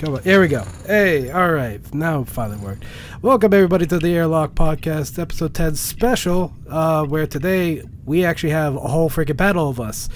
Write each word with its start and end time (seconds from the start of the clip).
Come 0.00 0.14
on. 0.14 0.22
Here 0.22 0.40
we 0.40 0.48
go. 0.48 0.64
Hey, 0.86 1.30
all 1.30 1.52
right. 1.52 1.78
Now 1.92 2.24
finally 2.24 2.56
worked. 2.56 2.84
Welcome, 3.20 3.52
everybody, 3.52 3.84
to 3.88 3.98
the 3.98 4.14
Airlock 4.14 4.54
Podcast, 4.54 5.18
episode 5.18 5.52
10 5.52 5.74
special, 5.74 6.54
uh, 6.70 7.04
where 7.04 7.26
today 7.26 7.82
we 8.06 8.24
actually 8.24 8.52
have 8.52 8.76
a 8.76 8.88
whole 8.88 9.10
freaking 9.10 9.36
panel 9.36 9.68
of 9.68 9.78
us. 9.78 10.08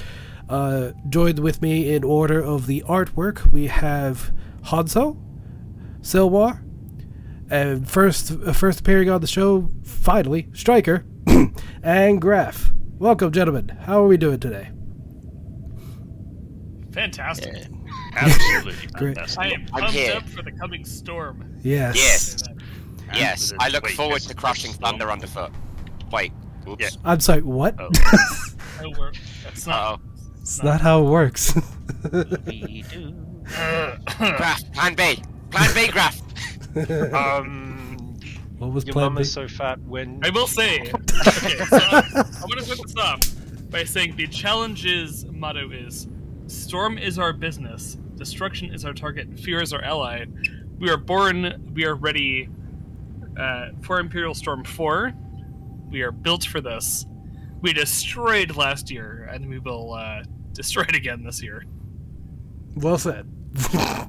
Uh, 0.49 0.93
joined 1.11 1.39
with 1.39 1.61
me 1.61 1.93
in 1.95 2.03
order 2.03 2.43
of 2.43 2.67
the 2.67 2.83
artwork, 2.89 3.53
we 3.53 3.67
have 3.67 4.33
Hanzo, 4.63 5.19
Silwar, 6.01 6.63
and 7.51 7.87
first, 7.87 8.31
uh, 8.31 8.55
first 8.55 8.81
appearing 8.81 9.11
on 9.11 9.21
the 9.21 9.27
show, 9.27 9.69
finally, 9.83 10.49
Striker, 10.55 11.05
and 11.83 12.23
Graf. 12.23 12.73
Welcome, 12.99 13.33
gentlemen. 13.33 13.69
How 13.69 14.03
are 14.03 14.09
we 14.09 14.17
doing 14.17 14.41
today? 14.41 14.71
Fantastic. 16.93 17.55
Yeah, 17.55 17.74
absolutely 18.17 18.87
Great. 18.93 19.19
I 19.39 19.49
am 19.49 19.61
I'm 19.73 19.81
pumped 19.83 19.91
here. 19.93 20.15
up 20.17 20.29
for 20.29 20.43
the 20.43 20.53
coming 20.53 20.85
storm. 20.85 21.59
Yes. 21.63 21.97
Yes. 21.97 22.43
Yes, 23.15 23.53
I 23.61 23.69
look 23.69 23.85
Wait, 23.85 23.95
forward 23.95 24.23
to 24.23 24.35
crushing 24.35 24.73
thunder 24.73 25.11
underfoot. 25.11 25.53
Wait, 26.11 26.33
oops. 26.69 26.83
Yeah. 26.83 26.91
I'm 27.05 27.21
sorry, 27.21 27.43
what? 27.43 27.77
Oh. 27.79 27.91
No 28.83 28.91
work. 28.99 29.15
That's 29.45 29.67
not. 29.69 30.01
Uh-oh. 30.01 30.01
It's 30.41 30.63
not 30.63 30.81
how 30.81 31.03
it 31.07 31.09
works. 31.09 31.55
We. 32.47 32.85
Graf, 33.45 34.73
plan 34.73 34.95
B. 34.95 35.23
Plan 35.51 35.75
B, 35.75 35.89
Graf. 35.89 36.21
Um, 37.15 38.17
what 38.59 38.73
was 38.73 38.85
your 38.85 38.93
plan 38.95 39.07
mum 39.07 39.15
B? 39.17 39.21
is 39.23 39.33
so 39.33 39.47
fat 39.47 39.79
when. 39.83 40.21
I 40.25 40.31
will 40.31 40.47
say. 40.47 40.81
Okay, 40.93 41.57
so 41.65 41.79
I'm 41.79 42.49
going 42.49 42.59
to 42.59 42.63
start 42.65 42.81
this 42.83 42.97
off 42.97 43.21
by 43.71 43.85
saying 43.85 44.17
the 44.17 44.27
challenge's 44.27 45.25
motto 45.27 45.71
is 45.71 46.09
Storm 46.47 46.99
is 46.99 47.19
our 47.19 47.33
business, 47.33 47.97
destruction 48.25 48.73
is 48.73 48.85
our 48.87 48.95
target, 48.95 49.39
fear 49.39 49.61
is 49.61 49.73
our 49.73 49.83
ally. 49.83 50.25
We 50.79 50.89
are 50.91 50.97
born, 50.97 51.71
we 51.75 51.85
are 51.85 51.95
ready 51.95 52.49
uh, 53.39 53.69
for 53.83 54.01
Imperial 54.01 54.35
Storm 54.35 54.65
4. 54.65 55.13
We 55.91 56.01
are 56.03 56.11
built 56.11 56.45
for 56.45 56.61
this. 56.63 57.05
We 57.61 57.73
destroyed 57.75 58.57
last 58.57 58.91
year, 58.91 59.29
and 59.31 59.49
we 59.49 59.59
will 59.59 59.93
uh, 59.93 60.23
destroy 60.53 60.83
it 60.83 60.95
again 60.97 61.23
this 61.23 61.43
year. 61.43 61.65
Well 62.75 62.97
said. 62.99 63.31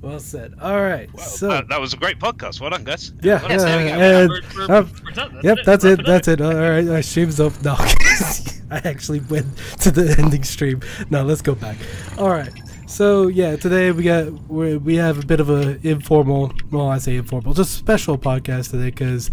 well 0.00 0.18
said. 0.18 0.54
All 0.60 0.82
right. 0.82 1.12
Wow, 1.12 1.22
so 1.22 1.48
that, 1.48 1.68
that 1.68 1.80
was 1.80 1.92
a 1.92 1.98
great 1.98 2.18
podcast. 2.18 2.58
Well 2.58 2.70
done, 2.70 2.84
guys. 2.84 3.12
yeah, 3.22 3.40
Well 3.42 3.50
yeah, 3.50 3.56
done. 3.58 3.66
there 3.66 3.78
we 3.78 3.90
go. 3.90 3.96
and 3.96 4.30
we're, 4.30 4.66
we're, 4.66 4.74
uh, 4.74 4.86
we're 5.04 5.10
done. 5.10 5.32
That's 5.34 5.44
yep, 5.44 5.58
it. 5.58 5.66
that's 5.66 5.84
Wrap 5.84 5.98
it. 6.00 6.06
That's 6.06 6.28
it. 6.28 6.40
All 6.40 6.54
right, 6.54 6.84
my 6.84 7.00
stream's 7.02 7.38
up. 7.38 7.52
No, 7.62 7.74
I 7.78 8.80
actually 8.84 9.20
went 9.20 9.56
to 9.80 9.90
the 9.90 10.16
ending 10.18 10.42
stream. 10.42 10.80
Now 11.10 11.22
let's 11.22 11.42
go 11.42 11.54
back. 11.54 11.76
All 12.16 12.30
right. 12.30 12.50
So 12.92 13.28
yeah, 13.28 13.56
today 13.56 13.90
we 13.90 14.02
got 14.02 14.30
we 14.50 14.76
we 14.76 14.96
have 14.96 15.18
a 15.18 15.24
bit 15.24 15.40
of 15.40 15.48
a 15.48 15.78
informal. 15.82 16.52
Well, 16.70 16.88
I 16.88 16.98
say 16.98 17.16
informal, 17.16 17.54
just 17.54 17.72
special 17.72 18.18
podcast 18.18 18.70
today 18.70 18.90
because, 18.90 19.30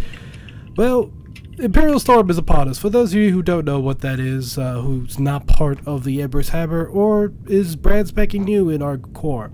well, 0.78 1.12
Imperial 1.58 2.00
Storm 2.00 2.30
is 2.30 2.38
upon 2.38 2.70
us. 2.70 2.80
For 2.80 2.90
those 2.90 3.12
of 3.12 3.20
you 3.20 3.32
who 3.34 3.44
don't 3.44 3.66
know 3.66 3.82
what 3.82 4.00
that 4.00 4.18
is, 4.18 4.58
uh, 4.58 4.80
who's 4.80 5.20
not 5.20 5.46
part 5.46 5.86
of 5.86 6.06
the 6.06 6.22
Emperor's 6.22 6.50
Hammer 6.50 6.86
or 6.86 7.34
is 7.48 7.76
brand 7.76 8.08
spanking 8.08 8.46
new 8.46 8.70
in 8.70 8.82
our 8.82 8.98
core, 8.98 9.52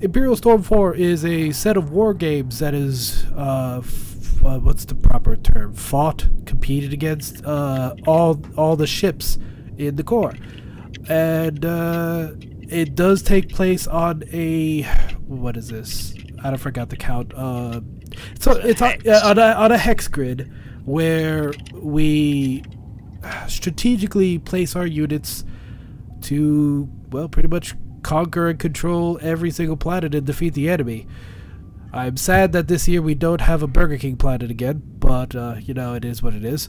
Imperial 0.00 0.36
Storm 0.36 0.62
4 0.62 0.94
is 0.94 1.24
a 1.24 1.50
set 1.50 1.76
of 1.76 1.90
war 1.90 2.14
games 2.14 2.60
that 2.60 2.74
is, 2.74 3.24
uh, 3.36 3.80
f- 3.82 4.44
uh, 4.44 4.60
what's 4.60 4.84
the 4.84 4.94
proper 4.94 5.34
term? 5.34 5.74
Fought, 5.74 6.28
competed 6.46 6.92
against 6.92 7.44
uh, 7.44 7.96
all 8.06 8.40
all 8.56 8.76
the 8.76 8.86
ships 8.86 9.36
in 9.78 9.96
the 9.96 10.04
core, 10.04 10.34
and 11.08 11.64
uh, 11.64 12.30
it 12.72 12.94
does 12.94 13.22
take 13.22 13.48
place 13.48 13.86
on 13.86 14.24
a 14.32 14.82
what 15.26 15.56
is 15.56 15.68
this? 15.68 16.14
I 16.42 16.56
forgot 16.56 16.88
the 16.88 16.96
count. 16.96 17.32
Uh, 17.34 17.80
so 18.40 18.52
it's 18.52 18.82
on, 18.82 19.38
a, 19.38 19.52
on 19.52 19.72
a 19.72 19.78
hex 19.78 20.08
grid 20.08 20.52
where 20.84 21.52
we 21.74 22.64
strategically 23.48 24.38
place 24.38 24.74
our 24.74 24.86
units 24.86 25.44
to 26.22 26.88
well 27.10 27.28
pretty 27.28 27.48
much 27.48 27.74
conquer 28.02 28.48
and 28.48 28.58
control 28.58 29.18
every 29.22 29.50
single 29.50 29.76
planet 29.76 30.14
and 30.14 30.26
defeat 30.26 30.54
the 30.54 30.68
enemy 30.68 31.06
i'm 31.92 32.16
sad 32.16 32.52
that 32.52 32.68
this 32.68 32.88
year 32.88 33.00
we 33.00 33.14
don't 33.14 33.40
have 33.40 33.62
a 33.62 33.66
burger 33.66 33.96
king 33.96 34.16
planet 34.16 34.50
again 34.50 34.82
but 34.98 35.34
uh, 35.36 35.54
you 35.60 35.72
know 35.74 35.94
it 35.94 36.04
is 36.04 36.22
what 36.22 36.34
it 36.34 36.44
is 36.44 36.68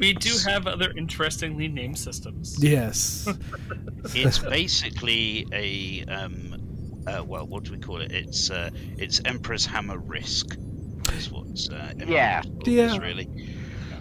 We 0.00 0.12
do 0.14 0.36
have 0.48 0.66
other 0.66 0.92
interestingly 0.96 1.68
named 1.68 1.98
systems. 1.98 2.56
yes 2.62 3.28
It's 4.14 4.38
basically 4.38 5.46
a 5.52 6.04
um, 6.12 7.02
uh, 7.06 7.22
well, 7.24 7.46
what 7.46 7.64
do 7.64 7.72
we 7.72 7.78
call 7.78 8.00
it? 8.00 8.10
It's 8.12 8.50
uh, 8.50 8.70
it's 8.98 9.20
Emperor's 9.24 9.64
Hammer 9.66 9.98
Risk. 9.98 10.56
Is 11.12 11.30
what 11.30 11.46
uh, 11.72 11.92
Yeah. 12.06 12.42
Yeah. 12.64 12.86
is 12.86 12.98
really. 12.98 13.28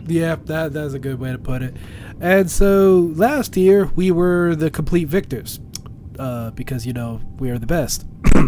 yeah 0.07 0.35
that 0.46 0.73
that's 0.73 0.94
a 0.94 1.00
good 1.00 1.19
way 1.19 1.31
to 1.31 1.38
put 1.40 1.62
it 1.63 1.75
and 2.22 2.50
so 2.50 3.12
last 3.16 3.56
year 3.57 3.85
we 3.96 4.12
were 4.12 4.56
the 4.56 4.69
complete 4.69 5.07
victors 5.07 5.59
uh, 6.19 6.52
because 6.52 6.85
you 6.85 6.94
know 6.94 7.19
we 7.40 7.50
are 7.50 7.57
the 7.59 7.66
best 7.67 8.06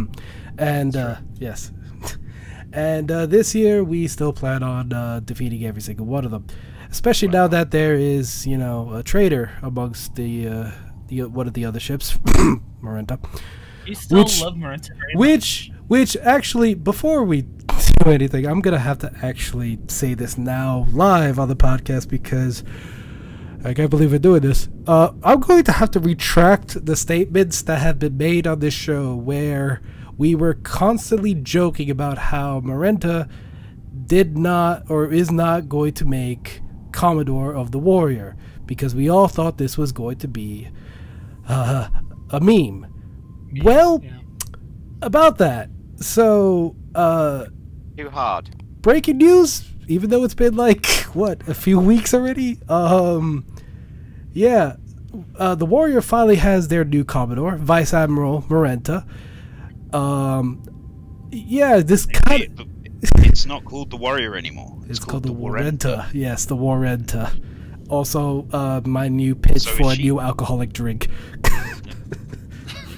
and 0.60 0.96
uh, 0.96 1.16
yes 1.40 1.72
and 2.74 3.12
uh, 3.12 3.26
this 3.26 3.56
year 3.56 3.84
we 3.84 4.08
still 4.08 4.34
plan 4.34 4.62
on 4.64 4.94
uh, 4.94 5.20
defeating 5.24 5.66
every 5.66 5.82
single 5.82 6.06
one 6.06 6.26
of 6.26 6.32
them 6.32 6.46
especially 6.92 7.28
now 7.28 7.48
that 7.48 7.72
there 7.72 7.96
is 7.96 8.46
you 8.48 8.58
know 8.58 8.94
a 8.94 9.04
traitor 9.04 9.52
amongst 9.62 10.16
the 10.16 10.48
uh, 10.48 10.72
the 11.08 11.24
one 11.24 11.48
of 11.48 11.54
the 11.54 11.66
other 11.66 11.80
ships 11.80 12.18
Marenta. 12.82 13.20
You 13.86 13.96
still 13.96 14.20
Which- 14.20 14.42
love 14.42 14.56
Marenta 14.56 14.92
which 15.16 15.72
which 15.88 16.18
actually 16.18 16.74
before 16.74 17.24
we 17.24 17.42
do 17.44 18.12
anything 18.12 18.46
i'm 18.46 18.60
gonna 18.62 18.78
have 18.80 19.00
to 19.00 19.12
actually 19.22 19.80
say 19.88 20.14
this 20.14 20.38
now 20.38 20.86
live 20.92 21.40
on 21.40 21.48
the 21.48 21.56
podcast 21.56 22.10
because 22.10 22.64
i 23.64 23.74
can't 23.74 23.90
believe 23.90 24.12
we're 24.12 24.20
doing 24.20 24.42
this. 24.42 24.68
Uh, 24.86 25.12
i'm 25.24 25.40
going 25.40 25.64
to 25.64 25.72
have 25.72 25.90
to 25.92 26.00
retract 26.00 26.86
the 26.86 26.96
statements 26.96 27.62
that 27.62 27.80
have 27.80 27.98
been 28.00 28.18
made 28.18 28.46
on 28.46 28.60
this 28.60 28.74
show 28.74 29.16
where 29.16 29.82
we 30.18 30.36
were 30.36 30.54
constantly 30.56 31.34
joking 31.34 31.90
about 31.90 32.18
how 32.18 32.60
marenta 32.60 33.30
did 34.06 34.38
not 34.38 34.84
or 34.90 35.12
is 35.12 35.32
not 35.32 35.70
going 35.70 35.94
to 35.94 36.06
make 36.06 36.62
commodore 36.92 37.54
of 37.54 37.72
the 37.72 37.80
warrior 37.80 38.36
because 38.66 38.94
we 38.96 39.10
all 39.10 39.28
thought 39.28 39.58
this 39.58 39.78
was 39.78 39.92
going 39.92 40.18
to 40.18 40.28
be 40.28 40.70
uh, 41.48 41.88
a 42.32 42.40
meme 42.40 42.86
well 43.64 44.02
Yeah. 44.04 44.20
about 45.02 45.38
that. 45.38 45.70
So, 45.98 46.76
uh, 46.94 47.46
Too 47.98 48.10
hard. 48.10 48.50
breaking 48.82 49.18
news. 49.18 49.64
Even 49.90 50.10
though 50.10 50.26
it's 50.26 50.34
been 50.36 50.56
like 50.58 50.86
what 51.14 51.48
a 51.48 51.54
few 51.54 51.80
weeks 51.80 52.14
already. 52.14 52.60
Um, 52.68 53.46
yeah, 54.34 54.76
uh, 55.38 55.56
the 55.56 55.66
Warrior 55.66 56.02
finally 56.02 56.36
has 56.36 56.68
their 56.68 56.84
new 56.84 57.06
Commodore, 57.06 57.56
Vice 57.56 57.94
Admiral 57.94 58.42
Marenta. 58.44 59.08
Um, 59.94 60.62
yeah, 61.32 61.80
this 61.80 62.06
kind 62.06 62.60
of 62.60 62.77
it's 63.02 63.46
not 63.46 63.64
called 63.66 63.90
the 63.92 63.98
Warrior 63.98 64.36
anymore. 64.36 64.78
it's 64.90 65.00
called 65.00 65.24
the 65.24 65.34
Warrenta. 65.34 66.06
Warrenta. 66.06 66.10
Yes, 66.14 66.46
the 66.46 66.56
Warrenta. 66.56 67.32
Also, 67.90 68.48
uh, 68.52 68.82
my 68.86 69.08
new 69.08 69.36
pitch 69.36 69.62
So 69.64 69.72
for 69.72 69.92
a 69.92 69.96
she- 69.96 70.04
new 70.04 70.20
alcoholic 70.20 70.74
drink. 70.74 71.08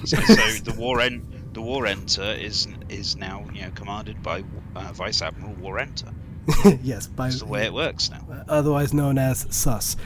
So, 0.04 0.16
so 0.16 0.34
the 0.64 0.74
Warren 0.78 1.26
the 1.52 1.60
Warrenter 1.60 2.38
is 2.40 2.66
is 2.88 3.16
now 3.16 3.44
you 3.52 3.62
know 3.62 3.70
commanded 3.74 4.22
by 4.22 4.42
uh, 4.74 4.92
Vice 4.92 5.20
Admiral 5.22 5.54
Warrenter. 5.56 6.12
yes, 6.82 7.06
by 7.06 7.28
That's 7.28 7.40
the 7.40 7.46
way 7.46 7.64
it 7.66 7.72
works 7.72 8.10
now. 8.10 8.24
otherwise 8.48 8.92
known 8.94 9.18
as 9.18 9.46
Sus. 9.50 9.96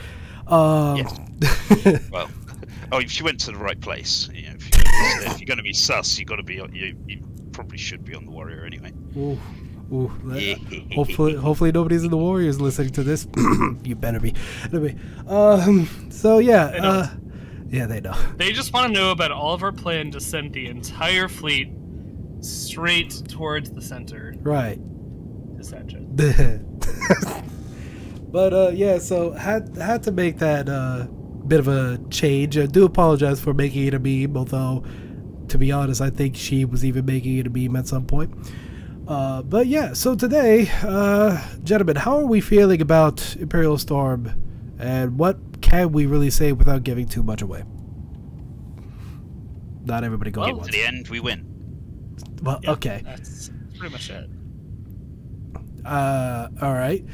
Um, 0.47 0.97
Well, 2.11 2.29
oh, 2.91 2.99
if 2.99 3.17
you 3.17 3.25
went 3.25 3.39
to 3.41 3.51
the 3.51 3.57
right 3.57 3.79
place, 3.79 4.29
you 4.33 4.43
know, 4.47 4.53
if, 4.55 4.69
you're, 4.75 5.31
if 5.31 5.39
you're 5.39 5.47
going 5.47 5.57
to 5.57 5.63
be 5.63 5.73
sus, 5.73 6.19
you 6.19 6.25
got 6.25 6.35
to 6.35 6.43
be. 6.43 6.55
You, 6.55 6.95
you 7.07 7.23
probably 7.51 7.77
should 7.77 8.03
be 8.05 8.13
on 8.13 8.25
the 8.25 8.31
Warrior 8.31 8.63
anyway. 8.65 8.91
Ooh, 9.17 9.39
ooh. 9.91 10.07
hopefully, 10.93 11.35
hopefully 11.35 11.71
nobody's 11.71 12.03
in 12.03 12.11
the 12.11 12.17
Warriors 12.17 12.59
listening 12.59 12.91
to 12.93 13.03
this. 13.03 13.27
you 13.83 13.95
better 13.95 14.19
be. 14.19 14.33
Anyway, 14.65 14.95
um. 15.27 15.87
So 16.09 16.39
yeah, 16.39 16.65
uh, 16.65 17.07
yeah, 17.69 17.85
they 17.85 18.01
know. 18.01 18.15
They 18.37 18.51
just 18.51 18.73
want 18.73 18.93
to 18.93 18.99
know 18.99 19.11
about 19.11 19.31
all 19.31 19.53
of 19.53 19.63
our 19.63 19.71
plan 19.71 20.11
to 20.11 20.19
send 20.19 20.53
the 20.53 20.67
entire 20.67 21.27
fleet 21.27 21.69
straight 22.41 23.23
towards 23.27 23.71
the 23.71 23.81
center 23.81 24.35
Right. 24.41 24.79
to 25.57 25.63
Sanchez. 25.63 26.05
but 28.31 28.53
uh, 28.53 28.69
yeah, 28.73 28.99
so 28.99 29.31
had 29.31 29.75
had 29.77 30.03
to 30.03 30.11
make 30.11 30.37
that 30.39 30.69
uh 30.69 31.07
bit 31.47 31.59
of 31.59 31.67
a 31.67 31.99
change. 32.09 32.57
I 32.57 32.65
do 32.65 32.85
apologize 32.85 33.39
for 33.39 33.53
making 33.53 33.87
it 33.87 33.93
a 33.93 33.99
meme, 33.99 34.35
although 34.35 34.83
to 35.47 35.57
be 35.57 35.71
honest, 35.71 36.01
I 36.01 36.09
think 36.09 36.35
she 36.35 36.65
was 36.65 36.83
even 36.83 37.05
making 37.05 37.37
it 37.37 37.47
a 37.47 37.49
meme 37.49 37.75
at 37.75 37.87
some 37.87 38.05
point. 38.05 38.33
Uh, 39.07 39.43
but 39.43 39.67
yeah, 39.67 39.93
so 39.93 40.15
today, 40.15 40.69
uh, 40.81 41.39
gentlemen, 41.63 41.95
how 41.95 42.17
are 42.17 42.25
we 42.25 42.41
feeling 42.41 42.81
about 42.81 43.35
Imperial 43.35 43.77
Storm, 43.77 44.31
and 44.79 45.19
what 45.19 45.37
can 45.61 45.91
we 45.91 46.05
really 46.07 46.31
say 46.31 46.51
without 46.51 46.83
giving 46.83 47.07
too 47.07 47.21
much 47.21 47.41
away? 47.43 47.63
Not 49.83 50.03
everybody 50.03 50.31
go 50.31 50.41
Well, 50.41 50.59
at 50.61 50.65
To 50.65 50.71
the 50.71 50.83
end, 50.83 51.07
we 51.09 51.19
win. 51.19 51.45
Well, 52.41 52.59
Yeah, 52.63 52.71
okay. 52.71 53.01
That's 53.05 53.51
pretty 53.77 53.93
much 53.93 54.09
it. 54.09 54.27
Uh, 55.85 56.47
all 56.61 56.73
right. 56.73 57.05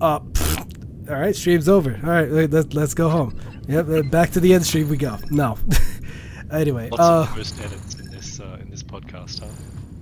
Uh, 0.00 0.20
pfft. 0.20 1.10
all 1.10 1.18
right. 1.18 1.34
Stream's 1.34 1.68
over. 1.68 1.98
All 2.04 2.10
right, 2.10 2.30
let- 2.30 2.52
let's 2.52 2.72
let's 2.74 2.94
go 2.94 3.08
home. 3.08 3.36
Yep, 3.68 3.88
uh, 3.88 4.02
back 4.02 4.30
to 4.32 4.40
the 4.40 4.54
end 4.54 4.64
stream 4.64 4.88
we 4.88 4.96
go. 4.96 5.18
No. 5.32 5.58
anyway, 6.52 6.88
Lots 6.90 7.02
uh, 7.02 7.20
of 7.22 7.28
post 7.30 7.60
edits 7.60 7.94
in 7.96 8.10
this 8.10 8.38
uh, 8.38 8.58
in 8.60 8.70
this 8.70 8.84
podcast, 8.84 9.40
huh? 9.40 9.48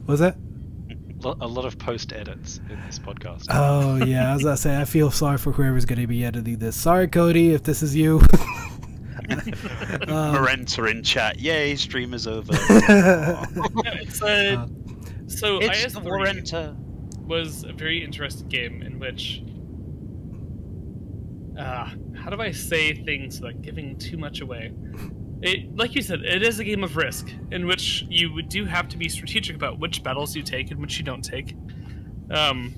was 0.07 0.21
that? 0.21 0.37
Lo- 1.25 1.37
a 1.41 1.47
lot 1.47 1.65
of 1.65 1.79
post 1.79 2.13
edits 2.13 2.61
in 2.71 2.81
this 2.87 2.99
podcast. 2.99 3.47
Oh 3.51 3.97
yeah, 4.05 4.35
as 4.35 4.45
I 4.45 4.55
say 4.57 4.81
I 4.81 4.85
feel 4.85 5.11
sorry 5.11 5.39
for 5.39 5.53
whoever's 5.53 5.85
gonna 5.87 6.07
be 6.07 6.25
editing 6.25 6.59
this. 6.59 6.77
Sorry, 6.77 7.09
Cody, 7.09 7.51
if 7.53 7.63
this 7.63 7.83
is 7.83 7.97
you. 7.97 8.21
um, 9.31 10.35
Marenta 10.35 10.91
in 10.91 11.03
chat. 11.03 11.39
Yay, 11.41 11.77
streamer's 11.77 12.27
over. 12.27 12.53
Yeah, 12.53 13.47
it's 13.95 14.21
a 14.23 14.55
Uh, 14.57 14.67
so 15.27 15.59
it's 15.59 15.95
IS3 15.95 16.05
Marenta. 16.05 16.77
was 17.27 17.65
a 17.65 17.73
very 17.73 18.05
interesting 18.05 18.49
game 18.49 18.83
in 18.83 18.99
which 18.99 19.43
uh, 21.59 21.89
how 22.15 22.31
do 22.31 22.41
I 22.41 22.51
say 22.51 22.93
things 23.05 23.41
without 23.41 23.63
giving 23.63 23.97
too 23.97 24.19
much 24.19 24.41
away? 24.43 24.73
It, 25.45 25.77
like 25.77 25.95
you 25.95 26.01
said, 26.01 26.23
it 26.23 26.43
is 26.43 26.59
a 26.59 26.65
game 26.65 26.83
of 26.83 26.97
risk 26.97 27.31
in 27.51 27.67
which 27.67 28.07
you 28.09 28.41
do 28.41 28.65
have 28.65 28.89
to 28.89 28.97
be 28.97 29.11
strategic 29.11 29.55
about 29.55 29.79
which 29.79 30.03
battles 30.03 30.35
you 30.35 30.43
take 30.43 30.71
and 30.71 30.81
which 30.81 30.97
you 30.97 31.05
don't 31.05 31.21
take. 31.21 31.55
Um, 32.31 32.75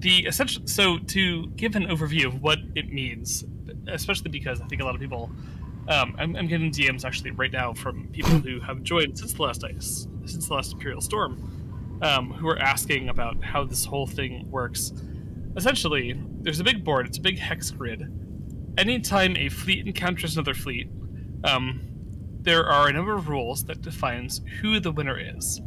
the 0.00 0.26
essential 0.26 0.66
so 0.66 0.98
to 0.98 1.46
give 1.50 1.76
an 1.76 1.84
overview 1.84 2.26
of 2.26 2.42
what 2.42 2.58
it 2.74 2.92
means, 2.92 3.44
especially 3.86 4.32
because 4.32 4.60
I 4.60 4.66
think 4.66 4.82
a 4.82 4.84
lot 4.84 4.96
of 4.96 5.00
people, 5.00 5.30
um, 5.86 6.16
I'm, 6.18 6.34
I'm 6.34 6.48
getting 6.48 6.72
DMs 6.72 7.04
actually 7.04 7.30
right 7.30 7.52
now 7.52 7.72
from 7.72 8.08
people 8.08 8.32
who 8.32 8.58
have 8.58 8.82
joined 8.82 9.16
since 9.16 9.34
the 9.34 9.42
last 9.42 9.62
ice, 9.62 10.08
since 10.24 10.48
the 10.48 10.54
last 10.54 10.72
Imperial 10.72 11.00
Storm, 11.00 12.00
um, 12.02 12.32
who 12.32 12.48
are 12.48 12.58
asking 12.58 13.08
about 13.08 13.40
how 13.44 13.62
this 13.62 13.84
whole 13.84 14.08
thing 14.08 14.50
works. 14.50 14.92
Essentially, 15.56 16.20
there's 16.40 16.58
a 16.58 16.64
big 16.64 16.82
board. 16.82 17.06
It's 17.06 17.18
a 17.18 17.20
big 17.20 17.38
hex 17.38 17.70
grid. 17.70 18.12
Anytime 18.76 19.36
a 19.36 19.48
fleet 19.48 19.86
encounters 19.86 20.36
another 20.36 20.54
fleet, 20.54 20.88
um, 21.44 21.80
there 22.40 22.66
are 22.66 22.88
a 22.88 22.92
number 22.92 23.14
of 23.14 23.28
rules 23.28 23.64
that 23.64 23.82
defines 23.82 24.40
who 24.60 24.80
the 24.80 24.90
winner 24.90 25.18
is. 25.18 25.60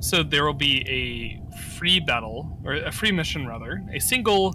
So 0.00 0.22
there 0.22 0.44
will 0.44 0.52
be 0.52 0.82
a 0.88 1.40
free 1.78 2.00
battle, 2.00 2.58
or 2.64 2.74
a 2.74 2.92
free 2.92 3.12
mission 3.12 3.46
rather, 3.46 3.82
a 3.94 4.00
single 4.00 4.54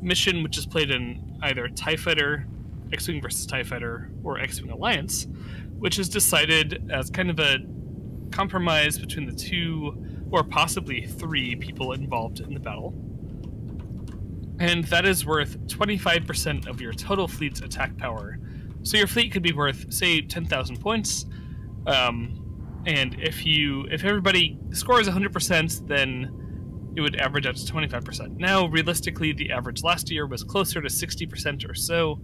mission 0.00 0.42
which 0.42 0.58
is 0.58 0.66
played 0.66 0.90
in 0.90 1.38
either 1.42 1.68
TIE 1.68 1.96
Fighter, 1.96 2.46
X 2.92 3.08
Wing 3.08 3.20
versus 3.20 3.46
TIE 3.46 3.64
Fighter, 3.64 4.10
or 4.22 4.38
X 4.38 4.60
Wing 4.60 4.70
Alliance, 4.70 5.26
which 5.78 5.98
is 5.98 6.08
decided 6.08 6.88
as 6.90 7.10
kind 7.10 7.30
of 7.30 7.40
a 7.40 7.58
compromise 8.30 8.98
between 8.98 9.26
the 9.26 9.34
two 9.34 10.04
or 10.30 10.44
possibly 10.44 11.06
three 11.06 11.56
people 11.56 11.92
involved 11.92 12.40
in 12.40 12.54
the 12.54 12.60
battle. 12.60 12.94
And 14.58 14.84
that 14.84 15.04
is 15.04 15.26
worth 15.26 15.58
25% 15.66 16.66
of 16.66 16.80
your 16.80 16.92
total 16.92 17.28
fleet's 17.28 17.60
attack 17.60 17.96
power. 17.98 18.38
So 18.86 18.96
your 18.96 19.08
fleet 19.08 19.32
could 19.32 19.42
be 19.42 19.52
worth, 19.52 19.92
say, 19.92 20.20
10,000 20.20 20.80
points. 20.80 21.26
Um, 21.88 22.82
and 22.86 23.16
if 23.18 23.44
you 23.44 23.84
if 23.90 24.04
everybody 24.04 24.60
scores 24.70 25.08
100%, 25.08 25.88
then 25.88 26.92
it 26.96 27.00
would 27.00 27.16
average 27.16 27.46
out 27.46 27.56
to 27.56 27.72
25%. 27.72 28.36
Now, 28.36 28.66
realistically, 28.66 29.32
the 29.32 29.50
average 29.50 29.82
last 29.82 30.08
year 30.08 30.24
was 30.28 30.44
closer 30.44 30.80
to 30.80 30.88
60% 30.88 31.68
or 31.68 31.74
so. 31.74 32.20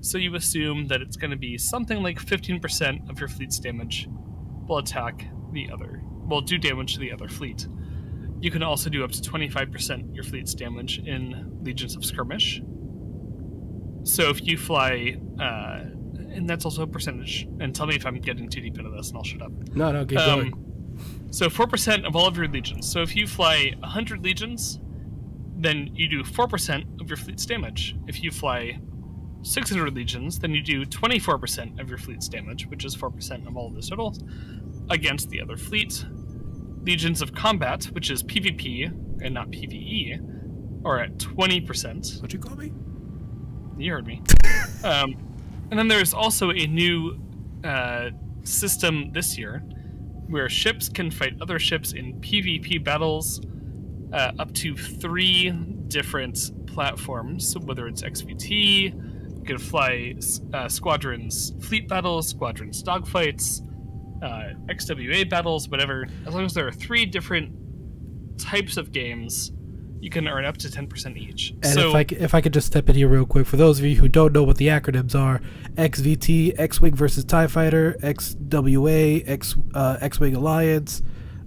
So 0.00 0.18
you 0.18 0.34
assume 0.34 0.88
that 0.88 1.00
it's 1.00 1.16
going 1.16 1.30
to 1.30 1.36
be 1.36 1.56
something 1.56 2.02
like 2.02 2.18
15% 2.18 3.08
of 3.08 3.20
your 3.20 3.28
fleet's 3.28 3.60
damage 3.60 4.08
will 4.66 4.78
attack 4.78 5.28
the 5.52 5.70
other, 5.72 6.02
will 6.26 6.40
do 6.40 6.58
damage 6.58 6.94
to 6.94 6.98
the 6.98 7.12
other 7.12 7.28
fleet. 7.28 7.68
You 8.40 8.50
can 8.50 8.64
also 8.64 8.90
do 8.90 9.04
up 9.04 9.12
to 9.12 9.22
25% 9.22 10.12
your 10.12 10.24
fleet's 10.24 10.54
damage 10.54 10.98
in 10.98 11.60
Legions 11.62 11.94
of 11.94 12.04
Skirmish. 12.04 12.60
So 14.02 14.28
if 14.30 14.44
you 14.44 14.56
fly, 14.56 15.16
uh, 15.38 15.84
and 16.32 16.48
that's 16.48 16.64
also 16.64 16.82
a 16.82 16.86
percentage. 16.86 17.48
And 17.60 17.74
tell 17.74 17.86
me 17.86 17.96
if 17.96 18.06
I'm 18.06 18.16
getting 18.20 18.48
too 18.48 18.60
deep 18.60 18.78
into 18.78 18.90
this, 18.90 19.08
and 19.08 19.16
I'll 19.16 19.24
shut 19.24 19.42
up. 19.42 19.52
no, 19.74 19.92
no, 19.92 20.04
keep 20.04 20.18
going. 20.18 20.52
Um, 20.52 20.70
so 21.30 21.48
four 21.48 21.66
percent 21.66 22.06
of 22.06 22.16
all 22.16 22.26
of 22.26 22.36
your 22.36 22.48
legions. 22.48 22.90
So 22.90 23.02
if 23.02 23.14
you 23.14 23.26
fly 23.26 23.74
hundred 23.82 24.24
legions, 24.24 24.80
then 25.56 25.90
you 25.94 26.08
do 26.08 26.24
four 26.24 26.48
percent 26.48 26.84
of 27.00 27.08
your 27.08 27.16
fleet's 27.16 27.46
damage. 27.46 27.96
If 28.06 28.22
you 28.22 28.30
fly 28.30 28.78
six 29.42 29.70
hundred 29.70 29.94
legions, 29.94 30.38
then 30.38 30.52
you 30.52 30.62
do 30.62 30.84
twenty-four 30.84 31.38
percent 31.38 31.80
of 31.80 31.88
your 31.88 31.98
fleet's 31.98 32.28
damage, 32.28 32.66
which 32.66 32.84
is 32.84 32.94
four 32.94 33.10
percent 33.10 33.46
of 33.46 33.56
all 33.56 33.68
of 33.68 33.74
the 33.74 33.82
totals 33.82 34.20
against 34.90 35.30
the 35.30 35.40
other 35.40 35.56
fleet. 35.56 36.04
Legions 36.82 37.20
of 37.22 37.34
combat, 37.34 37.84
which 37.92 38.10
is 38.10 38.22
PvP 38.22 38.86
and 39.22 39.34
not 39.34 39.50
PvE, 39.50 40.82
are 40.84 41.00
at 41.00 41.18
twenty 41.18 41.60
percent. 41.60 42.16
What'd 42.16 42.32
you 42.32 42.38
call 42.38 42.56
me? 42.56 42.72
You 43.78 43.92
heard 43.92 44.06
me. 44.06 44.22
um, 44.84 45.14
and 45.70 45.78
then 45.78 45.88
there's 45.88 46.12
also 46.12 46.50
a 46.50 46.66
new 46.66 47.18
uh, 47.64 48.10
system 48.44 49.10
this 49.12 49.38
year 49.38 49.62
where 50.28 50.48
ships 50.48 50.88
can 50.88 51.10
fight 51.10 51.34
other 51.40 51.58
ships 51.58 51.92
in 51.92 52.20
PvP 52.20 52.82
battles 52.82 53.40
uh, 54.12 54.32
up 54.38 54.52
to 54.54 54.76
three 54.76 55.50
different 55.88 56.66
platforms. 56.66 57.56
Whether 57.58 57.88
it's 57.88 58.02
XVT, 58.02 58.50
you 59.40 59.44
can 59.44 59.58
fly 59.58 60.14
uh, 60.52 60.68
squadrons 60.68 61.52
fleet 61.60 61.88
battles, 61.88 62.28
squadrons 62.28 62.82
dogfights, 62.82 63.62
uh, 64.22 64.54
XWA 64.68 65.28
battles, 65.28 65.68
whatever. 65.68 66.06
As 66.26 66.34
long 66.34 66.44
as 66.44 66.54
there 66.54 66.66
are 66.66 66.72
three 66.72 67.06
different 67.06 68.38
types 68.38 68.76
of 68.76 68.92
games, 68.92 69.52
you 70.00 70.10
can 70.10 70.26
earn 70.26 70.44
up 70.44 70.56
to 70.58 70.68
10% 70.68 71.16
each. 71.16 71.50
And 71.62 71.66
so, 71.66 71.90
if 71.90 71.94
I 71.94 72.06
if 72.10 72.34
I 72.34 72.40
could 72.40 72.54
just 72.54 72.66
step 72.66 72.88
in 72.88 72.96
here 72.96 73.08
real 73.08 73.26
quick 73.26 73.46
for 73.46 73.56
those 73.56 73.78
of 73.78 73.84
you 73.84 73.96
who 73.96 74.08
don't 74.08 74.32
know 74.32 74.42
what 74.42 74.56
the 74.56 74.68
acronyms 74.68 75.14
are, 75.14 75.40
XVT, 75.74 76.58
X-wing 76.58 76.94
versus 76.94 77.24
Tie 77.24 77.46
Fighter, 77.46 77.96
XWA, 78.02 79.28
X 79.28 79.56
uh, 79.74 79.98
X-wing 80.00 80.34
Alliance, 80.34 81.02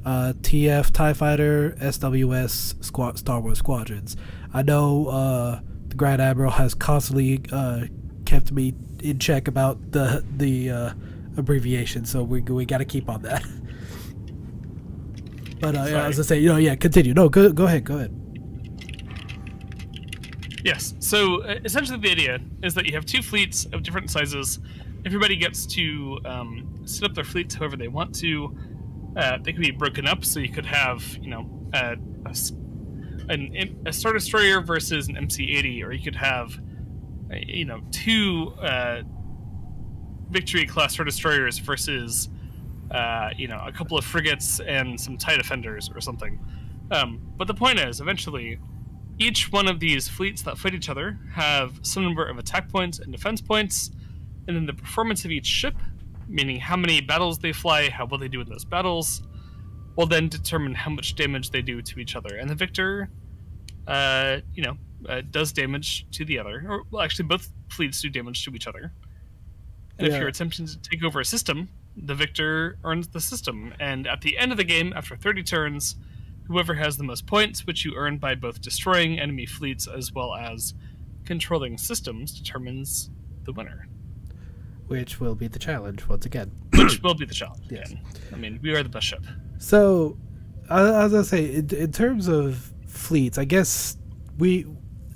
uh, 0.06 0.34
TF 0.42 0.92
Tie 0.92 1.14
Fighter, 1.14 1.76
SWS 1.80 2.84
Squad 2.84 3.18
Star 3.18 3.42
Wars 3.42 3.58
Squadrons. 3.58 4.16
I 4.54 4.62
know 4.62 5.08
uh, 5.08 5.60
the 5.88 5.96
Grand 5.96 6.22
Admiral 6.22 6.52
has 6.52 6.76
constantly 6.76 7.42
uh, 7.52 7.86
kept 8.26 8.52
me 8.52 8.76
in 9.02 9.18
check 9.20 9.48
about 9.48 9.92
the 9.92 10.24
the 10.38 10.70
uh, 10.70 10.94
abbreviation, 11.38 12.06
so 12.06 12.22
we 12.24 12.42
we 12.42 12.66
got 12.66 12.78
to 12.78 12.86
keep 12.86 13.10
on 13.10 13.24
that. 13.24 13.44
But 15.60 15.78
uh, 15.78 15.84
as 15.84 16.20
I 16.20 16.24
say, 16.24 16.40
you 16.40 16.50
know, 16.50 16.58
yeah, 16.58 16.76
continue. 16.76 17.14
No, 17.14 17.30
go 17.30 17.50
go 17.54 17.64
ahead, 17.64 17.86
go 17.86 17.96
ahead. 17.96 18.23
Yes. 20.64 20.94
So 21.00 21.44
uh, 21.44 21.60
essentially, 21.66 22.00
the 22.00 22.12
idea 22.12 22.40
is 22.64 22.74
that 22.76 22.86
you 22.86 22.94
have 22.94 23.06
two 23.06 23.22
fleets 23.22 23.66
of 23.74 23.84
different 23.84 24.10
sizes. 24.10 24.60
Everybody 25.06 25.36
gets 25.36 25.66
to 25.68 26.20
um, 26.26 26.82
set 26.86 27.10
up 27.10 27.16
their 27.16 27.26
fleets 27.26 27.56
however 27.56 27.76
they 27.76 27.90
want 27.90 28.16
to. 28.16 28.58
Uh, 29.18 29.38
they 29.44 29.52
can 29.52 29.62
be 29.62 29.72
broken 29.72 30.08
up, 30.08 30.24
so 30.24 30.40
you 30.40 30.50
could 30.50 30.66
have, 30.66 31.04
you 31.22 31.30
know, 31.30 31.50
a 31.74 31.98
an, 33.30 33.84
a 33.86 33.94
Star 33.94 34.14
Destroyer 34.14 34.62
versus 34.62 35.08
an 35.08 35.18
MC-80, 35.18 35.84
or 35.84 35.94
you 35.94 36.04
could 36.04 36.16
have, 36.16 36.58
uh, 37.32 37.36
you 37.46 37.66
know, 37.66 37.82
two 37.92 38.54
uh, 38.62 39.02
Victory 40.30 40.66
class 40.66 40.94
Star 40.94 41.06
Destroyers 41.06 41.60
versus, 41.60 42.30
uh, 42.92 43.30
you 43.38 43.48
know, 43.48 43.62
a 43.66 43.72
couple 43.72 43.98
of 43.98 44.06
frigates 44.06 44.60
and 44.62 45.00
some 45.00 45.18
TIE 45.18 45.38
Defenders 45.38 45.90
or 45.94 46.02
something. 46.02 46.40
Um, 46.92 47.22
but 47.38 47.48
the 47.48 47.54
point 47.54 47.80
is, 47.80 48.02
eventually, 48.02 48.60
each 49.20 49.52
one 49.52 49.68
of 49.68 49.80
these 49.80 50.08
fleets 50.08 50.42
that 50.44 50.58
fight 50.58 50.74
each 50.74 50.90
other 50.90 51.20
have 51.34 51.80
some 51.84 52.04
number 52.04 52.26
of 52.26 52.38
attack 52.38 52.70
points 52.70 53.00
and 53.00 53.12
defense 53.12 53.42
points, 53.42 53.92
and 54.48 54.56
then 54.56 54.66
the 54.66 54.74
performance 54.74 55.26
of 55.26 55.32
each 55.32 55.46
ship, 55.46 55.76
meaning 56.28 56.60
how 56.60 56.76
many 56.76 57.02
battles 57.02 57.40
they 57.40 57.54
fly, 57.54 57.90
how 57.90 58.06
well 58.06 58.20
they 58.20 58.28
do 58.28 58.42
in 58.42 58.50
those 58.50 58.66
battles, 58.66 59.22
will 59.96 60.08
then 60.08 60.28
determine 60.28 60.74
how 60.74 60.90
much 60.90 61.16
damage 61.16 61.52
they 61.52 61.62
do 61.62 61.82
to 61.82 62.00
each 62.00 62.16
other. 62.16 62.36
And 62.36 62.50
the 62.50 62.56
victor, 62.56 63.10
uh, 63.88 64.38
you 64.54 64.64
know, 64.64 64.78
uh, 65.08 65.22
does 65.30 65.52
damage 65.52 66.08
to 66.12 66.26
the 66.26 66.40
other, 66.40 66.66
or 66.68 66.84
well, 66.90 67.04
actually, 67.04 67.26
both 67.26 67.50
fleets 67.70 68.02
do 68.02 68.10
damage 68.10 68.44
to 68.46 68.52
each 68.56 68.68
other. 68.68 68.92
And 70.00 70.08
if 70.08 70.18
you're 70.18 70.28
attempting 70.28 70.66
to 70.66 70.78
take 70.80 71.04
over 71.04 71.20
a 71.20 71.26
system, 71.26 71.70
the 71.96 72.16
victor 72.16 72.78
earns 72.84 73.08
the 73.10 73.20
system. 73.20 73.74
And 73.80 74.08
at 74.08 74.22
the 74.22 74.38
end 74.38 74.52
of 74.52 74.58
the 74.58 74.64
game, 74.64 74.92
after 74.96 75.16
30 75.16 75.44
turns, 75.44 75.96
whoever 76.48 76.74
has 76.74 76.98
the 76.98 77.04
most 77.04 77.26
points, 77.26 77.66
which 77.66 77.86
you 77.86 77.96
earn 77.96 78.18
by 78.18 78.36
both 78.36 78.62
destroying 78.62 79.20
enemy 79.20 79.46
fleets 79.46 79.88
as 79.88 80.12
well 80.12 80.36
as 80.36 80.74
controlling 81.26 81.78
systems, 81.78 82.38
determines 82.38 83.10
the 83.44 83.54
winner. 83.54 83.88
Which 84.88 85.20
will 85.20 85.36
be 85.36 85.48
the 85.48 85.60
challenge 85.60 86.08
once 86.08 86.26
again. 86.26 86.52
Which 86.74 87.02
will 87.02 87.14
be 87.14 87.26
the 87.26 87.34
challenge. 87.34 87.66
Yes. 87.70 87.92
Again. 87.92 88.04
I 88.34 88.36
mean, 88.36 88.60
we 88.62 88.76
are 88.76 88.84
the 88.84 88.90
best 88.90 89.08
ship. 89.08 89.24
So, 89.58 90.18
uh, 90.70 91.06
as 91.06 91.14
I 91.14 91.22
say, 91.22 91.56
in, 91.56 91.74
in 91.74 91.92
terms 91.92 92.28
of 92.28 92.72
fleets, 92.88 93.38
I 93.38 93.46
guess 93.46 93.98
we. 94.38 94.66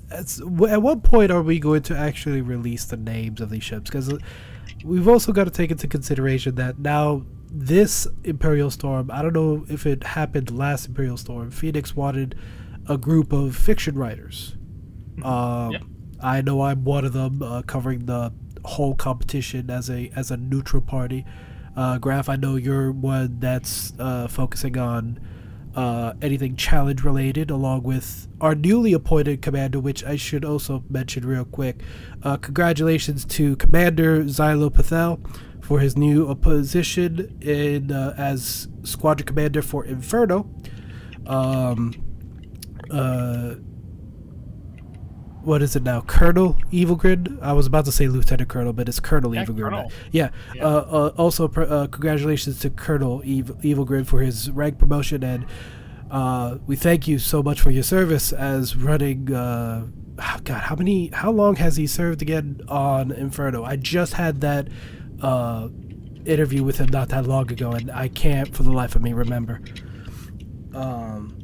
At, 0.10 0.40
at 0.70 0.82
what 0.82 1.04
point 1.04 1.32
are 1.32 1.42
we 1.42 1.60
going 1.60 1.82
to 1.84 1.98
actually 1.98 2.40
release 2.40 2.86
the 2.86 2.96
names 2.96 3.42
of 3.42 3.50
these 3.50 3.64
ships? 3.64 3.90
Because 3.90 4.14
we've 4.86 5.08
also 5.08 5.34
got 5.34 5.44
to 5.44 5.52
take 5.52 5.70
into 5.70 5.86
consideration 5.86 6.56
that 6.56 6.80
now 6.80 7.26
this 7.52 8.08
Imperial 8.24 8.70
Storm, 8.70 9.10
I 9.12 9.22
don't 9.22 9.34
know 9.34 9.66
if 9.70 9.86
it 9.86 10.04
happened 10.04 10.52
last 10.58 10.88
Imperial 10.88 11.18
Storm. 11.18 11.52
Phoenix 11.52 11.96
wanted 11.96 12.36
a 12.88 12.98
group 12.98 13.32
of 13.34 13.56
fiction 13.56 13.96
writers. 13.96 14.56
Um, 15.24 15.72
Yeah. 15.72 15.80
I 16.22 16.42
know 16.42 16.62
I'm 16.62 16.84
one 16.84 17.06
of 17.06 17.14
them, 17.14 17.42
uh, 17.44 17.62
covering 17.62 18.06
the 18.06 18.34
whole 18.66 18.96
competition 18.96 19.70
as 19.70 19.90
a 19.90 20.12
as 20.16 20.32
a 20.32 20.38
neutral 20.38 20.82
party. 20.82 21.26
Uh, 21.76 22.00
Graf, 22.00 22.28
I 22.28 22.36
know 22.38 22.56
you're 22.56 22.92
one 22.92 23.38
that's 23.40 23.94
uh, 24.00 24.28
focusing 24.28 24.78
on 24.78 25.20
uh, 25.76 26.14
anything 26.24 26.56
challenge 26.56 27.04
related, 27.04 27.52
along 27.52 27.84
with 27.84 28.28
our 28.42 28.56
newly 28.56 28.94
appointed 28.94 29.44
commander, 29.44 29.80
which 29.80 30.04
I 30.04 30.16
should 30.16 30.44
also 30.44 30.84
mention 30.90 31.24
real 31.24 31.46
quick. 31.46 31.82
Uh, 32.24 32.36
congratulations 32.38 33.26
to 33.26 33.56
Commander 33.58 34.24
Xylo 34.24 34.72
Pathel 34.72 35.20
for 35.68 35.80
his 35.82 35.98
new 35.98 36.34
position 36.36 37.38
in 37.42 37.92
uh, 37.92 38.16
as 38.18 38.70
squadron 38.84 39.26
commander 39.26 39.62
for 39.62 39.84
Inferno. 39.84 40.50
Um, 41.26 41.94
uh, 42.90 43.56
what 45.44 45.62
is 45.62 45.76
it 45.76 45.84
now? 45.84 46.00
Colonel 46.00 46.56
Evil 46.72 46.96
Grid? 46.96 47.38
I 47.42 47.52
was 47.52 47.66
about 47.68 47.84
to 47.84 47.92
say 47.92 48.08
Lieutenant 48.08 48.48
Colonel, 48.48 48.72
but 48.72 48.88
it's 48.88 49.02
Colonel 49.02 49.36
Yeah, 49.36 49.42
Evil 49.42 49.56
Grid. 49.56 49.66
Colonel. 49.66 49.92
Yeah. 50.14 50.30
Yeah. 50.56 50.64
Uh, 50.66 50.68
uh, 50.70 51.14
also, 51.18 51.50
pr- 51.50 51.64
uh, 51.64 51.88
congratulations 51.88 52.60
to 52.60 52.70
Colonel 52.70 53.22
Evil, 53.26 53.58
Evil 53.62 53.84
Grid 53.84 54.08
for 54.08 54.22
his 54.22 54.50
rank 54.52 54.78
promotion, 54.80 55.22
and 55.22 55.46
uh, 56.10 56.60
we 56.66 56.78
thank 56.78 57.10
you 57.10 57.20
so 57.20 57.44
much 57.44 57.60
for 57.60 57.72
your 57.72 57.84
service 57.84 58.32
as 58.32 58.78
running. 58.78 59.26
God, 59.26 59.92
how 60.48 60.76
many? 60.78 61.08
How 61.10 61.30
long 61.32 61.58
has 61.58 61.76
he 61.76 61.88
served 61.88 62.22
again 62.22 62.62
on 62.70 63.12
Inferno? 63.12 63.66
I 63.66 63.76
just 63.76 64.14
had 64.14 64.40
that 64.42 64.70
uh, 65.22 65.70
interview 66.26 66.64
with 66.64 66.78
him 66.78 66.90
not 66.90 67.10
that 67.10 67.26
long 67.26 67.52
ago, 67.52 67.72
and 67.72 67.90
I 67.92 68.08
can't 68.08 68.54
for 68.56 68.64
the 68.64 68.72
life 68.72 68.96
of 68.96 69.02
me 69.02 69.14
remember. 69.14 69.62
Um, 70.74 71.38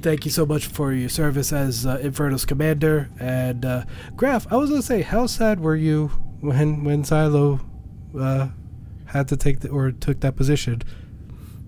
thank 0.00 0.24
you 0.24 0.30
so 0.30 0.46
much 0.46 0.66
for 0.66 0.92
your 0.92 1.08
service 1.08 1.52
as 1.52 1.84
uh, 1.84 1.98
Inferno's 2.00 2.44
commander. 2.44 3.10
And 3.18 3.64
uh, 3.64 3.84
Graf, 4.16 4.50
I 4.50 4.56
was 4.56 4.70
gonna 4.70 4.82
say, 4.82 5.02
how 5.02 5.26
sad 5.26 5.60
were 5.60 5.76
you 5.76 6.08
when 6.40 6.84
when 6.84 7.04
Silo 7.04 7.60
uh, 8.18 8.48
had 9.06 9.28
to 9.28 9.36
take 9.36 9.60
the, 9.60 9.68
or 9.68 9.90
took 9.90 10.20
that 10.20 10.36
position? 10.36 10.82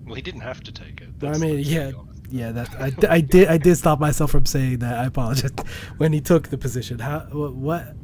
Well, 0.05 0.15
he 0.15 0.21
didn't 0.21 0.41
have 0.41 0.61
to 0.63 0.71
take 0.71 1.01
it. 1.01 1.09
I 1.25 1.37
mean, 1.37 1.59
yeah, 1.59 1.91
yeah. 2.29 2.51
That 2.51 2.69
I, 2.79 3.15
I 3.15 3.21
did 3.21 3.47
I 3.47 3.57
did 3.57 3.75
stop 3.75 3.99
myself 3.99 4.31
from 4.31 4.45
saying 4.45 4.79
that. 4.79 4.97
I 4.97 5.05
apologize. 5.05 5.51
When 5.97 6.13
he 6.13 6.21
took 6.21 6.49
the 6.49 6.57
position, 6.57 6.99
how 6.99 7.19
what 7.31 7.53
what, 7.53 7.95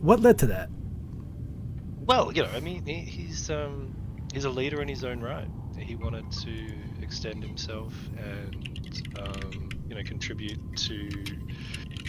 what 0.00 0.20
led 0.20 0.38
to 0.40 0.46
that? 0.46 0.70
Well, 2.06 2.32
you 2.32 2.42
know, 2.42 2.50
I 2.50 2.60
mean, 2.60 2.82
he, 2.84 3.00
he's 3.02 3.48
um, 3.50 3.94
he's 4.32 4.44
a 4.44 4.50
leader 4.50 4.82
in 4.82 4.88
his 4.88 5.04
own 5.04 5.20
right. 5.20 5.48
He 5.76 5.96
wanted 5.96 6.30
to 6.42 6.88
extend 7.00 7.42
himself 7.42 8.10
and 8.16 8.92
um, 9.14 9.80
you 9.88 9.96
know 9.96 10.02
contribute 10.04 10.60
to 10.76 11.36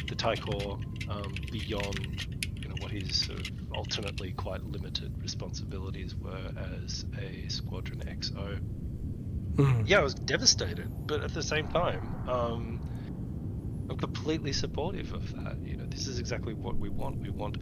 the 0.10 0.16
TIE 0.16 0.38
Corps 0.38 0.82
um, 1.08 1.48
beyond 1.52 2.24
you 2.64 2.70
know 2.70 2.78
what 2.78 2.92
his 2.92 3.16
sort 3.16 3.40
of 3.40 3.52
alternately 3.72 4.34
quite 4.34 4.64
limited 4.66 5.14
responsibilities 5.22 6.16
were 6.20 6.52
as 6.58 7.06
a 7.18 7.48
Squadron 7.50 8.02
XO. 8.08 8.60
Mhm. 9.60 9.84
Yeah, 9.88 10.00
I 10.00 10.04
was 10.04 10.16
devastated, 10.16 10.92
but 11.08 11.24
at 11.24 11.34
the 11.34 11.44
same 11.44 11.68
time, 11.68 12.16
um, 12.28 12.85
I'm 13.90 13.98
completely 13.98 14.52
supportive 14.54 15.14
of 15.14 15.32
that. 15.44 15.58
You 15.64 15.78
know, 15.78 15.86
this 15.86 16.08
is 16.08 16.20
exactly 16.20 16.54
what 16.54 16.76
we 16.78 16.90
want. 16.90 17.18
We 17.18 17.30
want 17.30 17.58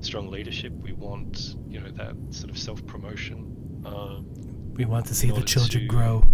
strong 0.00 0.28
leadership. 0.30 0.72
We 0.72 0.92
want, 0.92 1.56
you 1.68 1.80
know, 1.80 1.90
that 1.92 2.14
sort 2.30 2.50
of 2.50 2.58
self-promotion. 2.58 3.82
Um, 3.84 4.26
We 4.74 4.84
want 4.84 5.06
to 5.06 5.14
see 5.14 5.30
the 5.30 5.42
children 5.42 5.82
to- 5.82 5.86
grow. 5.88 6.24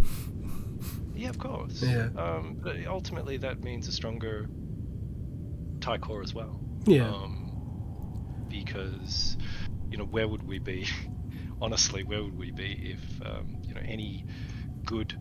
yeah, 1.15 1.29
of 1.31 1.39
course. 1.39 1.83
Yeah. 1.83 2.09
Um, 2.17 2.59
but 2.63 2.77
ultimately, 2.87 3.39
that 3.39 3.63
means 3.63 3.89
a 3.89 3.93
stronger 3.93 4.49
TIE 5.81 5.99
Corps 5.99 6.23
as 6.23 6.35
well. 6.35 6.61
Yeah. 6.87 7.09
Um, 7.09 8.47
because, 8.49 9.37
you 9.91 9.97
know, 9.97 10.05
where 10.05 10.29
would 10.29 10.43
we 10.43 10.59
be? 10.59 10.87
Honestly, 11.63 12.05
where 12.05 12.23
would 12.23 12.37
we 12.37 12.51
be 12.51 12.95
if, 12.97 13.27
um, 13.27 13.59
you 13.63 13.75
know, 13.75 13.81
any 13.85 14.25
good 14.85 15.15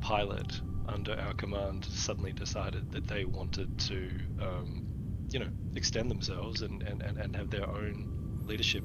pilot 0.00 0.60
under 0.88 1.18
our 1.18 1.34
command 1.34 1.84
suddenly 1.84 2.32
decided 2.32 2.90
that 2.92 3.06
they 3.06 3.24
wanted 3.24 3.78
to, 3.80 4.10
um, 4.40 4.86
you 5.30 5.38
know, 5.38 5.48
extend 5.74 6.10
themselves 6.10 6.62
and, 6.62 6.82
and, 6.82 7.02
and, 7.02 7.18
and 7.18 7.34
have 7.36 7.50
their 7.50 7.68
own 7.68 8.42
leadership 8.44 8.84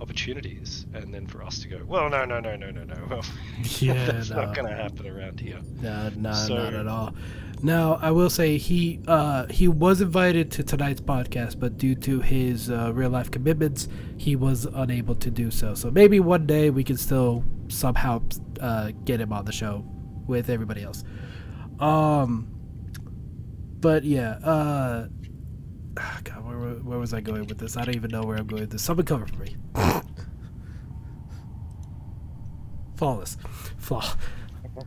opportunities, 0.00 0.86
and 0.94 1.12
then 1.12 1.26
for 1.26 1.42
us 1.42 1.58
to 1.60 1.68
go, 1.68 1.82
well, 1.86 2.08
no, 2.08 2.24
no, 2.24 2.40
no, 2.40 2.56
no, 2.56 2.70
no, 2.70 2.84
no, 2.84 3.06
well, 3.10 3.24
Yeah, 3.80 4.06
that's 4.06 4.30
no. 4.30 4.44
not 4.46 4.54
going 4.54 4.68
to 4.68 4.74
happen 4.74 5.06
around 5.06 5.38
here. 5.40 5.60
No, 5.80 6.10
no, 6.16 6.32
So- 6.32 6.56
not 6.56 6.74
at 6.74 6.86
all. 6.86 7.14
Now, 7.62 7.98
I 8.00 8.10
will 8.10 8.30
say 8.30 8.56
he 8.56 9.00
uh, 9.06 9.44
he 9.48 9.68
was 9.68 10.00
invited 10.00 10.50
to 10.52 10.62
tonight's 10.62 11.02
podcast, 11.02 11.60
but 11.60 11.76
due 11.76 11.94
to 11.96 12.20
his 12.20 12.70
uh, 12.70 12.90
real 12.94 13.10
life 13.10 13.30
commitments, 13.30 13.86
he 14.16 14.34
was 14.34 14.64
unable 14.64 15.14
to 15.16 15.30
do 15.30 15.50
so. 15.50 15.74
So 15.74 15.90
maybe 15.90 16.20
one 16.20 16.46
day 16.46 16.70
we 16.70 16.82
can 16.84 16.96
still 16.96 17.44
somehow 17.68 18.22
uh, 18.60 18.92
get 19.04 19.20
him 19.20 19.34
on 19.34 19.44
the 19.44 19.52
show 19.52 19.84
with 20.26 20.48
everybody 20.48 20.82
else. 20.82 21.04
Um, 21.80 22.48
but 23.80 24.04
yeah, 24.04 24.32
uh, 24.44 25.08
God, 26.24 26.44
where, 26.44 26.56
where 26.56 26.98
was 26.98 27.14
I 27.14 27.20
going 27.20 27.46
with 27.46 27.58
this? 27.58 27.76
I 27.76 27.84
don't 27.84 27.96
even 27.96 28.10
know 28.10 28.22
where 28.22 28.36
I'm 28.36 28.46
going 28.46 28.62
with 28.62 28.70
this. 28.70 28.82
Someone 28.82 29.06
cover 29.06 29.26
for 29.26 29.36
me. 29.36 29.56
Flawless, 32.96 33.36
flaw. 33.78 34.04
All 34.76 34.84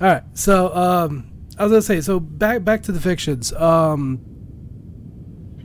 right, 0.00 0.22
so 0.34 0.74
um, 0.74 1.32
I 1.58 1.64
was 1.64 1.72
gonna 1.72 1.82
say, 1.82 2.00
so 2.00 2.20
back 2.20 2.62
back 2.64 2.82
to 2.84 2.92
the 2.92 3.00
fictions. 3.00 3.52
Um, 3.52 4.20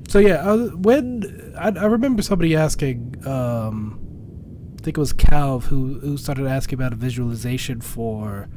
so 0.08 0.20
yeah, 0.20 0.48
I 0.48 0.54
was, 0.54 0.74
when 0.74 1.54
I, 1.58 1.68
I 1.70 1.86
remember 1.86 2.22
somebody 2.22 2.56
asking, 2.56 3.22
um, 3.28 4.00
I 4.80 4.84
think 4.84 4.98
it 4.98 5.00
was 5.00 5.14
Calv 5.14 5.66
who 5.66 6.00
who 6.00 6.18
started 6.18 6.48
asking 6.48 6.80
about 6.80 6.94
a 6.94 6.96
visualization 6.96 7.82
for 7.82 8.50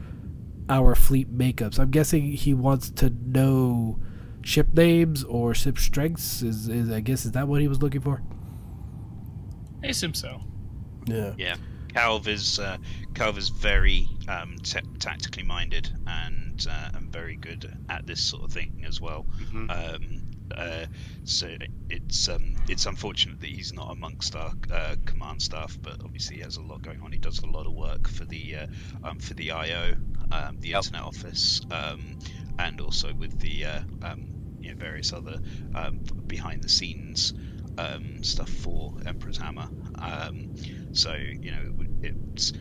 our 0.69 0.95
fleet 0.95 1.37
makeups. 1.37 1.79
I'm 1.79 1.91
guessing 1.91 2.33
he 2.33 2.55
wants 2.55 2.91
to 2.91 3.11
know 3.11 3.99
ship 4.43 4.69
names 4.75 5.25
or 5.25 5.55
ship 5.55 5.79
strengths. 5.79 6.43
Is, 6.43 6.69
is 6.69 6.91
I 6.91 7.01
guess 7.01 7.25
is 7.25 7.33
that 7.33 7.49
what 7.49 7.61
he 7.61 7.69
was 7.69 7.83
looking 7.83 8.01
for? 8.01 8.23
I 9.83 9.89
assume 9.89 10.15
so. 10.15 10.41
Yeah. 11.07 11.35
Yeah, 11.37 11.57
Calv 11.93 12.27
is 12.29 12.59
uh, 12.59 12.79
Calv 13.15 13.37
is 13.37 13.51
very 13.51 14.09
um, 14.29 14.57
ta 14.63 14.81
tactically 14.99 15.43
minded 15.43 15.91
and 16.07 16.67
uh, 16.69 16.91
and 16.95 17.13
very 17.13 17.37
good 17.37 17.77
at 17.89 18.07
this 18.07 18.21
sort 18.21 18.45
of 18.45 18.53
thing 18.53 18.85
as 18.87 19.01
well. 19.01 19.27
Mhm. 19.53 19.71
Um, 19.71 20.23
uh, 20.57 20.87
so 21.25 21.57
it's 21.91 22.29
um, 22.29 22.55
it's 22.69 22.87
unfortunate 22.87 23.41
that 23.41 23.51
he's 23.51 23.73
not 23.73 23.93
amongst 23.93 24.35
our 24.37 24.53
uh, 24.71 24.97
command 25.07 25.43
staff, 25.43 25.79
but 25.83 25.97
obviously 26.05 26.37
he 26.37 26.43
has 26.43 26.57
a 26.57 26.63
lot 26.63 26.83
going 26.83 26.99
on. 27.03 27.13
He 27.13 27.19
does 27.19 27.41
a 27.43 27.47
lot 27.51 27.67
of 27.67 27.75
work 27.75 28.09
for 28.09 28.25
the 28.27 28.57
uh, 28.57 28.67
um, 29.03 29.19
for 29.19 29.35
the 29.35 29.51
IO, 29.51 29.97
um, 30.31 30.59
the 30.61 30.73
Yep. 30.73 30.75
Internet 30.75 31.03
Office, 31.03 31.61
um, 31.71 32.15
and 32.59 32.81
also 32.81 33.13
with 33.19 33.39
the 33.39 33.65
uh, 33.65 33.81
um, 34.03 34.33
you 34.61 34.71
know, 34.71 34.77
various 34.79 35.13
other 35.13 35.39
um, 35.75 36.01
behind 36.29 36.63
the 36.63 36.69
scenes 36.69 37.33
um, 37.79 38.19
stuff 38.23 38.51
for 38.51 38.93
Emperor's 39.05 39.39
Hammer. 39.39 39.69
Um, 39.99 40.47
so 40.93 41.15
you 41.43 41.51
know 41.51 41.85
it's 42.03 42.53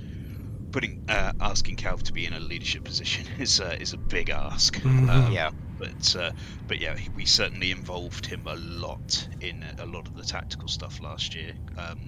putting 0.72 0.98
uh, 1.08 1.32
asking 1.40 1.76
Calv 1.78 2.04
to 2.04 2.14
be 2.14 2.26
in 2.26 2.34
a 2.34 2.40
leadership 2.40 2.84
position 2.84 3.26
is 3.38 3.60
uh, 3.60 3.76
is 3.80 3.94
a 3.94 3.98
big 4.10 4.30
ask. 4.30 4.82
Mhm. 4.84 5.08
Um, 5.08 5.32
Yeah. 5.32 5.52
But 5.84 6.16
uh, 6.16 6.32
but 6.68 6.80
yeah, 6.80 6.98
we 7.16 7.26
certainly 7.26 7.72
involved 7.72 8.26
him 8.26 8.48
a 8.48 8.56
lot 8.56 9.28
in 9.42 9.66
a 9.80 9.86
lot 9.86 10.08
of 10.08 10.16
the 10.16 10.24
tactical 10.24 10.68
stuff 10.68 11.02
last 11.02 11.36
year 11.36 11.54
um, 11.78 12.00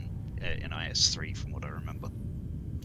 uh, 0.41 0.47
in 0.63 0.71
IS3, 0.71 1.35
from 1.37 1.51
what 1.51 1.65
I 1.65 1.69
remember. 1.69 2.09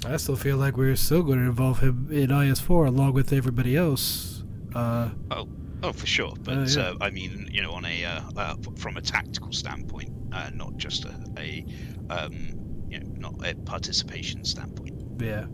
I 0.05 0.17
still 0.17 0.37
feel 0.37 0.57
like 0.57 0.77
we're 0.77 0.97
still 0.97 1.23
going 1.23 1.39
to 1.39 1.45
involve 1.45 1.81
him 1.81 2.09
in 2.11 2.31
IS4 2.31 2.89
along 2.89 3.13
with 3.13 3.33
everybody 3.33 3.77
else. 3.77 4.45
Uh, 4.75 5.11
Oh, 5.83 5.93
for 5.93 6.07
sure. 6.07 6.35
But 6.43 6.69
yeah. 6.77 6.83
uh, 6.83 6.95
I 7.01 7.11
mean, 7.11 7.49
you 7.51 7.63
know, 7.63 7.73
on 7.73 7.85
a 7.85 8.05
uh, 8.05 8.21
uh, 8.37 8.57
from 8.77 8.97
a 8.97 9.01
tactical 9.01 9.53
standpoint, 9.53 10.11
uh, 10.33 10.51
not 10.55 10.77
just 10.77 11.05
a, 11.07 11.15
a 11.39 11.65
um, 12.11 12.85
you 12.89 13.01
know, 13.01 13.31
not 13.31 13.47
a 13.47 13.55
participation 13.55 14.45
standpoint. 14.45 15.01
yeah. 15.21 15.47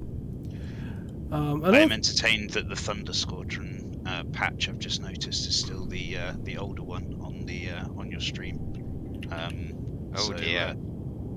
Um, 1.31 1.65
I 1.65 1.71
I 1.71 1.79
am 1.81 1.93
entertained 1.93 2.51
that 2.51 2.69
the 2.69 2.77
Thunder 2.77 3.13
Squadron 3.13 3.86
uh, 4.07 4.25
patch 4.33 4.69
I've 4.69 4.79
just 4.79 5.03
noticed 5.03 5.47
is 5.49 5.57
still 5.57 5.87
the 5.87 6.17
uh, 6.17 6.33
the 6.43 6.59
older 6.59 6.83
one 6.83 7.19
on 7.21 7.45
the 7.45 7.71
uh, 7.71 7.89
on 7.97 8.11
your 8.11 8.21
stream. 8.21 8.59
Um, 9.31 9.73
Oh 10.15 10.29
so, 10.31 10.33
dear. 10.35 10.61
Uh, 10.69 10.75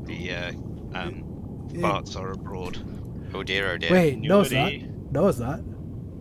the 0.05 0.31
uh, 0.33 0.51
um, 0.93 1.67
Yeah. 1.73 1.81
parts 1.81 2.15
are 2.15 2.31
abroad. 2.31 2.77
Oh 3.33 3.43
dear, 3.43 3.71
oh 3.73 3.77
dear. 3.77 3.91
wait, 3.91 4.17
no, 4.19 4.41
it's 4.41 4.51
not. 4.51 4.71
Newly 4.71 4.91
No, 5.11 5.27
it's 5.27 5.39
not. 5.39 5.59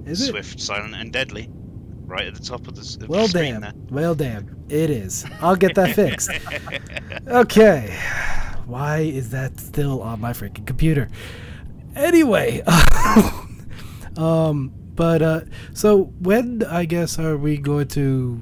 Is 0.06 0.22
it? 0.22 0.30
Swift, 0.30 0.58
silent, 0.60 0.94
and 0.94 1.12
deadly. 1.12 1.48
Right 2.06 2.26
at 2.26 2.34
the 2.34 2.42
top 2.42 2.66
of 2.66 2.74
the, 2.74 3.04
of 3.04 3.08
Well, 3.08 3.22
the 3.24 3.28
screen 3.28 3.60
damn. 3.60 3.86
Well, 3.88 4.14
damn. 4.14 4.64
It 4.70 4.88
is. 4.90 5.24
I'll 5.40 5.56
get 5.56 5.74
that 5.76 5.94
fixed. 5.94 6.30
Okay. 7.28 7.94
Why 8.66 8.98
is 9.00 9.30
that 9.30 9.60
still 9.60 10.00
on 10.02 10.20
my 10.20 10.32
freaking 10.32 10.66
computer? 10.66 11.08
Anyway, 11.94 12.62
um, 14.16 14.72
but 14.98 15.22
uh, 15.22 15.40
so 15.72 16.12
when 16.18 16.64
I 16.64 16.84
guess 16.84 17.20
are 17.20 17.36
we 17.36 17.56
going 17.56 17.86
to 17.88 18.40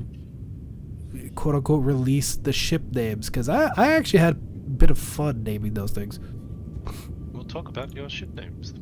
quote 1.35 1.55
unquote 1.55 1.85
release 1.85 2.35
the 2.35 2.53
ship 2.53 2.83
names? 2.93 3.27
Because 3.27 3.51
I 3.51 3.71
I 3.77 3.93
actually 3.93 4.21
had 4.21 4.35
a 4.37 4.71
bit 4.71 4.91
of 4.91 4.99
fun 4.99 5.43
naming 5.45 5.75
those 5.75 5.93
things. 5.93 6.19
We'll 7.33 7.45
talk 7.45 7.69
about 7.69 7.95
your 7.95 8.09
ship 8.09 8.33
names. 8.35 8.73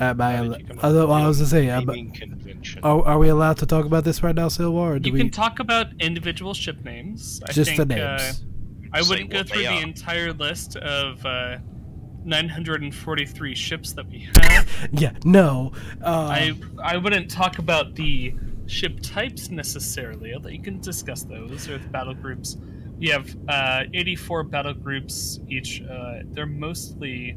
Am 0.00 0.20
I, 0.20 0.34
al- 0.34 0.48
did 0.48 0.60
you 0.62 0.66
come 0.66 0.78
up 0.78 0.84
although 0.84 1.06
with 1.06 1.16
I 1.16 1.28
was 1.28 1.36
gonna 1.38 1.48
say, 1.48 1.68
am, 1.68 1.86
convention. 2.12 2.80
are, 2.82 3.06
are 3.06 3.18
we 3.18 3.28
allowed 3.28 3.58
to 3.58 3.66
talk 3.66 3.84
about 3.84 4.02
this 4.02 4.20
right 4.24 4.34
now, 4.34 4.48
Silwar, 4.48 4.96
or 4.96 4.98
do 4.98 5.08
You 5.08 5.12
we 5.12 5.20
can 5.20 5.30
talk 5.30 5.60
about 5.60 5.86
individual 6.00 6.54
ship 6.54 6.84
names. 6.84 7.40
I 7.48 7.52
just 7.52 7.76
think, 7.76 7.88
the 7.88 8.04
Uh, 8.04 8.16
names? 8.18 8.44
I 8.92 9.02
wouldn't 9.02 9.30
go 9.30 9.44
through 9.44 9.62
the 9.62 9.78
entire 9.78 10.32
list 10.32 10.76
of 10.76 11.24
uh, 11.24 11.58
943 12.24 13.54
ships 13.54 13.92
that 13.92 14.08
we 14.08 14.28
have. 14.40 14.68
yeah, 14.92 15.12
no. 15.24 15.72
Uh, 16.02 16.28
I 16.30 16.54
I 16.82 16.96
wouldn't 16.96 17.30
talk 17.30 17.58
about 17.58 17.94
the 17.94 18.34
ship 18.66 19.00
types 19.02 19.50
necessarily, 19.50 20.34
although 20.34 20.48
you 20.48 20.62
can 20.62 20.80
discuss 20.80 21.22
those 21.22 21.68
or 21.68 21.78
the 21.78 21.88
battle 21.88 22.14
groups. 22.14 22.56
We 22.98 23.08
have 23.08 23.34
uh, 23.48 23.84
84 23.92 24.44
battle 24.44 24.74
groups 24.74 25.40
each. 25.48 25.82
Uh, 25.82 26.20
they're 26.26 26.46
mostly 26.46 27.36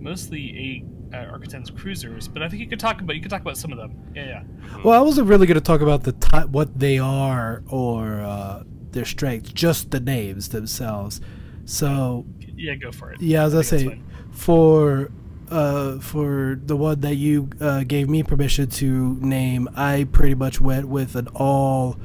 mostly 0.00 0.84
a 1.12 1.16
uh, 1.16 1.38
cruisers, 1.76 2.28
but 2.28 2.42
I 2.42 2.48
think 2.48 2.60
you 2.60 2.68
could 2.68 2.80
talk 2.80 3.00
about 3.00 3.16
you 3.16 3.22
could 3.22 3.30
talk 3.30 3.40
about 3.40 3.56
some 3.56 3.72
of 3.72 3.78
them. 3.78 4.12
Yeah, 4.14 4.24
yeah. 4.26 4.42
Well, 4.84 4.98
I 4.98 5.02
wasn't 5.02 5.28
really 5.28 5.46
going 5.46 5.56
to 5.56 5.60
talk 5.60 5.80
about 5.80 6.04
the 6.04 6.12
ty- 6.12 6.44
what 6.44 6.78
they 6.78 6.98
are 6.98 7.62
or 7.68 8.20
uh, 8.20 8.62
their 8.92 9.04
strengths, 9.04 9.52
just 9.52 9.90
the 9.90 10.00
names 10.00 10.50
themselves. 10.50 11.20
So 11.68 12.24
Yeah, 12.56 12.76
go 12.76 12.90
for 12.90 13.12
it. 13.12 13.20
yeah, 13.20 13.44
as 13.44 13.54
I 13.54 13.58
I 13.58 13.62
say, 13.62 14.00
for 14.32 15.10
uh, 15.50 15.98
for 15.98 16.58
the 16.64 16.74
one 16.76 17.00
that 17.00 17.16
you 17.16 17.50
uh, 17.60 17.84
gave 17.84 18.08
me 18.08 18.22
permission 18.22 18.68
to 18.70 19.16
name, 19.20 19.68
I 19.76 20.06
pretty 20.10 20.34
much 20.34 20.62
went 20.62 20.88
with 20.88 21.14
an 21.14 21.28
all 21.34 21.98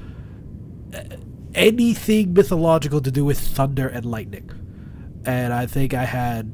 anything 1.56 2.34
mythological 2.34 3.00
to 3.02 3.10
do 3.12 3.24
with 3.24 3.40
thunder 3.40 3.88
and 3.88 4.06
lightning, 4.06 4.52
and 5.26 5.54
I 5.54 5.66
think 5.66 5.94
I 5.94 6.04
had 6.06 6.52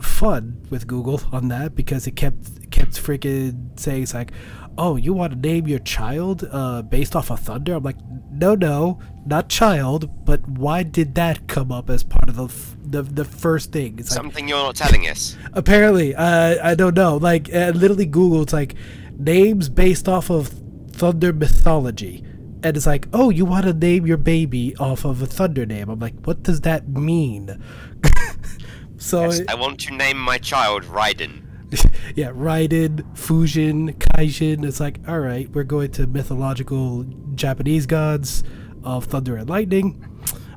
fun 0.00 0.66
with 0.68 0.86
Google 0.86 1.22
on 1.32 1.48
that 1.48 1.74
because 1.74 2.06
it 2.06 2.16
kept 2.16 2.70
kept 2.70 2.92
freaking 3.02 3.80
saying 3.80 4.02
it's 4.02 4.12
like, 4.12 4.30
oh, 4.76 4.96
you 4.96 5.12
want 5.12 5.32
to 5.32 5.38
name 5.38 5.66
your 5.68 5.78
child 5.80 6.48
uh, 6.50 6.82
based 6.82 7.14
off 7.16 7.30
of 7.30 7.40
thunder? 7.40 7.74
I'm 7.74 7.82
like, 7.82 7.96
no, 8.30 8.54
no, 8.54 8.98
not 9.26 9.48
child, 9.48 10.24
but 10.24 10.46
why 10.48 10.82
did 10.82 11.14
that 11.14 11.46
come 11.46 11.70
up 11.72 11.88
as 11.90 12.02
part 12.02 12.28
of 12.28 12.36
the 12.36 12.44
f- 12.46 12.76
the, 12.84 13.02
the 13.02 13.24
first 13.24 13.72
thing? 13.72 13.98
It's 13.98 14.10
like 14.10 14.16
Something 14.16 14.48
you're 14.48 14.58
not 14.58 14.76
telling 14.76 15.08
us. 15.08 15.36
apparently, 15.52 16.14
uh, 16.14 16.56
I 16.62 16.74
don't 16.74 16.94
know. 16.96 17.16
Like 17.16 17.52
uh, 17.54 17.72
literally 17.74 18.06
Google, 18.06 18.42
it's 18.42 18.52
like 18.52 18.74
names 19.16 19.68
based 19.68 20.08
off 20.08 20.30
of 20.30 20.48
thunder 20.92 21.32
mythology. 21.32 22.24
And 22.62 22.76
it's 22.78 22.86
like, 22.86 23.08
oh, 23.12 23.28
you 23.30 23.44
want 23.44 23.66
to 23.66 23.74
name 23.74 24.06
your 24.06 24.16
baby 24.16 24.74
off 24.76 25.04
of 25.04 25.20
a 25.20 25.26
thunder 25.26 25.66
name? 25.66 25.90
I'm 25.90 25.98
like, 26.00 26.14
what 26.24 26.42
does 26.42 26.62
that 26.62 26.88
mean? 26.88 27.62
so 28.96 29.22
Yes, 29.22 29.40
it- 29.40 29.50
I 29.50 29.54
want 29.54 29.78
to 29.80 29.94
name 29.94 30.18
my 30.18 30.38
child 30.38 30.84
Raiden. 30.84 31.42
yeah, 32.14 32.30
Raiden, 32.30 33.02
Fujin, 33.14 33.96
Kaijin. 33.96 34.64
It's 34.64 34.80
like, 34.80 35.00
all 35.08 35.20
right, 35.20 35.48
we're 35.50 35.64
going 35.64 35.90
to 35.92 36.06
mythological 36.06 37.04
Japanese 37.34 37.86
gods 37.86 38.42
of 38.82 39.06
thunder 39.06 39.36
and 39.36 39.48
lightning. 39.48 40.04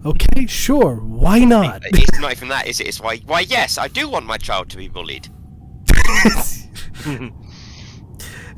Okay, 0.05 0.45
sure, 0.45 0.95
why 0.95 1.39
not? 1.39 1.81
It's 1.85 2.19
not 2.19 2.31
even 2.31 2.49
that, 2.49 2.67
is 2.67 2.79
it? 2.79 2.87
It's 2.87 2.99
why, 3.01 3.17
why, 3.25 3.41
yes, 3.41 3.77
I 3.77 3.87
do 3.87 4.07
want 4.09 4.25
my 4.25 4.37
child 4.37 4.69
to 4.69 4.77
be 4.77 4.87
bullied. 4.87 5.27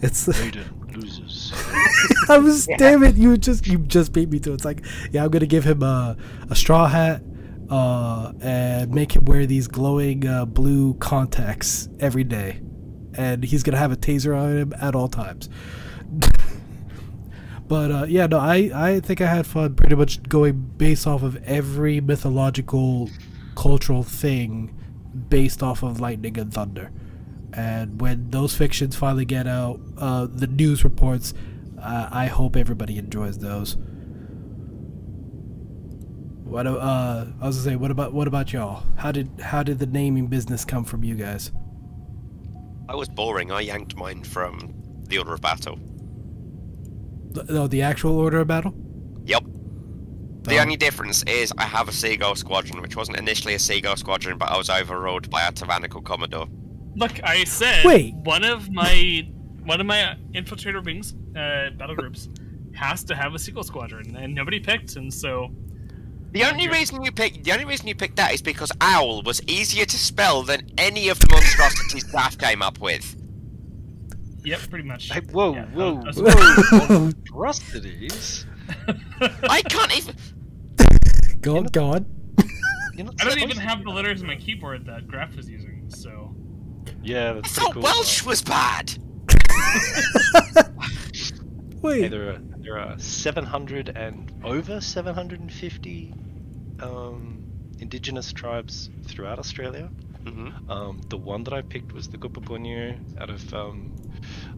it's 0.02 0.28
Raiden 0.28 0.80
loses. 0.96 1.54
I 2.30 2.38
was 2.38 2.68
damn 2.78 3.04
it, 3.04 3.16
you 3.16 3.38
just 3.38 3.68
you 3.68 3.80
just 3.80 4.14
beat 4.14 4.30
me 4.30 4.40
to 4.40 4.52
it. 4.52 4.56
It's 4.56 4.66
like, 4.66 4.86
yeah, 5.12 5.24
I'm 5.24 5.30
gonna 5.30 5.46
give 5.46 5.64
him 5.64 5.84
a, 5.84 6.18
a 6.50 6.56
straw 6.56 6.88
hat, 6.88 7.22
uh, 7.70 8.34
and 8.42 8.92
make 8.92 9.16
him 9.16 9.26
wear 9.26 9.46
these 9.46 9.68
glowing 9.68 10.28
uh, 10.28 10.46
blue 10.46 10.96
contacts 10.96 11.90
every 12.00 12.24
day, 12.24 12.62
and 13.14 13.44
he's 13.44 13.64
gonna 13.64 13.78
have 13.78 13.92
a 13.92 13.98
taser 13.98 14.38
on 14.38 14.58
him 14.58 14.74
at 14.82 14.96
all 14.96 15.08
times. 15.08 15.50
but 17.68 17.92
uh, 17.92 18.06
yeah, 18.08 18.26
no, 18.28 18.40
I 18.40 18.72
I 18.74 19.00
think 19.00 19.22
I 19.22 19.28
had 19.28 19.46
fun 19.46 19.76
pretty 19.76 19.96
much 19.96 20.24
going 20.24 20.60
based 20.78 21.06
off 21.06 21.22
of 21.22 21.36
every 21.44 22.02
mythological, 22.02 23.10
cultural 23.56 24.04
thing, 24.04 24.76
based 25.30 25.62
off 25.62 25.84
of 25.84 26.00
lightning 26.00 26.38
and 26.38 26.54
thunder. 26.54 26.92
And 27.54 28.00
when 28.00 28.30
those 28.30 28.56
fictions 28.56 28.96
finally 28.96 29.26
get 29.26 29.48
out, 29.48 29.80
uh, 29.98 30.28
the 30.30 30.48
news 30.48 30.84
reports, 30.84 31.34
uh, 31.82 32.08
I 32.12 32.28
hope 32.28 32.56
everybody 32.56 32.98
enjoys 32.98 33.40
those. 33.40 33.78
What 36.50 36.66
uh, 36.66 37.26
I 37.42 37.46
was 37.46 37.58
gonna 37.58 37.70
say, 37.72 37.76
what 37.76 37.92
about 37.92 38.12
what 38.12 38.28
about 38.28 38.52
y'all? 38.52 38.84
How 38.98 39.12
did 39.12 39.30
how 39.40 39.62
did 39.62 39.78
the 39.80 39.86
naming 39.86 40.28
business 40.28 40.66
come 40.66 40.84
from 40.84 41.04
you 41.04 41.16
guys? 41.16 41.52
I 42.88 42.96
was 42.96 43.08
boring. 43.08 43.52
I 43.52 43.62
yanked 43.62 43.96
mine 43.96 44.24
from 44.24 44.74
the 45.08 45.20
Order 45.20 45.34
of 45.36 45.42
Battle. 45.42 45.78
The, 47.32 47.44
no, 47.44 47.68
the 47.68 47.84
actual 47.84 48.18
order 48.18 48.40
of 48.40 48.48
battle. 48.48 48.74
Yep. 49.26 49.44
The 50.42 50.58
Oh. 50.58 50.62
only 50.62 50.76
difference 50.76 51.22
is 51.24 51.54
I 51.60 51.66
have 51.66 51.88
a 51.88 51.92
Seagull 51.92 52.34
Squadron, 52.36 52.82
which 52.82 52.96
wasn't 52.96 53.18
initially 53.18 53.54
a 53.54 53.60
Seagull 53.60 53.96
Squadron, 53.98 54.40
but 54.40 54.50
I 54.50 54.58
was 54.58 54.72
overruled 54.72 55.30
by 55.30 55.44
a 55.48 55.52
tyrannical 55.52 56.02
Commodore. 56.02 56.48
Look, 56.96 57.24
I 57.24 57.44
said 57.44 57.86
Wait. 57.86 58.16
one 58.24 58.44
of 58.44 58.72
my 58.72 59.30
one 59.66 59.80
of 59.80 59.86
my 59.86 60.16
infiltrator 60.34 60.84
wings 60.84 61.14
uh, 61.36 61.70
battle 61.78 61.96
groups 61.96 62.28
has 62.74 63.04
to 63.04 63.16
have 63.16 63.36
a 63.36 63.40
Seagull 63.40 63.62
squadron, 63.64 64.16
and 64.16 64.34
nobody 64.34 64.60
picked, 64.60 64.96
and 64.96 65.14
so 65.14 65.52
The 66.32 66.44
only 66.44 66.68
reason 66.68 67.02
you 67.04 67.12
picked 67.12 67.44
the 67.44 67.52
only 67.54 67.66
reason 67.66 67.88
you 67.88 67.96
picked 67.96 68.18
that 68.18 68.34
is 68.34 68.42
because 68.42 68.72
Owl 68.82 69.24
was 69.24 69.42
easier 69.48 69.86
to 69.86 69.98
spell 69.98 70.44
than 70.44 70.70
any 70.78 71.10
of 71.10 71.20
the 71.20 71.28
monstrosities 71.30 72.04
Daft 72.12 72.40
came 72.40 72.62
up 72.62 72.80
with. 72.80 73.16
yep, 74.46 74.60
pretty 74.70 74.86
much. 74.88 75.10
Hey, 75.12 75.22
whoa, 75.32 75.54
Yeah, 75.56 75.66
whoa, 75.68 76.02
I 76.06 76.12
whoa! 76.12 77.00
Monstrosities. 77.34 78.46
I 79.50 79.62
can't 79.64 79.98
even. 79.98 80.16
Go 81.42 81.58
on, 81.58 81.64
go 81.66 81.86
on. 81.86 82.06
You're 82.96 83.06
not 83.06 83.16
I 83.22 83.26
don't 83.30 83.40
even 83.40 83.58
have 83.58 83.84
the 83.84 83.90
letters 83.90 84.22
in 84.22 84.28
my 84.28 84.36
keyboard 84.36 84.86
that 84.86 85.08
Graf 85.08 85.36
was 85.36 85.50
using, 85.50 85.86
so 85.90 86.36
Yeah, 87.02 87.32
I 87.32 87.34
that's 87.34 87.54
pretty 87.54 87.66
thought 87.66 87.74
cool. 87.74 87.82
Welsh 87.84 88.24
was 88.26 88.42
bad. 88.44 88.98
Hey, 91.82 92.02
Wait, 92.02 92.12
there 92.12 92.30
are 92.32 92.40
there 92.58 92.78
are 92.78 93.00
700 93.00 93.90
and 93.96 94.32
over 94.44 94.82
750 94.82 96.14
um, 96.82 97.44
indigenous 97.80 98.34
tribes 98.34 98.90
throughout 99.08 99.40
Australia. 99.40 99.90
hmm 100.26 100.50
Um, 100.70 101.02
the 101.10 101.18
one 101.18 101.44
that 101.46 101.54
I 101.54 101.62
picked 101.62 101.94
was 101.94 102.10
the 102.10 102.18
Gupapuyngu 102.18 103.20
out 103.22 103.30
of 103.30 103.54
um, 103.54 103.96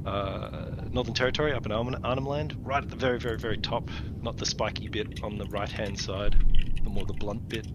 uh, 0.06 0.72
Northern 0.92 1.14
Territory 1.14 1.54
up 1.54 1.66
in 1.66 1.72
Arnhem, 1.72 2.04
Arnhem 2.04 2.26
Land, 2.26 2.56
right 2.66 2.84
at 2.84 2.90
the 2.90 2.96
very, 2.96 3.20
very, 3.20 3.38
very 3.38 3.58
top. 3.58 3.90
Not 4.22 4.38
the 4.38 4.46
spiky 4.46 4.88
bit 4.88 5.24
on 5.24 5.38
the 5.38 5.46
right 5.46 5.72
hand 5.72 6.00
side, 6.00 6.36
the 6.84 6.90
more 6.90 7.06
the 7.06 7.14
blunt 7.14 7.48
bit. 7.48 7.68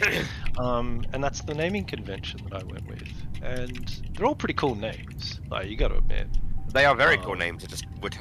um, 0.58 1.04
and 1.12 1.22
that's 1.22 1.42
the 1.42 1.54
naming 1.54 1.84
convention 1.84 2.40
that 2.50 2.62
I 2.62 2.64
went 2.64 2.86
with. 2.86 3.08
And 3.42 4.02
they're 4.14 4.26
all 4.26 4.36
pretty 4.36 4.54
cool 4.54 4.76
names, 4.76 5.40
like, 5.50 5.68
you 5.68 5.76
gotta 5.76 5.96
admit. 5.96 6.28
They 6.72 6.84
are 6.84 6.94
very 6.94 7.18
Oh. 7.18 7.22
cool 7.22 7.34
names. 7.36 7.64
I 7.64 7.66
just 7.66 7.84
would. 8.00 8.16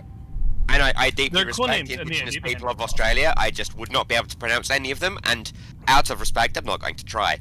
And 0.72 0.84
I, 0.84 0.94
I 0.96 1.10
deeply 1.10 1.38
They're 1.40 1.48
respect 1.48 1.70
names, 1.70 1.90
the 1.90 1.96
yeah, 1.96 2.02
indigenous 2.02 2.36
you 2.36 2.42
people 2.42 2.70
of 2.70 2.80
Australia. 2.82 3.34
I 3.38 3.52
just 3.52 3.76
would 3.78 3.92
not 3.92 4.08
be 4.08 4.16
able 4.16 4.28
to 4.28 4.38
pronounce 4.38 4.70
any 4.70 4.92
of 4.92 5.00
them, 5.00 5.18
and 5.24 5.52
out 5.88 6.10
of 6.10 6.20
respect, 6.20 6.58
I'm 6.58 6.66
not 6.66 6.80
going 6.80 6.96
to 6.96 7.06
try. 7.06 7.40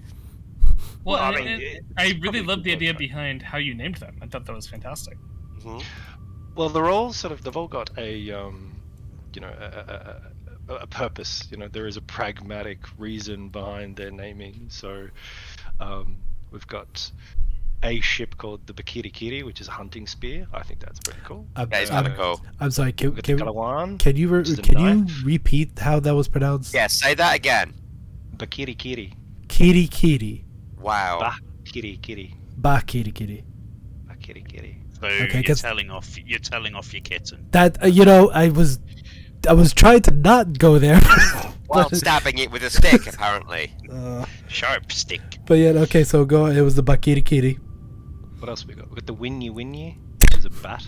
well, 1.05 1.17
Well, 1.19 1.23
I 1.23 1.35
mean, 1.37 1.47
and 1.49 1.63
it- 1.63 1.85
I 1.97 2.05
really 2.05 2.21
probably 2.21 2.43
loved 2.43 2.65
the 2.65 2.73
idea 2.73 2.95
behind 2.95 3.43
how 3.43 3.59
you 3.59 3.75
named 3.75 3.97
them. 3.97 4.17
I 4.23 4.27
thought 4.27 4.47
that 4.47 4.55
was 4.55 4.67
fantastic. 4.67 5.17
hmm 5.63 5.79
Well, 6.55 6.69
they're 6.69 6.91
all 6.91 7.13
sort 7.13 7.33
of 7.33 7.43
they've 7.43 7.57
all 7.57 7.69
got 7.69 7.91
a 7.99 8.31
um, 8.33 8.73
you 9.35 9.41
know 9.41 9.53
a, 9.61 9.65
a, 9.65 10.73
a, 10.75 10.77
a 10.83 10.87
purpose. 10.87 11.47
You 11.51 11.57
know, 11.59 11.69
there 11.69 11.87
is 11.87 11.97
a 11.97 12.03
pragmatic 12.03 12.79
reason 12.97 13.49
behind 13.49 13.97
their 13.97 14.11
naming. 14.11 14.67
So 14.69 15.09
um, 15.81 16.17
we've 16.51 16.67
got 16.67 17.11
a 17.83 18.01
ship 18.01 18.37
called 18.39 18.67
the 18.67 18.73
Bakiri 18.73 19.13
Kiri, 19.13 19.43
which 19.43 19.61
is 19.61 19.69
a 19.69 19.71
hunting 19.71 20.07
spear. 20.07 20.47
I 20.53 20.63
think 20.63 20.81
that's 20.81 20.99
pretty 21.01 21.21
cool. 21.25 21.47
I'm, 21.57 21.69
That 21.69 21.83
is 21.85 21.91
I'm, 21.91 22.05
kind 22.05 22.07
of 22.15 22.19
cool. 22.19 22.41
I'm 22.61 22.71
sorry. 22.71 22.93
Can, 22.93 23.09
We've 23.11 23.17
got 23.17 23.25
the 23.25 23.37
can, 23.37 23.47
Kalawan, 23.47 23.99
can 23.99 24.17
you 24.17 24.29
re- 24.29 24.39
which 24.39 24.49
is 24.49 24.59
a 24.59 24.63
can 24.63 24.79
you 24.79 24.95
knife. 25.05 25.13
repeat 25.25 25.79
how 25.79 26.01
that 26.01 26.15
was 26.15 26.27
pronounced? 26.29 26.75
Yeah, 26.75 26.87
say 26.89 27.15
that 27.15 27.37
again. 27.37 27.75
Bakiri 28.37 28.77
Kiri, 28.77 29.15
Kitty 29.49 29.87
kitty, 29.89 30.45
Wow. 30.81 31.19
Ba 31.21 31.35
Kiri 31.65 31.97
Kiri, 32.03 32.35
kitty 32.87 33.11
kitty. 33.13 33.45
Bakiri 34.09 34.47
Kiri. 34.49 34.79
So 35.01 35.07
Okay, 35.07 35.35
you're 35.35 35.43
'cause- 35.45 35.61
telling 35.63 35.91
off 35.91 36.19
you're 36.19 36.39
telling 36.41 36.75
off 36.75 36.93
your 36.93 37.03
kitten. 37.03 37.47
That 37.53 37.83
uh, 37.83 37.87
you 37.87 38.05
know, 38.05 38.31
I 38.31 38.49
was, 38.49 38.81
I 39.49 39.53
was 39.53 39.73
trying 39.73 40.03
to 40.03 40.11
not 40.11 40.59
go 40.59 40.79
there. 40.79 41.01
While 41.69 41.91
stabbing 41.91 42.39
it 42.39 42.51
with 42.51 42.63
a 42.63 42.71
stick, 42.71 43.07
apparently. 43.07 43.71
uh, 43.93 44.25
Sharp 44.49 44.91
stick. 44.91 45.21
but 45.47 45.55
yeah, 45.59 45.71
okay. 45.87 46.03
So 46.03 46.25
go. 46.25 46.47
It 46.47 46.63
was 46.63 46.75
the 46.77 46.83
Bakiri 46.83 47.25
Kitty. 47.25 47.59
What 48.39 48.49
else 48.49 48.67
we 48.67 48.75
got? 48.75 48.89
We 48.91 48.97
got 48.97 49.07
the 49.07 49.15
Winnie 49.15 49.51
Winnie, 49.51 49.99
which 50.21 50.37
is 50.39 50.45
a 50.45 50.51
bat. 50.51 50.87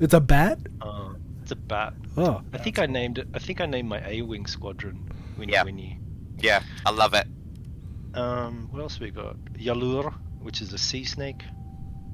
It's 0.00 0.14
a 0.14 0.20
bat. 0.20 0.58
Uh, 0.80 1.14
it's 1.42 1.52
a 1.52 1.56
bat. 1.56 1.94
Oh, 2.16 2.42
I 2.52 2.58
think 2.58 2.78
I 2.78 2.86
named 2.86 3.18
it. 3.18 3.28
I 3.34 3.38
think 3.38 3.60
I 3.60 3.66
named 3.66 3.88
my 3.88 4.00
A-wing 4.06 4.46
squadron 4.46 5.08
Winnie 5.38 5.52
Yeah. 5.52 5.64
Winnie. 5.64 6.00
Yeah, 6.38 6.62
I 6.86 6.90
love 6.90 7.14
it. 7.14 7.26
Um, 8.14 8.68
what 8.70 8.80
else 8.80 8.98
we 8.98 9.10
got? 9.10 9.36
Yalur, 9.54 10.12
which 10.40 10.60
is 10.62 10.72
a 10.72 10.78
sea 10.78 11.04
snake. 11.04 11.42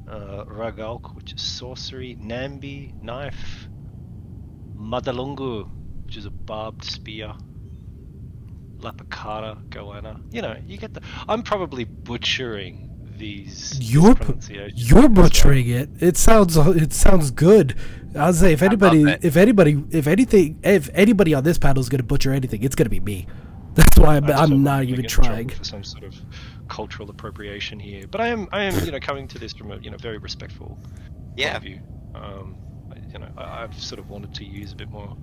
Uh, 0.09 0.45
Ragalk, 0.45 1.15
which 1.17 1.33
is 1.33 1.41
sorcery. 1.43 2.17
Nambi, 2.21 2.93
knife. 3.03 3.69
Madalungu, 4.77 5.69
which 6.05 6.17
is 6.17 6.27
a 6.27 6.31
barbed 6.31 6.85
spear. 6.85 7.33
Lapakara, 8.79 9.63
goanna. 9.69 10.21
You 10.33 10.43
know, 10.43 10.57
you 10.67 10.77
get 10.77 10.93
the. 10.93 11.01
I'm 11.29 11.43
probably 11.43 11.85
butchering 11.85 12.86
these. 13.19 13.71
these 13.79 13.93
You're 13.93 14.15
bu- 14.15 14.39
you're 14.75 15.01
well. 15.01 15.09
butchering 15.09 15.69
it. 15.69 15.89
It 16.01 16.17
sounds 16.17 16.57
it 16.57 16.93
sounds 16.93 17.31
good. 17.31 17.75
I'll 18.15 18.33
say 18.33 18.53
if 18.53 18.63
anybody, 18.63 19.03
if 19.23 19.37
anybody, 19.37 19.83
if 19.91 20.07
anything, 20.07 20.59
if 20.63 20.89
anybody 20.95 21.35
on 21.35 21.45
this 21.45 21.59
panel 21.59 21.81
is 21.81 21.89
gonna 21.89 22.03
butcher 22.03 22.33
anything, 22.33 22.63
it's 22.63 22.75
gonna 22.75 22.91
be 22.91 23.01
me. 23.01 23.27
That's 23.75 23.99
why 23.99 24.17
I'm, 24.17 24.25
I 24.25 24.29
just 24.29 24.43
I'm 24.43 24.65
don't 24.65 24.83
even 24.85 24.95
get 24.97 25.05
in 25.05 25.09
trouble 25.11 25.29
trying. 25.31 25.49
for 25.51 25.65
some 25.65 25.85
sort 25.85 26.05
of 26.05 26.15
cultural 26.69 27.11
appropriation 27.11 27.79
here. 27.79 28.07
But 28.11 28.23
I 28.23 28.29
am, 28.29 28.49
I 28.53 28.63
am, 28.63 28.83
you 28.85 28.91
know, 28.91 29.01
coming 29.01 29.29
to 29.29 29.39
this 29.39 29.53
from 29.53 29.71
a 29.71 29.77
you 29.79 29.91
know 29.91 29.99
very 29.99 30.17
respectful 30.19 30.79
Yeah. 31.37 31.53
point 31.53 31.57
of 31.59 31.63
view. 31.63 31.81
Um, 32.15 32.57
I- 32.91 33.13
you 33.13 33.19
know, 33.19 33.29
I, 33.37 33.63
I've 33.65 33.79
sort 33.79 33.99
of 33.99 34.09
wanted 34.09 34.33
to 34.35 34.45
use 34.45 34.73
a 34.73 34.77
bit 34.77 34.89
more 34.91 35.15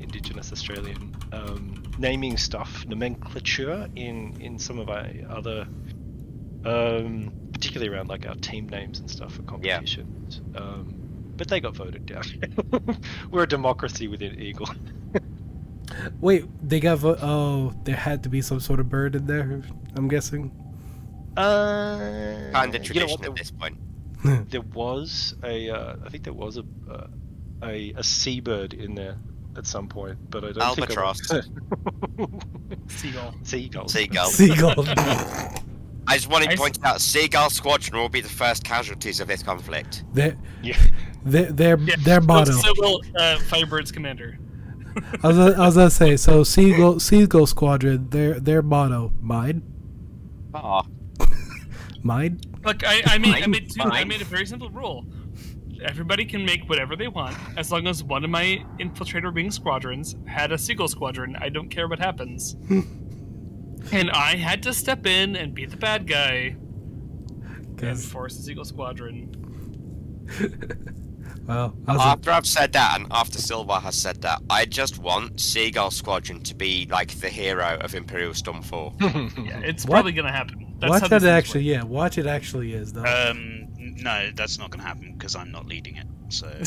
Indigenous 0.00 0.50
Australian 0.52 1.14
um, 1.32 1.84
naming 1.98 2.36
stuff, 2.36 2.84
nomenclature 2.86 3.88
in 3.94 4.36
in 4.40 4.58
some 4.58 4.80
of 4.80 4.88
our 4.90 5.06
other, 5.28 5.68
um, 6.64 7.32
particularly 7.60 7.94
around 7.94 8.08
like 8.08 8.26
our 8.26 8.34
team 8.36 8.66
names 8.70 9.00
and 9.00 9.10
stuff 9.10 9.34
for 9.34 9.42
competitions. 9.42 10.40
Um, 10.56 10.94
but 11.36 11.48
they 11.48 11.60
got 11.60 11.76
voted 11.76 12.06
down. 12.06 12.24
We're 13.30 13.42
a 13.42 13.46
democracy 13.48 14.08
within 14.08 14.40
Eagle. 14.40 14.68
Wait, 16.22 16.46
they 16.66 16.80
got 16.80 16.98
vo- 16.98 17.18
oh, 17.20 17.74
there 17.84 17.96
had 17.96 18.22
to 18.22 18.30
be 18.30 18.40
some 18.40 18.60
sort 18.60 18.80
of 18.80 18.88
bird 18.88 19.14
in 19.14 19.26
there. 19.26 19.62
I'm 19.94 20.08
guessing. 20.08 20.50
Uh, 21.36 22.50
Kind 22.52 22.74
of 22.74 22.82
you 22.88 22.94
know 23.00 23.06
tradition 23.06 23.08
what, 23.20 23.26
at 23.28 23.36
this 23.36 23.50
point. 23.50 23.76
there 24.50 24.62
was 24.62 25.34
a 25.44 25.68
uh, 25.68 25.96
I 26.04 26.08
think 26.08 26.24
there 26.24 26.32
was 26.32 26.56
a 26.56 26.64
uh, 26.90 27.06
a 27.62 27.92
a 27.96 28.02
seabird 28.02 28.72
in 28.72 28.94
there 28.94 29.16
at 29.56 29.66
some 29.66 29.86
point, 29.86 30.16
but 30.30 30.44
I 30.44 30.52
don't 30.52 30.62
Albatross. 30.62 31.20
think 31.28 31.44
Albatross. 32.18 32.40
Seagull. 32.88 33.34
Seagull. 33.42 33.88
Seagull. 33.88 34.28
Seagull. 34.28 34.84
I 36.10 36.14
just 36.16 36.28
wanted 36.28 36.48
I 36.48 36.50
to 36.50 36.54
s- 36.54 36.58
point 36.60 36.78
out 36.84 37.00
Seagull 37.00 37.50
Squadron 37.50 38.00
will 38.00 38.08
be 38.08 38.20
the 38.20 38.28
first 38.28 38.64
casualties 38.64 39.20
of 39.20 39.28
this 39.28 39.42
conflict. 39.42 40.04
their 40.12 40.36
Yeah. 40.62 40.76
their 41.24 41.52
their, 41.52 41.78
Yeah, 41.78 41.96
their 42.04 42.20
motto. 42.20 42.52
So 42.52 42.72
will 42.78 43.00
uh, 43.16 43.38
Firebird's 43.48 43.92
commander. 43.92 44.38
I 45.22 45.28
was 45.28 45.38
I 45.38 45.66
was 45.66 45.74
gonna 45.76 45.90
say 45.90 46.16
so. 46.16 46.42
Seagull 46.44 46.98
Seagull 47.08 47.46
Squadron. 47.46 48.08
Their 48.10 48.40
their 48.40 48.60
motto. 48.62 49.12
Mine. 49.20 49.62
Ah, 50.52 50.84
Mine. 52.02 52.40
Look, 52.64 52.84
I, 52.86 53.02
I 53.06 53.18
made 53.18 53.42
I 53.42 53.46
made 53.46 53.70
two, 53.70 53.82
I 53.82 54.04
made 54.04 54.20
a 54.20 54.24
very 54.24 54.46
simple 54.46 54.68
rule. 54.70 55.06
Everybody 55.82 56.26
can 56.26 56.44
make 56.44 56.68
whatever 56.68 56.94
they 56.96 57.08
want, 57.08 57.34
as 57.56 57.70
long 57.72 57.86
as 57.86 58.02
one 58.04 58.22
of 58.24 58.28
my 58.30 58.62
infiltrator 58.78 59.32
wing 59.32 59.50
squadrons 59.50 60.14
had 60.26 60.52
a 60.52 60.58
seagull 60.58 60.88
squadron. 60.88 61.36
I 61.40 61.48
don't 61.48 61.70
care 61.70 61.88
what 61.88 61.98
happens. 61.98 62.54
And 63.92 64.10
I 64.10 64.36
had 64.36 64.62
to 64.64 64.72
step 64.74 65.06
in 65.06 65.36
and 65.36 65.54
be 65.54 65.66
the 65.66 65.76
bad 65.76 66.06
guy 66.06 66.56
and 66.56 67.78
'Cause- 67.78 68.04
force 68.06 68.36
the 68.36 68.42
seagull 68.42 68.64
squadron. 68.64 69.36
well, 71.46 71.74
after 71.88 72.30
I've 72.30 72.46
said 72.46 72.72
that, 72.74 72.98
and 73.00 73.06
after 73.10 73.38
Silwar 73.38 73.80
has 73.82 73.96
said 73.96 74.22
that, 74.22 74.42
I 74.48 74.64
just 74.66 74.98
want 74.98 75.40
Seagull 75.40 75.90
Squadron 75.90 76.40
to 76.42 76.54
be 76.54 76.86
like 76.90 77.18
the 77.20 77.28
hero 77.28 77.78
of 77.80 77.94
Imperial 77.94 78.34
Storm 78.34 78.62
4. 78.62 78.92
Yeah, 79.00 79.60
it's 79.64 79.84
What? 79.84 79.94
probably 79.96 80.12
gonna 80.12 80.30
happen. 80.32 80.74
That's 80.78 80.90
watch 80.90 81.02
how 81.02 81.08
that 81.08 81.24
actually. 81.24 81.60
work. 81.64 81.74
Yeah, 81.76 81.82
watch 81.84 82.18
it 82.18 82.26
actually 82.26 82.74
is 82.74 82.92
though. 82.92 83.04
Um, 83.04 83.59
no, 83.96 84.30
that's 84.34 84.58
not 84.58 84.70
going 84.70 84.80
to 84.80 84.86
happen 84.86 85.12
because 85.12 85.34
I'm 85.34 85.50
not 85.50 85.66
leading 85.66 85.96
it. 85.96 86.06
So 86.28 86.46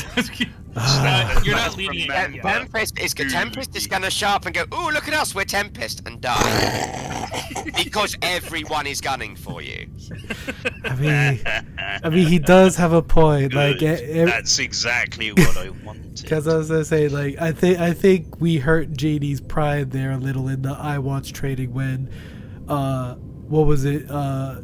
Ah. 0.76 1.36
Uh, 1.36 1.40
you're 1.44 1.54
not 1.56 1.76
leading 1.76 2.10
it. 2.10 2.34
yet. 2.34 2.42
Tempest 2.42 2.98
is 2.98 3.14
Tempest 3.14 3.76
is 3.76 3.86
gonna 3.86 4.10
show 4.10 4.26
up 4.28 4.44
and 4.46 4.54
go, 4.54 4.64
"Ooh, 4.74 4.90
look 4.90 5.06
at 5.08 5.14
us, 5.14 5.34
we're 5.34 5.44
Tempest," 5.44 6.02
and 6.06 6.20
die 6.20 7.30
because 7.76 8.16
everyone 8.22 8.86
is 8.86 9.00
gunning 9.00 9.36
for 9.36 9.62
you. 9.62 9.88
I 10.84 10.94
mean, 10.96 11.40
I 11.78 12.08
mean, 12.10 12.26
he 12.26 12.38
does 12.38 12.76
have 12.76 12.92
a 12.92 13.02
point. 13.02 13.54
Like, 13.54 13.78
Good. 13.78 14.00
eh, 14.00 14.24
that's 14.24 14.58
exactly 14.58 15.30
what 15.32 15.56
I 15.56 15.70
wanted. 15.70 16.20
because 16.20 16.48
I 16.48 16.56
was 16.56 16.68
gonna 16.70 16.84
say, 16.84 17.08
like, 17.08 17.40
I 17.40 17.52
think 17.52 17.78
I 17.78 17.92
think 17.92 18.40
we 18.40 18.56
hurt 18.58 18.92
Janie's 18.92 19.40
pride 19.40 19.92
there 19.92 20.12
a 20.12 20.18
little 20.18 20.48
in 20.48 20.62
the 20.62 20.72
I 20.72 20.98
Watch 20.98 21.32
trading 21.32 21.72
when, 21.72 22.10
uh, 22.68 23.14
what 23.14 23.66
was 23.66 23.84
it? 23.84 24.10
Uh, 24.10 24.60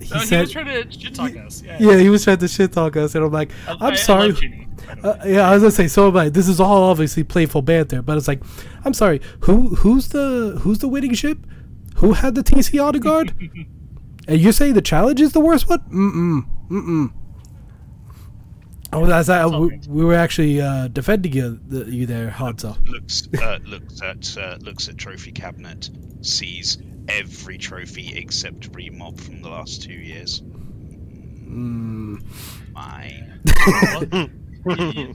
he 0.00 0.08
No, 0.14 0.20
he 0.20 0.26
said, 0.26 0.40
was 0.42 0.52
trying 0.52 0.66
to 0.66 0.90
shit 1.00 1.14
talk 1.14 1.36
us. 1.36 1.62
Yeah, 1.62 1.76
yeah, 1.80 1.96
he 1.98 2.08
was 2.10 2.24
trying 2.24 2.38
to 2.38 2.48
shit 2.48 2.72
talk 2.72 2.96
us, 2.96 3.14
and 3.14 3.24
I'm 3.24 3.32
like, 3.32 3.50
I- 3.66 3.72
I'm 3.72 3.82
I- 3.82 3.86
I 3.90 3.94
sorry. 3.94 4.28
love 4.28 4.40
Genie, 4.40 4.68
by 4.86 4.94
the 4.94 5.00
way. 5.02 5.08
Uh, 5.20 5.26
yeah, 5.26 5.48
I 5.50 5.54
was 5.54 5.62
gonna 5.62 5.70
say 5.72 5.88
so. 5.88 6.08
Am 6.08 6.16
I. 6.16 6.28
This 6.28 6.48
is 6.48 6.60
all 6.60 6.82
obviously 6.84 7.24
playful 7.24 7.62
banter, 7.62 8.02
but 8.02 8.16
it's 8.16 8.28
like, 8.28 8.42
I'm 8.84 8.94
sorry. 8.94 9.20
Who 9.40 9.74
who's 9.76 10.08
the 10.08 10.58
who's 10.62 10.78
the 10.78 10.88
winning 10.88 11.14
ship? 11.14 11.38
Who 11.96 12.12
had 12.12 12.34
the 12.34 12.42
TC 12.44 12.78
auto 12.82 12.98
guard? 12.98 13.34
and 14.28 14.40
you're 14.40 14.52
saying 14.52 14.74
the 14.74 14.82
challenge 14.82 15.20
is 15.20 15.32
the 15.32 15.40
worst 15.40 15.68
one? 15.68 15.80
Mm 15.80 16.12
mm 16.12 16.46
mm 16.70 16.88
mm. 16.88 17.12
Oh, 18.92 19.04
that's 19.04 19.26
that. 19.28 19.50
We, 19.50 19.78
we 19.88 20.04
were 20.04 20.14
actually 20.14 20.60
uh, 20.62 20.88
defending 20.88 21.32
you, 21.34 21.60
the, 21.68 21.84
you 21.90 22.06
there, 22.06 22.30
Hanzo. 22.30 22.76
looks 22.88 23.28
uh, 23.38 23.58
looks 23.66 24.00
at 24.00 24.36
uh, 24.38 24.56
looks 24.62 24.88
at 24.88 24.96
trophy 24.96 25.30
cabinet, 25.32 25.90
sees 26.22 26.78
every 27.08 27.58
trophy 27.58 28.16
except 28.16 28.72
remob 28.72 29.20
from 29.20 29.42
the 29.42 29.48
last 29.48 29.82
two 29.82 29.92
years. 29.92 30.40
Mm. 30.40 32.22
Mine. 32.72 33.40
Well, 34.64 34.82
you, 34.92 35.14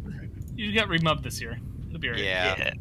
you 0.55 0.73
got 0.73 0.87
remob 0.87 1.23
this 1.23 1.39
year. 1.41 1.59
It'll 1.87 1.99
be 1.99 2.09
alright. 2.09 2.23
Yeah. 2.23 2.73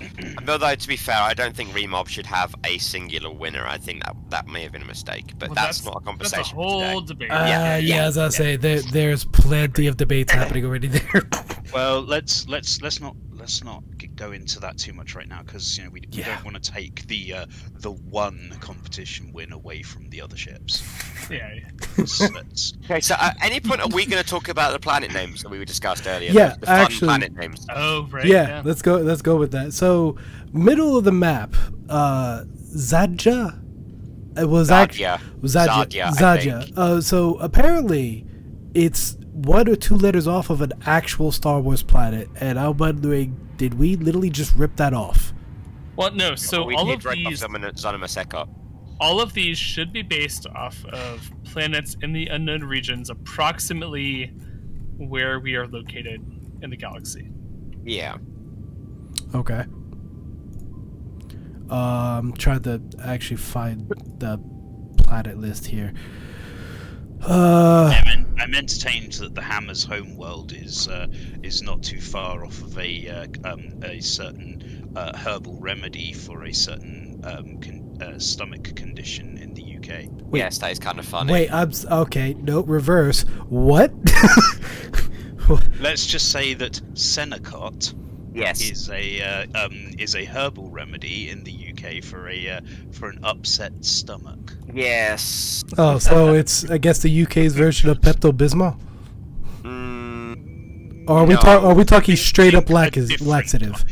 Although 0.48 0.74
to 0.74 0.88
be 0.88 0.96
fair, 0.96 1.16
I 1.20 1.34
don't 1.34 1.54
think 1.54 1.70
Remob 1.70 2.08
should 2.08 2.26
have 2.26 2.54
a 2.64 2.78
singular 2.78 3.30
winner. 3.30 3.64
I 3.66 3.78
think 3.78 4.04
that 4.04 4.16
that 4.30 4.46
may 4.48 4.62
have 4.62 4.72
been 4.72 4.82
a 4.82 4.86
mistake, 4.86 5.32
but 5.38 5.50
Well, 5.50 5.54
that's, 5.54 5.84
not 5.84 5.98
a 5.98 6.00
conversation. 6.00 6.38
That's 6.38 6.52
a 6.52 6.54
whole 6.54 7.00
today. 7.00 7.26
debate. 7.26 7.30
Uh, 7.30 7.46
yeah, 7.46 7.76
yeah, 7.76 8.04
as 8.04 8.18
I 8.18 8.28
say, 8.30 8.56
there, 8.56 8.80
there's 8.80 9.24
plenty 9.24 9.86
of 9.86 9.96
debates 9.96 10.32
happening 10.32 10.64
already 10.64 10.88
there. 10.88 11.22
Well, 11.72 12.02
let's 12.02 12.46
let's 12.46 12.80
let's 12.82 13.00
not 13.00 13.16
let's 13.32 13.64
not 13.64 13.82
g- 13.82 13.93
go 14.16 14.32
into 14.32 14.60
that 14.60 14.78
too 14.78 14.92
much 14.92 15.14
right 15.14 15.28
now 15.28 15.42
because 15.42 15.76
you 15.76 15.84
know 15.84 15.90
we, 15.90 16.00
we 16.00 16.18
Yeah. 16.18 16.34
don't 16.36 16.44
want 16.44 16.62
to 16.62 16.72
take 16.72 17.06
the 17.08 17.32
uh, 17.34 17.46
the 17.80 17.90
one 17.92 18.56
competition 18.60 19.32
win 19.32 19.52
away 19.52 19.82
from 19.82 20.08
the 20.10 20.20
other 20.20 20.36
ships. 20.36 20.82
Yeah, 21.30 21.52
yeah. 21.54 22.04
So 22.04 22.26
Okay, 22.84 23.00
so 23.00 23.14
at 23.18 23.36
any 23.42 23.60
point 23.60 23.80
are 23.80 23.88
we 23.88 24.06
going 24.06 24.22
to 24.22 24.28
talk 24.28 24.48
about 24.48 24.72
the 24.72 24.78
planet 24.78 25.12
names 25.12 25.42
that 25.42 25.48
we 25.48 25.64
discussed 25.64 26.06
earlier? 26.06 26.30
Yeah, 26.32 26.54
the, 26.54 26.60
the 26.60 26.66
fun 26.66 26.76
actually- 26.80 27.06
planet 27.08 27.32
names. 27.34 27.66
Oh, 27.74 28.06
right. 28.10 28.24
yeah, 28.26 28.62
let's 28.64 28.82
go. 28.82 28.96
Let's 28.96 29.22
go 29.22 29.36
with 29.36 29.52
that. 29.52 29.72
So, 29.72 30.16
middle 30.52 30.96
of 30.96 31.04
the 31.04 31.12
map, 31.12 31.54
uh, 31.88 32.44
Zadja. 32.76 33.60
It 34.36 34.48
was 34.48 34.70
actually 34.70 35.04
Zadja. 35.04 35.20
Zadja. 35.42 36.10
Zadja, 36.10 36.12
Zadja. 36.16 36.78
Uh, 36.78 37.00
so 37.00 37.36
apparently, 37.36 38.26
it's 38.74 39.16
one 39.32 39.68
or 39.68 39.76
two 39.76 39.94
letters 39.96 40.26
off 40.26 40.50
of 40.50 40.60
an 40.60 40.72
actual 40.86 41.30
Star 41.32 41.60
Wars 41.60 41.82
planet, 41.84 42.28
and 42.40 42.58
I'm 42.58 42.76
wondering, 42.76 43.38
did 43.56 43.74
we 43.74 43.96
literally 43.96 44.30
just 44.30 44.54
rip 44.56 44.76
that 44.76 44.92
off? 44.92 45.32
Well, 45.96 46.12
no. 46.12 46.34
So 46.34 46.64
we 46.64 46.74
all 46.74 46.90
of 46.90 47.02
these, 47.02 47.38
Zona- 47.38 48.46
all 49.00 49.20
of 49.20 49.32
these 49.32 49.58
should 49.58 49.92
be 49.92 50.02
based 50.02 50.46
off 50.46 50.84
of 50.86 51.30
planets 51.44 51.96
in 52.02 52.12
the 52.12 52.26
unknown 52.26 52.64
regions, 52.64 53.10
approximately 53.10 54.26
where 54.96 55.40
we 55.40 55.56
are 55.56 55.66
located 55.66 56.20
in 56.62 56.70
the 56.70 56.76
galaxy. 56.76 57.30
Yeah. 57.84 58.16
Okay. 59.34 59.64
Um, 61.70 62.34
trying 62.36 62.62
to 62.62 62.82
actually 63.02 63.38
find 63.38 63.88
the 64.18 64.38
planet 64.98 65.38
list 65.38 65.66
here. 65.66 65.92
Uh, 67.26 67.94
I'm, 68.06 68.34
I'm 68.38 68.54
entertained 68.54 69.12
that 69.14 69.34
the 69.34 69.40
Hammer's 69.42 69.82
homeworld 69.84 70.52
is 70.52 70.88
uh, 70.88 71.06
is 71.42 71.62
not 71.62 71.82
too 71.82 72.00
far 72.00 72.44
off 72.44 72.60
of 72.62 72.78
a 72.78 73.08
uh, 73.08 73.26
um, 73.50 73.80
a 73.82 74.00
certain 74.00 74.92
uh, 74.96 75.16
herbal 75.16 75.58
remedy 75.60 76.12
for 76.12 76.44
a 76.44 76.52
certain 76.52 77.20
um, 77.24 77.58
con- 77.60 77.98
uh, 78.02 78.18
stomach 78.18 78.74
condition 78.76 79.38
in 79.38 79.54
the 79.54 79.76
UK. 79.76 80.08
Wait. 80.30 80.40
Yes, 80.40 80.58
that 80.58 80.70
is 80.72 80.78
kind 80.78 80.98
of 80.98 81.06
funny. 81.06 81.32
wait, 81.32 81.50
I'm 81.52 81.72
okay. 81.90 82.34
No, 82.34 82.60
reverse. 82.62 83.24
What? 83.48 83.92
Let's 85.80 86.06
just 86.06 86.30
say 86.32 86.54
that 86.54 86.72
Senecot 86.94 87.94
Yes. 88.34 88.60
is 88.62 88.88
a 88.90 89.20
uh, 89.22 89.64
um, 89.66 89.90
is 89.98 90.16
a 90.16 90.24
herbal 90.24 90.70
remedy 90.70 91.28
in 91.30 91.44
the 91.44 91.52
UK 91.84 92.02
for 92.04 92.28
a 92.28 92.48
uh, 92.48 92.60
for 92.92 93.08
an 93.10 93.20
upset 93.24 93.84
stomach. 93.84 94.52
Yes. 94.72 95.62
Oh, 95.78 95.98
so 95.98 96.34
it's 96.34 96.68
I 96.70 96.78
guess 96.78 97.00
the 97.00 97.22
UK's 97.24 97.54
version 97.54 97.90
of 97.90 98.00
Pepto 98.00 98.32
Bismol. 98.32 98.78
Mm, 99.62 101.04
Or 101.08 101.18
are 101.20 101.24
we 101.26 101.34
No. 101.34 101.40
talk? 101.40 101.62
Are 101.62 101.74
we 101.74 101.84
talking 101.84 102.16
straight 102.16 102.54
up 102.54 102.70
lax- 102.70 103.20
laxative? 103.20 103.72
one. 103.72 103.82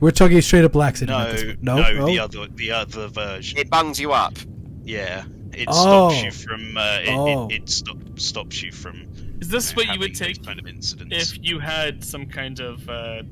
We're 0.00 0.10
talking 0.12 0.40
straight 0.40 0.64
up 0.64 0.74
laxative. 0.74 1.14
at 1.14 1.62
No, 1.62 1.76
no, 1.82 1.92
no, 1.92 2.06
the 2.06 2.18
Oh. 2.20 2.24
other, 2.24 2.46
the 2.54 2.70
other 2.70 3.08
version. 3.08 3.58
it 3.58 3.68
bungs 3.68 3.98
you 3.98 4.12
up. 4.12 4.38
Yeah, 4.84 5.24
it 5.52 5.66
Oh. 5.68 6.10
stops 6.10 6.22
you 6.24 6.30
from. 6.30 6.76
Uh, 6.76 6.98
it, 7.02 7.08
Oh. 7.10 7.48
it, 7.48 7.54
it 7.62 7.68
stop, 7.68 7.96
stops 8.16 8.62
you 8.62 8.70
from. 8.72 9.06
Is 9.40 9.48
this 9.48 9.70
know, 9.72 9.76
what 9.82 9.92
you 9.94 9.98
would 10.00 10.14
take 10.14 10.44
kind 10.44 10.58
of 10.58 10.66
incidents? 10.66 11.32
if 11.32 11.38
you 11.42 11.58
had 11.58 12.04
some 12.04 12.26
kind 12.26 12.60
of 12.60 12.88
uh, 12.88 13.22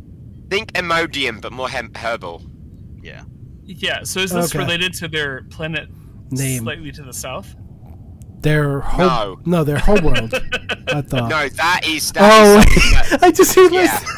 Think 0.50 0.72
Imodium, 0.74 1.40
but 1.40 1.52
more 1.52 1.68
hem- 1.68 1.92
herbal. 1.96 2.42
Yeah. 3.02 3.22
Yeah? 3.66 4.02
So 4.04 4.20
is 4.20 4.30
this 4.30 4.50
Okay. 4.54 4.58
related 4.58 4.94
to 4.94 5.08
their 5.08 5.42
planet 5.50 5.88
Name. 6.30 6.62
slightly 6.62 6.92
to 6.92 7.02
the 7.02 7.12
south? 7.12 7.54
Their 8.40 8.80
home. 8.80 8.98
No. 9.46 9.58
No, 9.58 9.64
their 9.64 9.78
homeworld. 9.78 10.34
I 10.88 11.00
thought. 11.02 11.28
No, 11.30 11.48
that 11.48 11.80
is. 11.86 12.12
That 12.12 12.30
Oh, 12.32 12.58
is 12.58 13.18
I 13.22 13.30
just 13.32 13.56
realized. 13.56 13.74
Yeah. 14.04 14.12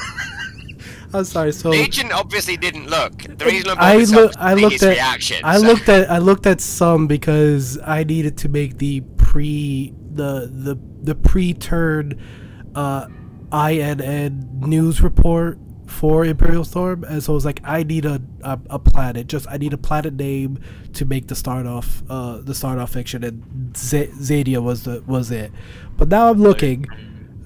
I'm 1.15 1.25
sorry. 1.25 1.53
So 1.53 1.71
Legion 1.71 2.13
obviously 2.13 2.59
didn't 2.59 2.89
look. 2.91 3.23
The 3.39 3.45
reason 3.47 3.71
I'm 3.71 3.79
I 3.79 3.93
I 3.93 3.97
look. 3.97 4.11
look, 4.11 4.33
I 4.37 4.55
looked 4.55 4.83
at. 4.83 4.91
reaction. 4.91 5.39
I 5.45 5.57
so- 5.59 5.67
looked 5.67 5.89
at. 5.89 6.11
I 6.11 6.19
looked 6.19 6.47
at 6.47 6.61
some 6.61 7.07
because 7.07 7.79
I 7.85 8.05
needed 8.05 8.37
to 8.39 8.49
make 8.51 8.77
the 8.79 9.01
pre 9.17 9.95
the 10.13 10.51
the 10.53 10.79
the 11.03 11.15
pre-turn 11.15 12.21
uh, 12.75 13.07
INN 13.53 14.61
news 14.61 15.01
report 15.01 15.59
for 15.88 16.24
Imperial 16.24 16.64
Storm, 16.64 17.03
and 17.05 17.22
so 17.22 17.33
I 17.33 17.35
was 17.35 17.44
like, 17.44 17.61
I 17.64 17.83
need 17.83 18.05
a, 18.05 18.20
a 18.42 18.59
a 18.70 18.79
planet. 18.79 19.27
Just 19.27 19.46
I 19.48 19.57
need 19.57 19.72
a 19.72 19.79
planet 19.79 20.14
name 20.14 20.61
to 20.92 21.05
make 21.05 21.27
the 21.29 21.35
start 21.35 21.66
off 21.66 22.03
uh 22.09 22.38
the 22.38 22.55
start 22.55 22.79
off 22.79 22.92
fiction, 22.92 23.24
and 23.24 23.77
Z- 23.77 24.11
Zadia 24.20 24.62
was 24.62 24.85
the 24.85 25.03
was 25.07 25.31
it. 25.31 25.51
But 25.96 26.09
now 26.09 26.31
I'm 26.31 26.40
looking. 26.40 26.87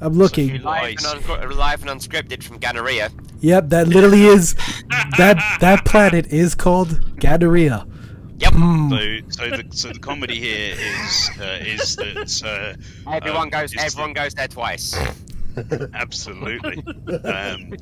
I'm 0.00 0.14
looking. 0.14 0.61
Live 0.62 0.88
and, 0.90 0.98
uncr- 0.98 1.55
live 1.55 1.87
and 1.87 2.00
unscripted 2.00 2.42
from 2.42 2.59
Ganneria. 2.59 3.11
Yep, 3.40 3.68
that 3.68 3.87
literally 3.88 4.24
is 4.26 4.55
that 5.16 5.38
that 5.61 5.85
planet 5.85 6.26
is 6.33 6.55
called 6.57 6.88
Gadaria. 7.20 7.88
Yep. 8.38 8.52
Hmm. 8.55 8.90
So, 8.90 8.98
so 9.28 9.50
the 9.50 9.64
so 9.70 9.88
the 9.92 10.00
comedy 10.00 10.40
here 10.40 10.74
is 10.76 11.31
uh, 11.40 11.59
is 11.64 11.94
that 11.96 12.42
uh, 13.07 13.11
Everyone 13.12 13.42
um, 13.42 13.48
goes. 13.50 13.70
is 13.70 13.76
that- 13.76 13.87
Everyone 13.87 14.12
goes 14.12 14.35
there 14.35 14.48
twice. 14.48 14.96
Absolutely. 15.95 16.79
um, 17.25 17.73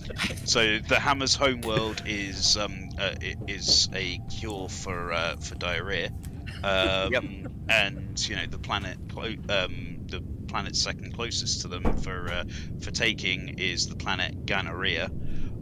so 0.45 0.79
the 0.79 0.99
Hammer's 1.01 1.35
homeworld 1.35 2.03
is 2.07 2.57
um, 2.57 2.89
uh, 2.99 3.13
is 3.49 3.89
a 3.95 4.19
cure 4.31 4.69
for 4.69 5.13
uh, 5.13 5.37
for 5.37 5.55
diarrhea, 5.57 6.11
um, 6.65 7.13
Yep. 7.13 7.25
and 7.69 8.29
you 8.29 8.37
know 8.37 8.47
the 8.47 8.59
planet 8.59 8.99
clo- 9.09 9.37
um, 9.49 9.99
the 10.07 10.23
planet 10.49 10.75
second 10.77 11.15
closest 11.15 11.61
to 11.63 11.69
them 11.69 11.85
for 11.99 12.29
uh, 12.31 12.45
for 12.81 12.91
taking 12.91 13.59
is 13.59 13.89
the 13.89 13.97
planet 13.97 14.47
Ganaria. 14.47 15.09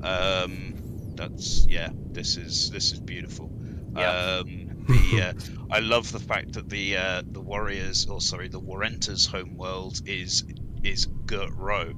Um, 0.03 0.75
that's 1.14 1.66
yeah. 1.68 1.90
This 1.92 2.37
is 2.37 2.71
this 2.71 2.92
is 2.92 3.01
beautiful. 3.01 3.51
Yeah. 3.97 4.38
Um, 4.40 4.85
the 4.88 5.23
uh, 5.23 5.33
I 5.71 5.81
love 5.81 6.11
the 6.12 6.21
fact 6.21 6.55
that 6.55 6.68
the 6.71 6.97
uh, 6.97 7.23
the 7.27 7.40
warriors, 7.40 8.07
or 8.07 8.21
sorry, 8.21 8.49
the 8.49 8.61
Warrenta's 8.61 9.27
homeworld 9.27 10.01
is 10.07 10.44
is 10.82 11.06
Gurt 11.26 11.50
Row. 11.54 11.92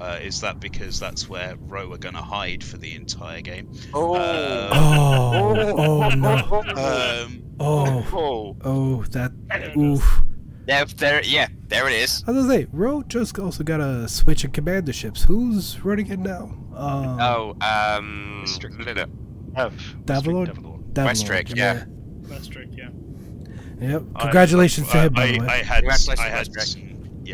Uh, 0.00 0.18
is 0.22 0.40
that 0.40 0.60
because 0.60 0.98
that's 0.98 1.28
where 1.28 1.56
Row 1.56 1.92
are 1.92 1.98
going 1.98 2.14
to 2.14 2.22
hide 2.22 2.64
for 2.64 2.78
the 2.78 2.94
entire 2.94 3.40
game? 3.42 3.70
Oh. 3.92 4.14
Uh, 4.14 4.70
Oh, 4.72 5.74
oh 5.78 6.08
no. 6.10 7.24
Um, 7.24 7.42
Oh, 7.62 8.06
Oh. 8.12 8.56
oh, 8.64 9.04
that. 9.10 9.32
Oof. 9.76 10.22
There, 10.66 10.84
there, 10.84 11.22
yeah, 11.24 11.48
there 11.68 11.88
it 11.88 11.94
is. 11.94 12.22
I 12.26 12.30
was 12.30 12.44
gonna 12.46 12.54
say, 12.60 12.66
Ro 12.72 13.02
just 13.02 13.38
also 13.38 13.64
got 13.64 13.80
a 13.80 14.08
switch 14.08 14.44
in 14.44 14.52
commander 14.52 14.92
ships. 14.92 15.24
Who's 15.24 15.80
running 15.84 16.06
it 16.08 16.18
now? 16.20 16.44
Um, 16.74 17.18
Oh, 17.20 17.56
um, 17.60 18.44
Strict. 18.46 18.78
Lila. 18.78 19.06
Have 19.56 19.72
Davalor? 20.04 20.46
Davalor. 20.46 20.92
Davalor, 20.92 21.08
Westrick, 21.08 21.56
yeah. 21.56 21.84
Westrick, 22.22 22.76
yeah. 22.78 22.88
Yep. 23.80 24.02
I- 24.14 24.20
Congratulations 24.22 24.88
to 24.90 24.98
I, 24.98 25.02
him, 25.06 25.12
by 25.12 25.22
I, 25.24 25.32
the 25.32 25.38
way. 25.40 25.46
I 25.46 25.56
had, 25.56 25.78
Congratulations, 25.80 26.20
I 26.20 26.28
had, 26.28 26.48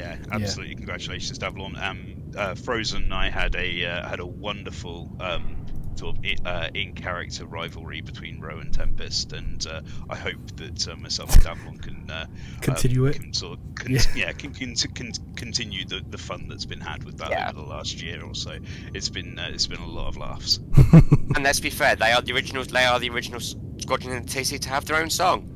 Westrick. 0.00 0.22
some- 0.24 0.32
yeah, 0.32 0.35
absolutely. 0.44 0.74
Congratulations, 0.76 1.38
Davlon. 1.38 1.80
Um, 1.82 2.14
uh, 2.37 2.54
Frozen, 2.54 3.12
I 3.12 3.30
had 3.30 3.54
a 3.54 3.85
uh, 3.87 4.09
had 4.09 4.20
a 4.20 4.26
wonderful 4.26 5.11
um, 5.20 5.56
sort 5.94 6.16
of 6.18 6.24
uh, 6.44 6.68
in 6.74 6.92
character 6.92 7.46
rivalry 7.46 8.02
between 8.02 8.38
Row 8.40 8.59
and 8.59 8.70
Tempest, 8.72 9.32
and 9.32 9.66
uh, 9.66 9.80
I 10.11 10.16
hope 10.16 10.56
that 10.56 10.87
uh, 10.88 10.96
myself 10.96 11.32
and 11.35 11.42
Davlon 11.42 11.82
can 11.82 12.11
uh, 12.11 12.26
Continue 12.61 13.04
um, 13.04 13.11
it. 13.11 13.20
Can 13.20 13.32
sort 13.32 13.59
of 13.59 13.74
con- 13.74 13.92
Yeah. 13.92 14.00
yeah, 14.14 14.32
can, 14.32 14.52
can, 14.52 14.74
can 14.74 15.12
continue 15.37 15.87
the, 15.87 16.02
the 16.11 16.18
fun 16.18 16.46
that's 16.48 16.66
been 16.66 16.80
had 16.80 17.04
with 17.04 17.16
that 17.18 17.30
Yeah. 17.30 17.48
over 17.48 17.61
the 17.62 17.66
last 17.66 18.02
year 18.02 18.22
or 18.22 18.35
so. 18.35 18.59
It's 18.92 19.09
been 19.09 19.38
uh, 19.38 19.48
it's 19.52 19.66
been 19.66 19.80
a 19.80 19.87
lot 19.88 20.09
of 20.09 20.16
laughs. 20.18 20.61
And 21.35 21.44
let's 21.44 21.61
be 21.61 21.68
fair, 21.70 21.96
they 21.96 22.12
are 22.12 22.22
the 22.22 22.32
originals. 22.32 22.68
They 22.68 22.85
are 22.85 22.98
the 22.98 23.11
original 23.11 23.40
Squadron 23.40 24.16
and 24.16 24.26
TC 24.26 24.59
to 24.61 24.68
have 24.70 24.85
their 24.87 24.96
own 24.96 25.11
song. 25.11 25.50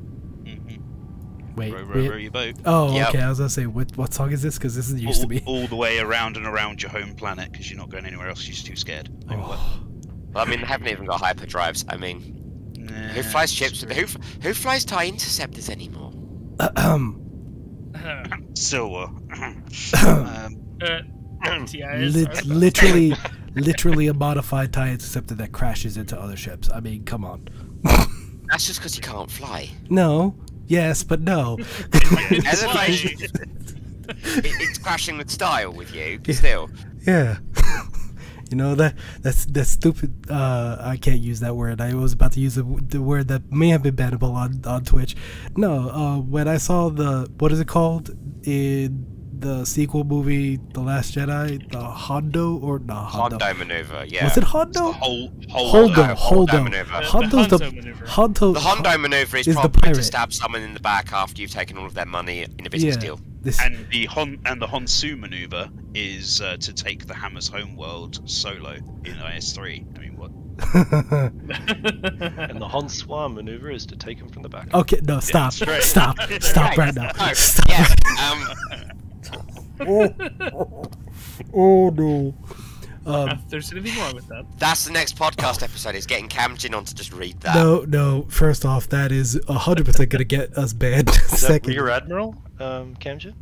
Wait. 1.55 1.73
Row, 1.73 1.83
row, 1.83 1.95
wait. 2.01 2.09
row 2.09 2.15
your 2.17 2.31
boat. 2.31 2.55
Oh, 2.65 2.93
Yep. 2.95 3.09
okay. 3.09 3.21
I 3.21 3.29
was 3.29 3.37
gonna 3.39 3.49
say, 3.49 3.65
what 3.65 3.95
what 3.97 4.13
song 4.13 4.31
is 4.31 4.41
this? 4.41 4.57
Because 4.57 4.75
this 4.75 4.89
is 4.89 5.01
used 5.01 5.17
all, 5.17 5.21
to 5.23 5.27
be. 5.27 5.41
all 5.45 5.67
the 5.67 5.75
way 5.75 5.99
around 5.99 6.37
and 6.37 6.45
around 6.45 6.81
your 6.81 6.91
home 6.91 7.13
planet 7.15 7.51
because 7.51 7.69
you're 7.69 7.79
not 7.79 7.89
going 7.89 8.05
anywhere 8.05 8.27
else. 8.29 8.45
You're 8.45 8.53
just 8.53 8.65
too 8.65 8.75
scared. 8.75 9.09
Oh, 9.29 9.37
well. 9.37 9.87
I 10.35 10.45
mean, 10.49 10.61
they 10.61 10.67
haven't 10.67 10.87
even 10.87 11.05
got 11.05 11.21
hyperdrives. 11.21 11.83
I 11.89 11.97
mean, 11.97 12.37
Nah, 12.77 12.93
who 13.09 13.21
flies 13.23 13.51
ships? 13.51 13.83
true. 13.83 13.93
Who 13.93 14.05
who 14.41 14.53
flies 14.53 14.85
TIE 14.85 15.07
interceptors 15.07 15.69
anymore? 15.69 16.13
Ahem. 16.59 17.17
Silwar. 18.53 19.09
um, 20.03 20.57
Uh, 21.43 21.65
TIs 21.65 22.15
Lit- 22.15 22.45
literally, 22.45 23.15
literally 23.55 24.05
a 24.07 24.13
modified 24.13 24.71
tie 24.71 24.89
interceptor 24.91 25.33
that 25.33 25.51
crashes 25.51 25.97
into 25.97 26.15
other 26.19 26.35
ships. 26.35 26.69
I 26.69 26.79
mean, 26.81 27.03
come 27.03 27.25
on. 27.25 27.47
That's 28.45 28.67
just 28.67 28.79
because 28.79 28.95
you 28.95 29.01
can't 29.01 29.29
fly. 29.31 29.67
No. 29.89 30.35
Yes, 30.71 31.03
but 31.03 31.19
no. 31.19 31.57
It's 31.59 32.63
Elevation. 32.63 33.17
fly. 33.17 33.45
It, 34.07 34.55
it's 34.61 34.77
crashing 34.77 35.17
with 35.17 35.29
style 35.29 35.73
with 35.73 35.93
you, 35.93 36.19
but 36.23 36.35
still. 36.35 36.69
Yeah. 37.05 37.39
you 38.49 38.55
know 38.55 38.75
that 38.75 38.95
that's 39.21 39.43
that's 39.45 39.69
stupid. 39.69 40.31
Uh, 40.31 40.77
I 40.79 40.95
can't 40.95 41.19
use 41.19 41.41
that 41.41 41.57
word. 41.57 41.81
I 41.81 41.93
was 41.93 42.13
about 42.13 42.31
to 42.33 42.39
use 42.39 42.55
the, 42.55 42.63
the 42.63 43.01
word 43.01 43.27
that 43.27 43.51
may 43.51 43.67
have 43.67 43.83
been 43.83 43.97
bannable 43.97 44.33
on 44.33 44.61
on 44.65 44.85
Twitch. 44.85 45.13
No. 45.57 45.89
Uh, 45.89 46.17
when 46.19 46.47
I 46.47 46.55
saw 46.55 46.87
the 46.89 47.29
what 47.37 47.51
is 47.51 47.59
it 47.59 47.67
called 47.67 48.11
in 48.43 49.05
the 49.41 49.65
sequel 49.65 50.03
movie, 50.03 50.57
The 50.73 50.79
Last 50.81 51.15
Jedi, 51.15 51.69
the 51.71 51.81
Hondo 51.83 52.57
or 52.57 52.79
not 52.79 53.05
Hondo? 53.09 53.37
Hondo 53.39 53.53
maneuver, 53.59 54.05
yeah. 54.07 54.23
Was 54.25 54.37
it 54.37 54.43
Hondo? 54.43 54.91
Hol- 54.93 55.29
Holdo. 55.49 55.95
No, 56.07 56.15
Hondo 56.15 56.15
Holdo. 56.15 56.63
maneuver. 56.63 56.91
The- 56.93 56.99
the 57.01 57.05
Hondo's 57.07 57.47
the 57.47 57.57
Hanzo 57.57 57.75
maneuver. 57.75 58.05
Hondo. 58.05 58.53
The 58.53 58.59
Hondo 58.59 58.97
maneuver 58.97 59.37
is, 59.37 59.47
is 59.47 59.55
probably 59.55 59.81
pirate. 59.81 59.95
to 59.95 60.03
stab 60.03 60.31
someone 60.33 60.61
in 60.61 60.73
the 60.73 60.79
back 60.79 61.11
after 61.11 61.41
you've 61.41 61.51
taken 61.51 61.77
all 61.77 61.85
of 61.85 61.93
their 61.93 62.05
money 62.05 62.45
in 62.57 62.65
a 62.65 62.69
business 62.69 62.95
Yeah. 62.95 63.01
deal. 63.01 63.19
This, 63.41 63.59
And 63.59 63.87
the 63.91 64.05
Hon 64.05 64.39
and 64.45 64.61
the 64.61 64.67
Honsu 64.67 65.17
maneuver 65.19 65.69
is 65.95 66.39
uh, 66.41 66.57
to 66.57 66.71
take 66.73 67.07
the 67.07 67.15
Hammer's 67.15 67.47
homeworld 67.47 68.29
solo 68.29 68.73
in 69.03 69.15
IS3. 69.15 69.97
I 69.97 69.99
mean, 69.99 70.15
what? 70.17 70.29
And 70.73 72.61
the 72.61 72.67
Honswa 72.67 73.33
maneuver 73.33 73.71
is 73.71 73.85
to 73.87 73.95
take 73.95 74.19
him 74.19 74.29
from 74.29 74.43
the 74.43 74.49
back. 74.49 74.71
okay, 74.75 74.99
no, 75.03 75.19
stop, 75.19 75.53
straight. 75.53 75.81
stop, 75.81 76.17
stop 76.41 76.77
right 76.77 76.93
now. 76.93 77.11
Stop. 77.33 77.67
yes. 77.67 77.95
Um, 78.21 79.00
Oh, 79.87 80.83
oh 81.53 81.89
no. 81.89 82.33
Um, 83.03 83.41
there's 83.49 83.71
anything 83.71 83.99
wrong 83.99 84.13
with 84.13 84.27
that. 84.27 84.45
that's 84.59 84.85
the 84.85 84.91
next 84.91 85.17
podcast 85.17 85.63
episode. 85.63 85.95
Is 85.95 86.05
getting 86.05 86.29
Camjin 86.29 86.75
on 86.75 86.85
to 86.85 86.93
just 86.93 87.11
read 87.13 87.39
that. 87.41 87.55
no, 87.55 87.83
no. 87.87 88.27
First 88.29 88.65
off, 88.65 88.89
that 88.89 89.11
is 89.11 89.39
hundred 89.47 89.87
percent 89.87 90.09
gonna 90.09 90.23
get 90.23 90.55
us 90.57 90.73
banned. 90.73 91.09
Is 91.09 91.29
that 91.29 91.37
Second, 91.37 91.73
Rear 91.73 91.89
Admiral, 91.89 92.35
um, 92.59 92.95
Camjin? 92.97 93.33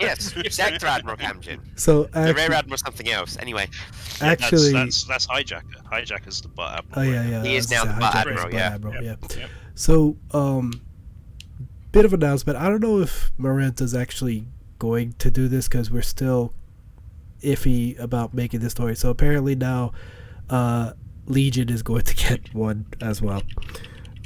Yes, 0.00 0.32
Sector 0.54 0.86
Admiral 0.86 1.18
Camjin. 1.18 1.60
so 1.78 2.04
The 2.04 2.32
Rear 2.34 2.52
Admiral 2.52 2.78
something 2.78 3.10
else. 3.10 3.36
Anyway, 3.38 3.68
actually, 4.22 4.72
that's, 4.72 5.04
that's 5.04 5.26
that's 5.26 5.26
hijacker. 5.26 5.84
Hijacker's 5.84 6.40
the 6.40 6.48
butt 6.48 6.78
admiral. 6.78 7.06
oh 7.06 7.12
yeah, 7.12 7.28
yeah. 7.28 7.42
He 7.42 7.56
is 7.56 7.70
now 7.70 7.84
the 7.84 7.92
say 7.92 8.00
butt 8.00 8.14
admiral, 8.14 8.52
yeah. 8.52 8.70
butt 8.70 8.74
admiral, 8.74 9.04
Yep, 9.04 9.18
yeah. 9.30 9.38
yep. 9.38 9.50
So, 9.74 10.16
um, 10.32 10.72
bit 11.92 12.04
of 12.04 12.14
announcement. 12.14 12.58
I 12.58 12.68
don't 12.68 12.80
know 12.80 13.00
if 13.00 13.32
Marenta's 13.36 13.94
actually 13.94 14.46
going 14.78 15.14
to 15.18 15.30
do 15.30 15.48
this 15.48 15.68
because 15.68 15.90
we're 15.90 16.02
still 16.02 16.52
iffy 17.42 17.98
about 17.98 18.34
making 18.34 18.60
this 18.60 18.72
story. 18.72 18.96
So 18.96 19.10
apparently 19.10 19.54
now, 19.54 19.92
uh, 20.50 20.92
Legion 21.26 21.68
is 21.68 21.82
going 21.82 22.02
to 22.12 22.14
get 22.14 22.54
one 22.54 22.86
as 23.00 23.22
well. 23.22 23.42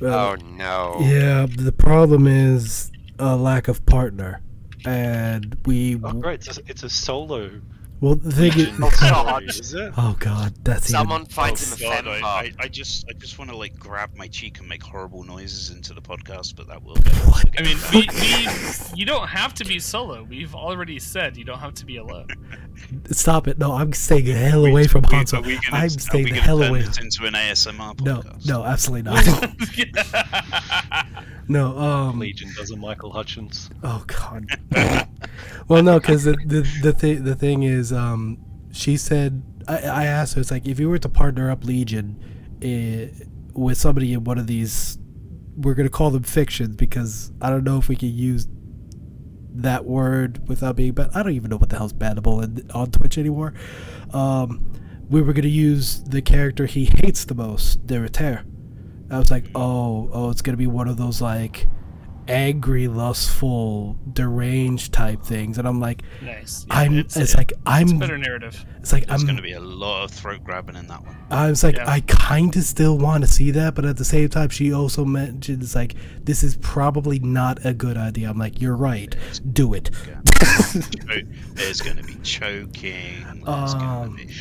Uh, 0.01 0.07
oh 0.07 0.37
no. 0.43 0.99
Yeah, 1.01 1.47
the 1.47 1.73
problem 1.73 2.27
is 2.27 2.93
a 3.19 3.37
lack 3.37 3.67
of 3.69 3.85
partner, 3.85 4.41
and 4.85 5.57
we 5.67 6.01
Oh, 6.03 6.13
great! 6.13 6.47
It's 6.47 6.59
a, 6.59 6.63
it's 6.69 6.83
a 6.85 6.89
solo 6.89 7.61
Well, 8.01 8.15
the 8.15 8.31
thing 8.31 8.53
is, 8.59 8.69
Oh, 8.81 8.91
God. 9.01 9.43
Is 9.45 9.75
it? 9.75 9.93
oh 9.97 10.17
god, 10.21 10.55
that's 10.63 10.89
even- 10.89 10.99
Someone 11.01 11.27
finds 11.27 11.73
him 11.81 11.87
a 11.91 11.91
Oh, 11.91 12.03
God, 12.03 12.07
I. 12.09 12.21
I, 12.29 12.53
I 12.61 12.69
just 12.69 13.05
I 13.09 13.13
just 13.15 13.39
want 13.39 13.51
to 13.51 13.57
like 13.57 13.77
grab 13.79 14.11
my 14.17 14.29
cheek 14.29 14.61
and 14.61 14.69
make 14.69 14.83
horrible 14.85 15.25
noises 15.25 15.71
into 15.71 15.95
the 15.95 16.01
podcast, 16.01 16.55
but 16.55 16.69
that 16.69 16.83
will 16.85 16.95
get 16.95 17.13
What? 17.27 17.45
I 17.59 17.63
mean, 17.63 17.77
we, 17.93 18.09
we 18.21 18.47
you 18.95 19.05
don't 19.05 19.27
have 19.29 19.53
to 19.55 19.65
be 19.65 19.81
solo. 19.81 20.23
We've 20.23 20.55
already 20.55 21.01
said 21.01 21.37
you 21.37 21.45
don't 21.45 21.59
have 21.59 21.75
to 21.75 21.85
be 21.87 21.97
alone. 21.97 22.29
Stop 23.11 23.49
it! 23.49 23.59
No, 23.59 23.73
I'm 23.73 23.93
staying 23.93 24.27
the 24.27 24.35
hell 24.35 24.65
away 24.65 24.87
from 24.87 25.05
Are 25.07 25.09
Hanzo. 25.09 25.39
are 25.39 25.43
we 25.43 25.55
gonna- 25.57 25.77
I'm 25.77 25.87
are 25.87 25.89
staying 25.89 26.25
we 26.27 26.33
the 26.33 26.41
hell 26.41 26.61
turn 26.61 26.71
away. 26.71 26.83
this 26.83 26.99
into 26.99 27.27
an 27.27 27.35
ASMR 27.35 28.01
No, 28.03 28.19
podcast. 28.19 28.47
no, 28.47 28.63
absolutely 28.65 29.11
not. 29.11 29.25
no, 31.49 31.77
um, 31.79 32.19
Legion 32.21 32.51
does 32.57 32.71
a 32.71 32.77
Michael 32.77 33.11
Hutchence. 33.13 33.69
oh 33.83 34.05
god. 34.07 34.47
well, 35.67 35.83
no, 35.83 35.99
because 35.99 36.23
the 36.25 36.33
the 36.47 36.63
the 36.83 36.93
thing 36.93 37.25
the 37.25 37.35
thing 37.35 37.65
is, 37.65 37.88
um, 37.93 38.39
she 38.73 38.97
said 38.97 39.43
I, 39.69 39.79
I 39.79 40.05
asked 40.07 40.35
her, 40.35 40.41
it's 40.41 40.51
like 40.51 40.67
if 40.67 40.81
you 40.81 40.89
were 40.89 40.99
to 40.99 41.09
partner 41.09 41.51
up 41.51 41.65
Legion, 41.65 42.19
eh, 42.63 43.09
with 43.53 43.77
somebody 43.77 44.13
in 44.13 44.25
one 44.25 44.39
of 44.39 44.47
these, 44.47 44.99
we're 45.57 45.75
gonna 45.75 45.89
call 45.89 46.11
them 46.11 46.23
fictions 46.23 46.77
because 46.77 47.33
I 47.41 47.51
don't 47.51 47.65
know 47.65 47.79
if 47.79 47.89
we 47.89 47.97
can 47.97 48.15
use 48.15 48.49
that 49.51 49.85
word 49.85 50.47
without 50.49 50.77
being 50.77 50.93
but 50.93 51.15
I 51.17 51.23
don't 51.23 51.33
even 51.33 51.51
know 51.51 51.57
what 51.57 51.69
the 51.69 51.77
hell's 51.77 51.93
bannable 51.93 52.45
in, 52.45 52.71
on 52.71 52.91
Twitch 52.91 53.19
anymore. 53.19 53.55
Um, 54.13 54.73
we 55.11 55.21
were 55.21 55.33
gonna 55.33 55.49
use 55.49 56.03
the 56.05 56.23
character 56.23 56.67
he 56.67 56.87
hates 56.87 57.25
the 57.25 57.35
most, 57.35 57.87
Derriter. 57.87 58.45
I 59.11 59.19
was 59.19 59.31
like, 59.31 59.47
oh, 59.55 60.11
oh, 60.13 60.31
it's 60.31 60.43
gonna 60.43 60.57
be 60.59 60.67
one 60.67 60.89
of 60.89 60.97
those 60.97 61.21
like 61.21 61.67
angry, 62.29 62.87
lustful, 62.89 63.99
deranged 64.13 64.93
type 64.93 65.23
things, 65.23 65.59
and 65.59 65.67
I'm 65.67 65.81
like, 65.81 66.03
nice. 66.23 66.67
I'm. 66.71 66.99
it's, 66.99 67.17
It's, 67.17 67.35
like 67.35 67.53
I'm. 67.67 67.83
it's 67.89 67.93
better 67.95 68.19
narrative. 68.19 68.65
It's 68.79 68.93
like 68.93 69.07
There's 69.07 69.21
I'm. 69.23 69.27
going 69.27 69.37
to 69.37 69.43
be 69.43 69.53
a 69.53 69.61
lot 69.61 70.05
of 70.05 70.11
throat 70.11 70.45
grabbing 70.45 70.77
in 70.77 70.87
that 70.89 71.03
one. 71.05 71.17
I 71.31 71.49
was 71.51 71.65
like, 71.65 71.77
Yeah. 71.77 71.91
I 71.91 72.01
kind 72.01 72.55
of 72.57 72.63
still 72.63 72.97
want 72.99 73.25
to 73.25 73.29
see 73.31 73.51
that, 73.53 73.75
but 73.75 73.85
at 73.85 73.97
the 73.97 74.05
same 74.05 74.29
time, 74.29 74.49
she 74.51 74.73
also 74.73 75.05
mentioned 75.05 75.63
it's 75.63 75.75
like 75.75 75.95
this 76.23 76.43
is 76.43 76.57
probably 76.59 77.19
not 77.19 77.65
a 77.65 77.73
good 77.75 77.97
idea. 77.97 78.29
I'm 78.31 78.39
like, 78.39 78.61
you're 78.61 78.77
right, 78.77 79.15
do 79.53 79.75
it. 79.75 79.91
Cho- 80.41 81.21
There's 81.55 81.81
going 81.81 81.97
to 81.97 82.03
be 82.05 82.15
choking. 82.23 83.25
There's 83.45 83.75
Um, 83.75 83.79
going 83.79 84.17
to 84.19 84.27
be. 84.27 84.35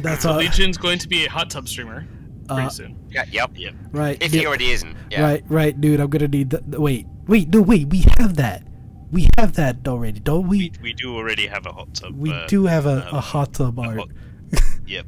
That's 0.00 0.22
So 0.22 0.30
all. 0.30 0.36
Legion's 0.36 0.76
going 0.76 0.98
to 1.00 1.08
be 1.08 1.24
a 1.26 1.30
hot 1.30 1.50
tub 1.50 1.68
streamer 1.68 2.06
pretty 2.46 2.62
Uh, 2.62 2.68
soon. 2.70 2.96
Yeah, 3.10 3.24
yep. 3.30 3.50
Yep. 3.54 3.74
right. 3.92 4.16
If 4.22 4.32
dude, 4.32 4.40
he 4.40 4.46
already 4.46 4.70
isn't. 4.70 4.96
Yeah. 5.10 5.22
Right, 5.22 5.44
right, 5.48 5.80
dude. 5.80 6.00
I'm 6.00 6.10
gonna 6.10 6.28
need. 6.28 6.50
The, 6.50 6.80
wait, 6.80 7.06
wait, 7.26 7.48
no, 7.48 7.62
wait. 7.62 7.88
We 7.88 8.04
have 8.18 8.36
that. 8.36 8.66
We 9.10 9.28
have 9.38 9.52
that 9.54 9.86
already, 9.86 10.20
don't 10.20 10.48
we? 10.48 10.58
We, 10.58 10.72
we 10.82 10.92
do 10.92 11.14
already 11.16 11.46
have 11.46 11.66
a 11.66 11.72
hot 11.72 11.94
tub. 11.94 12.16
We 12.16 12.32
uh, 12.32 12.46
do 12.46 12.66
have 12.66 12.86
a, 12.86 13.08
um, 13.08 13.14
a 13.16 13.20
hot 13.20 13.52
tub 13.54 13.78
a 13.78 13.82
art. 13.82 13.98
hot- 13.98 14.10
Yep. 14.86 15.06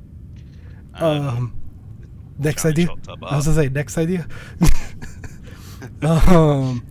Um, 0.95 1.55
next 2.39 2.65
idea. 2.65 2.89
I 2.91 3.37
was 3.37 3.47
gonna 3.47 3.57
say 3.57 3.69
next 3.69 3.99
idea. 3.99 4.27
um, 6.03 6.87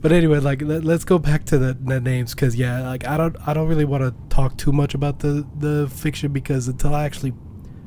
but 0.00 0.12
anyway, 0.12 0.38
like 0.38 0.62
let, 0.62 0.84
us 0.86 1.04
go 1.04 1.18
back 1.18 1.44
to 1.46 1.58
the, 1.58 1.74
the 1.80 2.00
names 2.00 2.34
because 2.34 2.56
yeah, 2.56 2.82
like 2.88 3.06
I 3.06 3.16
don't 3.16 3.36
I 3.46 3.54
don't 3.54 3.68
really 3.68 3.84
want 3.84 4.02
to 4.02 4.14
talk 4.34 4.56
too 4.56 4.72
much 4.72 4.94
about 4.94 5.18
the 5.20 5.46
the 5.58 5.88
fiction 5.88 6.32
because 6.32 6.68
until 6.68 6.94
I 6.94 7.04
actually 7.04 7.32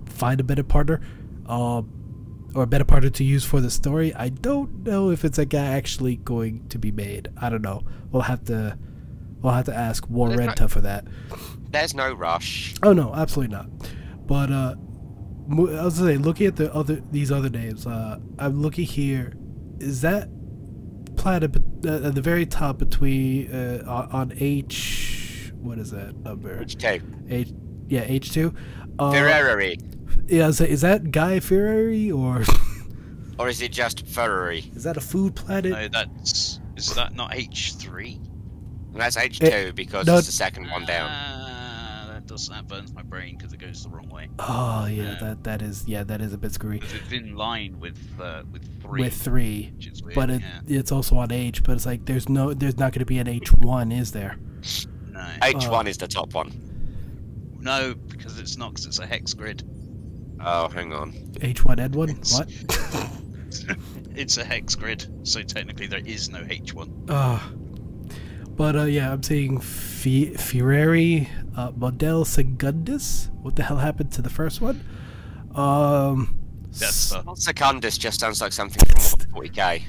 find 0.06 0.40
a 0.40 0.44
better 0.44 0.64
partner, 0.64 1.02
um, 1.48 2.50
or 2.56 2.64
a 2.64 2.68
better 2.68 2.86
partner 2.86 3.10
to 3.10 3.24
use 3.24 3.44
for 3.44 3.62
the 3.62 3.72
story, 3.72 4.14
I 4.14 4.30
don't 4.30 4.84
know 4.84 5.10
if 5.10 5.26
it's 5.26 5.38
like 5.38 5.54
actually 5.54 6.18
going 6.18 6.68
to 6.70 6.78
be 6.78 6.92
made. 6.92 7.30
I 7.42 7.50
don't 7.50 7.62
know. 7.62 7.82
We'll 8.12 8.24
have 8.24 8.44
to 8.46 8.78
we'll 9.42 9.54
have 9.54 9.66
to 9.66 9.76
ask 9.76 10.08
War 10.10 10.30
There's 10.30 10.60
not- 10.60 10.72
for 10.72 10.82
that. 10.82 11.06
There's 11.72 11.96
no 11.96 12.14
rush. 12.14 12.76
Oh 12.84 12.94
no, 12.94 13.14
absolutely 13.16 13.56
not. 13.56 13.68
But 14.28 14.52
uh, 14.52 14.76
I 15.52 15.56
was 15.56 15.98
gonna 16.00 16.14
say, 16.14 16.18
looking 16.18 16.48
at 16.48 16.56
the 16.56 16.74
other 16.74 17.02
these 17.12 17.32
other 17.32 17.50
names, 17.50 17.88
uh, 17.88 18.20
I'm 18.38 18.62
looking 18.62 18.86
here. 18.86 19.34
Is 19.80 20.02
that 20.02 20.30
planet 21.16 21.56
uh, 21.86 22.08
at 22.08 22.16
the 22.16 22.22
very 22.22 22.46
top 22.46 22.78
between 22.78 23.52
uh, 23.52 24.08
on 24.12 24.34
H? 24.38 25.52
What 25.56 25.80
is 25.80 25.92
that 25.92 26.16
number? 26.20 26.58
Which 26.58 26.78
two? 26.78 27.02
H. 27.28 27.52
Yeah, 27.88 28.04
H 28.06 28.32
two. 28.32 28.54
Uh, 29.00 29.12
Ferrari. 29.12 29.78
Yeah, 30.28 30.46
I 30.46 30.48
was 30.48 30.62
is 30.62 30.82
that 30.82 31.12
Guy 31.12 31.40
Ferrari 31.40 32.12
or 32.12 32.44
Or 33.40 33.50
is 33.50 33.62
it 33.62 33.72
just 33.72 34.06
Ferrari? 34.08 34.72
is 34.76 34.84
that 34.84 34.96
a 34.98 35.02
food 35.02 35.36
planet? 35.36 35.72
No, 35.72 35.88
that's. 35.88 36.60
Is 36.78 36.94
that 36.96 37.14
not 37.16 37.32
H3? 37.32 38.20
That's 38.96 39.16
H2 39.18 39.74
because 39.76 40.06
no, 40.06 40.18
it's 40.18 40.28
the 40.28 40.32
second 40.34 40.70
one 40.70 40.86
down. 40.86 41.10
Ah, 41.12 42.06
that 42.14 42.28
does 42.28 42.48
that 42.50 42.68
burns 42.68 42.94
my 42.94 43.02
brain 43.02 43.36
because 43.38 43.52
it 43.52 43.58
goes 43.60 43.84
the 43.84 43.90
wrong 43.90 44.08
way. 44.10 44.30
Oh 44.40 44.86
yeah, 44.86 45.04
Yeah. 45.04 45.18
that 45.20 45.44
that 45.44 45.62
is 45.64 45.84
yeah 45.88 46.04
that 46.04 46.22
is 46.22 46.32
a 46.32 46.38
bit 46.38 46.52
screwy. 46.52 46.78
It's 46.78 47.12
in 47.12 47.36
line 47.36 47.80
with 47.80 47.98
uh, 48.22 48.44
with 48.52 48.82
three. 48.82 49.02
With 49.02 49.14
three, 49.20 49.72
which 49.76 49.88
is 49.88 50.04
weird. 50.04 50.16
but 50.16 50.30
it, 50.30 50.42
yeah. 50.42 50.78
it's 50.80 50.92
also 50.92 51.18
on 51.18 51.32
H. 51.32 51.64
But 51.64 51.74
it's 51.74 51.86
like 51.88 52.06
there's 52.06 52.30
no 52.30 52.54
there's 52.54 52.78
not 52.78 52.92
going 52.94 53.00
to 53.00 53.06
be 53.06 53.18
an 53.18 53.28
H 53.28 53.52
one, 53.54 53.92
is 53.92 54.12
there? 54.12 54.38
No, 55.12 55.20
H1 55.42 55.88
is 55.88 55.98
the 55.98 56.08
top 56.08 56.34
one. 56.34 56.52
no, 57.62 57.94
because 57.96 58.40
it's 58.40 58.58
not. 58.58 58.70
Because 58.72 58.86
it's 58.86 59.00
a 59.00 59.06
hex 59.08 59.34
grid. 59.34 59.64
Oh, 60.46 60.68
hang 60.70 60.94
on. 60.94 61.14
H 61.42 61.64
one 61.64 61.80
N 61.80 61.92
one. 61.94 62.10
What? 62.32 62.50
It's 64.16 64.38
a 64.38 64.44
hex 64.44 64.76
grid, 64.76 65.08
so 65.28 65.42
technically 65.42 65.88
there 65.88 66.02
is 66.06 66.30
no 66.30 66.40
H1. 66.42 67.10
Uh, 67.10 67.40
but 68.56 68.76
uh, 68.76 68.84
yeah, 68.84 69.12
I'm 69.12 69.24
seeing 69.24 69.60
Fi- 69.60 70.36
Ferrari, 70.36 71.28
uh, 71.58 71.72
Model 71.76 72.24
Segundus. 72.24 73.32
What 73.42 73.56
the 73.56 73.64
hell 73.64 73.78
happened 73.78 74.12
to 74.12 74.22
the 74.22 74.30
first 74.30 74.62
one? 74.62 74.84
Um, 75.56 76.38
That's 76.68 77.12
s- 77.12 77.24
the. 77.24 77.34
Secundus 77.36 77.98
just 77.98 78.20
sounds 78.20 78.40
like 78.40 78.52
something 78.54 78.84
from 78.88 79.20
40k. 79.42 79.82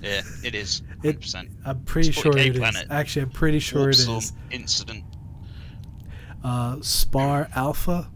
Yeah, 0.00 0.22
it 0.42 0.54
is. 0.54 0.80
100%. 1.02 1.48
I'm 1.66 1.82
pretty 1.84 2.08
It's 2.08 2.18
sure 2.18 2.32
40K 2.32 2.46
it 2.46 2.56
is. 2.56 2.84
Actually, 2.88 3.22
I'm 3.22 3.30
pretty 3.30 3.58
sure 3.58 3.90
it 3.90 3.96
Warpstorm 3.96 4.18
is. 4.18 4.32
Incident. 4.50 5.04
Uh, 6.42 6.76
Spar 6.80 7.48
Alpha. 7.54 8.10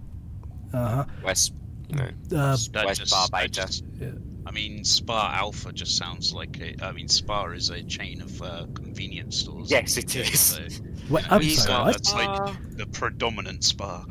Uh 0.73 0.89
huh. 0.89 1.05
West. 1.23 1.53
No. 1.97 2.05
Uh, 2.39 2.57
That 2.73 2.87
West 2.87 3.01
just- 3.01 3.11
Bar 3.13 3.29
that 3.29 3.43
Beta. 3.43 3.49
just- 3.67 3.85
Yeah. 4.01 4.11
I 4.45 4.51
mean, 4.51 4.83
Spa 4.85 5.33
Alpha 5.37 5.73
just 5.73 5.97
sounds 5.97 6.33
like 6.35 6.59
a. 6.61 6.75
I 6.85 6.91
mean, 6.91 7.07
Spa 7.09 7.47
is 7.53 7.71
a 7.71 7.81
chain 7.85 8.21
of 8.21 8.43
uh, 8.43 8.67
convenience 8.75 9.39
stores. 9.39 9.71
in 9.71 9.77
Yes, 9.79 9.95
the 9.95 10.01
it 10.01 10.17
UK, 10.17 10.35
is. 10.35 10.41
So, 10.41 10.63
what? 11.09 11.23
you 11.25 11.29
know, 11.31 11.35
I'm 11.37 11.43
it's, 11.43 11.63
sorry. 11.65 11.75
uh, 11.77 11.93
That's 11.93 12.13
like 12.13 12.77
the 12.77 12.87
predominant 12.87 13.63
Spa. 13.63 14.05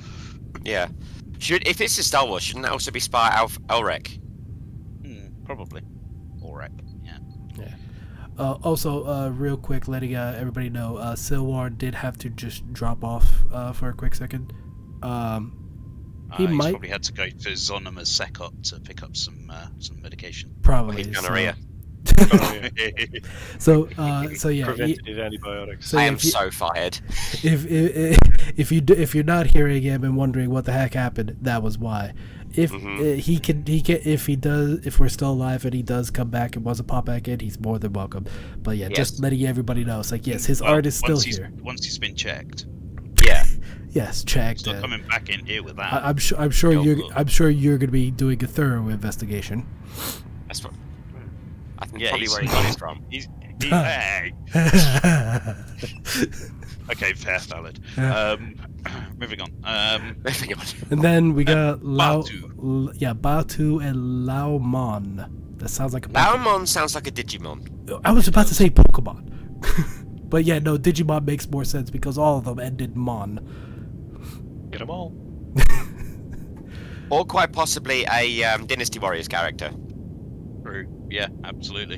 Yeah. 0.64 0.88
Should 1.40 1.68
if 1.68 1.82
it's 1.82 1.98
a 1.98 2.04
Star 2.04 2.26
Wars, 2.28 2.44
shouldn't 2.44 2.64
that 2.64 2.72
also 2.72 2.92
be 2.92 3.00
Spy 3.02 3.30
Alf 3.34 3.60
Elrec? 3.64 4.20
Hmm, 5.04 5.28
probably. 5.44 5.82
Alright. 6.44 6.72
Yeah. 7.04 7.18
Uh, 8.38 8.54
also, 8.64 9.06
uh, 9.06 9.30
real 9.30 9.58
quick, 9.58 9.88
letting 9.90 10.16
uh, 10.16 10.36
everybody 10.40 10.70
know, 10.70 10.96
uh, 10.98 11.16
Silwar 11.16 11.76
did 11.78 11.94
have 11.96 12.18
to 12.20 12.30
just 12.30 12.72
drop 12.74 13.04
off 13.04 13.44
uh, 13.52 13.74
for 13.74 13.90
a 13.90 13.94
quick 13.94 14.16
second. 14.16 14.54
Um, 15.04 15.61
He 16.38 16.46
uh, 16.46 16.48
he's 16.48 16.58
might- 16.58 16.72
probably 16.72 16.90
had 16.90 17.04
to 17.04 17.14
go 17.14 17.26
to 17.28 17.50
Zonima 17.52 18.02
Secop 18.02 18.62
to 18.70 18.80
pick 18.80 19.04
up 19.04 19.16
some 19.18 19.50
uh, 19.50 19.68
some 19.80 20.02
medication. 20.02 20.54
probably. 20.62 21.04
He's 21.04 21.16
so- 21.16 21.22
gonorrhea. 21.22 21.56
So, 23.60 23.88
uh, 23.98 24.30
so 24.36 24.50
yeah, 24.50 24.64
he- 24.66 24.96
Preventative 24.96 25.20
antibiotics. 25.20 25.90
so 25.90 25.98
I 26.00 26.04
am 26.06 26.14
you, 26.16 26.20
so 26.20 26.50
fired. 26.52 27.00
if, 27.44 27.66
if 27.70 28.18
if 28.58 28.72
you 28.72 28.82
do, 28.82 28.94
if 28.94 29.14
you're 29.14 29.24
not 29.24 29.46
hearing 29.48 29.82
him 29.84 30.04
and 30.04 30.16
wondering 30.16 30.50
what 30.50 30.66
the 30.66 30.72
heck 30.72 30.94
happened, 30.94 31.38
that 31.42 31.62
was 31.62 31.78
why. 31.78 32.14
If 32.56 32.72
Mhm. 32.72 33.00
uh, 33.00 33.22
he 33.22 33.38
can, 33.40 33.66
he 33.66 33.82
can. 33.82 34.00
If 34.04 34.26
he 34.26 34.36
does, 34.36 34.86
if 34.86 35.00
we're 35.00 35.10
still 35.10 35.32
alive 35.32 35.64
and 35.64 35.74
he 35.74 35.84
does 35.84 36.10
come 36.10 36.30
back 36.30 36.56
and 36.56 36.66
wants 36.66 36.80
to 36.80 36.84
pop 36.84 37.06
back 37.06 37.28
in, 37.28 37.40
he's 37.40 37.60
more 37.60 37.78
than 37.80 37.94
welcome. 37.94 38.26
But 38.62 38.78
yeah, 38.78 38.90
just 38.90 39.20
letting 39.22 39.46
everybody 39.46 39.86
know, 39.86 40.00
it's 40.00 40.12
like 40.12 40.26
yes, 40.28 40.46
his 40.46 40.62
Well, 40.62 40.74
art 40.74 40.86
is 40.86 40.96
still 40.96 41.16
once 41.16 41.24
here. 41.26 41.52
Once 41.62 41.86
he's 41.86 42.00
been 42.00 42.16
checked. 42.16 42.66
Yeah. 43.92 44.04
Yes, 44.06 44.24
checked. 44.24 44.62
So 44.62 44.72
uh, 44.72 44.82
coming 44.82 45.06
back 45.08 45.30
in 45.30 45.46
here 45.46 45.62
with 45.64 45.76
that. 45.78 45.94
I, 45.94 46.10
I'm 46.10 46.18
sure. 46.18 46.40
I'm 46.40 46.52
sure 46.52 46.72
you're. 46.74 46.98
for. 46.98 47.14
I'm 47.18 47.28
sure 47.28 47.50
you're 47.50 47.78
going 47.78 47.88
to 47.90 47.92
be 47.94 48.10
doing 48.12 48.42
a 48.44 48.48
thorough 48.48 48.88
investigation. 48.90 49.66
That's 50.48 50.64
what. 50.64 50.74
I 51.80 51.86
think 51.86 52.02
Yeah, 52.02 52.10
probably 52.10 52.28
he's- 52.28 52.34
where 52.34 52.42
he 52.44 52.48
got 52.48 52.66
it 52.74 52.78
from. 52.80 53.06
He's, 53.10 53.28
he, 53.62 53.68
hey. 53.70 54.34
Okay, 56.92 57.14
fair, 57.14 57.40
valid. 57.40 57.80
Yeah. 57.96 58.32
Um, 58.32 58.56
moving 59.18 59.40
on. 59.40 59.52
Um, 59.64 60.18
Moving 60.26 60.54
on. 60.56 60.66
and 60.90 61.02
then 61.02 61.36
we 61.36 61.44
got 61.46 61.84
Lao. 61.86 62.22
Batu. 62.24 62.52
L- 62.62 62.92
yeah, 62.96 63.14
Batu 63.14 63.80
and 63.80 64.28
Laomon. 64.28 65.30
That 65.60 65.70
sounds 65.70 65.94
like 65.94 66.06
a. 66.08 66.10
Pokemon. 66.10 66.44
Laomon 66.44 66.68
sounds 66.68 66.96
like 66.96 67.08
a 67.08 67.12
Digimon. 67.12 68.02
I 68.04 68.12
was 68.12 68.28
about 68.28 68.48
to 68.48 68.54
say 68.56 68.70
Pokemon, 68.70 70.30
but 70.30 70.44
yeah, 70.44 70.60
no. 70.60 70.78
Digimon 70.78 71.24
makes 71.26 71.50
more 71.50 71.64
sense 71.64 71.90
because 71.90 72.18
all 72.18 72.40
of 72.40 72.46
them 72.46 72.60
ended 72.60 72.96
Mon. 72.98 73.40
Get 74.72 74.80
them 74.80 74.90
all. 74.90 75.14
Or 77.10 77.26
quite 77.26 77.52
possibly 77.52 78.06
a 78.10 78.44
um, 78.46 78.66
Dynasty 78.68 78.98
Warriors 78.98 79.28
character. 79.28 79.70
True. 80.64 80.88
Yeah, 81.10 81.28
absolutely. 81.44 81.98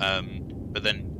Um, 0.00 0.42
but 0.70 0.84
then, 0.84 1.10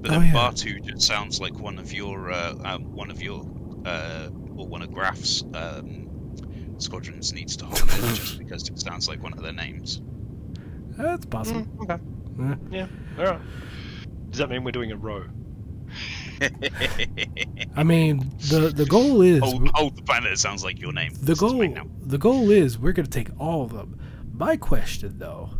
but 0.00 0.12
Oh, 0.12 0.14
then 0.20 0.26
yeah. 0.28 0.32
Batu 0.32 0.80
just 0.80 1.02
sounds 1.06 1.40
like 1.40 1.58
one 1.58 1.78
of 1.78 1.92
your 1.92 2.32
uh, 2.32 2.54
um, 2.64 2.84
one 2.94 3.10
of 3.10 3.20
your 3.20 3.44
uh, 3.84 4.30
or 4.56 4.66
one 4.66 4.80
of 4.80 4.92
Graf's 4.94 5.44
um, 5.52 6.08
squadrons 6.78 7.34
needs 7.34 7.54
to 7.58 7.66
hold 7.66 7.82
it, 7.82 8.14
just 8.14 8.38
because 8.38 8.66
it 8.68 8.80
sounds 8.80 9.08
like 9.08 9.22
one 9.22 9.34
of 9.34 9.42
their 9.42 9.52
names. 9.52 10.00
That's 10.96 11.26
possible. 11.26 11.62
Mm, 11.64 11.90
okay. 11.90 12.02
Yeah. 12.70 12.86
Yeah. 13.18 13.22
All 13.26 13.30
right. 13.32 13.40
Does 14.30 14.38
that 14.38 14.48
mean 14.48 14.64
we're 14.64 14.70
doing 14.72 14.90
a 14.90 14.96
row? 14.96 15.24
I 17.76 17.82
mean, 17.82 18.30
the 18.50 18.72
the 18.74 18.86
goal 18.86 19.22
is 19.22 19.40
hold, 19.40 19.68
hold 19.74 19.96
the 19.96 20.02
planet. 20.02 20.38
Sounds 20.38 20.64
like 20.64 20.80
your 20.80 20.92
name. 20.92 21.12
the 21.14 21.26
This 21.26 21.40
goal 21.40 21.54
mine 21.54 21.74
now. 21.74 21.86
the 22.02 22.18
goal 22.18 22.50
is 22.50 22.78
we're 22.78 22.92
gonna 22.92 23.08
take 23.08 23.28
all 23.38 23.62
of 23.62 23.72
them. 23.72 23.98
My 24.32 24.56
question 24.56 25.18
though. 25.18 25.50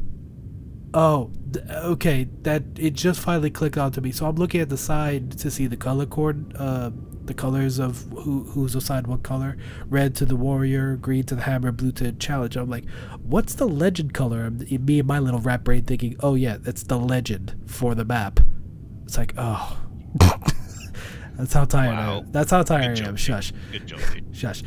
Oh, 0.97 1.33
th- 1.53 1.64
okay. 1.68 2.29
That 2.43 2.62
it 2.77 2.95
just 2.95 3.18
finally 3.20 3.51
clicked 3.51 3.77
onto 3.77 4.01
me. 4.01 4.12
So 4.12 4.27
I'm 4.27 4.37
looking 4.37 4.61
at 4.61 4.68
the 4.68 4.77
side 4.77 5.33
to 5.39 5.51
see 5.51 5.66
the 5.66 5.77
color 5.77 6.07
cord, 6.07 6.55
uh, 6.57 6.91
the 7.25 7.35
colors 7.35 7.81
of 7.81 8.05
who 8.12 8.45
who's 8.45 8.77
assigned 8.77 9.09
what 9.09 9.25
color. 9.25 9.57
Red 9.89 10.14
to 10.16 10.25
the 10.25 10.37
warrior, 10.37 10.95
green 10.97 11.25
to 11.25 11.35
the 11.35 11.43
hammer, 11.43 11.72
blue 11.72 11.91
to 11.93 12.12
challenge. 12.12 12.55
I'm 12.57 12.70
like, 12.70 12.89
what's 13.22 13.55
the 13.55 13.66
legend 13.66 14.14
color? 14.14 14.43
And 14.45 14.70
Me 14.87 15.01
and 15.01 15.09
my 15.09 15.18
little 15.18 15.41
rat 15.41 15.64
brain 15.64 15.83
thinking, 15.85 16.14
oh 16.20 16.35
yeah, 16.37 16.59
that's 16.61 16.85
the 16.85 16.99
legend 16.99 17.57
for 17.66 17.97
the 17.97 18.05
map. 18.05 18.39
It's 19.05 19.18
like, 19.18 19.35
oh, 19.37 19.77
that's 21.37 21.53
how 21.53 21.64
tired 21.64 21.95
I 21.95 22.16
am. 22.18 22.32
That's 22.32 22.51
how 22.51 22.62
tired 22.62 23.01
I 23.01 23.09
am. 23.09 23.16
Shush. 23.16 23.53
Good 23.72 23.87
job, 23.87 24.01
dude. 24.12 24.24
Shush. 24.37 24.62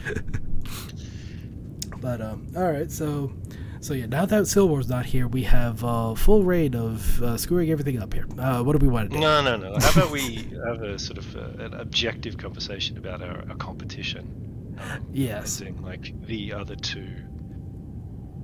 but 2.00 2.22
um, 2.22 2.48
all 2.56 2.72
right. 2.72 2.92
So, 2.92 3.32
so 3.80 3.94
yeah. 3.94 4.06
Now 4.06 4.26
that 4.26 4.48
Silwar's 4.48 4.90
not 4.90 5.06
here, 5.06 5.28
we 5.28 5.44
have 5.44 5.84
uh, 5.84 6.16
full 6.16 6.44
reign 6.44 6.76
of 6.76 7.22
uh, 7.24 7.38
screwing 7.38 7.70
everything 7.72 8.02
up 8.02 8.14
here. 8.14 8.26
Uh, 8.38 8.64
what 8.64 8.78
do 8.78 8.86
we 8.86 8.92
want 8.92 9.10
to 9.12 9.16
do? 9.16 9.22
No, 9.22 9.42
no, 9.42 9.58
no. 9.58 9.78
How 9.80 9.92
about 9.92 10.12
we 10.12 10.50
have 10.66 10.82
a 10.82 11.00
sort 11.00 11.18
of 11.18 11.36
uh 11.36 11.64
an 11.64 11.74
objective 11.74 12.38
conversation 12.38 12.98
about 12.98 13.22
our, 13.22 13.44
our 13.50 13.56
competition? 13.56 14.76
As 14.80 15.00
Yes. 15.12 15.62
in, 15.62 15.82
like 15.82 16.14
the 16.28 16.54
other 16.54 16.76
two 16.76 17.08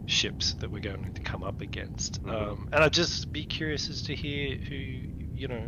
ships 0.05 0.53
that 0.55 0.69
we're 0.69 0.79
going 0.81 1.13
to 1.13 1.21
come 1.21 1.43
up 1.43 1.61
against. 1.61 2.21
Mm-hmm. 2.23 2.29
Um, 2.51 2.69
and 2.73 2.83
I'd 2.83 2.93
just 2.93 3.31
be 3.31 3.45
curious 3.45 3.89
as 3.89 4.01
to 4.03 4.15
hear 4.15 4.55
who 4.57 4.75
you 5.35 5.47
know. 5.47 5.63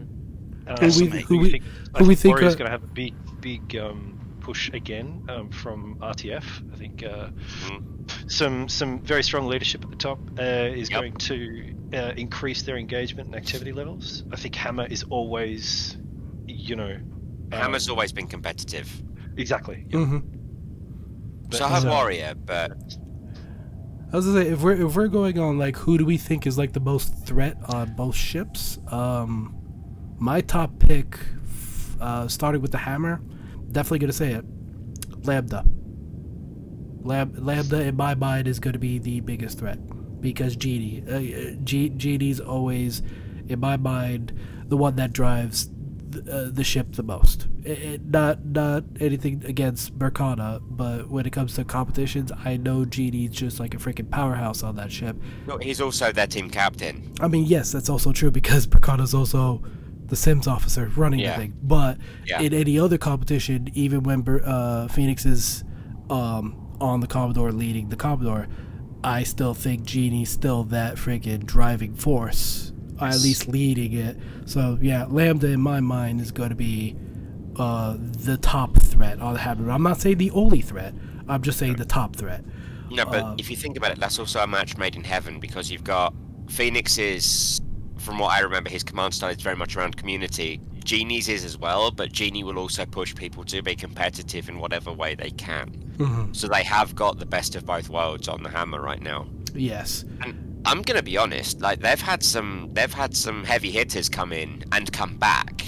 Uh, 0.68 0.76
Who 0.90 1.06
we- 1.06 1.22
who 1.22 1.38
we- 1.38 1.52
think, 1.52 1.64
who 1.98 2.06
we 2.06 2.16
think 2.16 2.36
Warrior's 2.36 2.54
are- 2.56 2.58
going 2.58 2.66
to 2.68 2.72
have 2.72 2.84
a 2.84 2.88
big, 2.88 3.14
big 3.42 3.76
um, 3.76 4.20
push 4.40 4.70
again 4.74 5.24
um, 5.30 5.50
from 5.52 5.98
RTF. 6.02 6.46
I 6.74 6.76
think 6.76 7.04
uh, 7.04 7.30
some 8.28 8.68
some 8.68 9.00
very 9.02 9.24
strong 9.24 9.48
leadership 9.48 9.84
at 9.84 9.90
the 9.92 9.96
top 9.96 10.20
uh, 10.40 10.44
is 10.44 10.90
Yep. 10.90 11.00
going 11.00 11.14
to 11.14 11.74
uh, 11.94 12.14
increase 12.18 12.64
their 12.64 12.78
engagement 12.78 13.28
and 13.28 13.36
activity 13.36 13.72
levels. 13.72 14.24
I 14.32 14.36
think 14.38 14.56
Hammer 14.56 14.86
is 14.88 15.04
always, 15.10 15.98
you 16.48 16.76
know, 16.76 16.96
um, 16.96 17.52
Hammer's 17.52 17.88
always 17.90 18.12
been 18.12 18.28
competitive. 18.28 18.90
exactly. 19.38 19.86
hmm 19.92 20.18
But, 21.50 21.58
So 21.60 21.68
have 21.68 21.86
uh, 21.86 21.90
Warrior, 21.90 22.34
but 22.44 22.72
I 24.12 24.16
was 24.18 24.26
gonna 24.26 24.44
say 24.44 24.50
if 24.50 24.62
we're 24.64 24.86
if 24.88 24.96
we're 24.96 25.08
going 25.10 25.38
on 25.40 25.58
like 25.60 25.76
who 25.78 25.98
do 26.00 26.06
we 26.06 26.18
think 26.18 26.48
is 26.48 26.58
like 26.58 26.74
the 26.74 26.80
most 26.80 27.26
threat 27.26 27.58
on 27.70 27.94
both 27.96 28.16
ships? 28.16 28.80
Um, 28.88 29.55
my 30.18 30.42
top 30.42 30.80
pick, 30.80 31.18
uh, 32.00 32.28
starting 32.28 32.62
with 32.62 32.72
the 32.72 32.78
hammer, 32.80 33.22
definitely 33.72 34.00
gonna 34.00 34.14
say 34.14 34.34
it, 34.34 34.46
Lambda. 35.26 35.66
Lam- 37.04 37.34
Lambda 37.38 37.82
in 37.82 37.96
my 37.96 38.16
mind 38.16 38.48
is 38.48 38.60
gonna 38.60 38.80
be 38.80 38.98
the 38.98 39.20
biggest 39.22 39.60
threat 39.60 39.80
because 40.22 40.56
Genie, 40.56 41.04
uh, 41.08 41.18
uh, 41.18 41.52
G- 41.64 41.90
Genie's 41.90 42.40
always, 42.40 43.02
in 43.48 43.60
my 43.60 43.78
mind, 43.78 44.34
the 44.68 44.78
one 44.78 44.96
that 44.96 45.14
drives 45.14 45.70
th- 46.12 46.28
uh, 46.28 46.50
the 46.52 46.64
ship 46.64 46.94
the 46.94 47.04
most. 47.04 47.48
It, 47.64 47.80
it, 47.80 48.06
not 48.06 48.44
not 48.46 48.84
anything 49.00 49.44
against 49.46 49.98
Mercana, 50.00 50.62
but 50.68 51.10
when 51.10 51.28
it 51.28 51.32
comes 51.32 51.54
to 51.56 51.64
competitions, 51.64 52.32
I 52.44 52.58
know 52.58 52.86
Genie's 52.86 53.32
just 53.32 53.60
like 53.60 53.76
a 53.76 53.78
freaking 53.78 54.10
powerhouse 54.10 54.64
on 54.64 54.76
that 54.78 54.92
ship. 54.92 55.16
no, 55.46 55.58
he's 55.60 55.80
also 55.82 56.12
their 56.12 56.26
team 56.28 56.50
captain. 56.50 57.12
I 57.20 57.28
mean, 57.28 57.46
yes, 57.46 57.72
that's 57.72 57.90
also 57.90 58.12
true 58.12 58.32
because 58.32 58.66
Mercana's 58.68 59.14
also 59.14 59.62
the 60.08 60.16
Sims 60.16 60.48
officer 60.48 60.92
running 60.96 61.20
Yeah. 61.20 61.36
the 61.36 61.42
thing. 61.44 61.54
But 61.64 61.98
Yeah. 62.28 62.42
in 62.42 62.54
any 62.54 62.78
other 62.80 62.98
competition, 62.98 63.70
even 63.74 64.04
when 64.04 64.28
uh, 64.28 64.88
Phoenix 64.88 65.26
is 65.26 65.64
um, 66.10 66.56
on 66.80 67.00
the 67.00 67.08
Commodore 67.08 67.52
leading 67.52 67.90
the 67.90 67.96
Commodore, 67.96 68.48
I 69.04 69.24
still 69.24 69.54
think 69.54 69.86
Genie's 69.86 70.30
still 70.30 70.64
that 70.66 70.96
freaking 70.96 71.46
driving 71.46 71.96
force, 71.96 72.72
or 73.00 73.08
at 73.08 73.20
least 73.22 73.48
leading 73.48 73.94
it. 73.94 74.18
So 74.46 74.78
yeah, 74.82 75.06
Lambda 75.10 75.48
in 75.48 75.62
my 75.62 75.80
mind 75.80 76.22
is 76.22 76.32
going 76.32 76.50
to 76.50 76.56
be 76.56 76.96
uh, 77.58 77.96
the 78.00 78.38
top 78.38 78.76
threat 78.82 79.20
on 79.20 79.34
the. 79.36 79.72
I'm 79.72 79.84
not 79.84 80.02
saying 80.02 80.18
the 80.18 80.32
only 80.32 80.62
threat. 80.62 80.94
I'm 81.28 81.42
just 81.42 81.58
saying 81.58 81.78
the 81.78 81.86
top 81.86 82.16
threat. 82.16 82.44
No, 82.92 83.06
but 83.06 83.24
Um, 83.24 83.36
if 83.40 83.50
you 83.50 83.56
think 83.56 83.78
about 83.78 83.92
it, 83.92 84.00
that's 84.00 84.20
also 84.20 84.40
a 84.42 84.48
match 84.48 84.78
made 84.78 84.96
in 84.96 85.04
heaven 85.04 85.40
because 85.40 85.72
you've 85.72 85.84
got 85.84 86.14
Phoenix 86.50 86.98
is, 87.00 87.60
from 88.06 88.20
what 88.20 88.32
I 88.32 88.40
remember, 88.42 88.70
his 88.70 88.84
command 88.84 89.14
style 89.14 89.32
is 89.32 89.42
very 89.42 89.56
much 89.56 89.76
around 89.76 89.98
community. 89.98 90.62
Genie's 90.84 91.28
is 91.28 91.44
as 91.44 91.58
well, 91.58 91.90
but 91.90 92.12
Genie 92.12 92.44
will 92.44 92.60
also 92.60 92.86
push 92.86 93.16
people 93.16 93.44
to 93.46 93.64
be 93.64 93.76
competitive 93.76 94.48
in 94.48 94.60
whatever 94.60 94.94
way 94.94 95.16
they 95.16 95.32
can. 95.32 95.70
hmm 95.98 96.32
So 96.32 96.48
they 96.48 96.64
have 96.64 96.94
got 96.96 97.18
the 97.18 97.26
best 97.26 97.56
of 97.56 97.66
both 97.66 97.90
worlds 97.90 98.28
on 98.28 98.44
the 98.44 98.50
hammer 98.50 98.80
right 98.80 99.02
now. 99.02 99.26
Yes. 99.56 100.06
I'm 100.66 100.82
gonna 100.82 101.04
be 101.04 101.18
honest, 101.18 101.62
like 101.62 101.80
they've 101.80 102.00
had 102.02 102.24
some 102.24 102.70
they've 102.74 102.92
had 102.94 103.16
some 103.16 103.44
heavy 103.44 103.70
hitters 103.72 104.10
come 104.10 104.32
in 104.34 104.64
and 104.72 104.92
come 104.92 105.16
back 105.18 105.64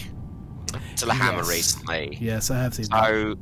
to 0.98 1.06
the 1.06 1.14
hammer 1.14 1.44
recently. 1.44 2.18
Yes, 2.20 2.50
I 2.52 2.58
have 2.58 2.74
seen 2.76 2.88
that. 2.92 3.06
So 3.08 3.36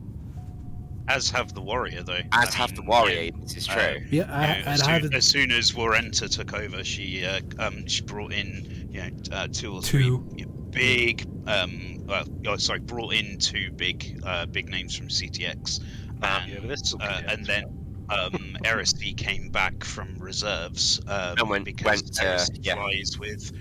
As 1.08 1.30
have 1.30 1.54
the 1.54 1.62
warrior, 1.62 2.04
though. 2.04 2.20
as 2.34 2.54
I 2.54 2.58
have 2.58 2.72
mean, 2.72 2.76
the 2.82 2.89
warrior, 2.89 3.22
yeah, 3.24 3.32
this 3.41 3.56
is 3.58 3.70
uh, 3.70 3.74
true. 3.74 4.06
Yeah, 4.12 4.24
I, 4.30 4.58
you 4.58 4.66
know, 4.66 4.72
as, 4.72 4.80
soon, 4.82 4.89
had 4.89 5.14
as 5.14 5.26
soon 5.26 5.52
as 5.52 5.72
Marenta 5.72 6.28
took 6.30 6.54
over, 6.54 6.84
she 6.84 7.26
uh, 7.26 7.39
um, 7.60 7.88
she 7.88 8.02
brought 8.02 8.34
in 8.34 8.85
you 8.96 9.02
know 9.02 9.10
uh, 9.32 9.48
two 9.52 9.74
or 9.74 9.82
three 9.82 10.04
Two. 10.04 10.30
you 10.36 10.46
know, 10.46 10.52
big 10.72 11.26
um 11.48 12.06
uh, 12.10 12.24
oh, 12.48 12.58
sorry 12.58 12.80
brought 12.80 13.14
in 13.14 13.38
two 13.38 13.72
big 13.72 14.20
uh, 14.26 14.46
big 14.46 14.70
names 14.70 14.96
from 14.96 15.08
CTX, 15.08 15.80
and, 16.22 16.50
yeah, 16.52 16.58
but 16.60 16.70
that's 16.70 16.93
okay, 16.96 17.06
uh, 17.06 17.22
and 17.34 17.46
then 17.46 17.64
um, 18.10 18.58
Erisy 18.64 19.16
came 19.18 19.50
back 19.50 19.84
from 19.84 20.16
reserves 20.20 21.00
um, 21.08 21.36
And 21.39 21.50
went- 21.50 21.66
because 21.66 21.86
went, 22.04 22.20
uh, 22.20 22.24
Erisy 22.24 22.58
yeah. 22.62 22.76
flies 22.76 23.18
with 23.20 23.52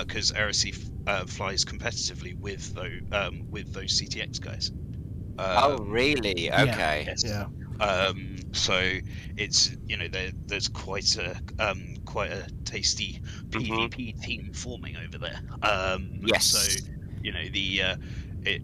because 0.00 0.32
Erisy 0.32 0.72
f- 0.74 0.90
uh, 1.06 1.24
flies 1.26 1.64
competitively 1.64 2.38
with 2.38 2.74
those 2.74 3.00
um, 3.12 3.42
with 3.50 3.72
those 3.72 4.00
CTX 4.00 4.40
guys. 4.40 4.72
oh 5.38 5.76
Um, 5.78 5.90
really? 5.90 6.52
Okay. 6.52 7.04
yes. 7.06 7.22
Yeah. 7.24 7.46
Um, 7.80 8.36
so 8.52 8.98
it's 9.36 9.74
you 9.86 9.96
know 9.96 10.08
there, 10.08 10.30
there's 10.46 10.68
quite 10.68 11.16
a 11.16 11.36
um, 11.58 11.96
quite 12.04 12.30
a 12.30 12.46
tasty. 12.64 13.20
PvP 13.50 14.20
team 14.22 14.52
forming 14.52 14.96
over 14.96 15.18
there. 15.18 15.40
Um, 15.62 16.20
Yes. 16.24 16.46
So 16.46 16.86
you 17.22 17.32
know 17.32 17.44
the 17.52 17.82
uh, 17.82 17.96
it 18.44 18.62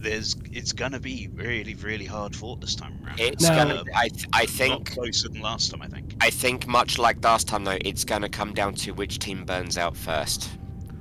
there's 0.00 0.36
it's 0.50 0.72
gonna 0.72 0.98
be 1.00 1.28
really 1.32 1.74
really 1.74 2.04
hard 2.04 2.34
fought 2.34 2.60
this 2.60 2.74
time 2.74 2.98
around. 3.04 3.20
It's 3.20 3.44
Now- 3.44 3.64
gonna. 3.64 3.84
I 3.94 4.08
th- 4.08 4.26
I 4.32 4.42
a 4.42 4.46
think 4.46 4.90
closer 4.92 5.28
than 5.28 5.40
last 5.40 5.70
time. 5.70 5.82
I 5.82 5.86
think. 5.88 6.16
I 6.20 6.30
think 6.30 6.66
much 6.66 6.98
like 6.98 7.22
last 7.24 7.46
time 7.48 7.64
though, 7.64 7.78
it's 7.84 8.04
gonna 8.04 8.28
come 8.28 8.54
down 8.54 8.74
to 8.76 8.92
which 8.92 9.18
team 9.18 9.44
burns 9.44 9.78
out 9.78 9.96
first. 9.96 10.50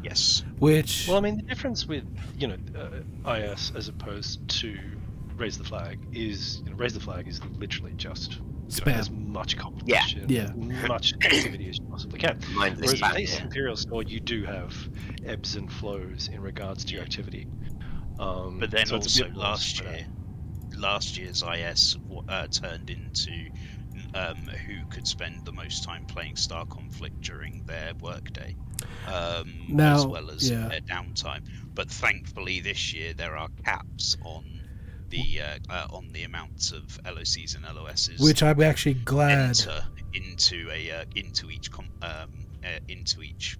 Yes. 0.03 0.43
Which 0.59 1.07
Well, 1.07 1.17
I 1.17 1.21
mean, 1.21 1.37
the 1.37 1.43
difference 1.43 1.85
with 1.87 2.03
you 2.37 2.47
know 2.47 2.57
uh, 3.25 3.31
IS 3.33 3.71
as 3.75 3.87
opposed 3.89 4.47
to 4.61 4.77
raise 5.38 5.57
the 5.57 5.63
flag 5.63 5.99
is 6.13 6.61
you 6.65 6.71
know, 6.71 6.75
raise 6.77 6.93
the 6.93 6.99
flag 6.99 7.27
is 7.27 7.39
literally 7.57 7.93
just 7.95 8.39
you 8.69 8.85
know, 8.85 8.91
as 8.93 9.09
much 9.09 9.55
competition, 9.57 10.25
Yeah. 10.27 10.51
yeah. 10.55 10.88
much 10.88 11.13
activity 11.23 11.69
as 11.69 11.77
you 11.79 11.85
possibly 11.85 12.19
can. 12.19 12.39
Mindless 12.53 12.93
Whereas 12.93 13.01
spam. 13.01 13.09
with 13.13 13.19
Ace 13.19 13.39
Imperial 13.39 13.75
Store, 13.77 14.03
you 14.03 14.19
do 14.19 14.43
have 14.43 14.75
ebbs 15.25 15.55
and 15.55 15.71
flows 15.71 16.29
in 16.31 16.41
regards 16.41 16.83
to 16.85 16.93
your 16.95 17.03
activity. 17.03 17.47
Um, 18.19 18.59
But 18.59 18.71
then 18.71 18.85
so 18.88 18.95
it's 18.97 19.19
also 19.21 19.31
last 19.35 19.77
spread 19.77 19.89
out. 19.89 19.95
year, 19.99 20.07
last 20.77 21.17
year's 21.17 21.43
IS 21.43 21.97
uh, 22.27 22.47
turned 22.47 22.89
into 22.89 23.49
um, 24.13 24.35
who 24.35 24.85
could 24.89 25.07
spend 25.07 25.45
the 25.45 25.51
most 25.51 25.83
time 25.83 26.05
playing 26.05 26.35
Star 26.35 26.65
Conflict 26.65 27.21
during 27.21 27.63
their 27.65 27.93
workday, 28.01 28.55
um, 29.07 29.79
as 29.79 30.05
well 30.05 30.29
as 30.29 30.49
yeah. 30.49 30.67
their 30.67 30.81
downtime. 30.81 31.41
But 31.73 31.89
thankfully, 31.89 32.59
this 32.59 32.93
year 32.93 33.13
there 33.13 33.38
are 33.38 33.49
caps 33.63 34.17
on 34.23 34.56
the 35.09 35.41
uh, 35.41 35.57
uh, 35.69 35.87
on 35.91 36.09
the 36.11 36.23
amounts 36.23 36.71
of 36.71 36.83
LOCs 37.05 37.55
and 37.55 37.65
LOSs 37.75 38.19
which 38.19 38.43
I'm 38.43 38.61
actually 38.61 38.95
glad. 38.95 39.49
enter 39.49 39.83
into 40.13 40.69
a 40.71 40.91
uh, 40.91 41.05
into 41.15 41.49
each 41.49 41.71
com- 41.71 41.89
um, 42.01 42.29
uh, 42.63 42.79
into 42.87 43.21
each 43.21 43.57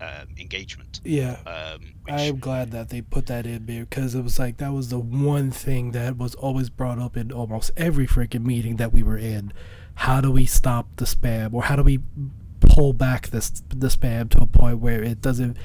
um, 0.00 0.28
engagement. 0.38 1.00
Yeah. 1.04 1.38
Um, 1.46 1.94
which, 2.02 2.14
I 2.14 2.20
am 2.22 2.38
glad 2.38 2.70
that 2.72 2.88
they 2.90 3.00
put 3.00 3.26
that 3.26 3.46
in 3.46 3.66
there 3.66 3.84
because 3.84 4.14
it 4.14 4.22
was 4.22 4.38
like 4.38 4.58
that 4.58 4.72
was 4.72 4.88
the 4.88 4.98
one 4.98 5.50
thing 5.50 5.92
that 5.92 6.16
was 6.16 6.34
always 6.34 6.70
brought 6.70 6.98
up 6.98 7.16
in 7.16 7.32
almost 7.32 7.70
every 7.76 8.06
freaking 8.06 8.44
meeting 8.44 8.76
that 8.76 8.92
we 8.92 9.02
were 9.02 9.18
in. 9.18 9.52
How 9.94 10.20
do 10.20 10.30
we 10.30 10.46
stop 10.46 10.88
the 10.96 11.04
spam, 11.04 11.54
or 11.54 11.62
how 11.64 11.76
do 11.76 11.82
we 11.82 12.00
pull 12.60 12.92
back 12.92 13.28
this 13.28 13.50
the 13.68 13.88
spam 13.88 14.28
to 14.30 14.40
a 14.42 14.46
point 14.46 14.78
where 14.78 15.02
it 15.02 15.20
doesn't 15.20 15.56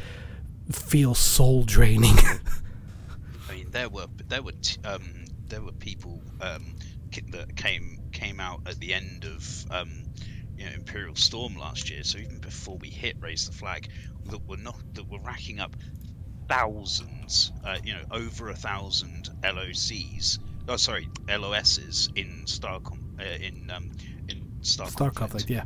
feel 0.72 1.16
soul 1.16 1.64
draining? 1.64 2.18
I 3.50 3.54
mean, 3.54 3.72
there 3.72 3.90
were 3.90 4.08
there 4.28 4.44
were 4.44 4.52
t- 4.52 4.80
um, 4.86 5.19
there 5.50 5.62
were 5.62 5.72
people 5.72 6.22
um, 6.42 6.76
that 7.32 7.56
came 7.56 8.00
came 8.12 8.40
out 8.40 8.62
at 8.68 8.80
the 8.80 8.94
end 8.94 9.26
of 9.26 9.66
um, 9.72 10.04
you 10.58 10.66
know 10.66 10.72
Imperial 10.72 11.16
Storm 11.16 11.58
last 11.58 11.90
year. 11.90 12.04
So 12.04 12.20
even 12.20 12.40
before 12.40 12.78
we 12.78 12.90
hit 12.90 13.18
Raise 13.20 13.46
the 13.46 13.54
Flag, 13.54 13.90
that 14.26 14.40
we're 14.48 14.58
not 14.58 14.78
that 14.94 15.08
we're 15.10 15.22
racking 15.22 15.60
up 15.60 15.76
thousands, 16.48 17.52
uh, 17.64 17.78
you 17.84 17.94
know, 17.94 18.04
over 18.12 18.50
a 18.50 18.56
thousand 18.56 19.30
LOCs. 19.44 20.40
Oh, 20.68 20.78
sorry, 20.78 21.08
LOSs 21.28 22.10
in 22.16 22.46
Star 22.48 22.82
uh, 22.86 23.24
in 23.24 23.72
um, 23.74 23.92
in 24.28 24.44
Star, 24.62 24.88
Star 24.88 25.12
Conflict. 25.12 25.48
conflict, 25.48 25.50
yeah. 25.50 25.64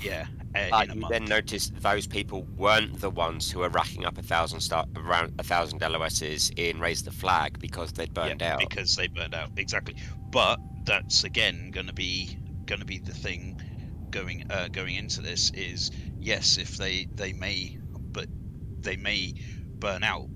Yeah, 0.00 0.26
uh, 0.54 0.66
But 0.70 0.94
you 0.94 1.00
month. 1.00 1.12
then 1.12 1.24
notice 1.24 1.70
those 1.80 2.06
people 2.06 2.46
weren't 2.56 3.00
the 3.00 3.10
ones 3.10 3.50
who 3.50 3.60
were 3.60 3.68
racking 3.68 4.04
up 4.04 4.18
a 4.18 4.22
thousand 4.22 4.60
star 4.60 4.84
around 4.96 5.34
a 5.38 5.42
thousand 5.42 5.80
LOSs 5.80 6.50
in 6.56 6.80
Raise 6.80 7.02
the 7.02 7.10
Flag 7.10 7.58
because 7.58 7.92
they'd 7.92 8.12
burned 8.12 8.40
yeah, 8.40 8.54
out. 8.54 8.60
because 8.60 8.96
they 8.96 9.08
burned 9.08 9.34
out 9.34 9.50
exactly. 9.56 9.96
But 10.30 10.58
that's 10.84 11.24
again 11.24 11.70
going 11.72 11.86
to 11.86 11.92
be 11.92 12.38
going 12.66 12.80
to 12.80 12.86
be 12.86 12.98
the 12.98 13.12
thing 13.12 13.60
going 14.10 14.44
uh, 14.50 14.68
going 14.68 14.94
into 14.94 15.20
this 15.20 15.50
is 15.54 15.90
yes, 16.18 16.58
if 16.58 16.76
they 16.76 17.06
they 17.14 17.32
may, 17.32 17.78
but 18.12 18.26
they 18.80 18.96
may 18.96 19.34
burn 19.78 20.02
out 20.02 20.28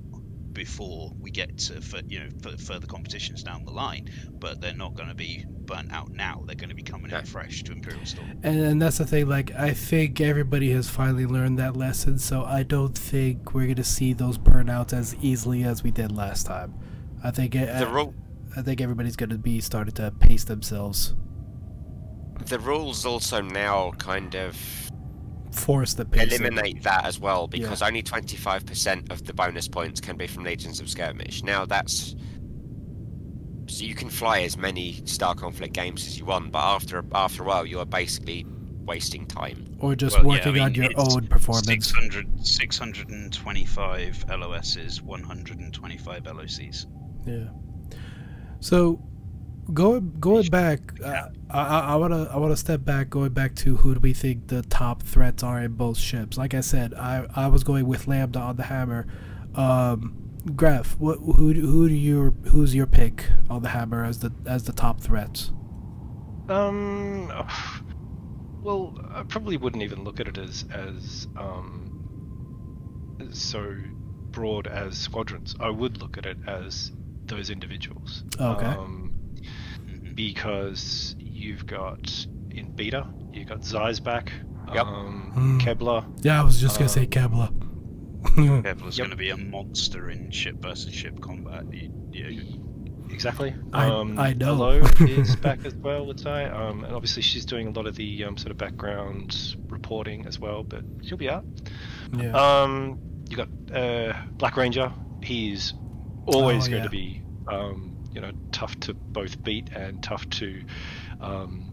before 0.53 1.13
we 1.19 1.31
get 1.31 1.59
to 1.59 1.81
for, 1.81 2.01
you 2.07 2.21
know 2.21 2.29
f- 2.45 2.61
further 2.61 2.87
competitions 2.87 3.43
down 3.43 3.65
the 3.65 3.71
line. 3.73 4.11
But 4.31 4.61
they're 4.61 4.75
not 4.75 4.95
going 4.95 5.09
to 5.09 5.15
be 5.15 5.45
burnt 5.49 5.93
out 5.93 6.11
now. 6.11 6.43
They're 6.47 6.57
going 6.57 6.71
to 6.71 6.75
be 6.75 6.83
coming 6.83 7.11
No. 7.11 7.19
in 7.19 7.27
fresh 7.27 7.63
to 7.65 7.73
Imperial 7.73 8.05
Storm. 8.05 8.41
And, 8.43 8.61
and 8.61 8.83
that's 8.83 8.99
the 8.99 9.07
thing. 9.07 9.29
Like, 9.29 9.53
I 9.55 9.73
think 9.73 10.21
everybody 10.21 10.71
has 10.73 10.89
finally 10.89 11.27
learned 11.27 11.59
that 11.59 11.77
lesson. 11.77 12.19
So 12.19 12.45
I 12.45 12.63
don't 12.63 12.97
think 12.97 13.55
we're 13.55 13.67
gonna 13.69 13.85
see 13.85 14.13
those 14.13 14.39
burnouts 14.39 14.93
as 14.93 15.15
easily 15.23 15.65
as 15.65 15.83
we 15.83 15.91
did 15.91 16.13
last 16.13 16.47
time. 16.47 16.75
I 17.23 17.31
think 17.31 17.55
it, 17.55 17.79
the 17.79 17.87
rule 17.87 18.15
I 18.57 18.63
think 18.63 18.81
everybody's 18.81 19.17
gonna 19.17 19.39
be 19.39 19.61
starting 19.61 19.95
to 19.95 20.11
pace 20.11 20.45
themselves, 20.45 21.15
the 22.47 22.59
rules 22.59 23.05
also 23.07 23.41
now 23.43 23.93
kind 23.99 24.35
of 24.35 24.57
force 25.53 25.95
the 25.95 26.05
pace. 26.05 26.33
eliminate 26.33 26.83
that 26.83 27.05
as 27.05 27.19
well 27.19 27.47
because 27.47 27.83
only 27.83 28.03
25% 28.03 29.11
of 29.11 29.25
the 29.27 29.33
bonus 29.35 29.69
points 29.69 30.01
can 30.01 30.17
be 30.17 30.27
from 30.27 30.45
Legions 30.45 30.81
of 30.81 30.89
Skirmish. 30.89 31.43
Now 31.43 31.65
that's 31.67 32.15
so 33.67 33.85
you 33.85 33.95
can 33.95 34.11
fly 34.11 34.41
as 34.43 34.57
many 34.57 35.01
Star 35.05 35.35
Conflict 35.35 35.73
games 35.73 36.07
as 36.07 36.19
you 36.19 36.25
want, 36.25 36.51
but 36.53 36.59
after 36.61 37.05
after 37.13 37.43
a 37.43 37.47
while 37.47 37.67
you 37.67 37.79
are 37.79 37.87
basically 37.87 38.45
wasting 38.85 39.27
time. 39.27 39.77
or 39.79 39.95
just 39.95 40.17
Well, 40.17 40.25
yeah, 40.25 40.31
I 40.31 40.35
working 40.37 40.53
mean, 40.55 40.63
on 40.63 40.75
your 40.75 40.91
own 40.97 41.27
performance. 41.29 41.67
600, 41.67 42.45
625 42.45 44.25
LOSs, 44.29 45.03
125 45.03 46.23
LOCs. 46.25 46.87
Yeah. 47.27 47.49
So, 48.61 49.01
going 49.71 50.17
going 50.21 50.49
back, 50.49 51.01
uh, 51.03 51.29
I 51.51 51.81
I- 51.81 51.97
wanna 51.97 52.25
I 52.25 52.37
wanna 52.39 52.57
step 52.57 52.85
back. 52.85 53.11
Going 53.11 53.33
back 53.33 53.55
to 53.57 53.77
who 53.77 53.95
do 53.95 54.01
we 54.01 54.13
think 54.15 54.49
the 54.49 54.63
top 54.63 55.03
threats 55.03 55.43
are 55.43 55.61
in 55.61 55.73
both 55.73 55.99
ships? 55.99 56.37
Like 56.37 56.55
I 56.55 56.61
said, 56.61 56.95
I 56.95 57.27
I 57.35 57.47
was 57.49 57.65
going 57.65 57.87
with 57.87 58.07
Lambda 58.09 58.39
on 58.41 58.57
the 58.57 58.65
hammer. 58.65 59.07
Um, 59.55 60.17
Graf, 60.57 60.97
what 60.99 61.19
who 61.19 61.53
who 61.53 61.89
do 61.89 61.95
your 61.95 62.31
who's 62.49 62.75
your 62.75 62.87
pick 62.87 63.27
on 63.49 63.63
the 63.63 63.69
hammer 63.71 64.05
as 64.05 64.21
the 64.21 64.33
as 64.47 64.65
the 64.65 64.73
top 64.73 65.01
threats? 65.01 65.51
Um, 66.49 67.31
well, 68.63 68.99
I 69.15 69.23
probably 69.23 69.57
wouldn't 69.57 69.83
even 69.83 70.03
look 70.03 70.19
at 70.21 70.29
it 70.29 70.39
as 70.39 70.65
as 70.73 71.29
um 71.37 71.87
so 73.33 73.77
broad 74.31 74.67
as 74.67 74.97
squadrons. 74.97 75.55
I 75.61 75.71
would 75.71 76.01
look 76.01 76.17
at 76.17 76.27
it 76.27 76.39
as 76.47 76.93
those 77.27 77.51
individuals. 77.51 78.25
Okay. 78.41 78.67
Um. 78.67 79.10
Because 80.25 81.17
you've 81.19 81.67
got 81.67 82.27
in 82.51 82.71
beta, 82.75 83.07
you've 83.33 83.49
got 83.49 83.61
Zeisbach, 83.61 84.29
Yep. 84.75 84.87
um, 84.87 85.33
Mm. 85.35 85.61
Kebler. 85.61 86.05
Yeah, 86.25 86.41
I 86.41 86.45
was 86.45 86.61
just 86.61 86.79
gonna 86.79 86.89
say 86.91 87.07
Kebler. 87.07 87.51
Kebla. 88.23 88.63
Kevlar's 88.63 88.99
Yep. 88.99 89.07
going 89.07 89.11
to 89.11 89.17
be 89.17 89.31
a 89.31 89.37
monster 89.37 90.11
in 90.11 90.31
ship 90.31 90.57
versus 90.61 90.93
ship 90.93 91.21
combat. 91.23 91.65
You, 91.73 91.91
you, 92.13 92.67
Exactly. 93.11 93.55
I- 93.73 93.89
um, 93.89 94.19
I 94.19 94.35
know. 94.35 94.55
Hello 94.57 94.71
is 95.01 95.35
back 95.37 95.65
as 95.65 95.75
well, 95.87 96.07
let's 96.07 96.23
say. 96.23 96.45
Um, 96.45 96.85
and 96.85 96.95
obviously 96.95 97.23
she's 97.23 97.45
doing 97.47 97.67
a 97.69 97.71
lot 97.71 97.87
of 97.87 97.97
the 97.97 98.25
um, 98.25 98.37
sort 98.37 98.51
of 98.53 98.59
background 98.59 99.57
reporting 99.69 100.27
as 100.27 100.39
well, 100.39 100.63
but 100.63 100.85
she'll 101.03 101.17
be 101.19 101.31
out. 101.31 101.45
yeah. 102.17 102.33
Um, 102.63 102.99
you 103.29 103.37
got 103.37 103.49
uh, 103.75 104.13
Black 104.37 104.57
Ranger. 104.57 104.93
He's 105.23 105.73
always 106.27 106.67
Oh, 106.67 106.71
going 106.71 106.83
yeah. 106.83 106.85
to 106.85 106.91
be, 106.91 107.23
um, 107.49 107.90
you 108.13 108.21
know, 108.21 108.33
tough 108.53 108.79
to 108.81 108.95
both 108.95 109.43
beat 109.45 109.69
and 109.71 110.03
tough 110.03 110.29
to, 110.31 110.63
um, 111.21 111.71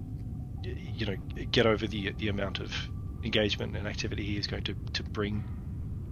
you 0.63 1.05
know, 1.05 1.15
get 1.51 1.65
over 1.65 1.88
the 1.88 2.11
the 2.17 2.27
amount 2.29 2.59
of 2.59 2.73
engagement 3.23 3.75
and 3.75 3.88
activity 3.88 4.23
he 4.23 4.38
is 4.38 4.47
going 4.47 4.63
to, 4.63 4.73
to 4.93 5.03
bring 5.03 5.43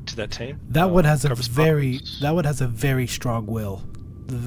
to 0.08 0.16
that 0.18 0.32
team. 0.32 0.60
that 0.70 0.90
one 0.90 1.04
has 1.06 1.24
a 1.26 1.30
Cobra 1.30 1.44
very 1.44 1.94
Spartans- 1.98 2.20
that 2.22 2.36
one 2.36 2.44
has 2.46 2.62
a 2.62 2.68
very 2.68 3.08
strong 3.08 3.46
will. 3.46 3.84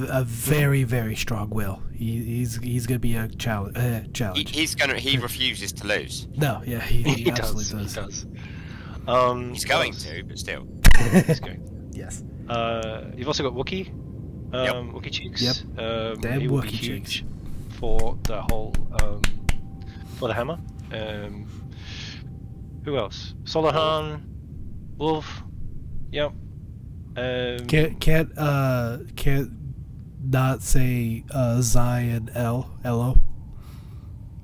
a 0.09 0.25
very 0.25 0.83
very 0.85 1.15
strong 1.17 1.51
will. 1.51 1.81
He, 1.95 2.23
he's 2.25 2.57
he's 2.57 2.87
gonna 2.87 2.99
be 3.01 3.15
a 3.17 3.29
challenge. 3.29 3.77
Uh, 3.77 4.33
He, 4.35 4.45
he's 4.45 4.75
gonna 4.75 4.99
he 4.99 5.19
refuses 5.19 5.73
to 5.75 5.87
lose. 5.87 6.27
No, 6.37 6.63
yeah, 6.67 6.81
he, 6.81 7.03
he, 7.03 7.15
he 7.25 7.31
does. 7.31 7.39
absolutely 7.41 7.89
He 7.89 7.95
does. 7.95 8.25
does. 8.25 8.27
Um, 9.07 9.53
He's 9.55 9.65
going 9.65 9.93
else? 9.95 10.05
to, 10.05 10.23
but 10.25 10.39
still. 10.39 10.67
He's 11.27 11.41
going. 11.41 11.91
yes. 11.93 12.23
Uh, 12.49 13.05
you've 13.17 13.27
also 13.29 13.43
got 13.43 13.55
Wookie. 13.55 13.91
Yep. 14.53 14.75
Um, 14.75 14.93
Wookie 14.93 15.11
Cheeks. 15.13 15.43
Yep. 15.43 15.79
Um, 15.79 16.21
Damn 16.21 16.41
he 16.41 16.49
will 16.49 16.63
be 16.63 16.69
Wookie 16.69 16.73
huge 16.73 17.25
for 17.79 18.17
the 18.25 18.41
whole 18.43 18.75
um, 19.03 19.21
for 20.17 20.29
the 20.29 20.35
hammer. 20.35 20.59
Um, 20.93 21.47
who 22.85 22.97
else? 22.97 23.35
Solahan, 23.45 24.23
Wolf. 24.97 25.43
Yep. 26.13 26.33
Um, 27.17 27.67
Can't 27.67 28.01
can't 28.01 28.31
uh 28.39 28.99
can't 29.17 29.51
not 30.23 30.63
say 30.63 31.25
uh 31.31 31.61
Zai 31.61 32.01
and 32.01 32.31
L 32.35 32.71
Lo. 32.85 33.17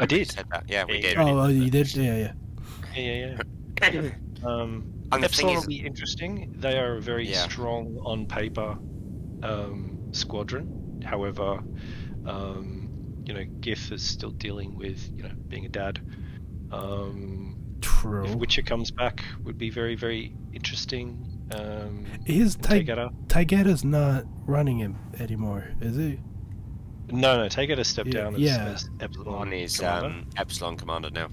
I 0.01 0.07
did. 0.07 0.31
Said 0.31 0.47
that. 0.51 0.65
Yeah, 0.69 0.85
we 0.85 0.97
Yeah, 0.97 1.01
did. 1.01 1.19
Oh, 1.19 1.39
oh, 1.41 1.49
you 1.49 1.71
did? 1.71 1.95
Yeah, 1.95 2.17
yeah. 2.17 2.33
Yeah, 2.97 3.37
yeah, 3.83 4.01
yeah. 4.03 4.11
um, 4.49 4.85
And 5.13 5.23
the 5.23 5.29
thing 5.29 5.51
is- 5.51 5.67
be 5.67 5.77
interesting. 5.87 6.53
They 6.59 6.79
are 6.79 6.99
very 6.99 7.29
Yeah. 7.29 7.45
strong 7.49 7.97
on 8.03 8.27
paper 8.27 8.77
um, 9.43 9.94
squadron. 10.15 11.03
However, 11.05 11.63
um, 12.27 12.89
you 13.25 13.35
know, 13.35 13.45
GIF 13.61 13.93
is 13.93 14.03
still 14.03 14.31
dealing 14.31 14.77
with 14.77 15.11
you 15.17 15.23
know 15.25 15.31
being 15.49 15.67
a 15.67 15.69
dad. 15.69 16.01
Um, 16.71 17.57
True. 17.81 18.25
if 18.25 18.31
True. 18.31 18.39
Witcher 18.39 18.63
comes 18.63 18.91
back, 18.91 19.25
would 19.45 19.59
be 19.59 19.71
very 19.71 19.95
very 19.95 20.35
interesting. 20.53 21.31
Um, 21.55 22.07
Is 22.27 22.57
Ty- 22.57 22.83
Taigata. 22.85 23.13
Taigeta's 23.27 23.85
not 23.85 24.25
running 24.47 24.79
him 24.79 24.97
anymore, 25.21 25.69
is 25.81 25.95
he? 25.97 26.19
No, 27.11 27.37
no, 27.37 27.49
Taigata 27.49 27.85
stepped 27.85 28.09
Yeah, 28.09 28.23
down 28.23 28.35
as, 28.37 28.41
yeah. 28.41 28.65
as 28.65 28.89
Epsilon. 29.01 29.35
On 29.35 29.51
his 29.53 29.77
commander. 29.79 30.07
um, 30.07 30.27
Epsilon 30.39 30.77
commander 30.79 31.11
now. 31.11 31.29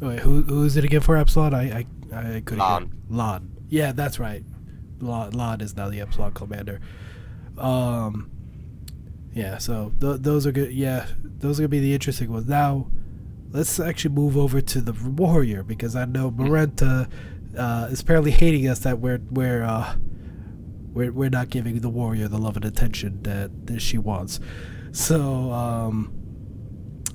Wait, 0.00 0.18
who 0.20 0.42
who 0.42 0.64
is 0.64 0.76
it 0.76 0.84
again 0.84 1.00
for 1.00 1.16
Epsilon? 1.16 1.54
I 1.54 1.78
I 1.78 1.86
I 2.14 2.40
couldn't. 2.40 2.58
Lon. 2.58 2.92
Lon. 3.08 3.50
Yeah, 3.68 3.92
that's 3.92 4.18
right. 4.18 4.44
Lon, 5.00 5.30
Lon 5.32 5.60
is 5.62 5.74
now 5.76 5.88
the 5.88 6.00
Epsilon 6.00 6.32
commander. 6.32 6.80
Um. 7.60 8.30
Yeah, 9.32 9.58
so 9.58 9.92
th- 10.00 10.20
those 10.20 10.46
are 10.46 10.52
good. 10.52 10.72
Yeah, 10.72 11.06
those 11.22 11.58
are 11.58 11.62
gonna 11.62 11.68
be 11.68 11.80
the 11.80 11.94
interesting 11.94 12.32
ones. 12.32 12.48
Now, 12.48 12.88
let's 13.52 13.78
actually 13.78 14.14
move 14.14 14.36
over 14.36 14.60
to 14.60 14.80
the 14.80 14.92
warrior 14.92 15.62
because 15.62 15.94
I 15.94 16.04
know 16.04 16.30
Marenta 16.30 17.08
uh, 17.56 17.88
is 17.90 18.00
apparently 18.00 18.30
hating 18.32 18.68
us 18.68 18.80
that 18.80 18.98
we're 18.98 19.20
we're 19.30 19.62
uh, 19.62 19.96
we're 20.92 21.12
we're 21.12 21.30
not 21.30 21.50
giving 21.50 21.80
the 21.80 21.88
warrior 21.88 22.28
the 22.28 22.38
love 22.38 22.56
and 22.56 22.64
attention 22.64 23.22
that, 23.22 23.66
that 23.66 23.80
she 23.80 23.98
wants. 23.98 24.40
So 24.92 25.52
um, 25.52 26.12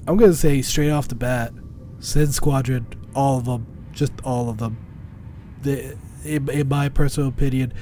I'm 0.07 0.17
gonna 0.17 0.33
say 0.33 0.61
straight 0.61 0.91
off 0.91 1.07
the 1.07 1.15
bat, 1.15 1.51
Sin 1.99 2.31
Squadron, 2.31 2.87
all 3.13 3.39
of 3.39 3.45
them, 3.45 3.87
just 3.91 4.13
all 4.23 4.49
of 4.49 4.57
them. 4.57 4.77
The, 5.61 5.97
in, 6.23 6.49
in 6.49 6.67
my 6.67 6.89
personal 6.89 7.29
opinion, 7.29 7.73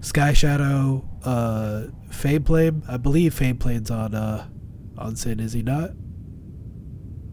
Sky 0.00 0.32
Shadow, 0.32 1.08
uh, 1.24 1.86
Fameplane. 2.10 2.82
I 2.88 2.96
believe 2.96 3.34
Fameplane's 3.34 3.90
on 3.90 4.14
uh, 4.14 4.46
on 4.98 5.16
Sin, 5.16 5.40
is 5.40 5.52
he 5.52 5.62
not? 5.62 5.90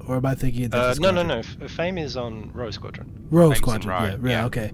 Or 0.08 0.18
am 0.18 0.26
I 0.26 0.36
thinking? 0.36 0.66
of 0.66 0.74
Uh, 0.74 0.94
different 0.94 1.16
no, 1.16 1.24
no, 1.24 1.42
no. 1.60 1.68
Fame 1.68 1.98
is 1.98 2.16
on 2.16 2.52
Row 2.54 2.72
Squadron. 2.72 3.28
Rogue 3.30 3.54
Fame's 3.54 3.58
Squadron. 3.60 3.90
Rogue, 3.90 4.24
yeah, 4.24 4.30
yeah, 4.32 4.40
yeah. 4.40 4.46
okay. 4.46 4.72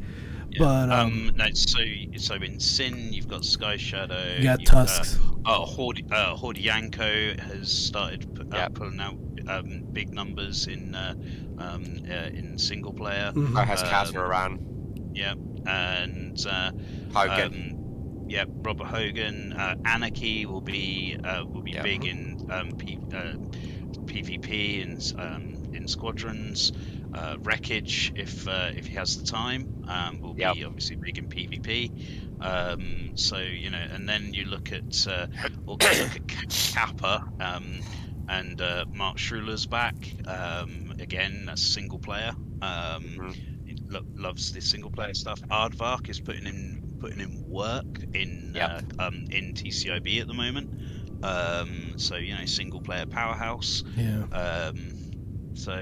Yeah. 0.51 0.59
But 0.59 0.89
um, 0.91 1.29
Um, 1.29 1.31
no, 1.35 1.45
so 1.53 1.79
so 2.17 2.35
in 2.35 2.59
Sin 2.59 3.11
you've 3.11 3.27
got 3.27 3.43
Sky 3.43 3.77
Shadow. 3.77 4.35
you 4.37 4.43
got 4.43 4.63
Tusks. 4.65 5.17
Uh, 5.45 5.49
uh, 5.63 5.65
Horde, 5.65 6.03
uh, 6.11 6.35
Horde 6.35 6.59
Yanko 6.59 7.33
has 7.37 7.71
started 7.71 8.35
pu- 8.35 8.43
uh, 8.53 8.57
Yep. 8.57 8.73
pulling 8.75 8.99
out 8.99 9.17
um, 9.47 9.81
big 9.91 10.13
numbers 10.13 10.67
in 10.67 10.93
uh, 10.93 11.15
um, 11.57 11.83
uh, 12.09 12.13
in 12.31 12.57
single 12.59 12.93
player. 12.93 13.31
Mhm. 13.33 13.57
Oh, 13.59 13.65
has 13.65 13.81
Um, 14.15 14.17
around. 14.17 15.11
Yeah, 15.15 15.33
and 15.65 16.45
uh, 16.47 16.71
Hogan. 17.13 17.72
Yeah, 18.27 18.45
Robert 18.47 18.87
Hogan. 18.87 19.53
Uh, 19.53 19.75
Anarchy 19.85 20.45
will 20.45 20.61
be 20.61 21.17
uh, 21.23 21.45
will 21.45 21.61
be 21.61 21.71
Yeah. 21.71 21.83
big 21.83 22.05
in 22.05 22.47
um, 22.51 22.71
P, 22.73 22.97
uh, 23.13 23.33
PvP 24.05 24.81
in 24.81 25.19
um, 25.19 25.73
in 25.73 25.87
squadrons. 25.87 26.71
Uh, 27.13 27.37
wreckage, 27.43 28.11
if 28.15 28.47
uh, 28.47 28.71
if 28.75 28.87
he 28.87 28.95
has 28.95 29.17
the 29.19 29.23
time, 29.25 29.83
um, 29.87 30.19
will 30.19 30.33
be 30.33 30.43
obviously 30.43 30.95
big 30.95 31.19
in 31.19 31.27
PvP. 31.29 31.91
Um, 32.41 33.11
so 33.15 33.37
you 33.37 33.69
know, 33.69 33.77
and 33.77 34.09
then 34.09 34.33
you 34.33 34.45
look 34.45 34.71
at 34.71 35.07
uh, 35.07 35.27
look 35.67 35.83
at 35.83 36.27
Kappa 36.49 37.23
um, 37.39 37.79
and 38.27 38.59
uh, 38.59 38.85
Mark 38.91 39.17
Schruler's 39.17 39.67
back 39.67 39.93
um, 40.27 40.93
again. 40.99 41.43
That's 41.45 41.61
single 41.61 41.99
player. 41.99 42.31
He 43.65 43.75
lo- 43.87 44.05
loves 44.15 44.51
the 44.51 44.61
single 44.61 44.89
player 44.89 45.13
stuff. 45.13 45.39
Aardvark 45.41 46.09
is 46.09 46.19
putting 46.19 46.47
in 46.47 46.82
putting 47.03 47.19
in 47.19 47.43
work 47.49 47.85
in 48.13 48.53
Yep. 48.55 48.69
uh, 48.99 49.03
um, 49.07 49.25
in 49.29 49.53
TCIB 49.53 50.21
at 50.21 50.27
the 50.27 50.33
moment. 50.33 50.69
Um, 51.23 51.93
so 51.97 52.15
you 52.15 52.33
know, 52.33 52.45
single 52.45 52.81
player 52.81 53.05
powerhouse. 53.05 53.83
Yeah. 53.97 54.23
Um, 54.31 54.75
so 55.53 55.75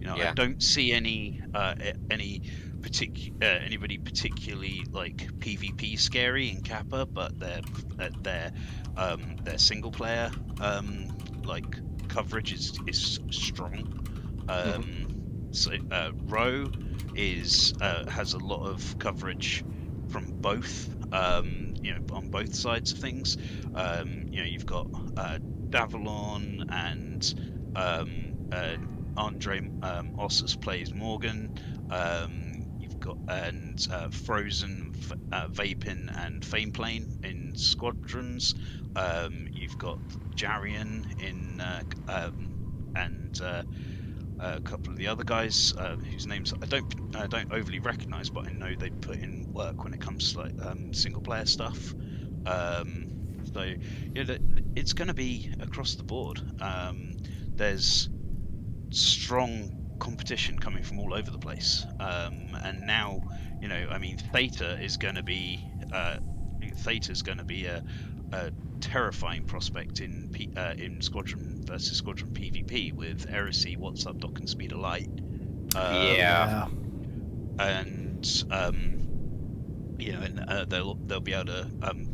you 0.00 0.06
know, 0.06 0.16
I 0.30 0.34
don't 0.34 0.62
see 0.62 0.92
any 0.92 1.40
uh, 1.54 1.74
any 2.10 2.42
particular 2.82 3.36
uh, 3.42 3.58
anybody 3.64 3.98
particularly 3.98 4.84
like 4.92 5.16
PvP 5.38 5.98
scary 5.98 6.50
in 6.50 6.60
Kappa, 6.62 7.06
but 7.06 7.38
their 7.38 7.60
uh, 7.98 8.08
their 8.22 8.52
um, 8.96 9.36
their 9.44 9.58
single 9.58 9.90
player 9.90 10.30
um, 10.60 11.06
like 11.44 11.64
coverage 12.08 12.52
is 12.52 12.72
is 12.86 13.18
strong. 13.30 13.86
Um, 14.48 14.84
So 15.52 15.72
uh, 15.90 16.12
Row 16.26 16.70
is 17.14 17.74
uh, 17.80 18.08
has 18.10 18.34
a 18.34 18.38
lot 18.38 18.62
of 18.66 18.98
coverage 18.98 19.64
from 20.10 20.34
both 20.42 20.94
um, 21.12 21.72
you 21.82 21.92
know 21.92 22.00
on 22.12 22.28
both 22.28 22.54
sides 22.54 22.92
of 22.92 22.98
things. 22.98 23.36
Um, 23.74 24.24
you 24.30 24.40
know 24.40 24.46
you've 24.46 24.66
got 24.66 24.86
uh, 25.16 25.38
Davalon 25.72 26.62
and 26.68 27.34
um, 27.74 28.32
uh, 28.52 28.76
Andre 29.16 29.60
um, 29.82 30.12
Ossus 30.18 30.58
plays 30.60 30.92
Morgan. 30.94 31.50
Um, 31.90 32.62
you've 32.78 32.98
got 33.00 33.16
and 33.28 33.78
uh, 33.90 34.08
Frozen, 34.10 34.92
uh, 35.32 35.48
Vapin, 35.48 36.08
and 36.16 36.42
Fameplane 36.42 37.08
in 37.22 37.52
squadrons. 37.56 38.54
Um, 38.96 39.46
you've 39.52 39.78
got 39.78 39.98
Jarian 40.36 41.04
in 41.18 41.60
uh, 41.60 41.82
um, 42.08 42.50
and 42.94 43.38
a 44.40 44.60
couple 44.60 44.92
of 44.92 44.98
the 44.98 45.06
other 45.08 45.24
guys 45.24 45.72
uh, 45.78 45.96
whose 46.10 46.26
names 46.26 46.52
I 46.62 46.66
don't 46.66 46.86
I 47.14 47.26
don't 47.26 47.48
overly 47.50 47.80
recognise, 47.80 48.30
but 48.30 48.46
I 48.46 48.50
know 48.52 48.74
they 48.78 48.90
put 49.00 49.18
in 49.18 49.46
work 49.52 49.84
when 49.84 49.94
it 49.94 50.00
comes 50.00 50.32
to 50.32 50.40
like 50.40 50.52
um, 50.62 50.92
single 50.92 51.22
player 51.22 51.46
stuff. 51.46 51.94
Um, 52.46 53.06
so 53.54 53.74
yeah, 54.14 54.24
th- 54.24 54.40
it's 54.74 54.92
going 54.92 55.08
to 55.08 55.14
be 55.14 55.48
across 55.60 55.94
the 55.96 56.04
board. 56.04 56.40
Um, 56.60 57.14
there's 57.56 58.08
strong 58.92 59.72
competition 59.98 60.58
coming 60.58 60.82
from 60.82 60.98
all 60.98 61.14
over 61.14 61.30
the 61.30 61.38
place, 61.38 61.86
um, 62.00 62.56
and 62.62 62.86
now 62.86 63.20
you 63.60 63.68
know 63.68 63.86
I 63.90 63.98
mean 63.98 64.16
Theta 64.16 64.82
is 64.82 64.96
going 64.96 65.16
to 65.16 65.22
be 65.22 65.62
uh, 65.92 66.16
Theta 66.76 67.12
is 67.12 67.22
going 67.22 67.38
to 67.38 67.44
be 67.44 67.66
a, 67.66 67.82
a 68.32 68.50
terrifying 68.80 69.44
prospect 69.44 70.00
in 70.00 70.30
P, 70.32 70.50
uh, 70.56 70.74
in 70.78 71.00
Squadron 71.00 71.62
versus 71.64 71.96
Squadron 71.98 72.30
PvP 72.32 72.92
with 72.94 73.28
Heresy, 73.28 73.76
What's 73.76 74.06
Up, 74.06 74.18
Dock 74.18 74.38
and 74.38 74.48
Speed 74.48 74.72
of 74.72 74.78
Light. 74.78 75.08
Um, 75.76 75.76
Yeah. 75.76 76.68
and 77.58 78.44
um, 78.50 79.96
you 79.98 80.12
know, 80.12 80.20
and 80.20 80.40
uh, 80.40 80.64
they'll 80.64 80.94
they'll 80.94 81.20
be 81.20 81.32
able 81.34 81.46
to, 81.46 81.70
um, 81.82 82.06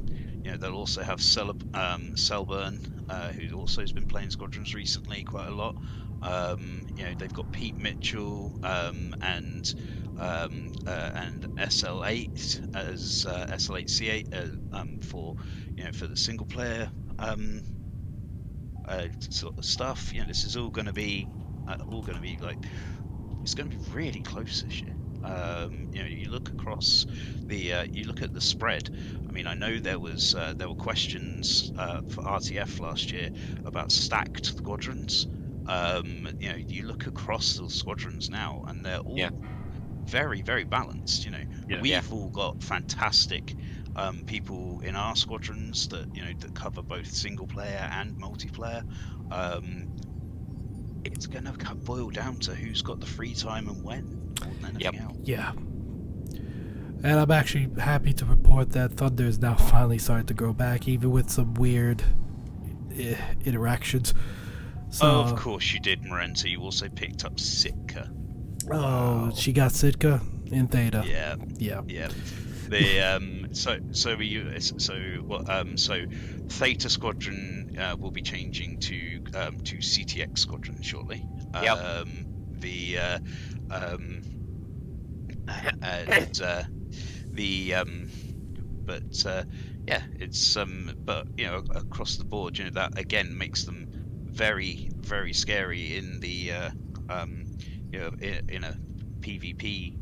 you 0.42 0.50
know, 0.50 0.56
they'll 0.56 0.74
also 0.74 1.02
have 1.02 1.20
Cel- 1.22 1.50
um, 1.74 2.14
Selburn, 2.14 2.78
uh, 3.08 3.28
who 3.28 3.56
also 3.56 3.80
has 3.80 3.92
been 3.92 4.06
playing 4.06 4.30
Squadrons 4.30 4.74
recently 4.74 5.22
quite 5.24 5.48
a 5.48 5.54
lot. 5.54 5.76
Um, 6.22 6.86
you 6.96 7.04
know, 7.04 7.14
they've 7.16 7.32
got 7.32 7.52
Pete 7.52 7.76
Mitchell 7.76 8.58
um, 8.64 9.14
and 9.20 9.72
um, 10.18 10.70
uh, 10.86 11.10
and 11.14 11.46
SL8 11.58 12.60
as 12.74 13.26
uh, 13.28 13.46
SL8C8 13.50 14.24
uh, 14.32 14.48
um, 14.72 14.98
for 15.02 15.34
you 15.76 15.84
know 15.84 15.92
for 15.92 16.06
the 16.06 16.16
single 16.16 16.46
player 16.46 16.90
um, 17.18 17.62
uh, 18.86 19.08
sort 19.30 19.54
of 19.58 19.64
stuff. 19.64 20.12
You 20.12 20.20
know, 20.20 20.26
this 20.26 20.44
is 20.44 20.56
all 20.56 20.70
going 20.70 20.86
to 20.86 20.92
be 20.92 21.28
uh, 21.66 21.76
all 21.88 22.02
going 22.02 22.16
to 22.16 22.22
be 22.22 22.38
like 22.40 22.66
it's 23.42 23.54
going 23.54 23.70
to 23.70 23.76
be 23.76 23.82
really 23.92 24.20
close 24.20 24.62
this 24.62 24.82
year. 24.82 24.96
Um, 25.22 25.86
you 25.92 26.00
know, 26.02 26.08
you 26.08 26.30
look 26.30 26.50
across 26.50 27.04
the, 27.48 27.72
uh, 27.72 27.86
you 27.92 28.04
look 28.04 28.22
at 28.22 28.32
the 28.32 28.40
spread. 28.40 28.88
I 29.28 29.32
mean, 29.32 29.46
I 29.46 29.54
know 29.54 29.80
there 29.80 29.98
was 29.98 30.34
uh, 30.34 30.54
there 30.56 30.68
were 30.68 30.74
questions 30.74 31.72
uh, 31.76 32.00
for 32.08 32.22
RTF 32.24 32.80
last 32.80 33.12
year 33.12 33.30
about 33.64 33.90
stacked 33.92 34.46
squadrons. 34.46 35.26
Um, 35.66 36.28
you 36.38 36.48
know, 36.50 36.58
you 36.68 36.84
look 36.86 37.06
across 37.06 37.56
the 37.56 37.68
squadrons 37.68 38.30
now, 38.30 38.62
and 38.68 38.84
they're 38.84 39.00
all 39.00 39.16
Yeah. 39.18 39.30
Very, 40.06 40.42
very 40.42 40.64
balanced. 40.64 41.24
You 41.24 41.32
know, 41.32 41.44
Yeah. 41.68 41.80
we've 41.80 41.90
Yeah. 41.92 42.02
all 42.10 42.28
got 42.30 42.62
fantastic 42.62 43.54
um, 43.96 44.18
people 44.26 44.80
in 44.80 44.94
our 44.94 45.16
squadrons 45.16 45.88
that 45.88 46.14
you 46.14 46.22
know 46.22 46.32
that 46.40 46.54
cover 46.54 46.82
both 46.82 47.10
single 47.10 47.46
player 47.46 47.88
and 47.92 48.14
multiplayer. 48.20 48.82
Um, 49.30 49.88
it's 51.04 51.26
going 51.26 51.44
to 51.44 51.52
boil 51.74 52.10
down 52.10 52.36
to 52.40 52.54
who's 52.54 52.82
got 52.82 52.98
the 53.00 53.06
free 53.06 53.32
time 53.34 53.68
and 53.68 53.82
when, 53.82 54.34
more 54.60 54.70
Yep. 54.78 54.94
else. 55.00 55.16
Yeah. 55.24 55.52
And 57.04 57.20
I'm 57.20 57.30
actually 57.30 57.68
happy 57.80 58.12
to 58.14 58.24
report 58.24 58.70
that 58.72 58.92
Thunder 58.94 59.24
is 59.24 59.38
now 59.38 59.54
finally 59.54 59.98
starting 59.98 60.26
to 60.26 60.34
grow 60.34 60.52
back, 60.52 60.88
even 60.88 61.10
with 61.12 61.30
some 61.30 61.54
weird 61.54 62.02
eh, 62.98 63.14
interactions. 63.44 64.14
So, 64.90 65.06
oh, 65.06 65.20
of 65.20 65.36
course 65.36 65.72
you 65.72 65.78
did, 65.80 66.02
Marenta. 66.02 66.50
You 66.50 66.60
also 66.62 66.88
picked 66.88 67.24
up 67.24 67.38
Sitka. 67.38 68.10
Oh, 68.70 69.32
she 69.34 69.52
got 69.52 69.72
Sitka 69.72 70.20
in 70.46 70.66
Theta. 70.68 71.04
Yeah, 71.06 71.36
Yeah. 71.58 71.82
yeah. 71.86 72.08
The 72.68 73.00
um, 73.00 73.54
so 73.54 73.78
so 73.92 74.16
we 74.16 74.44
so 74.58 74.94
what 75.24 75.48
um 75.48 75.76
so 75.76 76.04
Theta 76.48 76.90
Squadron 76.90 77.76
uh, 77.78 77.94
will 77.96 78.10
be 78.10 78.22
changing 78.22 78.80
to 78.80 79.22
um 79.34 79.60
to 79.60 79.76
CTX 79.76 80.38
Squadron 80.38 80.82
shortly. 80.82 81.24
Yep. 81.54 81.78
Um, 81.78 82.08
the 82.58 82.98
uh, 82.98 83.18
um 83.70 84.22
and 85.82 86.40
uh, 86.42 86.64
the 87.30 87.74
um 87.74 88.10
but 88.84 89.24
uh, 89.26 89.44
yeah 89.86 90.02
it's 90.18 90.56
um 90.56 90.90
but 91.04 91.26
you 91.36 91.46
know 91.46 91.62
across 91.74 92.16
the 92.16 92.24
board 92.24 92.58
you 92.58 92.64
know 92.64 92.70
that 92.70 92.98
again 92.98 93.36
makes 93.38 93.64
them 93.64 93.86
very 94.24 94.90
very 94.96 95.32
scary 95.32 95.96
in 95.96 96.18
the 96.18 96.50
uh, 96.50 96.70
um 97.08 97.44
you 97.92 97.98
know 98.00 98.10
in, 98.20 98.40
in 98.48 98.64
a 98.64 98.76
PvP 99.22 99.94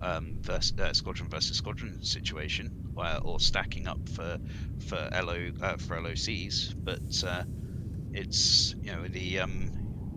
um 0.00 0.36
versus, 0.44 0.72
uh, 0.78 0.92
squadron 0.92 1.28
versus 1.30 1.56
squadron 1.56 1.98
situation 2.02 2.70
uh, 2.96 3.18
or 3.22 3.40
stacking 3.40 3.86
up 3.86 4.00
for 4.06 4.38
for 4.78 5.08
LO 5.12 5.50
uh, 5.60 5.76
for 5.78 5.96
LOCs 5.96 6.74
but 6.84 7.24
uh, 7.26 7.44
it's 8.12 8.74
you 8.82 8.92
know 8.92 9.08
the 9.08 9.38
um 9.40 9.70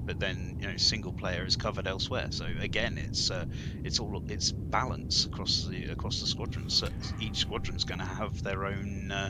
but 0.06 0.20
then 0.20 0.56
you 0.60 0.68
know 0.68 0.74
single 0.78 1.14
player 1.14 1.46
is 1.46 1.56
covered 1.56 1.88
elsewhere 1.88 2.28
so 2.32 2.46
again 2.60 2.98
it's 2.98 3.32
uh, 3.32 3.46
it's 3.84 4.00
all 4.00 4.22
it's 4.28 4.54
balance 4.72 5.26
across 5.26 5.66
the 5.70 5.86
across 5.86 6.20
the 6.20 6.28
squadrons 6.28 6.74
so 6.74 6.88
each 7.18 7.38
squadron's 7.38 7.84
going 7.84 8.00
to 8.00 8.06
have 8.06 8.42
their 8.44 8.66
own 8.66 9.12
uh, 9.12 9.30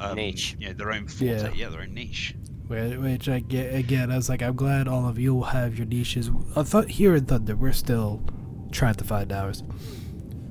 um, 0.00 0.16
Niche. 0.16 0.56
you 0.58 0.68
know 0.68 0.74
their 0.74 0.92
own 0.92 1.06
forte 1.06 1.48
Yeah. 1.48 1.50
yeah, 1.52 1.68
their 1.68 1.82
own 1.82 1.94
niche 1.94 2.34
Whi- 2.56 2.57
Which 2.68 3.28
I 3.30 3.40
get 3.40 3.74
again. 3.74 4.10
I 4.12 4.16
was 4.16 4.28
like, 4.28 4.42
I'm 4.42 4.54
glad 4.54 4.88
all 4.88 5.08
of 5.08 5.18
you 5.18 5.42
have 5.42 5.76
your 5.78 5.86
niches. 5.86 6.30
I 6.54 6.62
thought 6.62 6.88
here 6.90 7.14
in 7.14 7.24
Thunder, 7.24 7.56
we're 7.56 7.72
still 7.72 8.22
trying 8.70 8.94
to 8.96 9.04
find 9.04 9.32
ours. 9.32 9.62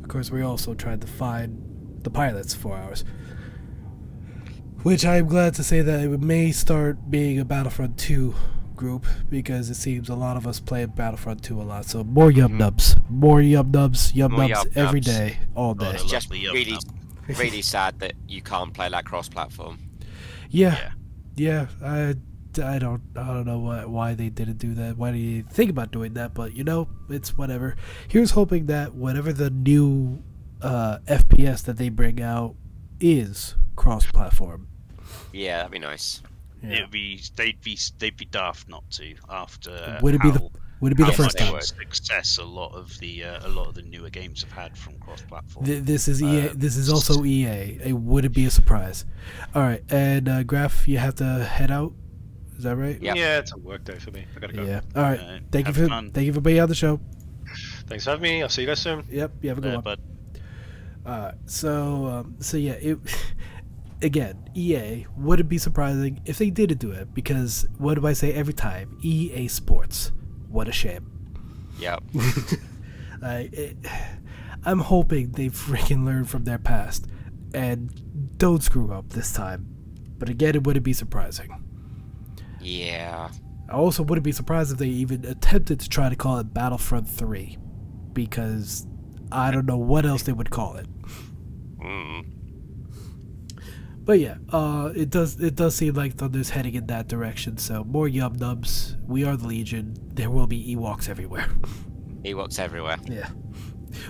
Of 0.01 0.07
course, 0.09 0.31
we 0.31 0.41
also 0.41 0.73
tried 0.73 1.01
to 1.01 1.07
find 1.07 1.99
the 2.03 2.09
pilots 2.09 2.55
for 2.55 2.75
ours. 2.75 3.03
Which 4.83 5.05
I'm 5.05 5.27
glad 5.27 5.53
to 5.55 5.63
say 5.63 5.81
that 5.81 5.99
it 5.99 6.19
may 6.21 6.51
start 6.51 7.11
being 7.11 7.39
a 7.39 7.45
Battlefront 7.45 7.97
2 7.99 8.33
group 8.75 9.05
because 9.29 9.69
it 9.69 9.75
seems 9.75 10.07
a 10.09 10.15
lot 10.15 10.37
of 10.37 10.47
us 10.47 10.59
play 10.59 10.85
Battlefront 10.85 11.43
2 11.43 11.61
a 11.61 11.63
lot. 11.63 11.85
So 11.85 12.03
more 12.03 12.31
yum 12.31 12.53
Mhm. 12.53 12.57
nubs, 12.57 12.95
more 13.09 13.41
yum 13.41 13.69
nubs, 13.71 14.13
yum 14.13 14.31
More 14.31 14.47
nubs 14.47 14.63
yum 14.65 14.73
every 14.75 14.99
nubs. 15.01 15.07
day, 15.07 15.37
all 15.55 15.71
Oh, 15.71 15.73
day. 15.73 15.87
I 15.87 15.91
It's 15.93 16.05
just 16.05 16.31
really, 16.31 16.77
really 17.27 17.61
sad 17.61 17.99
that 17.99 18.13
you 18.27 18.41
can't 18.41 18.73
play 18.73 18.87
that 18.89 19.05
cross-platform. 19.05 19.77
Yeah, 20.49 20.71
yeah 20.75 20.89
yeah. 21.37 21.67
I, 21.83 22.15
I 22.61 22.79
don't 22.79 23.01
I 23.15 23.27
don't 23.27 23.45
know 23.45 23.59
why 23.59 23.85
why 23.85 24.13
they 24.15 24.29
didn't 24.29 24.57
do 24.57 24.73
that. 24.75 24.97
Why 24.97 25.11
do 25.11 25.17
you 25.17 25.43
think 25.43 25.69
about 25.69 25.91
doing 25.91 26.13
that? 26.15 26.33
But 26.33 26.53
you 26.55 26.63
know, 26.63 26.89
it's 27.09 27.37
whatever. 27.37 27.75
Here's 28.07 28.31
hoping 28.31 28.65
that 28.65 28.95
whatever 28.95 29.31
the 29.31 29.49
new 29.51 30.23
uh, 30.61 30.97
FPS 31.05 31.63
that 31.65 31.77
they 31.77 31.89
bring 31.89 32.19
out 32.21 32.55
is 32.99 33.53
cross-platform. 33.75 34.67
Yeah, 35.31 35.57
that'd 35.57 35.71
be 35.71 35.79
nice. 35.79 36.21
Yeah. 36.63 36.71
it'd 36.77 36.91
be 36.91 37.21
they'd 37.35 37.61
be 37.61 37.77
they'd 37.99 38.17
be 38.17 38.25
daft 38.25 38.67
not 38.67 38.89
to 38.91 39.13
after 39.29 39.99
Would 40.01 40.15
it 40.15 40.21
be 40.21 40.31
the 40.31 40.39
how- 40.39 40.51
Would 40.79 40.91
it 40.91 40.95
be 40.95 41.03
the 41.05 41.11
first 41.11 41.37
time? 41.37 41.59
success 41.61 42.37
a 42.37 42.43
lot 42.43 42.73
of 42.75 42.97
the 42.99 43.23
uh, 43.23 43.47
a 43.47 43.49
lot 43.49 43.67
of 43.67 43.73
the 43.73 43.81
newer 43.81 44.09
games 44.09 44.43
have 44.43 44.51
had 44.51 44.77
from 44.77 44.97
cross-platform. 44.99 45.65
Th- 45.65 45.81
this 45.83 46.07
is 46.07 46.21
EA. 46.21 46.49
Uh, 46.49 46.53
this 46.55 46.77
is 46.77 46.89
also 46.91 47.23
EA. 47.25 47.79
It 47.83 47.93
would 47.93 48.25
it 48.25 48.33
be 48.33 48.45
a 48.45 48.51
surprise? 48.51 49.05
All 49.55 49.63
right, 49.63 49.83
and 49.89 50.29
uh, 50.29 50.43
Graf, 50.43 50.87
you 50.87 50.99
have 50.99 51.15
to 51.15 51.25
head 51.43 51.71
out 51.71 51.93
Is 52.57 52.63
that 52.63 52.75
right? 52.75 53.01
Yep. 53.01 53.15
Yeah, 53.15 53.39
it's 53.39 53.53
a 53.53 53.57
work 53.57 53.85
day 53.85 53.97
for 53.97 54.11
me. 54.11 54.25
I 54.35 54.39
gotta 54.39 54.53
go. 54.53 54.63
Yeah. 54.63 54.81
All 54.95 55.01
right. 55.03 55.19
Uh, 55.19 55.39
thank 55.51 55.67
you 55.67 55.73
for 55.73 55.87
fun. 55.87 56.11
thank 56.11 56.25
you 56.27 56.33
for 56.33 56.41
being 56.41 56.59
on 56.59 56.69
the 56.69 56.75
show. 56.75 56.99
Thanks 57.87 58.03
for 58.03 58.11
having 58.11 58.23
me. 58.23 58.43
I'll 58.43 58.49
see 58.49 58.61
you 58.61 58.67
guys 58.67 58.79
soon. 58.79 59.03
Yep. 59.09 59.31
You 59.41 59.49
have 59.49 59.57
a 59.57 59.61
good 59.61 59.73
Uh, 59.73 59.81
one. 59.81 59.83
but 59.83 59.99
Uh, 61.11 61.31
so 61.45 62.05
um, 62.05 62.35
so 62.39 62.57
yeah, 62.57 62.73
it 62.73 62.99
again, 64.01 64.49
EA 64.55 65.05
would 65.17 65.39
it 65.39 65.47
be 65.49 65.57
surprising 65.57 66.21
if 66.25 66.37
they 66.37 66.49
didn't 66.51 66.77
do 66.79 66.91
it 66.91 67.13
because 67.13 67.65
what 67.77 67.95
do 67.95 68.05
I 68.05 68.13
say 68.13 68.33
every 68.33 68.53
time? 68.53 68.97
EA 69.01 69.47
Sports. 69.47 70.11
What 70.49 70.67
a 70.67 70.71
shame. 70.71 71.11
Yep. 71.79 72.03
I 73.21 73.49
it, 73.51 73.77
I'm 74.65 74.79
hoping 74.79 75.31
they 75.31 75.47
freaking 75.47 76.05
learn 76.05 76.25
from 76.25 76.43
their 76.43 76.57
past 76.57 77.07
and 77.53 78.37
don't 78.37 78.63
screw 78.63 78.91
up 78.91 79.09
this 79.09 79.33
time. 79.33 79.67
But 80.17 80.29
again, 80.29 80.55
it 80.55 80.65
wouldn't 80.65 80.85
be 80.85 80.93
surprising. 80.93 81.63
Yeah. 82.59 83.29
I 83.69 83.73
also 83.73 84.03
wouldn't 84.03 84.23
be 84.23 84.31
surprised 84.31 84.71
if 84.71 84.77
they 84.77 84.87
even 84.87 85.25
attempted 85.25 85.79
to 85.81 85.89
try 85.89 86.09
to 86.09 86.15
call 86.15 86.37
it 86.37 86.53
Battlefront 86.53 87.07
3 87.07 87.57
because 88.13 88.87
I 89.31 89.51
don't 89.51 89.65
know 89.65 89.77
what 89.77 90.05
else 90.05 90.23
they 90.23 90.31
would 90.31 90.49
call 90.49 90.77
it. 90.77 90.87
Mm. 91.79 92.25
But 94.07 94.19
yeah, 94.21 94.37
uh, 94.49 94.91
it 94.95 95.11
does 95.11 95.39
it 95.39 95.55
does 95.55 95.75
seem 95.75 95.93
like 95.93 96.15
Thunder's 96.15 96.49
heading 96.49 96.73
in 96.75 96.87
that 96.87 97.07
direction. 97.09 97.57
So 97.57 97.83
more 97.83 98.07
yum 98.07 98.33
nubs. 98.37 98.95
We 99.05 99.23
are 99.25 99.37
the 99.37 99.47
Legion. 99.47 99.95
There 100.15 100.31
will 100.31 100.47
be 100.47 100.75
Ewoks 100.75 101.09
everywhere. 101.09 101.47
Ewoks 102.23 102.57
everywhere. 102.59 102.97
yeah. 103.05 103.29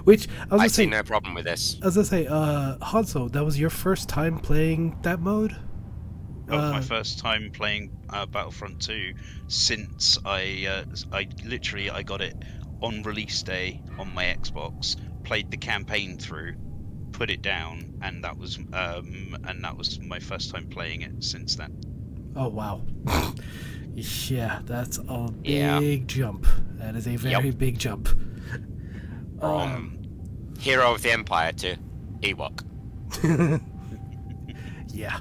Which 0.05 0.27
I 0.51 0.55
was 0.55 0.61
I 0.63 0.67
see 0.67 0.83
say, 0.83 0.85
no 0.85 1.03
problem 1.03 1.33
with 1.33 1.45
this. 1.45 1.77
As 1.83 1.97
I 1.97 2.03
say, 2.03 2.27
uh, 2.27 2.77
Hanzo, 2.81 3.31
that 3.31 3.43
was 3.45 3.59
your 3.59 3.69
first 3.69 4.09
time 4.09 4.39
playing 4.39 4.97
that 5.03 5.19
mode. 5.19 5.55
that 6.45 6.55
was 6.55 6.71
my 6.71 6.79
Uh, 6.79 6.81
first 6.81 7.19
time 7.19 7.51
playing 7.51 7.91
uh, 8.09 8.25
Battlefront 8.25 8.81
2 8.81 9.13
since 9.47 10.17
I 10.25 10.67
uh, 10.69 11.15
I 11.15 11.27
literally 11.45 11.89
I 11.89 12.03
got 12.03 12.21
it 12.21 12.35
on 12.81 13.01
release 13.03 13.41
day 13.43 13.81
on 13.97 14.13
my 14.13 14.25
Xbox, 14.25 14.95
played 15.23 15.49
the 15.51 15.57
campaign 15.57 16.17
through, 16.17 16.55
put 17.11 17.29
it 17.29 17.41
down, 17.41 17.93
and 18.01 18.23
that 18.23 18.37
was 18.37 18.57
um 18.73 19.37
and 19.45 19.63
that 19.63 19.75
was 19.77 19.99
my 20.01 20.19
first 20.19 20.51
time 20.51 20.67
playing 20.67 21.01
it 21.01 21.23
since 21.23 21.55
then. 21.55 21.79
Oh 22.35 22.47
wow. 22.49 22.81
yeah, 23.95 24.61
that's 24.65 24.99
a 24.99 25.29
Yeah. 25.43 25.79
big 25.79 26.07
jump. 26.07 26.45
That 26.75 26.95
is 26.95 27.07
a 27.07 27.15
very 27.15 27.51
big 27.51 27.79
jump. 27.79 28.09
Um, 29.41 29.51
Um, 29.51 29.97
Hero 30.59 30.93
of 30.93 31.01
the 31.01 31.11
Empire 31.11 31.51
to 31.53 31.77
Ewok. 32.21 32.63
yeah. 34.93 35.19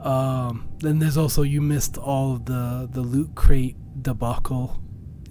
Um, 0.00 0.68
then 0.78 0.98
there's 0.98 1.16
also 1.16 1.42
you 1.42 1.60
missed 1.60 1.96
all 1.98 2.32
of 2.34 2.44
the 2.46 2.88
the 2.90 3.00
loot 3.02 3.34
crate 3.34 3.76
debacle 4.02 4.80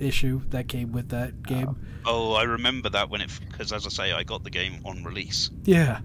issue 0.01 0.41
that 0.49 0.67
came 0.67 0.91
with 0.91 1.09
that 1.09 1.43
game. 1.43 1.77
Oh, 2.05 2.33
I 2.33 2.43
remember 2.43 2.89
that 2.89 3.09
when 3.09 3.21
it 3.21 3.31
because 3.49 3.71
as 3.71 3.85
I 3.85 3.89
say, 3.89 4.11
I 4.11 4.23
got 4.23 4.43
the 4.43 4.49
game 4.49 4.79
on 4.83 5.03
release. 5.03 5.49
Yeah. 5.65 5.99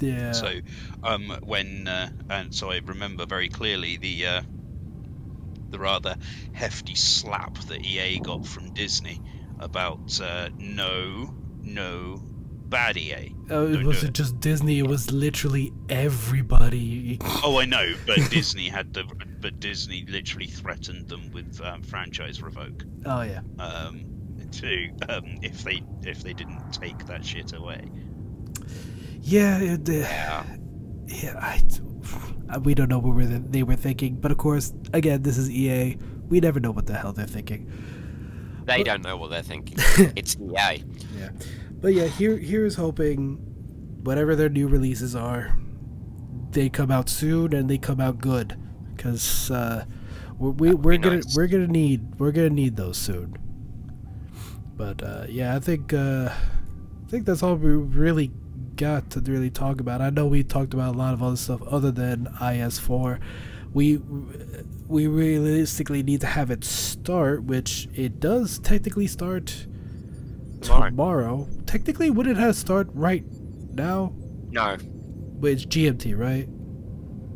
Yeah. 0.00 0.32
So, 0.32 0.60
um, 1.02 1.36
when 1.42 1.88
uh, 1.88 2.08
and 2.30 2.54
so 2.54 2.70
I 2.70 2.80
remember 2.86 3.26
very 3.26 3.48
clearly 3.48 3.96
the 3.96 4.26
uh, 4.26 4.42
the 5.70 5.78
rather 5.78 6.16
hefty 6.52 6.94
slap 6.94 7.58
that 7.66 7.84
EA 7.84 8.20
got 8.20 8.46
from 8.46 8.70
Disney 8.70 9.20
about 9.58 10.20
uh, 10.22 10.48
no, 10.58 11.34
no, 11.64 12.22
bad 12.68 12.96
EA. 12.96 13.34
Uh, 13.50 13.62
it 13.66 13.84
wasn't 13.84 14.10
it. 14.10 14.14
just 14.22 14.40
Disney; 14.40 14.78
it 14.78 14.86
was 14.86 15.10
literally 15.10 15.72
everybody. 15.88 17.18
Oh, 17.44 17.58
I 17.58 17.64
know, 17.64 17.94
but 18.06 18.18
Disney 18.30 18.68
had 18.68 18.92
the 18.92 19.04
but 19.40 19.58
Disney 19.60 20.04
literally 20.08 20.46
threatened 20.46 21.08
them 21.08 21.30
with 21.32 21.60
um, 21.62 21.82
franchise 21.82 22.42
revoke 22.42 22.84
Oh 23.06 23.22
yeah, 23.22 23.40
um, 23.58 24.04
to 24.52 24.90
um, 25.08 25.38
if 25.42 25.62
they 25.62 25.82
if 26.02 26.22
they 26.22 26.32
didn't 26.32 26.72
take 26.72 27.06
that 27.06 27.24
shit 27.24 27.52
away. 27.54 27.88
yeah, 29.22 29.58
it, 29.58 29.88
uh, 29.88 29.92
Yeah. 29.92 30.44
yeah. 31.06 31.34
I, 31.38 31.62
I- 32.50 32.58
we 32.58 32.74
don't 32.74 32.88
know 32.88 32.98
what 32.98 33.14
were 33.14 33.24
they 33.26 33.62
were 33.62 33.76
thinking, 33.76 34.16
but 34.16 34.30
of 34.32 34.38
course, 34.38 34.72
again, 34.92 35.22
this 35.22 35.38
is 35.38 35.50
EA. 35.50 35.96
We 36.28 36.40
never 36.40 36.60
know 36.60 36.70
what 36.72 36.86
the 36.86 36.94
hell 36.94 37.12
they're 37.12 37.26
thinking. 37.26 37.70
They 38.64 38.82
don't 38.82 39.02
know 39.02 39.16
what 39.16 39.30
they're 39.30 39.42
thinking. 39.42 39.78
it's 40.16 40.36
EA. 40.36 40.84
Yeah, 41.16 41.30
but 41.80 41.94
yeah, 41.94 42.06
here 42.06 42.36
here's 42.36 42.74
hoping 42.74 43.36
whatever 44.02 44.34
their 44.34 44.48
new 44.48 44.68
releases 44.68 45.14
are, 45.14 45.56
they 46.50 46.68
come 46.68 46.90
out 46.90 47.08
soon 47.08 47.54
and 47.54 47.68
they 47.68 47.78
come 47.78 48.00
out 48.00 48.18
good, 48.18 48.58
because 48.96 49.50
uh, 49.50 49.84
we, 50.38 50.74
we're 50.74 50.98
gonna 50.98 51.16
nice. 51.16 51.36
we're 51.36 51.46
gonna 51.46 51.66
need 51.66 52.18
we're 52.18 52.32
gonna 52.32 52.50
need 52.50 52.76
those 52.76 52.96
soon. 52.96 53.36
But 54.76 55.02
uh, 55.02 55.26
yeah, 55.28 55.56
I 55.56 55.60
think 55.60 55.92
uh, 55.92 56.30
I 56.30 57.10
think 57.10 57.26
that's 57.26 57.42
all 57.42 57.56
we 57.56 57.70
really 57.70 58.30
got 58.76 59.10
to 59.10 59.20
really 59.20 59.50
talk 59.50 59.80
about. 59.80 60.00
I 60.00 60.10
know 60.10 60.26
we 60.26 60.42
talked 60.42 60.74
about 60.74 60.94
a 60.94 60.98
lot 60.98 61.14
of 61.14 61.22
other 61.22 61.36
stuff 61.36 61.62
other 61.62 61.90
than 61.90 62.26
IS4. 62.40 63.20
We 63.72 63.98
we 64.88 65.06
realistically 65.06 66.02
need 66.02 66.20
to 66.22 66.26
have 66.26 66.50
it 66.50 66.64
start, 66.64 67.44
which 67.44 67.88
it 67.94 68.18
does 68.18 68.58
technically 68.58 69.06
start 69.06 69.67
Tomorrow. 70.60 70.90
tomorrow. 70.90 71.48
Technically, 71.66 72.10
would 72.10 72.26
it 72.26 72.36
have 72.36 72.56
start 72.56 72.88
right 72.92 73.24
now? 73.72 74.12
No. 74.50 74.76
But 75.40 75.52
it's 75.52 75.64
GMT, 75.64 76.18
right? 76.18 76.48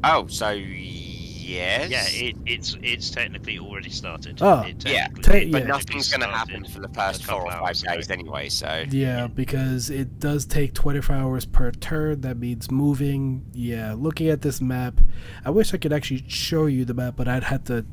Oh, 0.05 0.27
so 0.27 0.51
yes. 0.51 1.91
Yeah, 1.91 2.05
it, 2.29 2.37
it's 2.47 2.77
it's 2.83 3.11
technically 3.11 3.59
already 3.59 3.91
started. 3.91 4.39
Oh. 4.41 4.63
It 4.63 4.85
Yeah, 4.89 5.09
Te- 5.23 5.33
it 5.37 5.49
yeah. 5.49 5.53
But 5.53 5.67
nothing's 5.69 6.09
going 6.09 6.21
to 6.23 6.27
happen 6.35 6.65
for 6.65 6.81
the 6.81 6.89
first 6.89 7.25
four 7.25 7.43
or 7.43 7.51
five 7.51 7.63
hours 7.63 7.83
ago. 7.83 7.95
days 7.95 8.11
anyway, 8.11 8.49
so. 8.49 8.85
Yeah, 8.91 9.27
because 9.29 9.91
it 9.91 10.19
does 10.19 10.47
take 10.47 10.75
24 10.75 11.15
hours 11.15 11.45
per 11.45 11.71
turn. 11.71 12.23
That 12.23 12.39
means 12.39 12.71
moving. 12.71 13.45
Yeah, 13.53 13.95
looking 13.97 14.29
at 14.29 14.43
this 14.43 14.61
map, 14.61 15.01
I 15.45 15.51
wish 15.51 15.73
I 15.75 15.77
could 15.77 15.93
actually 15.93 16.25
show 16.29 16.67
you 16.67 16.85
the 16.85 16.95
map, 16.95 17.15
but 17.17 17.29
I'd 17.29 17.45
have 17.45 17.65
to 17.65 17.87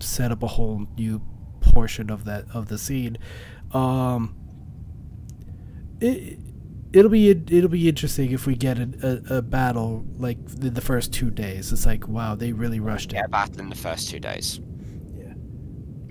set 0.00 0.30
up 0.30 0.42
a 0.42 0.48
whole 0.48 0.86
new 0.98 1.22
portion 1.60 2.10
of 2.10 2.24
that 2.24 2.44
of 2.52 2.68
the 2.68 2.76
scene. 2.78 3.16
Um, 3.72 4.35
it 6.00 6.38
it'll 6.92 7.10
be 7.10 7.30
it'll 7.30 7.68
be 7.68 7.88
interesting 7.88 8.30
if 8.32 8.46
we 8.46 8.54
get 8.54 8.78
a, 8.78 9.20
a, 9.30 9.36
a 9.38 9.42
battle 9.42 10.04
like 10.18 10.38
the, 10.46 10.70
the 10.70 10.80
first 10.80 11.12
two 11.12 11.30
days. 11.30 11.72
It's 11.72 11.86
like 11.86 12.06
wow, 12.08 12.34
they 12.34 12.52
really 12.52 12.80
rushed 12.80 13.12
it. 13.12 13.16
Get 13.16 13.26
a 13.26 13.28
battle 13.28 13.60
in 13.60 13.68
the 13.68 13.76
first 13.76 14.10
two 14.10 14.20
days. 14.20 14.60
Yeah. 15.16 15.32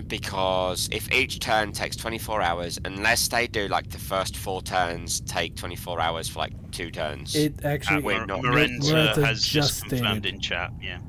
Because 0.07 0.89
if 0.91 1.11
each 1.11 1.39
turn 1.39 1.71
takes 1.71 1.95
24 1.95 2.41
hours, 2.41 2.79
unless 2.86 3.27
they 3.27 3.47
do 3.47 3.67
like 3.67 3.89
the 3.89 3.97
first 3.97 4.38
four 4.38 4.61
turns 4.61 5.21
take 5.21 5.55
24 5.55 5.99
hours 5.99 6.29
for 6.29 6.39
like 6.39 6.53
two 6.71 6.91
turns. 6.91 7.36
It 7.36 7.63
Uh, 7.63 7.69
actually. 7.69 8.03
We're 8.03 8.25
not- 8.25 8.41
Marenta 8.41 8.79
Marenta 8.81 9.23
has 9.25 9.41
just 9.41 9.53
just 9.81 9.81
confirmed 9.89 10.21
stated. 10.21 10.25
in 10.36 10.39
chat. 10.41 10.71
Yeah. 10.81 10.99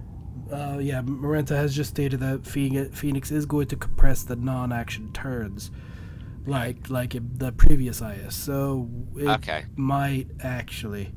Uh, 0.51 0.79
yeah, 0.79 1.03
Marenta 1.03 1.57
has 1.57 1.75
just 1.75 1.91
stated 1.91 2.21
that 2.21 2.47
Phoenix, 2.47 2.97
Phoenix 2.97 3.33
is 3.33 3.47
going 3.47 3.67
to 3.67 3.75
compress 3.77 4.23
the 4.23 4.37
non-action 4.37 5.11
turns, 5.13 5.73
like 6.47 6.89
like 6.91 7.15
in 7.15 7.31
the 7.37 7.53
previous 7.53 8.01
IS. 8.01 8.35
So 8.35 8.89
it 9.17 9.27
okay. 9.27 9.65
might 9.77 10.29
actually. 10.41 11.13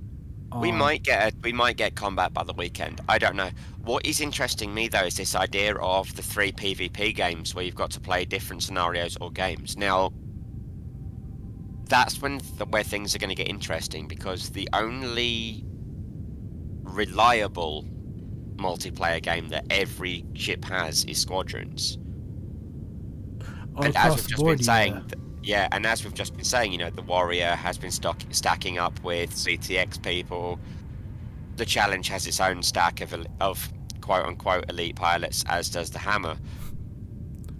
We 0.59 0.71
um, 0.71 0.77
might 0.77 1.03
get 1.03 1.31
a, 1.33 1.37
we 1.43 1.53
might 1.53 1.77
get 1.77 1.95
combat 1.95 2.33
by 2.33 2.43
the 2.43 2.53
weekend. 2.53 3.01
I 3.07 3.19
don't 3.19 3.35
know. 3.35 3.51
What 3.83 4.05
is 4.05 4.19
interesting 4.19 4.73
me 4.73 4.87
though 4.87 5.05
is 5.05 5.15
this 5.15 5.35
idea 5.35 5.75
of 5.75 6.15
the 6.15 6.23
three 6.23 6.51
PvP 6.51 7.15
games 7.15 7.53
where 7.53 7.63
you've 7.63 7.75
got 7.75 7.91
to 7.91 7.99
play 7.99 8.25
different 8.25 8.63
scenarios 8.63 9.15
or 9.21 9.31
games. 9.31 9.77
Now, 9.77 10.11
that's 11.87 12.21
when 12.21 12.39
th- 12.39 12.69
where 12.69 12.83
things 12.83 13.15
are 13.15 13.19
going 13.19 13.29
to 13.29 13.35
get 13.35 13.47
interesting 13.47 14.07
because 14.07 14.49
the 14.49 14.67
only 14.73 15.63
reliable 16.83 17.85
multiplayer 18.55 19.21
game 19.21 19.49
that 19.49 19.65
every 19.69 20.25
ship 20.33 20.65
has 20.65 21.05
is 21.05 21.19
Squadrons. 21.19 21.97
All 23.75 23.85
and 23.85 23.95
as 23.95 24.15
we've 24.15 24.27
just 24.27 24.41
board, 24.41 24.57
been 24.57 24.65
saying, 24.65 24.93
yeah. 24.93 25.01
th- 25.01 25.23
yeah, 25.41 25.67
and 25.71 25.85
as 25.85 26.03
we've 26.03 26.13
just 26.13 26.35
been 26.35 26.45
saying, 26.45 26.71
you 26.71 26.77
know, 26.77 26.89
the 26.89 27.01
warrior 27.01 27.55
has 27.55 27.77
been 27.77 27.91
stock- 27.91 28.21
stacking 28.31 28.77
up 28.77 29.01
with 29.03 29.31
CTX 29.31 30.01
people. 30.03 30.59
The 31.55 31.65
challenge 31.65 32.07
has 32.09 32.27
its 32.27 32.39
own 32.39 32.63
stack 32.63 33.01
of 33.01 33.13
of 33.39 33.71
quote 34.01 34.25
unquote 34.25 34.69
elite 34.69 34.95
pilots, 34.95 35.43
as 35.47 35.69
does 35.69 35.89
the 35.91 35.99
hammer. 35.99 36.37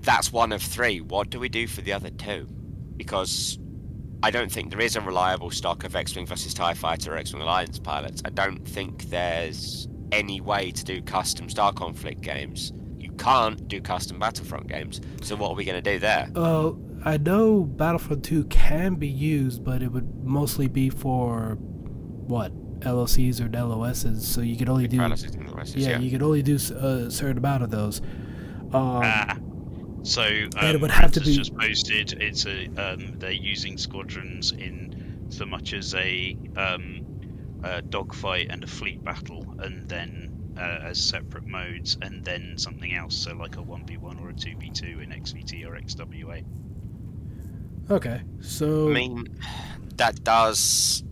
That's 0.02 0.32
one 0.32 0.52
of 0.52 0.62
three. 0.62 1.02
What 1.02 1.30
do 1.30 1.40
we 1.40 1.50
do 1.50 1.68
for 1.68 1.82
the 1.82 1.94
other 1.94 2.10
two? 2.10 2.48
Because 2.96 3.60
I 4.24 4.32
don't 4.32 4.52
think 4.52 4.72
there 4.72 4.82
is 4.82 4.96
a 4.96 5.02
reliable 5.02 5.52
stock 5.52 5.84
of 5.84 5.96
X-wing 5.96 6.26
versus 6.26 6.54
Tie 6.54 6.74
Fighter 6.74 7.14
or 7.14 7.18
X-wing 7.18 7.42
Alliance 7.42 7.80
pilots. 7.80 8.22
I 8.26 8.30
don't 8.30 8.68
think 8.68 9.10
there's 9.10 9.88
any 10.12 10.42
way 10.42 10.72
to 10.72 10.84
do 10.84 11.02
custom 11.02 11.50
Star 11.50 11.72
Conflict 11.72 12.22
games. 12.22 12.74
Can't 13.20 13.68
do 13.68 13.80
custom 13.82 14.18
Battlefront 14.18 14.68
games. 14.68 15.02
So 15.22 15.36
what 15.36 15.52
are 15.52 15.56
we 15.56 15.66
going 15.66 15.82
to 15.82 15.92
do 15.94 16.00
there? 16.00 16.30
Uh, 16.36 16.72
I 17.06 17.18
know 17.18 17.64
Battlefront 17.64 18.24
2 18.24 18.46
can 18.46 18.96
be 18.96 19.08
used, 19.08 19.64
but 19.64 19.84
it 19.84 19.92
would 19.92 20.24
mostly 20.24 20.68
be 20.68 20.90
for 20.90 21.56
what 21.60 22.52
LOCs 22.82 23.40
or 23.42 23.50
LOSs. 23.50 24.28
So 24.28 24.42
you 24.42 24.56
could 24.58 24.70
only 24.70 24.88
do 24.88 24.98
the 24.98 25.08
rest 25.56 25.76
yeah, 25.76 26.00
you 26.00 26.10
can 26.10 26.24
only 26.24 26.42
do 26.42 26.56
a 26.56 27.12
certain 27.12 27.38
amount 27.38 27.64
of 27.64 27.70
those. 27.72 28.02
Um, 28.74 29.02
Ah. 29.04 29.38
So 30.04 30.22
um, 30.24 30.76
it 30.76 30.80
would 30.80 30.92
have 30.92 31.12
to 31.14 31.20
be- 31.20 31.36
just 31.36 31.56
posted 31.58 32.14
it's 32.22 32.46
a 32.46 32.68
um, 32.78 33.16
they're 33.20 33.32
using 33.32 33.78
squadrons 33.78 34.54
in 34.54 35.26
so 35.30 35.46
much 35.46 35.74
as 35.74 35.94
a, 35.94 36.38
um, 36.56 37.06
a 37.64 37.82
dogfight 37.82 38.48
and 38.50 38.64
a 38.64 38.68
fleet 38.68 39.04
battle, 39.04 39.46
and 39.60 39.88
then 39.90 40.39
uh, 40.60 40.80
as 40.90 41.00
separate 41.02 41.48
modes, 41.48 41.98
and 42.02 42.24
then 42.26 42.58
something 42.58 42.94
else, 42.94 43.16
so 43.16 43.34
like 43.36 43.56
a 43.58 43.62
one 43.62 43.86
v 43.86 43.98
one 43.98 44.20
or 44.20 44.30
a 44.30 44.34
two 44.34 44.56
v 44.60 44.70
two 44.72 45.00
in 45.00 45.10
XVT 45.12 45.66
or 45.66 45.76
XWA. 45.80 46.44
okay, 47.90 48.22
so 48.42 48.90
I 48.90 48.94
mean, 48.94 49.28
that 49.98 50.24
does 50.24 51.04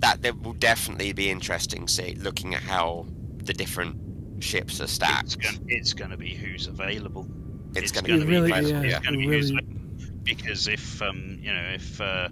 that. 0.00 0.22
That 0.22 0.40
will 0.42 0.52
definitely 0.54 1.12
be 1.12 1.30
interesting. 1.30 1.88
See, 1.88 2.14
looking 2.14 2.54
at 2.54 2.62
how 2.62 3.06
the 3.38 3.52
different 3.52 3.96
ships 4.42 4.80
are 4.80 4.84
It's 4.84 4.92
stacked. 4.92 5.42
going 5.42 5.64
it's 5.68 5.92
going 5.94 6.10
to 6.10 6.16
be 6.16 6.34
who's 6.34 6.66
available. 6.66 7.26
It's, 7.70 7.90
it's 7.90 7.92
going 7.92 8.04
gonna 8.06 8.24
be 8.24 8.30
really, 8.30 8.50
available, 8.52 8.70
yeah, 8.84 8.90
yeah. 8.90 9.00
Gonna 9.00 9.16
be 9.18 9.26
really, 9.28 9.52
useful. 9.52 9.60
because 10.24 10.68
if 10.68 11.00
um 11.02 11.38
you 11.40 11.52
know 11.52 11.70
if 11.74 12.00
uh, 12.00 12.28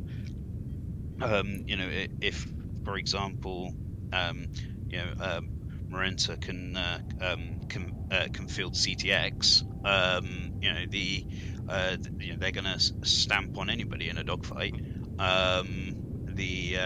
um 1.23 1.65
you 1.67 1.77
know 1.77 1.87
i- 1.87 2.09
if 2.21 2.47
for 2.85 2.97
example 2.97 3.73
um 4.13 4.47
you 4.89 4.99
know 4.99 5.13
um 5.21 5.49
Marenta 5.95 6.39
can 6.41 6.77
uh, 6.77 6.99
um 7.21 7.57
can 7.69 7.91
uh, 8.11 8.27
can 8.33 8.49
field 8.49 8.75
CTX 8.75 9.65
um 9.85 10.51
you 10.61 10.71
know 10.73 10.85
the 10.91 11.25
uh 11.69 11.91
th- 11.91 12.09
you 12.21 12.31
know 12.33 12.37
they're 12.41 12.53
gonna 12.53 12.71
s- 12.75 12.93
stamp 13.05 13.51
on 13.57 13.71
anybody 13.71 14.09
in 14.09 14.19
a 14.19 14.25
dogfight. 14.25 14.75
Um 15.19 15.93
the 16.27 16.79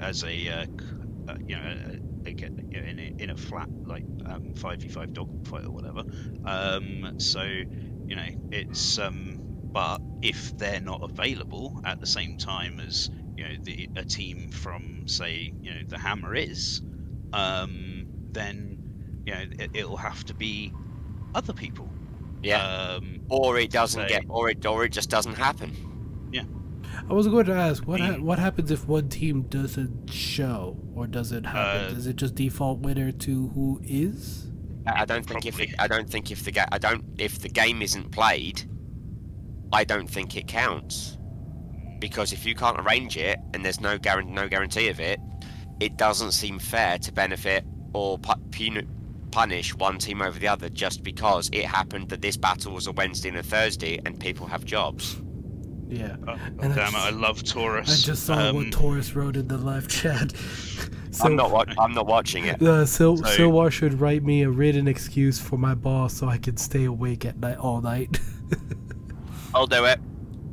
as 0.00 0.22
a 0.24 0.66
you 1.46 1.56
know 1.56 1.74
know, 2.72 2.80
in 2.88 2.98
a, 2.98 3.12
in 3.18 3.30
a 3.30 3.36
flat 3.36 3.68
like 3.84 4.06
um 4.26 4.52
5v5 4.56 5.12
dogfight 5.14 5.64
or 5.66 5.72
whatever. 5.74 6.04
Um 6.44 7.10
so 7.18 7.42
you 8.06 8.16
know 8.16 8.28
it's 8.50 8.98
um 8.98 9.38
but 9.72 10.00
if 10.22 10.52
they're 10.58 10.80
not 10.80 11.00
available 11.02 11.80
at 11.84 12.00
the 12.00 12.06
same 12.06 12.36
time 12.36 12.80
as 12.80 13.10
you 13.36 13.44
know 13.44 13.54
the 13.64 13.88
a 13.96 14.04
team 14.04 14.48
from 14.50 15.04
say 15.06 15.52
you 15.62 15.70
know 15.70 15.80
the 15.88 15.98
hammer 15.98 16.34
is 16.34 16.80
um 17.36 18.06
then 18.32 18.78
you 19.26 19.32
know 19.34 19.44
it, 19.58 19.70
it'll 19.74 19.96
have 19.96 20.24
to 20.24 20.34
be 20.34 20.72
other 21.34 21.52
people 21.52 21.88
Yeah. 22.42 22.62
um 22.66 23.20
or 23.28 23.58
it 23.58 23.70
doesn't 23.70 24.02
say- 24.02 24.14
get, 24.14 24.24
or 24.28 24.50
it, 24.50 24.64
or 24.66 24.84
it 24.84 24.92
just 24.92 25.10
doesn't 25.10 25.34
happen. 25.36 25.70
Yeah. 26.32 26.44
I 27.10 27.12
was 27.12 27.26
going 27.28 27.46
to 27.46 27.52
ask 27.54 27.86
what 27.86 28.00
ha- 28.00 28.18
what 28.28 28.38
happens 28.38 28.70
if 28.70 28.86
one 28.88 29.08
team 29.08 29.42
doesn't 29.42 30.10
show, 30.10 30.76
or 30.94 31.06
does 31.06 31.30
it 31.32 31.44
happen? 31.44 31.84
Uh, 31.86 31.94
Does 31.94 32.06
it 32.06 32.16
just 32.16 32.34
default 32.36 32.78
winner 32.80 33.10
to 33.26 33.48
who 33.54 33.80
is? 33.84 34.46
I 34.86 35.02
I 35.02 35.04
don't 35.04 35.26
think 35.26 35.44
if 35.46 35.56
Probably. 35.56 35.72
the, 35.74 35.82
I 35.82 35.86
don't 35.88 36.08
think 36.08 36.30
if 36.30 36.44
the 36.44 36.52
ga- 36.52 36.68
I 36.72 36.78
don't 36.78 37.04
if 37.18 37.40
the 37.40 37.48
game 37.48 37.82
isn't 37.82 38.12
played, 38.12 38.62
I 39.72 39.82
don't 39.84 40.08
think 40.08 40.36
it 40.36 40.46
counts. 40.46 41.18
Because 41.98 42.32
if 42.32 42.44
you 42.46 42.54
can't 42.54 42.78
arrange 42.80 43.16
it 43.16 43.38
and 43.52 43.64
there's 43.64 43.80
no 43.80 43.98
guarantee 43.98 44.32
no 44.32 44.48
guarantee 44.48 44.88
of 44.88 45.00
it, 45.00 45.18
it 45.80 45.96
doesn't 45.96 46.32
seem 46.32 46.58
fair 46.58 46.98
to 46.98 47.12
benefit 47.12 47.64
or 47.92 48.18
pu- 48.18 48.82
punish 49.30 49.74
one 49.74 49.98
team 49.98 50.22
over 50.22 50.38
the 50.38 50.48
other 50.48 50.68
just 50.70 51.02
because 51.02 51.50
it 51.52 51.64
happened 51.66 52.08
that 52.08 52.22
this 52.22 52.36
battle 52.36 52.72
was 52.72 52.86
a 52.86 52.92
Wednesday 52.92 53.28
and 53.28 53.38
a 53.38 53.42
Thursday 53.42 54.00
and 54.06 54.18
people 54.18 54.46
have 54.46 54.64
jobs. 54.64 55.20
Yeah. 55.88 56.16
oh, 56.26 56.32
And 56.60 56.72
I 56.72 56.74
damn 56.76 56.94
it 56.94 56.98
I 56.98 57.10
love 57.10 57.44
Taurus 57.44 57.88
I 58.02 58.06
just 58.06 58.24
saw 58.24 58.48
Um, 58.48 58.56
what 58.56 58.72
Taurus 58.72 59.14
wrote 59.14 59.36
in 59.36 59.46
the 59.46 59.56
live 59.58 59.86
chat. 59.88 60.32
so, 61.12 61.26
I'm 61.26 61.36
not 61.36 61.50
wa- 61.52 61.64
I'm 61.78 61.92
not 61.92 62.06
watching 62.06 62.46
it. 62.46 62.60
Uh, 62.62 62.84
Sil- 62.88 63.18
So- 63.18 63.24
Silwar 63.50 63.70
should 63.70 64.00
write 64.00 64.24
me 64.24 64.42
a 64.42 64.50
written 64.50 64.88
excuse 64.88 65.38
for 65.38 65.56
my 65.58 65.74
boss 65.74 66.14
so 66.14 66.28
I 66.28 66.38
can 66.38 66.56
stay 66.56 66.84
awake 66.84 67.24
at 67.24 67.38
night 67.38 67.58
all 67.58 67.80
night. 67.80 68.18
I'll 69.54 69.66
do 69.66 69.84
it. 69.84 70.00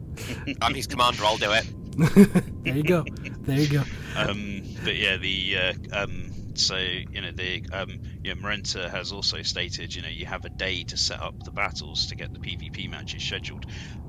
I'm 0.62 0.74
his 0.76 0.86
commander. 0.88 1.24
I'll 1.26 1.38
do 1.38 1.52
it. 1.52 1.66
there 2.64 2.76
you 2.78 2.84
go. 2.84 3.04
There 3.42 3.60
you 3.60 3.68
go. 3.70 3.84
um, 4.16 4.62
but 4.84 4.96
yeah, 4.96 5.18
the 5.18 5.58
uh, 5.58 5.74
um, 6.04 6.32
so 6.56 6.78
you 6.78 7.22
know 7.22 7.32
the 7.32 7.64
um, 7.72 8.00
you 8.24 8.34
know, 8.34 8.42
Marenta 8.42 8.90
has 8.90 9.12
also 9.12 9.42
stated 9.42 9.96
you 9.96 10.02
know 10.02 10.08
you 10.10 10.26
have 10.26 10.46
a 10.46 10.50
day 10.50 10.84
to 10.84 10.98
set 10.98 11.22
up 11.22 11.44
the 11.44 11.52
battles 11.52 12.08
to 12.08 12.16
get 12.16 12.34
the 12.34 12.40
PvP 12.40 12.90
matches 12.90 13.24
scheduled, 13.24 13.66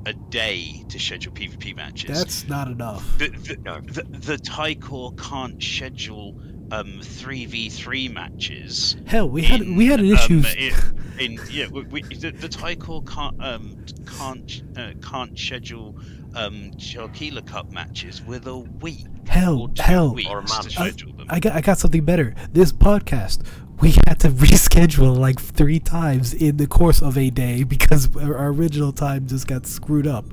a 0.06 0.12
day 0.12 0.84
to 0.88 0.98
schedule 0.98 1.32
PvP 1.32 1.76
matches. 1.76 2.18
That's 2.18 2.48
not 2.48 2.68
enough. 2.68 3.18
the 3.18 3.28
the, 3.28 3.56
No. 3.62 3.80
the, 3.80 4.02
the 4.02 4.38
TIE 4.38 4.74
Corps 4.74 5.14
can't 5.14 5.62
schedule 5.62 6.40
um 6.70 7.00
three 7.02 7.46
v 7.46 7.68
three 7.68 8.08
matches. 8.08 8.96
Hell, 9.06 9.28
we 9.28 9.42
had 9.42 9.60
in, 9.62 9.76
we 9.76 9.86
had 9.86 10.00
um, 10.00 10.06
issues. 10.06 10.54
in, 10.54 10.72
in 11.18 11.40
yeah, 11.50 11.68
we, 11.68 11.82
we, 11.84 12.02
the, 12.02 12.30
the 12.30 12.48
TIE 12.48 12.74
Corps 12.74 13.02
can't 13.04 13.42
um 13.42 13.84
can't 14.18 14.62
uh, 14.76 14.92
can't 15.02 15.38
schedule 15.38 15.98
um 16.34 16.70
Chalkila 16.72 17.46
Cup 17.46 17.70
matches 17.72 18.22
with 18.22 18.46
a 18.46 18.56
week 18.56 19.06
Hell, 19.28 19.62
or 19.62 19.68
two 19.70 19.82
hell. 19.82 20.14
weeks 20.14 20.30
Or 20.30 20.40
a 20.40 20.44
to 20.46 20.70
schedule 20.70 21.12
them. 21.14 21.26
I 21.30 21.40
got 21.40 21.52
I 21.54 21.60
got 21.60 21.78
something 21.78 22.04
better. 22.04 22.34
This 22.52 22.72
podcast 22.72 23.42
we 23.80 23.92
had 24.06 24.20
to 24.20 24.28
reschedule 24.44 25.16
like 25.16 25.40
three 25.40 25.80
times 25.80 26.32
in 26.34 26.56
the 26.56 26.66
course 26.66 27.02
of 27.02 27.16
a 27.18 27.30
day 27.30 27.62
because 27.64 28.14
our 28.16 28.36
our 28.36 28.48
original 28.48 28.92
time 28.92 29.26
just 29.26 29.46
got 29.46 29.66
screwed 29.66 30.06
up. 30.06 30.26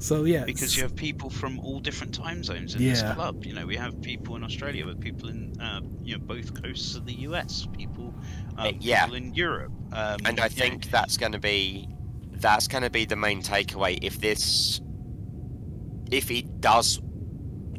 So 0.00 0.24
yeah, 0.24 0.44
because 0.44 0.76
you 0.76 0.82
have 0.84 0.94
people 0.94 1.28
from 1.28 1.58
all 1.58 1.80
different 1.80 2.14
time 2.14 2.44
zones 2.44 2.74
in 2.76 2.82
Yeah. 2.82 2.90
this 2.90 3.02
club. 3.14 3.44
You 3.44 3.54
know, 3.54 3.66
we 3.66 3.74
have 3.76 4.00
people 4.00 4.36
in 4.36 4.44
Australia, 4.44 4.86
but 4.86 5.00
people 5.00 5.28
in 5.28 5.52
uh, 5.60 5.80
you 6.04 6.16
know 6.16 6.22
both 6.24 6.62
coasts 6.62 6.94
of 6.94 7.04
the 7.04 7.14
US, 7.28 7.66
people, 7.76 8.14
uh, 8.56 8.68
Uh, 8.68 8.72
yeah. 8.78 9.04
people 9.04 9.16
in 9.16 9.34
Europe. 9.34 9.72
Um, 9.92 10.18
And 10.24 10.26
I 10.26 10.30
you 10.30 10.36
know, 10.38 10.48
think 10.48 10.90
that's 10.90 11.16
going 11.16 11.32
to 11.32 11.40
be 11.40 11.88
that's 12.40 12.68
going 12.68 12.84
to 12.84 12.90
be 12.90 13.04
the 13.04 13.16
main 13.16 13.42
takeaway 13.42 13.98
if 14.00 14.20
this 14.20 14.80
if 16.10 16.30
it 16.30 16.60
does 16.60 17.00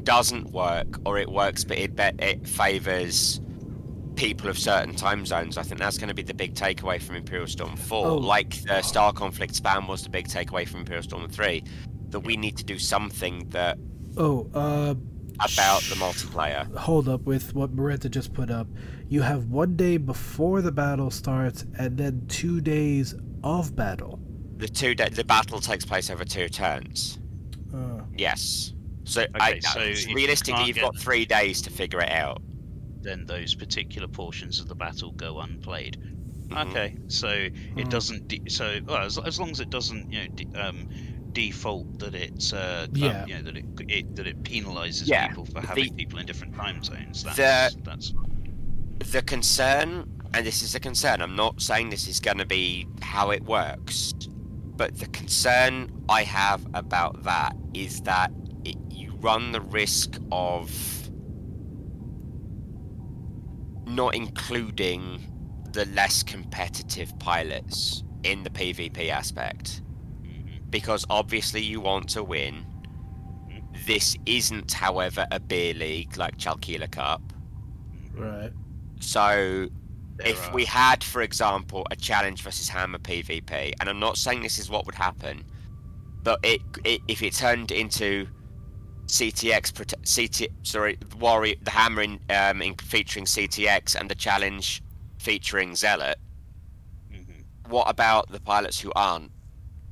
doesn't 0.03 0.51
work 0.51 0.88
or 1.05 1.17
it 1.17 1.30
works 1.30 1.63
but 1.63 1.77
it 1.77 1.95
be, 1.95 2.09
it 2.19 2.47
favors 2.47 3.41
people 4.15 4.49
of 4.49 4.57
certain 4.57 4.95
time 4.95 5.25
zones 5.25 5.57
i 5.57 5.61
think 5.61 5.80
that's 5.80 5.97
going 5.97 6.07
to 6.07 6.13
be 6.15 6.23
the 6.23 6.34
big 6.34 6.53
takeaway 6.55 7.01
from 7.01 7.15
imperial 7.15 7.47
storm 7.47 7.75
4 7.75 8.07
Oh. 8.07 8.15
like 8.17 8.61
the 8.63 8.82
star 8.82 9.11
conflict 9.13 9.61
spam 9.61 9.88
was 9.88 10.03
the 10.03 10.09
big 10.09 10.27
takeaway 10.27 10.67
from 10.67 10.82
imperial 10.82 11.03
storm 11.03 11.30
3 11.30 11.63
that 12.09 12.21
we 12.21 12.38
need 12.38 12.57
to 12.57 12.63
do 12.63 12.80
something 12.80 13.47
that 13.49 13.77
oh 14.17 14.49
uh 14.53 14.95
about 15.41 15.82
the 15.84 15.95
multiplayer 15.95 16.73
hold 16.75 17.07
up 17.07 17.21
with 17.21 17.53
what 17.55 17.73
Marenta 17.73 18.11
just 18.11 18.34
put 18.34 18.51
up. 18.51 18.67
You 19.07 19.21
have 19.21 19.45
one 19.45 19.77
day 19.77 19.95
before 19.95 20.61
the 20.61 20.71
battle 20.73 21.09
starts 21.11 21.63
and 21.77 21.97
then 21.97 22.25
two 22.27 22.59
days 22.59 23.15
of 23.41 23.73
battle. 23.73 24.19
the 24.57 24.67
two 24.67 24.93
day, 24.95 25.07
the 25.07 25.23
battle 25.23 25.61
takes 25.61 25.86
place 25.86 26.09
over 26.09 26.25
two 26.25 26.49
turns 26.49 27.19
Uh, 27.73 27.99
yes 28.20 28.74
so, 29.05 29.22
Okay, 29.22 29.30
I, 29.39 29.59
so 29.59 29.80
if 29.80 30.07
you 30.07 30.13
realistically 30.15 30.65
you've 30.65 30.78
got 30.80 30.95
three 30.97 31.26
days 31.26 31.61
to 31.63 31.70
figure 31.72 32.01
it 32.01 32.11
out 32.11 32.41
then 33.01 33.26
those 33.26 33.55
particular 33.55 34.07
portions 34.07 34.59
of 34.59 34.67
the 34.67 34.76
battle 34.76 35.11
go 35.13 35.39
unplayed. 35.39 35.97
Mhm. 36.49 36.70
Okay, 36.70 36.97
so 37.07 37.30
Hmm. 37.30 37.80
it 37.80 37.89
doesn't. 37.89 38.28
De- 38.28 38.41
so 38.49 38.80
well, 38.86 39.03
as, 39.03 39.17
as 39.17 39.39
long 39.39 39.51
as 39.51 39.59
it 39.61 39.70
doesn't, 39.70 40.11
you 40.11 40.20
know, 40.22 40.28
de- 40.36 40.53
um, 40.59 40.89
default 41.32 41.97
that 41.99 42.13
it's, 42.13 42.51
uh, 42.51 42.88
um, 42.89 42.95
Yeah. 42.95 43.26
you 43.26 43.36
know, 43.36 43.41
that 43.43 43.55
it, 43.57 43.65
it 43.88 44.15
that 44.17 44.28
it 44.28 44.43
penalizes 44.43 45.07
Yeah, 45.07 45.28
people 45.30 45.45
for 45.45 45.61
the- 45.61 45.67
having 45.67 45.95
people 45.95 46.20
in 46.20 46.26
different 46.26 46.53
time 46.55 46.84
zones. 46.84 47.24
the- 47.24 47.34
That's 47.36 47.76
that's 47.84 48.13
the 49.11 49.22
concern, 49.22 50.11
and 50.34 50.45
this 50.45 50.61
is 50.61 50.76
a 50.76 50.80
concern, 50.80 51.22
I'm 51.22 51.36
not 51.38 51.61
saying 51.61 51.91
this 51.91 52.07
is 52.07 52.20
going 52.20 52.39
to 52.39 52.45
be 52.45 52.86
how 53.01 53.30
it 53.32 53.43
works, 53.45 54.13
but 54.80 54.97
the 54.97 55.07
concern 55.07 55.91
I 56.07 56.23
have 56.23 56.65
about 56.73 57.23
that 57.23 57.53
is 57.73 57.99
that 58.03 58.32
it, 58.63 58.77
you 58.89 59.11
run 59.19 59.51
the 59.51 59.59
risk 59.59 60.17
of 60.32 60.71
not 63.86 64.15
including 64.15 65.21
the 65.73 65.84
less 65.88 66.23
competitive 66.23 67.11
pilots 67.19 68.05
in 68.23 68.43
the 68.43 68.49
PvP 68.49 69.09
aspect. 69.09 69.82
mhm. 70.23 70.71
Because 70.71 71.05
obviously 71.09 71.61
you 71.61 71.82
want 71.82 72.07
to 72.11 72.23
win. 72.23 72.65
This 73.86 74.15
isn't, 74.25 74.71
however, 74.71 75.27
a 75.30 75.41
beer 75.41 75.73
league 75.73 76.15
like 76.15 76.38
Chalkila 76.38 76.89
Cup. 76.89 77.21
right. 78.15 78.53
So 79.01 79.67
There 80.20 80.30
if 80.32 80.38
are- 80.38 80.53
we 80.53 80.65
had, 80.65 81.03
for 81.03 81.22
example, 81.24 81.86
a 81.91 81.95
challenge 81.95 82.41
versus 82.43 82.70
hammer 82.70 82.99
PvP, 82.99 83.74
and 83.80 83.89
I'm 83.89 83.99
not 83.99 84.17
saying 84.17 84.41
this 84.43 84.59
is 84.59 84.70
what 84.70 84.86
would 84.86 84.95
happen, 84.95 85.45
but 86.24 86.39
it, 86.43 86.61
it 86.86 87.01
if 87.07 87.22
it 87.24 87.34
turned 87.36 87.72
into 87.72 88.30
CTX, 89.07 89.72
CT, 90.05 90.49
sorry, 90.63 90.97
warrior, 91.17 91.55
the 91.61 91.72
hammer 91.72 92.01
in, 92.03 92.20
um, 92.30 92.61
in 92.61 92.76
featuring 92.78 93.26
CTX 93.28 93.95
and 93.95 94.09
the 94.09 94.15
challenge 94.15 94.84
featuring 95.20 95.76
Zealot, 95.76 96.20
Mhm. 97.09 97.45
what 97.67 97.89
about 97.89 98.30
the 98.30 98.39
pilots 98.41 98.80
who 98.80 98.91
aren't? 98.95 99.32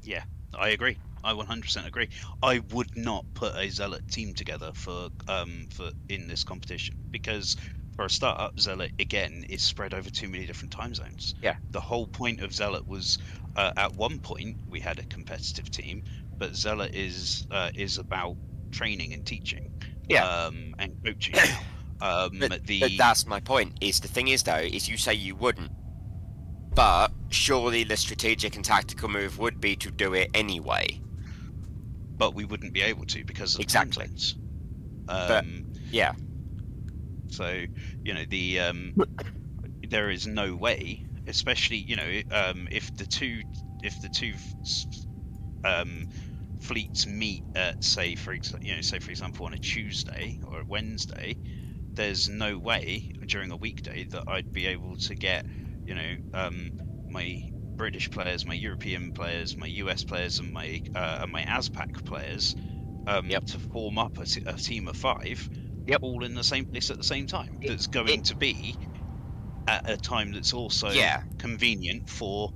Yeah, 0.01 0.23
I 0.53 0.69
agree. 0.69 0.97
I 1.23 1.33
100% 1.33 1.87
agree. 1.87 2.09
I 2.41 2.59
would 2.59 2.95
not 2.95 3.25
put 3.33 3.55
a 3.55 3.69
zealot 3.69 4.07
team 4.09 4.33
together 4.33 4.71
for 4.73 5.09
um 5.27 5.67
for 5.71 5.91
in 6.09 6.27
this 6.27 6.43
competition 6.43 6.95
because 7.11 7.55
For 7.97 8.05
a 8.05 8.09
startup 8.09 8.59
Zealot 8.59 8.91
again 8.99 9.43
is 9.49 9.63
spread 9.63 9.93
over 9.95 10.09
too 10.09 10.29
many 10.29 10.45
different 10.45 10.71
time 10.71 10.93
zones. 10.93 11.33
Yeah. 11.41 11.55
The 11.71 11.79
whole 11.81 12.05
point 12.07 12.41
of 12.41 12.53
Zealot 12.53 12.87
was, 12.87 13.17
uh, 13.55 13.71
at 13.75 13.95
one 13.95 14.19
point, 14.19 14.57
we 14.69 14.79
had 14.79 14.99
a 14.99 15.03
competitive 15.05 15.71
team, 15.71 16.03
but 16.37 16.55
Zealot 16.55 16.93
is 16.93 17.47
uh, 17.49 17.71
is 17.73 17.97
about 17.97 18.37
training 18.71 19.13
and 19.13 19.25
teaching. 19.25 19.71
Yeah. 20.07 20.25
Um, 20.27 20.75
and 20.77 20.95
coaching. 21.03 21.35
um, 22.01 22.37
But, 22.39 22.67
the 22.67 22.79
but 22.81 22.91
that's 22.99 23.25
my 23.25 23.39
point. 23.39 23.73
Is 23.81 23.99
the 23.99 24.07
thing 24.07 24.27
is 24.27 24.43
though, 24.43 24.57
is 24.57 24.87
you 24.87 24.95
say 24.97 25.15
you 25.15 25.35
wouldn't, 25.35 25.71
but 26.75 27.11
surely 27.29 27.83
the 27.83 27.97
strategic 27.97 28.55
and 28.55 28.63
tactical 28.63 29.09
move 29.09 29.39
would 29.39 29.59
be 29.59 29.75
to 29.77 29.89
do 29.91 30.13
it 30.13 30.29
anyway. 30.35 31.01
but 32.15 32.33
we 32.33 32.45
wouldn't 32.45 32.73
be 32.73 32.81
able 32.81 33.05
to 33.05 33.23
because 33.25 33.53
of 33.55 33.61
Exactly. 33.61 34.05
zones. 34.07 34.35
But- 35.05 35.43
Um, 35.45 35.65
Yeah, 35.91 36.13
So 37.29 37.65
you 38.03 38.13
know 38.13 38.25
the 38.29 38.59
um, 38.61 38.95
there 39.83 40.09
is 40.09 40.27
no 40.27 40.55
way, 40.55 41.03
especially 41.27 41.77
you 41.77 41.95
know 41.95 42.21
um, 42.31 42.67
if 42.71 42.95
the 42.97 43.07
two 43.07 43.43
if 43.83 43.99
the 44.01 44.09
two 44.09 44.35
um, 45.63 46.05
fleets 46.59 47.05
meet 47.05 47.43
at 47.55 47.83
say 47.83 48.15
for 48.15 48.35
exa- 48.37 48.61
you 48.61 48.75
know 48.75 48.81
say 48.81 48.99
for 48.99 49.11
example 49.11 49.45
on 49.45 49.53
a 49.53 49.57
Tuesday 49.59 50.39
or 50.43 50.61
a 50.61 50.65
Wednesday, 50.65 51.37
there's 51.95 52.29
no 52.29 52.59
way 52.59 53.09
during 53.27 53.51
a 53.51 53.57
weekday 53.57 54.05
that 54.11 54.23
I'd 54.27 54.51
be 54.53 54.67
able 54.67 54.97
to 54.97 55.15
get 55.15 55.45
you 55.85 55.95
know 55.95 56.17
um, 56.33 56.71
my 57.09 57.41
British 57.77 58.09
players, 58.11 58.45
my 58.45 58.53
European 58.55 59.11
players, 59.13 59.57
my 59.57 59.67
US 59.67 60.03
players, 60.03 60.39
and 60.39 60.53
my 60.53 60.81
uh, 60.95 61.19
and 61.23 61.31
my 61.31 61.43
ASPAC 61.43 62.05
players 62.05 62.55
um, 63.07 63.27
Yep. 63.27 63.43
to 63.47 63.59
form 63.59 63.97
up 63.97 64.17
a, 64.19 64.25
t- 64.25 64.41
a 64.45 64.53
team 64.55 64.87
of 64.87 64.97
five, 64.97 65.49
Yep. 65.87 66.03
all 66.03 66.23
in 66.23 66.33
the 66.35 66.43
same 66.43 66.65
place 66.65 66.89
at 66.91 66.97
the 66.97 67.03
same 67.03 67.27
time. 67.27 67.57
It- 67.61 67.69
that's 67.69 67.87
going 67.87 68.19
it- 68.19 68.25
to 68.25 68.35
be 68.35 68.75
at 69.67 69.89
a 69.89 69.97
time 69.97 70.31
that's 70.31 70.53
also 70.53 70.89
Yeah. 70.91 71.23
convenient 71.37 72.09
for 72.09 72.53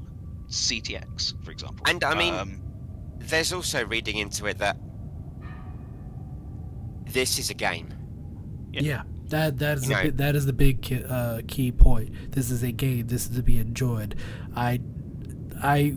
CTX, 0.47 1.33
for 1.43 1.51
example. 1.51 1.85
And, 1.87 2.03
I 2.03 2.15
mean, 2.17 2.33
um, 2.33 2.61
there's 3.19 3.51
also 3.53 3.85
reading 3.85 4.17
into 4.17 4.45
it 4.47 4.57
that 4.59 4.77
this 7.07 7.39
is 7.39 7.49
a 7.49 7.53
game. 7.53 7.93
Yeah. 8.71 8.81
Yeah, 8.81 9.01
that 9.29 9.57
that 9.59 9.77
is 9.77 9.83
You 9.83 9.89
the, 9.89 9.95
know- 9.95 10.09
bi- 10.11 10.15
that 10.17 10.35
is 10.35 10.45
the 10.45 10.53
big 10.53 11.05
uh, 11.09 11.41
key 11.47 11.71
point. 11.71 12.31
This 12.31 12.49
is 12.51 12.63
a 12.63 12.71
game. 12.71 13.07
This 13.07 13.29
is 13.29 13.35
to 13.35 13.43
be 13.43 13.57
enjoyed. 13.57 14.15
I, 14.55 14.79
I, 15.61 15.95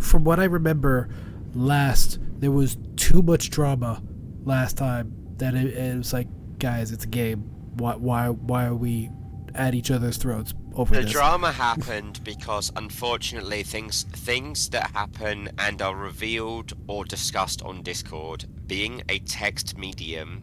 from 0.00 0.24
what 0.24 0.40
I 0.40 0.44
remember, 0.44 1.08
last 1.54 2.18
there 2.40 2.50
was 2.50 2.76
too 2.96 3.22
much 3.22 3.50
drama 3.50 4.02
last 4.44 4.76
time 4.76 5.14
that 5.38 5.54
it, 5.54 5.66
it 5.74 5.96
was 5.96 6.12
like, 6.12 6.28
guys, 6.58 6.92
it's 6.92 7.04
a 7.04 7.08
game. 7.08 7.50
Why 7.76 7.94
why 7.94 8.28
why 8.28 8.66
are 8.66 8.74
we 8.74 9.10
at 9.54 9.74
each 9.74 9.90
other's 9.90 10.16
throats 10.16 10.54
over 10.74 10.94
The 10.94 11.02
this? 11.02 11.12
The 11.12 11.18
drama 11.18 11.52
happened 11.52 12.20
because 12.24 12.72
unfortunately 12.76 13.62
things 13.62 14.04
things 14.12 14.68
that 14.70 14.90
happen 14.92 15.50
and 15.58 15.80
are 15.82 15.94
revealed 15.94 16.72
or 16.86 17.04
discussed 17.04 17.62
on 17.62 17.82
Discord, 17.82 18.46
being 18.66 19.02
a 19.08 19.18
text 19.20 19.76
medium, 19.78 20.42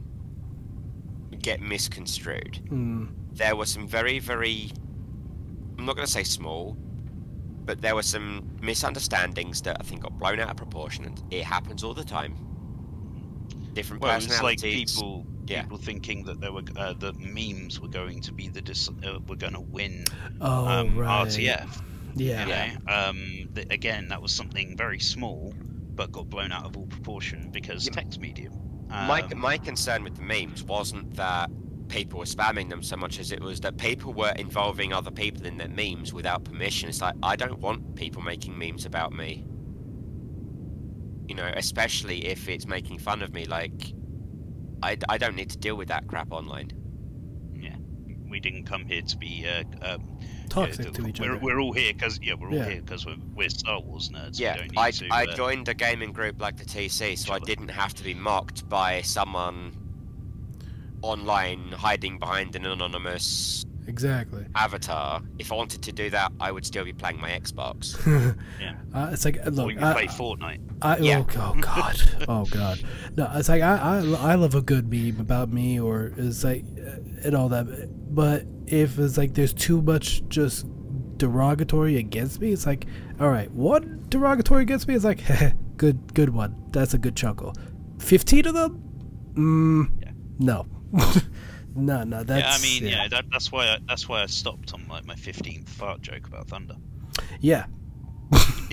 get 1.42 1.62
misconstrued. 1.62 2.60
Hmm. 2.70 3.06
There 3.34 3.56
were 3.56 3.66
some 3.66 3.88
very, 3.88 4.20
very 4.20 4.72
I'm 5.78 5.86
not 5.86 5.96
gonna 5.96 6.08
say 6.08 6.24
small, 6.24 6.78
but 7.66 7.82
there 7.82 7.96
were 7.96 8.04
some 8.04 8.58
misunderstandings 8.62 9.62
that 9.64 9.78
I 9.80 9.84
think 9.84 10.04
got 10.04 10.18
blown 10.20 10.40
out 10.40 10.52
of 10.52 10.58
proportion 10.58 11.06
and 11.06 11.22
it 11.32 11.44
happens 11.44 11.84
all 11.84 11.94
the 11.94 12.04
time. 12.04 12.36
Different 13.74 14.04
well, 14.04 14.18
it's 14.18 14.42
like 14.42 14.62
people 14.62 15.26
yeah. 15.48 15.64
people 15.64 15.78
thinking 15.78 16.24
that 16.26 16.40
there 16.40 16.52
were 16.52 16.64
uh, 16.76 16.94
the 16.94 17.14
memes 17.14 17.80
were 17.80 17.88
going 17.88 18.22
to 18.22 18.32
be 18.32 18.48
the 18.48 18.62
dis- 18.62 18.90
uh, 18.90 19.20
were 19.28 19.36
going 19.36 19.54
to 19.54 19.62
win 19.62 20.06
oh 20.42 20.68
um, 20.68 20.98
right. 20.98 21.28
RTF. 21.28 21.82
Yeah. 22.16 22.46
You 22.46 22.80
know? 22.86 22.94
Um, 22.94 23.50
th- 23.56 23.68
again, 23.72 24.08
that 24.10 24.22
was 24.22 24.32
something 24.32 24.78
very 24.78 25.00
small, 25.00 25.54
but 25.96 26.12
got 26.12 26.30
blown 26.30 26.52
out 26.52 26.66
of 26.66 26.78
all 26.78 26.86
proportion 26.86 27.50
because 27.52 27.88
Yeah. 27.88 27.94
text 27.94 28.20
medium. 28.20 28.54
My, 28.90 29.22
Um, 29.24 29.40
my 29.40 29.58
concern 29.58 30.04
with 30.04 30.16
the 30.18 30.22
memes 30.22 30.64
wasn't 30.64 31.16
that 31.16 31.50
people 31.88 32.20
were 32.20 32.26
spamming 32.26 32.70
them 32.70 32.84
so 32.84 32.96
much 32.96 33.20
as 33.20 33.32
it 33.32 33.42
was 33.42 33.60
that 33.62 33.78
people 33.78 34.14
were 34.14 34.34
involving 34.38 34.94
other 34.94 35.10
people 35.12 35.46
in 35.48 35.58
their 35.58 35.70
memes 35.70 36.14
without 36.14 36.44
permission. 36.44 36.90
It's 36.90 37.02
like, 37.02 37.16
I 37.24 37.36
don't 37.36 37.60
want 37.60 37.96
people 37.96 38.22
making 38.22 38.58
memes 38.58 38.86
about 38.86 39.12
me. 39.14 39.44
You 41.28 41.36
know, 41.36 41.52
especially 41.56 42.26
if 42.28 42.50
it's 42.50 42.68
making 42.68 43.00
fun 43.00 43.22
of 43.22 43.34
me. 43.34 43.46
Like, 43.46 43.94
I, 44.82 44.98
I 45.08 45.18
don't 45.18 45.36
need 45.36 45.50
to 45.52 45.58
deal 45.58 45.76
with 45.76 45.88
that 45.88 46.08
crap 46.08 46.32
online. 46.32 46.72
Yeah, 47.56 47.76
we 48.30 48.40
didn't 48.40 48.66
come 48.66 48.86
here 48.86 49.02
to 49.02 49.18
be 49.18 49.48
uh, 49.48 49.64
um, 49.94 50.20
Toxic 50.50 50.86
yeah, 50.86 50.92
to 50.92 51.08
each 51.08 51.20
we're, 51.20 51.32
other. 51.32 51.40
We're 51.40 51.60
all 51.60 51.74
here 51.74 51.94
because 51.94 52.20
yeah, 52.22 52.34
we're 52.34 52.50
all 52.50 52.56
Yeah. 52.56 52.70
here 52.70 52.82
because 52.82 53.06
we're, 53.06 53.16
we're 53.34 53.50
Star 53.50 53.80
Wars 53.80 54.10
nerds. 54.10 54.40
yeah, 54.40 54.54
we 54.54 54.60
don't 54.60 54.72
need 54.72 54.78
I, 54.80 54.92
to, 54.92 55.08
I 55.10 55.24
uh, 55.24 55.36
joined 55.36 55.70
a 55.70 55.74
gaming 55.74 56.12
group 56.12 56.42
like 56.42 56.58
the 56.58 56.66
TC, 56.66 57.18
so 57.18 57.34
I 57.34 57.40
didn't 57.40 57.70
have 57.70 57.94
to 57.96 58.04
be 58.04 58.14
mocked 58.14 58.68
by 58.70 59.02
someone 59.02 59.78
online 61.02 61.72
hiding 61.72 62.20
behind 62.20 62.56
an 62.56 62.66
anonymous 62.66 63.66
Exactly. 63.88 64.46
avatar. 64.56 65.22
If 65.40 65.52
I 65.52 65.56
wanted 65.56 65.82
to 65.84 65.92
do 65.92 66.10
that, 66.12 66.32
I 66.40 66.52
would 66.52 66.66
still 66.66 66.86
be 66.86 66.94
playing 66.94 67.20
my 67.20 67.30
Xbox. 67.32 67.98
Yeah. 68.60 68.76
Uh, 68.94 69.10
it's 69.12 69.26
like 69.26 69.38
or 69.46 69.52
look, 69.52 69.70
you 69.72 69.76
can 69.76 69.84
I, 69.84 69.94
play 69.94 70.08
Fortnite. 70.08 70.60
I, 70.82 70.98
Yeah. 70.98 71.24
oh, 71.38 71.54
oh 71.56 71.60
god, 71.62 72.02
oh 72.28 72.46
god. 72.46 72.82
No, 73.18 73.30
it's 73.36 73.50
like 73.50 73.62
I, 73.62 73.78
I 73.78 74.32
I 74.32 74.36
love 74.36 74.56
a 74.56 74.62
good 74.62 74.90
meme 74.92 75.20
about 75.20 75.50
me 75.52 75.80
or 75.80 76.14
it's 76.18 76.44
like 76.44 76.64
uh, 76.78 76.98
and 77.26 77.36
all 77.36 77.50
that. 77.50 77.66
But 78.14 78.46
if 78.68 78.98
it's 79.00 79.18
like 79.18 79.34
there's 79.34 79.54
too 79.54 79.82
much 79.82 80.24
just 80.30 80.66
derogatory 81.18 81.98
against 81.98 82.40
me, 82.42 82.52
it's 82.52 82.66
like 82.66 82.86
all 83.20 83.30
right, 83.30 83.50
one 83.52 84.06
derogatory 84.10 84.64
against 84.64 84.88
me 84.88 84.94
is 84.94 85.04
like 85.04 85.22
good 85.78 86.14
good 86.14 86.30
one. 86.30 86.56
That's 86.72 86.94
a 86.94 86.98
good 86.98 87.16
chuckle. 87.16 87.54
Fifteen 88.00 88.46
of 88.48 88.54
them, 88.54 88.84
mm, 89.36 89.90
Yeah. 90.02 90.12
no, 90.40 90.66
no, 91.76 92.04
no. 92.04 92.24
That's 92.24 92.44
yeah, 92.64 92.70
I 92.70 92.80
mean, 92.82 92.92
yeah, 92.92 93.08
that, 93.10 93.26
that's 93.32 93.52
why 93.52 93.68
I, 93.68 93.78
that's 93.88 94.08
why 94.10 94.22
I 94.24 94.26
stopped 94.28 94.74
on 94.74 94.88
like 94.88 95.06
my 95.06 95.16
15th 95.16 95.68
fart 95.70 96.02
joke 96.02 96.28
about 96.28 96.48
Thunder. 96.48 96.76
yeah. 97.40 97.66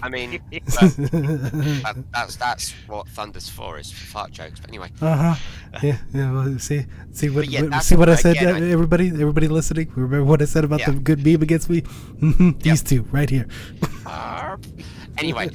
I 0.02 0.08
mean, 0.08 0.40
that, 0.50 2.04
that's 2.14 2.36
that's 2.36 2.70
what 2.86 3.06
Thunder's 3.08 3.50
for 3.50 3.78
is 3.78 3.90
for 3.92 4.06
fart 4.06 4.30
jokes. 4.30 4.58
But 4.58 4.70
anyway, 4.70 4.90
Uh 5.02 5.16
huh. 5.34 5.34
Yeah. 5.82 5.98
Yeah. 6.14 6.32
Well, 6.32 6.58
see, 6.58 6.86
see 7.12 7.28
what, 7.28 7.50
yeah, 7.50 7.78
see 7.80 7.96
what 7.96 8.08
I 8.08 8.14
said. 8.14 8.36
again, 8.36 8.54
uh, 8.62 8.66
I- 8.66 8.70
everybody, 8.70 9.08
everybody 9.08 9.48
listening. 9.48 9.92
Remember 9.94 10.24
what 10.24 10.40
I 10.40 10.46
said 10.46 10.64
about 10.64 10.80
the 10.86 10.92
good 10.92 11.24
meme 11.26 11.42
against 11.42 11.68
me? 11.68 11.82
These 12.60 12.82
two 12.82 13.02
right 13.12 13.28
here. 13.28 13.46
anyway, 15.18 15.50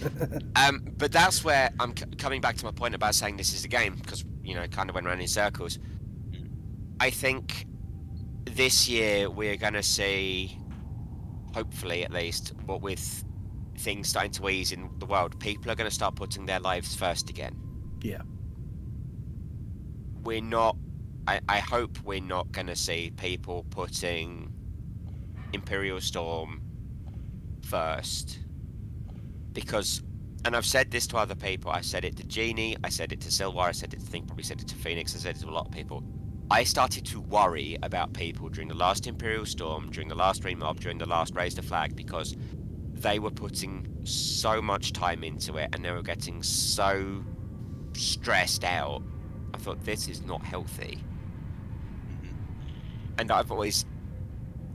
um, 0.56 0.84
but 0.98 1.12
that's 1.12 1.43
where 1.43 1.72
I'm 1.80 1.96
c- 1.98 2.06
coming 2.18 2.41
back 2.41 2.56
to 2.58 2.66
my 2.66 2.72
point 2.72 2.93
about 2.96 3.16
saying 3.16 3.38
this 3.38 3.54
is 3.54 3.66
a 3.66 3.68
game 3.68 3.96
because 3.96 4.24
you 4.43 4.54
know 4.54 4.62
it 4.62 4.72
kind 4.72 4.89
of 4.89 4.96
went 4.96 5.08
around 5.08 5.22
in 5.22 5.28
circles. 5.28 5.80
I 7.00 7.10
think 7.10 7.66
this 8.46 8.88
year 8.88 9.30
we're 9.30 9.58
going 9.58 9.74
to 9.74 9.84
see, 9.84 10.58
hopefully 11.54 12.04
at 12.04 12.12
least, 12.12 12.54
what 12.66 12.82
with 12.82 13.24
things 13.78 14.08
starting 14.08 14.32
to 14.32 14.50
ease 14.50 14.72
in 14.72 14.89
the 15.00 15.06
world, 15.06 15.39
people 15.39 15.72
are 15.72 15.76
going 15.76 15.89
to 15.89 15.93
start 15.93 16.16
putting 16.16 16.46
their 16.46 16.60
lives 16.60 16.96
first 16.96 17.30
again. 17.30 17.56
Yeah. 18.02 18.22
We're 20.24 20.41
not. 20.41 20.78
I, 21.28 21.39
I 21.50 21.60
hope 21.60 21.98
we're 22.04 22.22
not 22.22 22.52
going 22.52 22.68
to 22.68 22.76
see 22.76 23.12
people 23.18 23.66
putting 23.72 24.54
Imperial 25.54 26.00
Storm 26.00 26.62
first 27.64 28.39
because 29.54 30.04
and 30.46 30.56
I've 30.56 30.66
said 30.66 30.91
this 30.91 31.08
to 31.08 31.18
other 31.18 31.34
people. 31.34 31.72
I 31.72 31.82
said 31.82 32.06
it 32.06 32.16
to 32.18 32.24
Genie. 32.24 32.78
I 32.84 32.89
said 32.89 33.12
it 33.12 33.20
to 33.22 33.32
Silver. 33.32 33.60
I 33.60 33.72
said 33.72 33.93
it 33.96 34.00
to 34.00 34.06
think. 34.06 34.28
Probably 34.28 34.43
said 34.43 34.62
it 34.62 34.68
to 34.68 34.76
Phoenix. 34.76 35.16
I 35.16 35.20
said 35.20 35.36
it 35.36 35.39
to 35.39 35.50
a 35.50 35.50
lot 35.50 35.66
of 35.66 35.72
people. 35.72 36.04
I 36.52 36.64
started 36.64 37.06
to 37.08 37.22
worry 37.22 37.78
about 37.82 38.14
people 38.14 38.50
during 38.50 38.68
the 38.68 38.76
last 38.76 39.08
Imperial 39.08 39.46
Storm, 39.46 39.89
during 39.89 40.10
the 40.10 40.16
last 40.16 40.43
Remob, 40.43 40.80
during 40.80 41.00
the 41.00 41.08
last 41.08 41.36
Raise 41.36 41.56
the 41.56 41.64
Flag, 41.64 41.96
because 41.96 42.36
they 42.93 43.18
were 43.18 43.32
putting 43.32 43.88
so 44.04 44.62
much 44.62 44.93
time 44.93 45.24
into 45.24 45.58
it 45.58 45.70
and 45.74 45.84
they 45.84 45.91
were 45.91 46.04
getting 46.04 46.43
so 46.43 47.24
stressed 47.93 48.64
out. 48.64 49.02
I 49.56 49.58
thought 49.58 49.84
this 49.84 50.08
is 50.08 50.22
not 50.22 50.46
healthy. 50.46 51.04
Mm-hmm. 52.08 52.36
And 53.18 53.32
I've 53.32 53.52
always, 53.52 53.86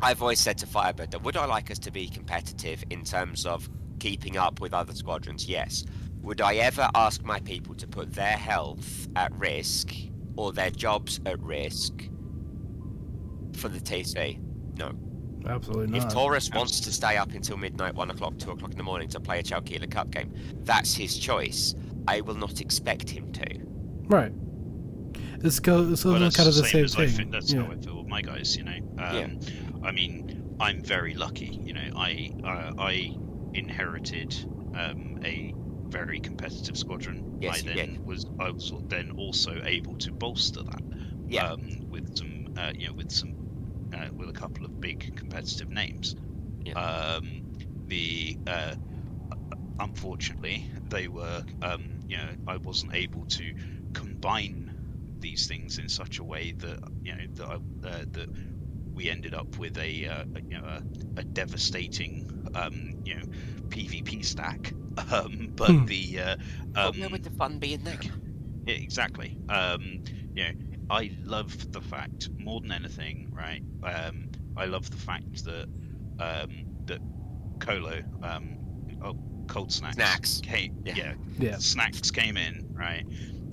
I've 0.02 0.20
always 0.22 0.40
said 0.40 0.58
to 0.58 0.66
Firebird 0.66 1.12
that 1.12 1.22
would 1.22 1.36
I 1.36 1.44
like 1.44 1.70
us 1.70 1.78
to 1.80 1.92
be 1.92 2.08
competitive 2.08 2.82
in 2.90 3.04
terms 3.04 3.46
of 3.46 3.70
keeping 4.00 4.36
up 4.36 4.60
with 4.60 4.74
other 4.74 4.94
squadrons? 4.94 5.48
Yes. 5.48 5.84
Would 6.22 6.40
I 6.40 6.56
ever 6.56 6.88
ask 6.96 7.22
my 7.22 7.38
people 7.38 7.76
to 7.76 7.86
put 7.86 8.12
their 8.12 8.36
health 8.36 9.08
at 9.14 9.32
risk 9.38 9.92
or 10.40 10.52
their 10.52 10.70
jobs 10.70 11.20
at 11.26 11.38
risk 11.40 12.08
for 13.54 13.68
the 13.68 13.78
TC? 13.80 14.38
No. 14.78 14.92
Absolutely 15.46 15.98
not. 15.98 16.06
If. 16.06 16.12
Taurus 16.12 16.50
wants 16.54 16.80
to 16.80 16.92
stay 16.92 17.16
up 17.16 17.32
until 17.32 17.56
midnight, 17.56 17.94
one 17.94 18.10
o'clock, 18.10 18.38
two 18.38 18.50
o'clock 18.50 18.72
in 18.72 18.76
the 18.76 18.82
morning 18.82 19.08
to 19.08 19.20
play 19.20 19.38
a 19.38 19.42
Chalkila 19.42 19.90
Cup 19.90 20.10
game, 20.10 20.32
that's 20.64 20.94
his 20.94 21.16
choice. 21.16 21.74
I 22.08 22.20
will 22.20 22.34
not 22.34 22.60
expect 22.60 23.08
him 23.08 23.32
to. 23.32 23.46
right. 24.08 24.32
it's, 25.42 25.58
go, 25.60 25.90
it's 25.90 26.04
Well, 26.04 26.14
also 26.14 26.24
that's 26.24 26.36
kind 26.36 26.48
of 26.48 26.54
the 26.54 26.64
same 26.64 26.84
as 26.84 26.94
I 26.96 27.06
thing. 27.06 27.16
think 27.16 27.30
that's 27.32 27.52
yeah. 27.52 27.64
how 27.64 27.72
I 27.72 27.76
feel 27.76 27.98
with 27.98 28.08
my 28.08 28.20
guys. 28.22 28.56
You 28.56 28.64
know, 28.64 28.78
um, 28.98 29.14
Yeah. 29.16 29.28
I 29.82 29.92
mean, 29.92 30.56
I'm 30.60 30.82
very 30.82 31.14
lucky. 31.14 31.58
You 31.64 31.72
know, 31.72 31.90
I 31.96 32.32
uh, 32.44 32.72
I 32.78 33.16
inherited 33.54 34.34
um, 34.74 35.20
a 35.24 35.54
very 35.90 36.20
competitive 36.20 36.76
squadron. 36.76 37.22
Yes, 37.40 37.56
I 37.56 37.62
then 37.62 37.74
did. 37.74 37.90
was 38.04 38.24
I 38.38 38.50
was 38.50 38.72
then 38.88 39.10
also 39.16 39.60
able 39.64 39.96
to 39.96 40.12
bolster 40.18 40.62
that. 40.64 40.82
Yeah. 41.28 41.52
Um, 41.52 41.68
with 41.90 42.04
some, 42.16 42.46
uh, 42.56 42.72
you 42.76 42.88
know, 42.88 42.94
with 42.94 43.10
some, 43.12 43.34
uh, 43.92 44.08
with 44.16 44.28
a 44.28 44.32
couple 44.32 44.66
of 44.66 44.72
big 44.80 45.04
competitive 45.16 45.70
names. 45.70 46.14
Yeah. 46.64 46.74
Um, 46.74 47.42
the 47.88 48.36
uh, 48.46 48.74
unfortunately 49.78 50.64
they 50.90 51.08
were, 51.08 51.42
um, 51.62 51.82
you 52.06 52.16
know, 52.16 52.30
I 52.46 52.58
wasn't 52.58 52.94
able 52.94 53.24
to 53.26 53.52
combine 53.94 54.70
these 55.20 55.46
things 55.46 55.78
in 55.78 55.88
such 55.88 56.18
a 56.18 56.24
way 56.24 56.52
that 56.60 56.78
you 57.04 57.12
know 57.12 57.24
that 57.36 57.46
I, 57.48 57.54
uh, 57.88 58.04
that 58.12 58.28
we 58.94 59.10
ended 59.10 59.34
up 59.34 59.48
with 59.58 59.76
a 59.78 60.06
uh, 60.06 60.24
a- 60.34 60.40
you 60.48 60.56
know 60.56 60.64
a, 60.64 60.82
a 61.16 61.24
devastating 61.34 62.24
um, 62.54 62.92
you 63.04 63.14
know 63.14 63.22
PvP 63.70 64.24
stack. 64.24 64.74
Um, 65.10 65.52
but 65.56 65.74
Hmm. 65.74 65.86
the 65.86 66.20
uh, 66.20 66.36
But 66.82 66.94
um, 66.94 66.98
where 66.98 67.08
would 67.08 67.22
the 67.22 67.30
fun 67.30 67.58
be 67.58 67.72
in 67.72 67.84
that? 67.84 68.06
exactly. 68.66 69.36
Um, 69.48 70.00
you 70.34 70.44
know, 70.44 70.50
I 70.88 71.10
love 71.24 71.56
the 71.72 71.80
fact 71.80 72.30
more 72.38 72.60
than 72.60 72.72
anything, 72.72 73.26
right? 73.36 73.62
Um, 73.82 74.28
I 74.56 74.66
love 74.66 74.88
the 74.90 74.96
fact 74.96 75.44
that 75.44 75.66
um, 76.18 76.64
that 76.86 77.00
Colo, 77.60 78.02
um, 78.22 78.58
oh, 79.02 79.14
cold 79.48 79.72
snacks, 79.72 80.18
Snacks. 80.18 80.42
came, 80.42 80.70
Yeah. 80.84 80.94
yeah, 80.94 81.14
Yeah. 81.38 81.58
snacks 81.58 82.10
came 82.10 82.36
in, 82.36 82.62
right? 82.78 83.04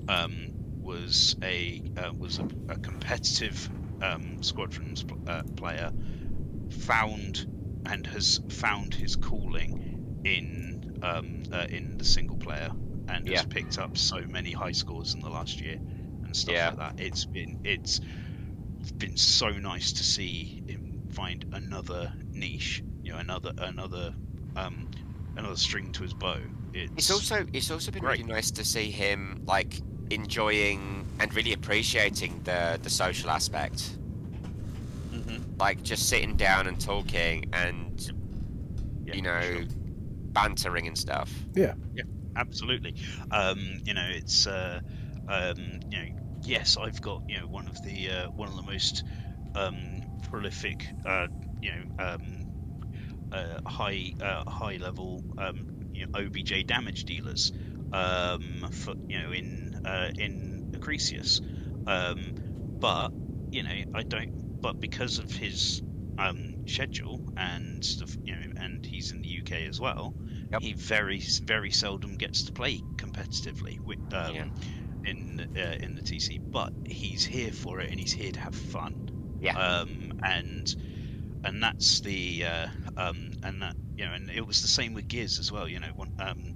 Um, 0.08 0.52
was 0.80 1.36
a 1.44 1.82
uh, 1.96 2.12
was 2.18 2.38
a, 2.38 2.46
a 2.74 2.78
competitive 2.78 3.70
um, 4.00 4.38
squadrons 4.42 5.04
uh, 5.26 5.42
player, 5.56 5.92
found 6.70 7.46
and 7.84 8.06
has 8.06 8.40
found 8.48 8.94
his 8.94 9.16
calling 9.16 9.76
in 10.24 10.77
um, 11.02 11.42
uh, 11.52 11.66
in 11.70 11.96
the 11.98 12.04
single 12.04 12.36
player 12.38 12.70
and 13.08 13.26
Yeah. 13.26 13.38
has 13.38 13.46
picked 13.46 13.78
up 13.78 13.96
so 13.96 14.20
many 14.28 14.52
high 14.52 14.72
scores 14.72 15.14
in 15.14 15.20
the 15.20 15.30
last 15.30 15.60
year 15.60 15.76
and 16.24 16.36
stuff 16.36 16.54
Yeah. 16.54 16.68
like 16.68 16.78
that. 16.78 17.00
It's 17.00 17.26
been 17.26 17.60
it's 17.64 18.00
been 18.98 19.16
so 19.16 19.50
nice 19.50 19.92
to 19.92 20.04
see 20.04 20.62
him 20.66 21.08
find 21.12 21.44
another 21.52 22.12
niche, 22.32 22.82
you 23.02 23.12
know, 23.12 23.18
another 23.18 23.52
another 23.58 24.12
um, 24.56 24.88
another 25.36 25.56
string 25.56 25.92
to 25.92 26.02
his 26.02 26.14
bow. 26.14 26.38
It's, 26.72 26.92
It's 26.96 27.10
also 27.10 27.46
it's 27.52 27.70
also 27.70 27.90
been 27.90 28.02
great. 28.02 28.20
really 28.20 28.28
nice 28.28 28.50
to 28.52 28.64
see 28.64 28.90
him 28.90 29.42
like 29.46 29.80
enjoying 30.10 31.06
and 31.20 31.34
really 31.34 31.52
appreciating 31.52 32.42
the 32.44 32.78
the 32.82 32.90
social 32.90 33.30
aspect. 33.30 33.98
Mhm. 35.12 35.58
Like 35.58 35.82
just 35.82 36.08
sitting 36.08 36.36
down 36.36 36.66
and 36.66 36.80
talking 36.80 37.44
and 37.52 38.00
Yeah, 39.06 39.14
you 39.14 39.22
know 39.22 39.40
sure. 39.40 39.77
Bantering 40.42 40.86
and 40.86 40.98
stuff. 40.98 41.48
Yeah. 41.54 41.74
Yeah, 41.94 42.04
absolutely 42.36 42.94
um 43.30 43.80
you 43.84 43.94
know 43.94 44.06
it's 44.08 44.46
uh 44.46 44.80
um 45.28 45.80
you 45.90 45.98
know 45.98 46.06
yes 46.44 46.76
i've 46.80 47.00
got 47.00 47.22
you 47.26 47.38
know 47.38 47.48
one 47.48 47.68
of 47.68 47.80
the 47.82 48.10
uh, 48.10 48.28
one 48.34 48.48
of 48.48 48.56
the 48.56 48.62
most 48.62 49.04
um 49.54 50.00
prolific 50.22 50.94
uh 51.04 51.28
you 51.60 51.70
know 51.72 51.84
um 51.98 52.44
uh, 53.32 53.58
high 53.66 54.12
uh, 54.20 54.42
high 54.48 54.76
level 54.76 55.24
um 55.38 55.64
you 55.92 56.02
know 56.02 56.08
obj 56.20 56.66
damage 56.66 57.04
dealers 57.04 57.52
um 57.92 58.66
for 58.72 58.94
you 59.08 59.18
know 59.20 59.32
in 59.32 59.70
uh 59.84 60.10
in 60.18 60.62
Acrisius 60.76 61.40
um 61.86 62.34
but 62.80 63.10
you 63.50 63.62
know 63.62 63.82
i 63.94 64.02
don't 64.04 64.30
but 64.62 64.78
because 64.80 65.18
of 65.18 65.30
his 65.32 65.82
um 66.18 66.54
schedule 66.66 67.22
and 67.36 67.82
the, 67.98 68.16
you 68.24 68.32
know 68.34 68.46
and 68.56 68.84
he's 68.86 69.10
in 69.12 69.22
the 69.22 69.38
uk 69.40 69.52
as 69.52 69.80
well 69.80 70.14
Yep. 70.52 70.62
he 70.62 70.72
very 70.74 71.22
very 71.46 71.70
seldom 71.70 72.16
gets 72.16 72.44
to 72.44 72.52
play 72.52 72.82
competitively 72.98 73.78
with 73.84 74.00
um, 74.12 74.34
Yeah. 74.34 74.46
in 75.04 75.40
uh, 75.56 75.76
in 75.80 75.94
the 75.94 76.02
TC, 76.02 76.40
but 76.52 76.72
he's 76.84 77.24
here 77.26 77.52
for 77.52 77.80
it 77.80 77.90
and 77.90 78.00
he's 78.00 78.12
here 78.14 78.32
to 78.32 78.40
have 78.40 78.54
fun. 78.54 78.96
Yeah. 79.40 79.54
Um, 79.54 80.10
and 80.24 80.74
and 81.44 81.62
that's 81.62 82.00
the 82.00 82.44
uh, 82.44 82.68
um, 82.96 83.30
and 83.42 83.62
that 83.62 83.76
you 83.96 84.04
know, 84.06 84.12
and 84.14 84.30
it 84.30 84.46
was 84.46 84.60
the 84.60 84.68
same 84.68 84.94
with 84.94 85.08
Gears 85.08 85.38
as 85.38 85.52
well. 85.52 85.68
You 85.68 85.80
know, 85.80 85.92
one 85.94 86.10
um, 86.18 86.52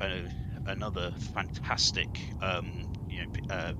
uh, 0.00 0.28
another 0.66 1.12
fantastic 1.18 2.32
um, 2.40 2.84
you 3.08 3.20
know 3.20 3.26
P- 3.32 3.42
uh, 3.50 3.74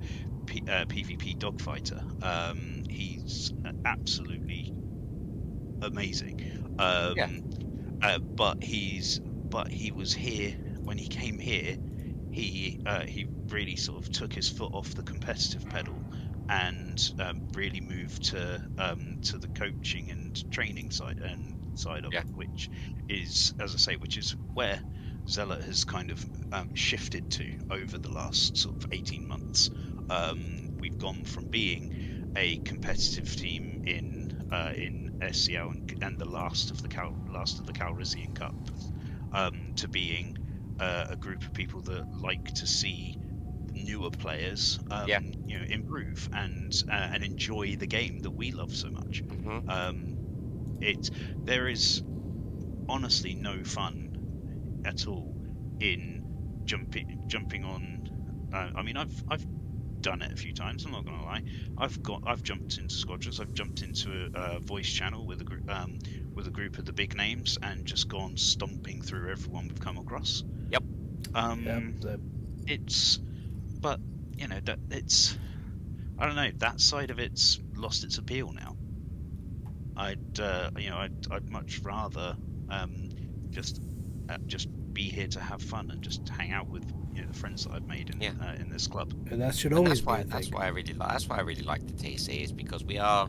P- 0.47 0.63
uh, 0.67 0.85
PvP 0.87 1.37
dogfighter. 1.37 2.03
Um, 2.21 2.81
he's 2.89 3.51
absolutely 3.85 4.67
amazing. 5.81 6.35
Um, 6.77 7.15
Yeah. 7.15 7.27
uh, 8.01 8.19
but 8.37 8.57
he's 8.61 9.19
but 9.53 9.71
he 9.71 9.91
was 9.91 10.11
here 10.13 10.57
when 10.83 10.97
he 10.97 11.05
came 11.05 11.37
here. 11.37 11.77
He 12.31 12.79
uh, 12.87 13.03
he 13.05 13.27
really 13.51 13.75
sort 13.75 14.03
of 14.03 14.09
took 14.11 14.33
his 14.33 14.49
foot 14.49 14.71
off 14.73 14.95
the 14.95 15.03
competitive 15.03 15.69
pedal 15.69 16.07
and 16.49 16.99
um, 17.19 17.43
really 17.53 17.79
moved 17.79 18.29
to 18.31 18.59
um, 18.79 19.17
to 19.21 19.37
the 19.37 19.49
coaching 19.49 20.09
and 20.09 20.43
training 20.49 20.89
side 20.89 21.19
and 21.23 21.55
side 21.75 22.03
of 22.05 22.13
Yeah. 22.13 22.21
it, 22.21 22.25
which 22.33 22.69
is, 23.07 23.53
as 23.59 23.75
I 23.75 23.77
say, 23.77 23.95
which 23.97 24.17
is 24.17 24.35
where 24.53 24.81
Zealot 25.29 25.63
has 25.65 25.83
kind 25.83 26.09
of 26.09 26.25
um, 26.51 26.71
shifted 26.73 27.23
to 27.31 27.45
over 27.69 27.99
the 27.99 28.11
last 28.11 28.57
sort 28.57 28.75
of 28.75 28.87
18 28.91 29.27
months. 29.27 29.69
Um, 30.09 30.67
we've 30.79 30.97
gone 30.97 31.23
from 31.25 31.45
being 31.51 31.87
a 32.35 32.57
competitive 32.65 33.27
team 33.35 33.79
in 33.85 34.29
uh, 34.51 34.71
in 34.75 35.09
SCL 35.21 35.69
and, 35.69 35.83
and 36.01 36.17
the 36.19 36.25
last 36.29 36.71
of 36.71 36.81
the 36.81 36.89
Cal, 36.89 37.19
last 37.27 37.59
of 37.59 37.67
the 37.67 37.73
Calrissian 37.73 38.33
Cup 38.33 38.55
um, 39.33 39.73
to 39.77 39.87
being 39.89 40.35
uh, 40.79 41.05
a 41.09 41.17
group 41.17 41.43
of 41.45 41.53
people 41.53 41.81
that 41.83 42.05
like 42.11 42.51
to 42.55 42.67
see 42.67 43.17
newer 43.73 44.11
players 44.11 44.79
um, 44.91 45.11
Yeah. 45.11 45.21
you 45.45 45.57
know 45.59 45.65
improve 45.69 46.27
and 46.33 46.73
uh, 46.89 47.09
and 47.13 47.23
enjoy 47.23 47.75
the 47.77 47.87
game 47.87 48.19
that 48.21 48.35
we 48.37 48.51
love 48.51 48.73
so 48.73 48.89
much 48.91 49.23
hmm 49.43 49.59
um, 49.67 50.15
it 50.81 51.09
there 51.45 51.67
is 51.69 52.03
honestly 52.89 53.35
no 53.35 53.63
fun 53.63 54.09
at 54.85 55.07
all 55.07 55.37
in 55.79 56.23
jumping 56.65 57.05
jumping 57.27 57.63
on. 57.63 58.01
Uh, 58.51 58.71
I 58.75 58.83
mean, 58.83 58.97
I've 58.97 59.23
I've 59.27 59.45
done 60.03 60.21
it 60.21 60.31
a 60.33 60.37
few 60.37 60.53
times. 60.53 60.85
I'm 60.85 60.91
not 60.91 61.05
gonna 61.05 61.23
lie. 61.23 61.43
I've 61.77 62.01
got 62.03 62.21
I've 62.25 62.43
jumped 62.43 62.77
into 62.77 62.95
squadrons. 62.95 63.39
I've 63.39 63.53
jumped 63.53 63.83
into 63.83 64.29
a, 64.33 64.57
a 64.57 64.61
voice 64.61 64.89
channel 64.89 65.27
with 65.27 65.41
a 65.41 65.45
group 65.45 65.63
um, 65.69 65.97
with 66.35 66.47
a 66.47 66.51
group 66.51 66.77
of 66.77 66.85
the 66.85 66.93
big 66.93 67.15
names 67.15 67.57
and 67.61 67.85
just 67.85 68.07
gone 68.07 68.37
stomping 68.37 69.01
through 69.01 69.31
everyone 69.31 69.67
we've 69.67 69.79
come 69.79 69.97
across. 69.97 70.43
Yep. 70.71 70.83
Um, 71.35 71.63
Yeah, 71.65 71.79
that- 72.01 72.19
it's 72.67 73.19
but 73.81 73.99
you 74.37 74.47
know 74.47 74.59
that 74.63 74.79
it's 74.89 75.37
I 76.17 76.25
don't 76.27 76.35
know 76.35 76.51
that 76.59 76.79
side 76.79 77.11
of 77.11 77.19
it's 77.19 77.59
lost 77.75 78.03
its 78.03 78.17
appeal 78.17 78.51
now. 78.53 78.75
I'd 79.95 80.39
uh, 80.39 80.71
you 80.77 80.89
know 80.89 80.97
I'd, 80.97 81.27
I'd 81.31 81.49
much 81.49 81.79
rather 81.83 82.35
um, 82.69 83.09
just 83.51 83.81
uh, 84.29 84.37
just 84.47 84.67
be 84.93 85.03
here 85.03 85.27
to 85.27 85.39
have 85.39 85.61
fun 85.61 85.91
and 85.91 86.01
just 86.01 86.27
hang 86.29 86.51
out 86.51 86.67
with 86.69 86.83
you 87.13 87.21
know 87.21 87.27
the 87.27 87.33
friends 87.37 87.65
that 87.65 87.73
I've 87.73 87.85
made 87.87 88.09
in 88.09 88.21
Yeah. 88.21 88.31
uh, 88.41 88.53
in 88.53 88.69
this 88.69 88.87
club. 88.87 89.13
and 89.29 89.41
that 89.41 89.55
should 89.55 89.71
And 89.71 89.79
always 89.79 89.99
that's 89.99 90.05
why 90.05 90.17
be 90.17 90.21
a 90.23 90.25
that's 90.31 90.47
thing. 90.47 90.57
why 90.57 90.65
I 90.65 90.69
really 90.69 90.93
like 90.93 91.09
that's 91.09 91.27
why 91.27 91.37
I 91.37 91.41
really 91.41 91.63
like 91.63 91.85
the 91.85 91.93
TC 91.93 92.43
is 92.43 92.51
because 92.51 92.83
we 92.83 92.97
are 92.97 93.27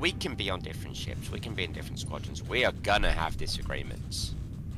we 0.00 0.12
can 0.12 0.34
be 0.34 0.50
on 0.50 0.60
different 0.60 0.96
ships, 0.96 1.30
we 1.30 1.40
can 1.40 1.54
be 1.54 1.64
in 1.64 1.72
different 1.72 1.98
squadrons. 1.98 2.42
We 2.42 2.64
are 2.64 2.72
gonna 2.72 3.10
have 3.10 3.36
disagreements 3.36 4.34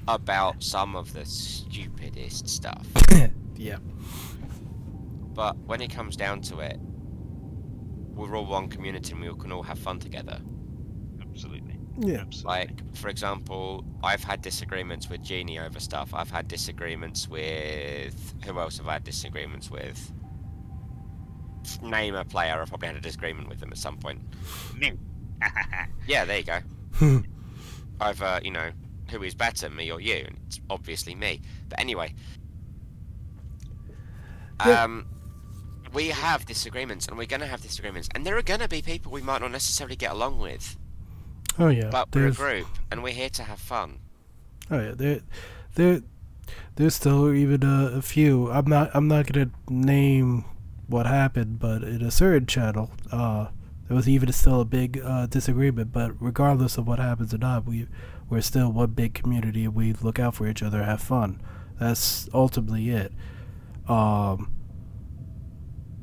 about 0.08 0.62
some 0.62 0.94
of 0.96 1.12
the 1.12 1.24
stupidest 1.24 2.48
stuff. 2.48 2.86
yeah. 3.56 3.78
But 5.34 5.56
when 5.58 5.80
it 5.80 5.90
comes 5.90 6.16
down 6.16 6.40
to 6.42 6.60
it, 6.60 6.78
we're 8.14 8.34
all 8.34 8.46
one 8.46 8.68
community 8.68 9.12
and 9.12 9.20
we 9.20 9.28
can 9.34 9.52
all 9.52 9.62
have 9.62 9.78
fun 9.78 9.98
together. 9.98 10.40
Absolutely. 11.20 11.76
Yeah. 11.98 12.20
Absolutely. 12.20 12.44
Like, 12.44 12.96
for 12.96 13.08
example, 13.08 13.84
I've 14.02 14.24
had 14.24 14.42
disagreements 14.42 15.10
with 15.10 15.22
Genie 15.22 15.58
over 15.58 15.80
stuff. 15.80 16.14
I've 16.14 16.30
had 16.30 16.48
disagreements 16.48 17.28
with 17.28 18.34
who 18.44 18.58
else 18.58 18.78
have 18.78 18.88
I 18.88 18.94
had 18.94 19.04
disagreements 19.04 19.70
with? 19.70 20.12
Name 21.82 22.14
a 22.14 22.24
player. 22.24 22.60
I've 22.60 22.68
probably 22.68 22.88
had 22.88 22.96
a 22.96 23.00
disagreement 23.00 23.48
with 23.48 23.60
them 23.60 23.70
at 23.72 23.78
some 23.78 23.96
point. 23.98 24.20
Me. 24.78 24.92
Yeah, 26.06 26.24
there 26.24 26.38
you 26.38 26.44
go. 26.44 26.60
Either 28.00 28.40
you 28.44 28.50
know 28.52 28.70
who 29.10 29.22
is 29.22 29.34
better, 29.34 29.68
me 29.70 29.90
or 29.90 30.00
you, 30.00 30.24
and 30.26 30.38
it's 30.46 30.60
obviously 30.70 31.14
me. 31.14 31.40
But 31.68 31.80
anyway, 31.80 32.14
Yeah. 34.64 34.84
um, 34.84 35.06
we 35.92 36.08
have 36.08 36.46
disagreements, 36.46 37.06
and 37.06 37.16
we're 37.18 37.26
gonna 37.26 37.46
have 37.46 37.60
disagreements, 37.60 38.08
and 38.14 38.24
there 38.26 38.36
are 38.36 38.42
gonna 38.42 38.68
be 38.68 38.82
people 38.82 39.12
we 39.12 39.22
might 39.22 39.40
not 39.40 39.50
necessarily 39.50 39.96
get 39.96 40.12
along 40.12 40.38
with, 40.38 40.76
Oh 41.58 41.68
yeah. 41.68 41.90
but 41.90 42.14
we're 42.14 42.28
a 42.28 42.32
group, 42.32 42.66
and 42.90 43.02
we're 43.02 43.12
here 43.14 43.30
to 43.30 43.42
have 43.42 43.58
fun. 43.58 43.98
oh 44.70 44.80
yeah. 44.80 44.92
There, 44.94 45.20
there, 45.74 46.00
there's 46.76 46.94
still 46.94 47.32
even 47.34 47.62
a, 47.62 47.96
a 47.98 48.02
few. 48.02 48.50
I'm 48.50 48.66
not. 48.66 48.90
I'm 48.94 49.08
not 49.08 49.26
gonna 49.30 49.50
name 49.68 50.44
what 50.88 51.06
happened, 51.06 51.58
but 51.58 51.82
in 51.82 52.02
a 52.02 52.10
certain 52.10 52.46
channel, 52.46 52.90
uh, 53.10 53.48
there 53.88 53.96
was 53.96 54.08
even 54.08 54.32
still 54.32 54.60
a 54.60 54.64
big 54.64 55.00
uh, 55.04 55.26
disagreement. 55.26 55.92
But 55.92 56.12
regardless 56.20 56.76
of 56.78 56.86
what 56.86 56.98
happens 56.98 57.32
or 57.34 57.38
not, 57.38 57.66
we 57.66 57.86
we're 58.28 58.40
still 58.40 58.72
one 58.72 58.90
big 58.90 59.14
community, 59.14 59.64
and 59.64 59.74
we 59.74 59.92
look 59.92 60.18
out 60.18 60.34
for 60.34 60.46
each 60.46 60.62
other, 60.62 60.82
have 60.82 61.00
fun. 61.00 61.40
That's 61.78 62.28
ultimately 62.32 62.90
it. 62.90 63.12
Um, 63.88 64.52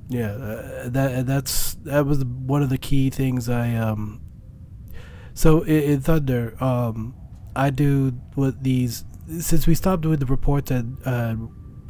yeah, 0.10 0.31
uh, 0.31 0.89
that 0.89 1.26
that's 1.26 1.76
that 1.84 2.05
was 2.05 2.23
one 2.23 2.61
of 2.61 2.69
the 2.69 2.77
key 2.77 3.10
things 3.10 3.49
I 3.49 3.76
um. 3.76 4.22
So 5.34 5.61
in, 5.61 5.84
in 5.84 6.01
Thunder, 6.01 6.61
um, 6.64 7.15
I 7.55 7.69
do 7.69 8.14
what 8.35 8.64
these 8.64 9.03
since 9.39 9.65
we 9.68 9.76
stopped 9.76 10.03
doing 10.03 10.19
the 10.19 10.26
reports 10.26 10.72
and 10.72 10.97
uh, 11.05 11.35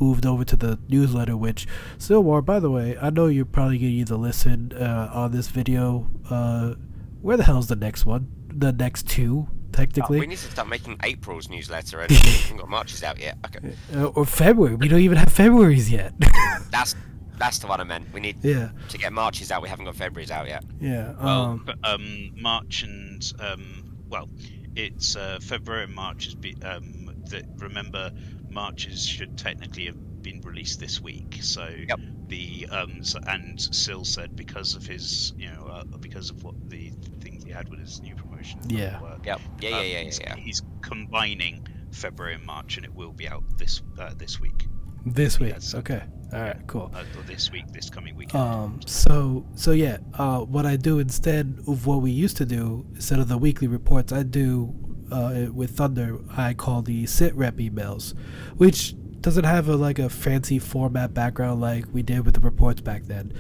moved 0.04 0.26
over 0.26 0.44
to 0.44 0.56
the 0.56 0.80
newsletter. 0.90 1.36
Which 1.38 1.68
Silwar, 1.98 2.44
by 2.44 2.60
the 2.60 2.70
way, 2.70 2.98
I 3.02 3.10
know 3.10 3.28
you're 3.28 3.46
probably 3.46 3.78
gonna 3.78 3.90
either 3.92 4.16
listen 4.16 4.74
uh, 4.74 5.10
on 5.14 5.32
this 5.32 5.48
video. 5.48 6.10
Uh, 6.30 6.76
where 7.22 7.38
the 7.38 7.44
hell's 7.44 7.68
the 7.68 7.76
next 7.76 8.06
one? 8.06 8.28
The 8.56 8.72
next 8.74 9.08
two, 9.08 9.48
technically. 9.72 10.20
we 10.20 10.28
need 10.28 10.38
to 10.38 10.52
start 10.52 10.68
making 10.68 10.98
April's 11.04 11.50
newsletter. 11.50 12.02
And 12.02 12.12
we 12.12 12.18
haven't 12.18 12.58
got 12.58 12.70
March's 12.70 13.02
out 13.04 13.20
yet. 13.20 13.38
Okay, 13.46 13.74
Uh, 13.96 14.06
or 14.08 14.26
February. 14.26 14.76
We 14.76 14.88
don't 14.88 15.00
even 15.00 15.18
have 15.18 15.32
February's 15.32 15.90
yet. 15.92 16.14
that's 16.72 16.96
that's 17.38 17.58
the 17.60 17.68
one 17.68 17.80
I 17.82 17.84
meant. 17.84 18.06
We 18.14 18.20
need 18.20 18.38
yeah, 18.44 18.70
to 18.90 18.98
get 18.98 19.12
March's 19.14 19.52
out. 19.52 19.62
We 19.64 19.70
haven't 19.70 19.86
got 19.86 19.96
February's 19.96 20.32
out 20.32 20.48
yet. 20.48 20.64
yeah. 20.80 21.14
Well, 21.22 21.42
Um, 21.44 21.64
but, 21.66 21.78
um, 21.84 22.32
March 22.40 22.84
and 22.84 23.34
um, 23.40 23.96
well, 24.10 24.30
it's 24.76 25.16
uh, 25.16 25.40
February 25.42 25.86
and 25.86 25.96
March 25.96 26.28
is 26.28 26.36
be, 26.36 26.56
Um, 26.64 27.16
that 27.30 27.46
remember, 27.58 28.12
Marches 28.54 29.06
should 29.06 29.38
technically 29.38 29.86
have 29.86 30.22
been 30.22 30.42
released 30.42 30.80
this 30.80 31.02
week. 31.02 31.40
So 31.42 31.68
Yep. 31.68 32.00
the 32.28 32.68
um, 32.72 33.04
so, 33.04 33.20
and 33.28 33.60
Sil 33.60 34.06
said 34.06 34.36
because 34.36 34.76
of 34.76 34.86
his, 34.86 35.34
you 35.38 35.50
know, 35.50 35.66
uh, 35.68 35.84
because 36.00 36.30
of 36.30 36.44
what 36.44 36.56
the 36.70 36.92
things 37.22 37.44
he 37.44 37.52
had 37.52 37.70
with 37.70 37.80
his 37.80 38.02
new 38.02 38.16
promotion. 38.16 38.60
Yeah. 38.68 39.02
work, 39.02 39.26
Yep. 39.26 39.42
Yeah, 39.62 39.70
yeah, 39.70 39.76
um, 39.78 39.84
yeah, 39.84 39.92
yeah. 39.92 40.04
he's, 40.04 40.20
yeah. 40.20 40.36
he's 40.36 40.62
combining 40.82 41.68
February 41.92 42.36
and 42.36 42.46
March, 42.46 42.78
and 42.78 42.86
it 42.86 42.94
will 42.94 43.12
be 43.14 43.28
out 43.28 43.44
this 43.58 43.82
uh, 44.00 44.14
this 44.18 44.40
week. 44.40 44.66
this 45.06 45.40
week. 45.40 45.54
yes. 45.54 45.76
Okay. 45.76 46.02
All 46.32 46.42
right. 46.42 46.58
Cool. 46.66 46.90
Uh, 46.96 47.04
this 47.28 47.52
week, 47.52 47.68
this 47.72 47.90
coming 47.90 48.16
weekend. 48.16 48.42
Um, 48.42 48.80
so 48.86 49.46
so 49.56 49.72
yeah, 49.72 49.98
uh, 50.16 50.40
what 50.40 50.66
I 50.66 50.78
do 50.78 51.00
instead 51.00 51.60
of 51.68 51.86
what 51.86 52.02
we 52.02 52.12
used 52.12 52.38
to 52.38 52.46
do, 52.46 52.86
instead 52.96 53.20
of 53.20 53.28
the 53.28 53.38
weekly 53.38 53.68
reports, 53.68 54.12
I 54.12 54.24
do 54.24 54.74
uh, 55.14 55.52
with 55.54 55.72
Thunder. 55.78 56.20
I 56.36 56.54
call 56.54 56.82
the 56.82 57.06
sit 57.06 57.34
rep 57.36 57.58
emails, 57.58 58.14
which 58.58 58.96
doesn't 59.22 59.46
have 59.46 59.70
a 59.70 59.76
like 59.76 60.00
a 60.00 60.10
fancy 60.10 60.60
format 60.60 61.14
background 61.14 61.62
like 61.62 61.86
we 61.94 62.04
did 62.04 62.26
with 62.26 62.34
the 62.34 62.42
reports 62.42 62.82
back 62.82 63.04
then. 63.04 63.34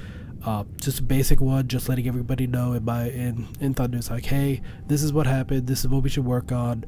Uh, 0.45 0.66
just 0.80 1.00
a 1.00 1.04
basic 1.04 1.40
one, 1.41 1.68
just 1.68 1.88
letting 1.90 2.08
everybody 2.08 2.48
know 2.48 2.74
in 2.74 2.86
my 2.86 3.10
in 3.10 3.48
in 3.60 3.74
Thunder. 3.74 3.98
It's 3.98 4.10
like, 4.10 4.26
hey, 4.26 4.62
this 4.88 5.02
is 5.02 5.12
what 5.12 5.26
happened. 5.26 5.68
This 5.68 5.80
is 5.80 5.88
what 5.88 6.04
we 6.04 6.10
should 6.10 6.26
work 6.26 6.52
on, 6.52 6.86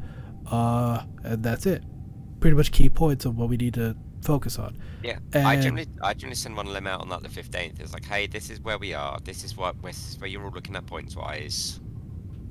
uh, 0.51 1.03
and 1.23 1.43
that's 1.43 1.65
it. 1.65 1.83
Pretty 2.39 2.55
much 2.55 2.71
key 2.71 2.89
points 2.89 3.25
of 3.25 3.37
what 3.37 3.49
we 3.49 3.57
need 3.57 3.73
to 3.75 3.95
focus 4.21 4.59
on. 4.59 4.77
Yeah, 5.03 5.19
I 5.33 5.55
generally, 5.55 5.87
I 6.01 6.13
generally 6.13 6.35
send 6.35 6.57
one 6.57 6.67
of 6.67 6.73
them 6.73 6.85
out 6.85 7.01
on 7.01 7.09
like 7.09 7.21
the 7.23 7.29
fifteenth. 7.29 7.79
It's 7.79 7.93
like, 7.93 8.05
hey, 8.05 8.27
this 8.27 8.49
is 8.49 8.59
where 8.59 8.77
we 8.77 8.93
are. 8.93 9.19
This 9.23 9.43
is 9.43 9.55
what 9.55 9.75
where 9.81 9.93
you're 10.27 10.43
all 10.43 10.51
looking 10.51 10.75
at 10.75 10.85
points 10.85 11.15
wise. 11.15 11.79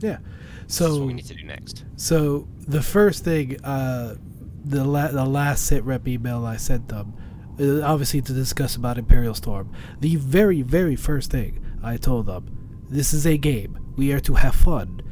Yeah. 0.00 0.18
So 0.66 0.98
what 0.98 1.06
we 1.06 1.12
need 1.14 1.26
to 1.26 1.34
do 1.34 1.44
next. 1.44 1.84
So 1.96 2.48
the 2.66 2.82
first 2.82 3.24
thing, 3.24 3.62
uh, 3.64 4.16
the 4.64 4.84
la- 4.84 5.08
the 5.12 5.24
last 5.24 5.66
sit 5.66 5.84
rep 5.84 6.08
email 6.08 6.44
I 6.46 6.56
sent 6.56 6.88
them, 6.88 7.14
uh, 7.60 7.82
obviously 7.82 8.22
to 8.22 8.32
discuss 8.32 8.76
about 8.76 8.98
Imperial 8.98 9.34
Storm. 9.34 9.70
The 10.00 10.16
very 10.16 10.62
very 10.62 10.96
first 10.96 11.30
thing 11.30 11.64
I 11.82 11.96
told 11.96 12.26
them, 12.26 12.86
this 12.90 13.12
is 13.12 13.26
a 13.26 13.36
game. 13.36 13.78
We 13.96 14.12
are 14.12 14.20
to 14.20 14.34
have 14.34 14.54
fun. 14.54 15.02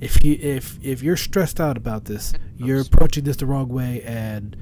If 0.00 0.22
you 0.24 0.38
if 0.40 0.78
if 0.82 1.02
you're 1.02 1.16
stressed 1.16 1.60
out 1.60 1.76
about 1.76 2.04
this, 2.04 2.32
you're 2.56 2.80
approaching 2.80 3.24
this 3.24 3.36
the 3.36 3.46
wrong 3.46 3.68
way, 3.68 4.02
and 4.02 4.56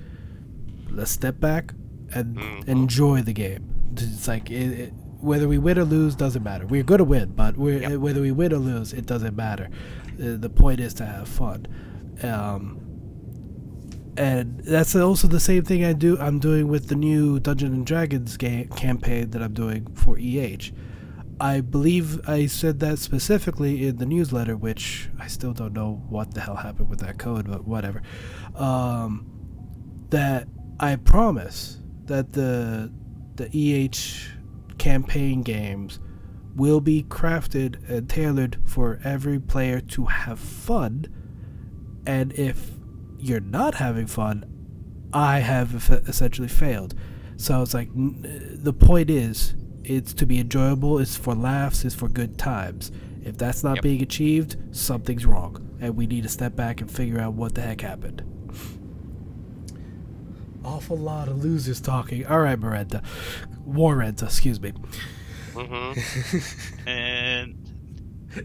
let's 0.91 1.11
step 1.11 1.39
back 1.41 1.75
and 2.13 2.37
Mhm. 2.37 2.69
enjoy 2.69 3.23
the 3.23 3.33
game. 3.33 3.69
It's 3.97 4.27
like 4.29 4.51
it, 4.51 4.73
it, 4.81 4.95
whether 5.25 5.49
we 5.49 5.59
win 5.59 5.79
or 5.79 5.85
lose 5.85 6.15
doesn't 6.15 6.43
matter. 6.43 6.67
We're 6.67 6.83
gonna 6.83 7.05
win, 7.05 7.33
but 7.35 7.57
we're, 7.57 7.81
Yep. 7.81 7.99
whether 7.99 8.21
we 8.21 8.31
win 8.33 8.53
or 8.53 8.59
lose, 8.59 8.93
it 8.93 9.07
doesn't 9.07 9.35
matter. 9.37 9.69
Uh, 10.23 10.37
the 10.37 10.51
point 10.51 10.81
is 10.81 10.95
to 10.95 11.07
have 11.07 11.29
fun. 11.29 11.67
Um, 12.23 12.81
and 14.17 14.61
that's 14.61 14.95
also 14.95 15.27
the 15.27 15.41
same 15.41 15.65
thing 15.65 15.85
I 15.85 15.93
do. 15.93 16.17
I'm 16.19 16.39
doing 16.39 16.69
with 16.69 16.87
the 16.89 16.95
new 16.95 17.41
Dungeon 17.41 17.73
and 17.73 17.87
Dragons 17.87 18.37
game 18.37 18.69
campaign 18.69 19.31
that 19.31 19.43
I'm 19.43 19.55
doing 19.55 19.89
for 19.95 20.17
EH. 20.19 20.71
I 21.41 21.61
believe 21.61 22.21
I 22.29 22.47
said 22.47 22.79
that 22.79 23.01
specifically 23.01 23.89
in 23.89 23.97
the 23.97 24.07
newsletter, 24.07 24.57
which 24.57 25.09
I 25.19 25.27
still 25.27 25.53
don't 25.53 25.73
know 25.73 26.01
what 26.09 26.33
the 26.35 26.41
hell 26.41 26.55
happened 26.55 26.89
with 26.89 27.01
that 27.01 27.19
code, 27.19 27.49
but 27.49 27.67
whatever. 27.67 28.03
Um, 28.55 29.27
that 30.11 30.47
I 30.79 30.95
promise 30.97 31.81
that 32.05 32.35
the 32.35 32.93
the 33.35 33.49
EH 33.53 34.31
campaign 34.85 35.43
games 35.43 35.98
will 36.55 36.81
be 36.81 37.02
crafted 37.05 37.89
and 37.89 38.06
tailored 38.09 38.59
for 38.66 39.01
every 39.02 39.40
player 39.40 39.81
to 39.81 40.05
have 40.05 40.39
fun. 40.39 41.06
And 42.06 42.32
if 42.35 42.73
you're 43.19 43.40
not 43.40 43.77
having 43.77 44.06
fun, 44.06 44.44
I 45.11 45.39
have 45.39 45.74
essentially 46.06 46.48
failed. 46.48 46.94
So 47.39 47.62
it's 47.62 47.73
like 47.73 47.89
n- 47.97 48.59
the 48.62 48.74
point 48.74 49.09
is, 49.09 49.55
it's 49.85 50.12
to 50.15 50.27
be 50.27 50.39
enjoyable. 50.39 50.98
It's 50.98 51.16
for 51.16 51.35
laughs. 51.35 51.85
It's 51.86 51.94
for 51.94 52.09
good 52.09 52.36
times. 52.36 52.93
If 53.23 53.39
that's 53.39 53.65
not 53.65 53.77
Yep. 53.77 53.82
being 53.82 54.02
achieved, 54.02 54.56
something's 54.70 55.24
wrong, 55.24 55.56
and 55.81 55.97
we 55.97 56.06
need 56.06 56.24
to 56.24 56.28
step 56.28 56.55
back 56.56 56.82
and 56.82 56.90
figure 56.90 57.19
out 57.19 57.32
what 57.32 57.55
the 57.55 57.62
heck 57.62 57.81
happened. 57.81 58.23
Awful 60.65 60.97
lot 60.97 61.28
of 61.28 61.43
losers 61.45 61.81
talking. 61.81 62.27
All 62.27 62.41
right, 62.41 62.59
Marenta, 62.59 63.03
Warrenta, 63.69 64.24
excuse 64.24 64.61
me. 64.61 64.73
hmm 65.55 65.93
and 66.89 67.57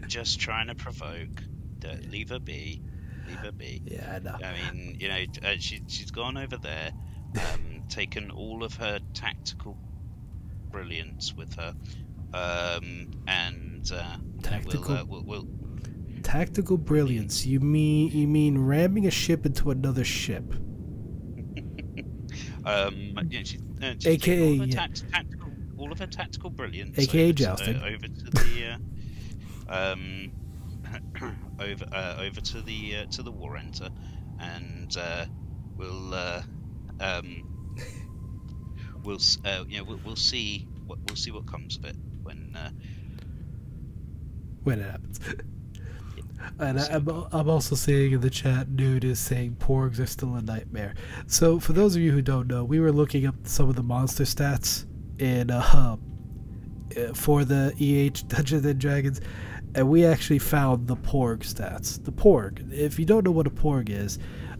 just 0.06 0.38
trying 0.40 0.66
to 0.68 0.74
provoke. 0.74 1.42
Don't 1.78 2.10
leave 2.10 2.28
her 2.28 2.38
be. 2.38 2.82
Leave 3.26 3.38
her 3.38 3.52
be. 3.52 3.82
Yeah, 3.84 4.12
I 4.14 4.18
know. 4.18 4.36
I 4.44 4.72
mean, 4.74 4.96
you 5.00 5.08
know, 5.08 5.24
uh, 5.44 5.54
she 5.58 5.82
she's 5.88 6.10
gone 6.10 6.36
over 6.36 6.56
there, 6.58 6.90
um, 7.36 7.82
taken 7.88 8.30
all 8.30 8.62
of 8.62 8.74
her 8.76 8.98
tactical 9.14 9.78
brilliance 10.70 11.34
with 11.34 11.54
her, 11.54 11.74
um, 12.34 13.10
and 13.26 13.90
uh, 13.92 14.16
Tactical- 14.42 14.82
We'll, 14.88 14.98
uh, 14.98 15.04
we'll, 15.04 15.22
we'll, 15.24 15.48
Tactical 16.22 16.76
brilliance. 16.76 17.46
You 17.46 17.60
mean 17.60 18.10
you 18.12 18.28
mean 18.28 18.58
ramming 18.58 19.06
a 19.06 19.10
ship 19.10 19.46
into 19.46 19.70
another 19.70 20.04
ship? 20.04 20.52
Um, 22.64 23.18
yeah, 23.28 23.40
she, 23.44 23.58
uh, 23.82 23.94
she's 23.98 24.06
AKA, 24.06 24.42
all 24.42 24.52
of 24.52 24.58
her 24.60 24.66
yeah. 24.66 24.74
tact- 24.74 25.10
tactical, 25.10 25.52
all 25.78 25.92
of 25.92 25.98
her 25.98 26.06
tactical 26.06 26.50
brilliance, 26.50 26.98
AKA 26.98 27.30
over 27.30 27.32
to- 27.32 27.50
uh, 27.50 27.86
over 27.86 28.08
to 28.08 28.30
the, 28.30 28.78
uh, 29.68 29.92
um, 29.92 30.32
over 31.60 31.84
uh, 31.92 32.16
over 32.18 32.40
to 32.40 32.62
the 32.62 32.96
uh, 32.96 33.06
to 33.06 33.22
the 33.22 33.30
war 33.30 33.56
enter, 33.56 33.88
and 34.38 34.96
uh, 34.96 35.26
we'll 35.76 36.14
uh, 36.14 36.42
um, 37.00 37.44
we'll 39.04 39.20
uh, 39.44 39.64
you 39.68 39.78
know 39.78 39.84
we'll, 39.84 40.00
we'll 40.04 40.16
see 40.16 40.66
what 40.86 40.98
we'll 41.06 41.16
see 41.16 41.30
what 41.30 41.46
comes 41.46 41.76
of 41.76 41.84
it 41.84 41.96
when 42.22 42.56
uh, 42.56 42.70
when 44.64 44.80
it 44.80 44.90
happens. 44.90 45.20
And 46.58 46.80
I, 46.80 46.86
I'm, 46.86 47.08
I'm 47.32 47.48
also 47.48 47.74
seeing 47.74 48.12
in 48.12 48.20
the 48.20 48.30
chat, 48.30 48.68
Newt 48.68 49.04
is 49.04 49.18
saying 49.18 49.56
porgs 49.58 49.98
are 49.98 50.06
still 50.06 50.34
a 50.34 50.42
nightmare. 50.42 50.94
So, 51.26 51.58
for 51.60 51.72
those 51.72 51.96
of 51.96 52.02
you 52.02 52.12
who 52.12 52.22
don't 52.22 52.46
know, 52.46 52.64
we 52.64 52.80
were 52.80 52.92
looking 52.92 53.26
up 53.26 53.34
some 53.44 53.68
of 53.68 53.76
the 53.76 53.82
monster 53.82 54.24
stats 54.24 54.86
in 55.18 55.50
uh, 55.50 55.96
uh, 56.96 57.14
for 57.14 57.44
the 57.44 57.72
EH 57.78 58.26
Dungeons 58.28 58.64
and 58.64 58.80
Dragons, 58.80 59.20
and 59.74 59.88
we 59.88 60.04
actually 60.04 60.38
found 60.38 60.88
the 60.88 60.96
porg 60.96 61.40
stats. 61.40 62.02
The 62.02 62.12
porg. 62.12 62.72
If 62.72 62.98
you 62.98 63.04
don't 63.04 63.24
know 63.24 63.30
what 63.30 63.46
a 63.46 63.50
porg 63.50 63.90
is, 63.90 64.18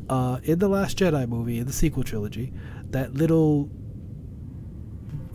uh, 0.09 0.39
in 0.43 0.59
the 0.59 0.69
Last 0.69 0.99
Jedi 0.99 1.29
movie, 1.29 1.59
in 1.59 1.67
the 1.67 1.73
sequel 1.73 2.03
trilogy, 2.03 2.53
that 2.91 3.15
little 3.15 3.71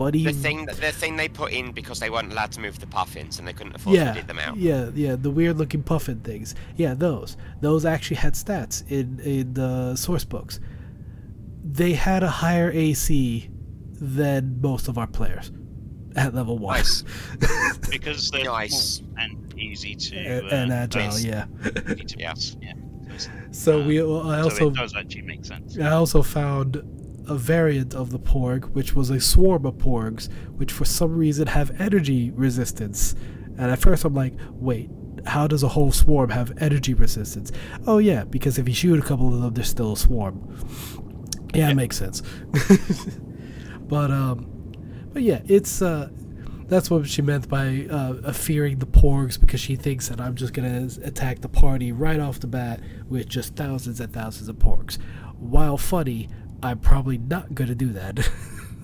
buddy 0.00 0.24
The 0.24 0.32
thing 0.32 0.66
the 0.66 0.92
thing 1.02 1.16
they 1.16 1.28
put 1.28 1.52
in 1.52 1.72
because 1.72 2.00
they 2.00 2.10
weren't 2.10 2.32
allowed 2.32 2.52
to 2.52 2.60
move 2.60 2.80
the 2.80 2.86
puffins 2.86 3.38
and 3.38 3.46
they 3.46 3.52
couldn't 3.52 3.76
afford 3.76 3.96
yeah, 3.96 4.12
to 4.12 4.14
dig 4.18 4.26
them 4.26 4.38
out. 4.38 4.56
Yeah, 4.56 4.90
yeah, 4.94 5.14
the 5.26 5.30
weird 5.30 5.58
looking 5.58 5.82
puffin 5.82 6.20
things. 6.20 6.54
Yeah, 6.76 6.94
those. 6.94 7.36
Those 7.60 7.84
actually 7.84 8.16
had 8.16 8.34
stats 8.34 8.76
in 8.90 9.20
in 9.20 9.54
the 9.54 9.96
source 9.96 10.24
books. 10.24 10.58
They 11.80 11.92
had 11.92 12.22
a 12.22 12.32
higher 12.42 12.70
AC 12.70 13.50
than 14.00 14.60
most 14.62 14.88
of 14.88 14.96
our 14.96 15.06
players 15.06 15.52
at 16.16 16.34
level 16.34 16.56
one. 16.58 16.78
Nice. 16.78 17.04
because 17.90 18.30
they're 18.30 18.44
Nice. 18.44 19.02
and 19.18 19.54
easy 19.58 19.94
to 19.94 20.16
and, 20.16 20.46
uh, 20.46 20.56
and 20.56 20.72
agile, 20.72 21.18
yeah. 21.18 21.44
easy 22.02 22.16
Yeah. 22.18 22.34
yeah. 22.62 22.74
So 23.50 23.82
Uh, 23.82 23.86
we 23.86 24.00
I 24.00 24.48
so 24.48 24.68
it 24.68 24.74
does 24.74 24.94
actually 24.96 25.22
make 25.22 25.44
sense. 25.44 25.78
I 25.78 25.90
also 25.90 26.22
found 26.22 26.82
a 27.30 27.36
variant 27.36 27.94
of 27.94 28.10
the 28.10 28.18
Porg, 28.18 28.64
which 28.72 28.94
was 28.94 29.08
a 29.08 29.20
swarm 29.20 29.64
of 29.64 29.74
Porgs, 29.74 30.28
which 30.56 30.72
for 30.72 30.84
some 30.84 31.16
reason 31.16 31.46
have 31.46 31.80
energy 31.80 32.32
resistance. 32.32 33.14
And 33.56 33.70
at 33.70 33.78
first 33.78 34.04
I'm 34.04 34.14
like, 34.14 34.34
wait, 34.50 34.90
how 35.26 35.46
does 35.46 35.62
a 35.62 35.68
whole 35.68 35.92
swarm 35.92 36.30
have 36.30 36.52
energy 36.60 36.92
resistance? 36.92 37.52
Oh 37.86 37.98
yeah, 37.98 38.24
because 38.24 38.58
if 38.58 38.68
you 38.68 38.74
shoot 38.74 38.98
a 38.98 39.02
couple 39.02 39.32
of 39.32 39.40
them, 39.40 39.54
there's 39.54 39.68
still 39.68 39.92
a 39.92 39.96
swarm. 39.96 40.58
Yeah, 41.54 41.70
it 41.70 41.76
makes 41.76 41.96
sense. 41.96 42.22
but 43.82 44.10
um, 44.10 44.72
but 45.12 45.22
yeah, 45.22 45.42
it's 45.46 45.82
uh, 45.82 46.08
that's 46.66 46.90
what 46.90 47.08
she 47.08 47.22
meant 47.22 47.48
by 47.48 47.86
uh, 47.90 48.32
fearing 48.32 48.78
the 48.80 48.86
porgs 48.86 49.38
because 49.38 49.60
she 49.60 49.76
thinks 49.76 50.08
that 50.08 50.20
I'm 50.20 50.34
just 50.34 50.52
gonna 50.52 50.88
attack 51.04 51.42
the 51.42 51.48
party 51.48 51.92
right 51.92 52.18
off 52.18 52.40
the 52.40 52.48
bat 52.48 52.80
with 53.08 53.28
just 53.28 53.54
thousands 53.54 54.00
and 54.00 54.12
thousands 54.12 54.48
of 54.48 54.56
porgs. 54.56 54.98
While 55.38 55.78
funny, 55.78 56.28
I'm 56.62 56.78
probably 56.78 57.18
not 57.18 57.54
gonna 57.54 57.74
do 57.74 57.92
that. 57.94 58.28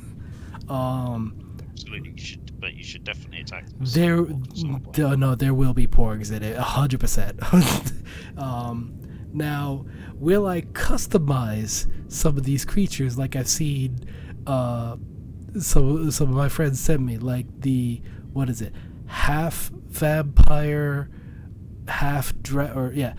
um, 0.68 1.34
Absolutely, 1.70 2.10
you 2.10 2.18
should, 2.18 2.60
but 2.60 2.74
you 2.74 2.82
should 2.82 3.04
definitely 3.04 3.40
attack 3.40 3.66
them. 3.66 3.76
there, 3.80 4.22
d- 4.24 5.16
no, 5.16 5.34
there 5.34 5.54
will 5.54 5.74
be 5.74 5.86
porgs 5.86 6.32
in 6.32 6.42
it, 6.42 6.56
a 6.56 6.62
hundred 6.62 7.00
percent. 7.00 7.38
Um, 8.38 8.98
now, 9.32 9.86
will 10.14 10.46
I 10.46 10.62
customize 10.62 11.86
some 12.12 12.36
of 12.36 12.44
these 12.44 12.64
creatures 12.64 13.16
like 13.18 13.34
I've 13.36 13.48
seen? 13.48 13.98
Uh, 14.46 14.96
some 15.58 16.10
some 16.10 16.28
of 16.30 16.34
my 16.34 16.48
friends 16.48 16.80
sent 16.80 17.00
me, 17.02 17.16
like 17.18 17.46
the 17.60 18.00
what 18.32 18.48
is 18.50 18.60
it, 18.62 18.72
half 19.06 19.70
vampire, 19.88 21.08
half 21.88 22.34
dra- 22.42 22.72
or 22.74 22.92
yeah, 22.94 23.14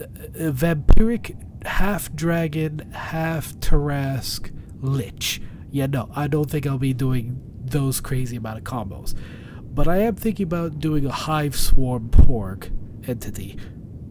uh, 0.00 0.04
vampiric, 0.52 1.36
half 1.64 2.14
dragon, 2.14 2.90
half 2.92 3.54
Tarrasque 3.60 4.50
lich. 4.80 5.40
Yeah, 5.70 5.86
no, 5.86 6.10
I 6.14 6.26
don't 6.26 6.50
think 6.50 6.66
I'll 6.66 6.78
be 6.78 6.94
doing 6.94 7.40
those 7.64 8.00
crazy 8.00 8.36
amount 8.36 8.58
of 8.58 8.64
combos. 8.64 9.14
But 9.62 9.86
I 9.86 9.98
am 9.98 10.16
thinking 10.16 10.44
about 10.44 10.80
doing 10.80 11.06
a 11.06 11.12
hive 11.12 11.56
swarm 11.56 12.08
porg 12.10 12.70
entity. 13.08 13.58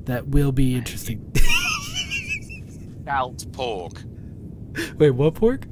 That 0.05 0.27
will 0.27 0.51
be 0.51 0.76
interesting. 0.76 1.31
Gestalt 3.09 3.51
Porg. 3.51 4.05
Wait, 4.97 5.11
what 5.11 5.34
porg? 5.34 5.65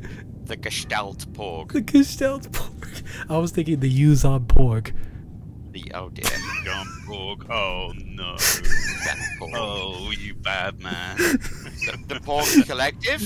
The 0.45 0.57
Gestalt 0.57 1.31
Porg. 1.33 1.71
The 1.71 1.81
Gestalt 1.81 2.51
porg. 2.51 3.03
I 3.29 3.37
was 3.37 3.51
thinking 3.51 3.79
the 3.79 3.91
Yuuzhan 3.91 4.47
porg. 4.47 4.91
The 5.71 5.91
oh 5.93 6.09
dear. 6.09 6.25
John 6.65 6.87
Borg. 7.05 7.45
Oh 7.51 7.91
no. 7.95 8.35
That 8.37 9.17
Porg. 9.39 9.51
Oh, 9.53 10.11
you 10.11 10.33
bad 10.33 10.81
man. 10.81 11.17
The, 11.87 12.15
the 12.15 12.19
Porg 12.19 12.65
Collective? 12.67 13.21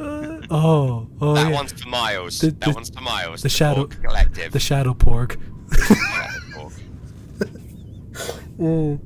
Uh, 0.00 0.40
oh, 0.50 1.08
oh 1.20 1.34
that 1.34 1.48
yeah. 1.48 1.54
one's 1.54 1.72
for 1.72 1.88
Miles. 1.88 2.38
The- 2.40 2.48
that 2.50 2.60
the- 2.60 2.70
one's 2.72 2.90
for 2.90 3.00
Miles. 3.02 3.42
the 3.42 3.48
shadow- 3.48 3.86
Porg 3.86 4.02
Collective. 4.02 4.52
The 4.52 4.60
shadow 4.60 4.94
porg. 4.94 5.36
Shadow 5.72 6.70
Porg. 8.58 9.00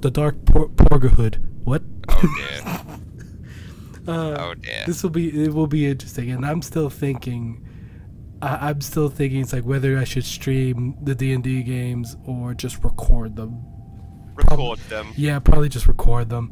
The 0.00 0.10
dark 0.10 0.44
por- 0.46 0.68
porgahood. 0.70 1.38
What? 1.64 1.82
Oh 2.08 2.20
dear. 2.36 2.80
Uh, 4.08 4.34
Oh 4.40 4.54
dear. 4.54 4.82
this 4.86 5.02
will 5.02 5.10
be 5.10 5.44
it 5.44 5.52
will 5.52 5.66
be 5.66 5.86
interesting 5.86 6.30
and 6.30 6.44
i'm 6.44 6.62
still 6.62 6.88
thinking 6.88 7.62
I, 8.40 8.70
i'm 8.70 8.80
still 8.80 9.10
thinking 9.10 9.42
it's 9.42 9.52
like 9.52 9.62
whether 9.64 9.98
i 9.98 10.04
should 10.04 10.24
stream 10.24 10.96
the 11.02 11.14
d&d 11.14 11.62
games 11.64 12.16
or 12.24 12.54
just 12.54 12.82
record 12.82 13.36
them 13.36 13.62
Record 14.34 14.78
them. 14.88 15.12
yeah 15.16 15.38
probably 15.38 15.68
just 15.68 15.86
record 15.86 16.30
them 16.30 16.50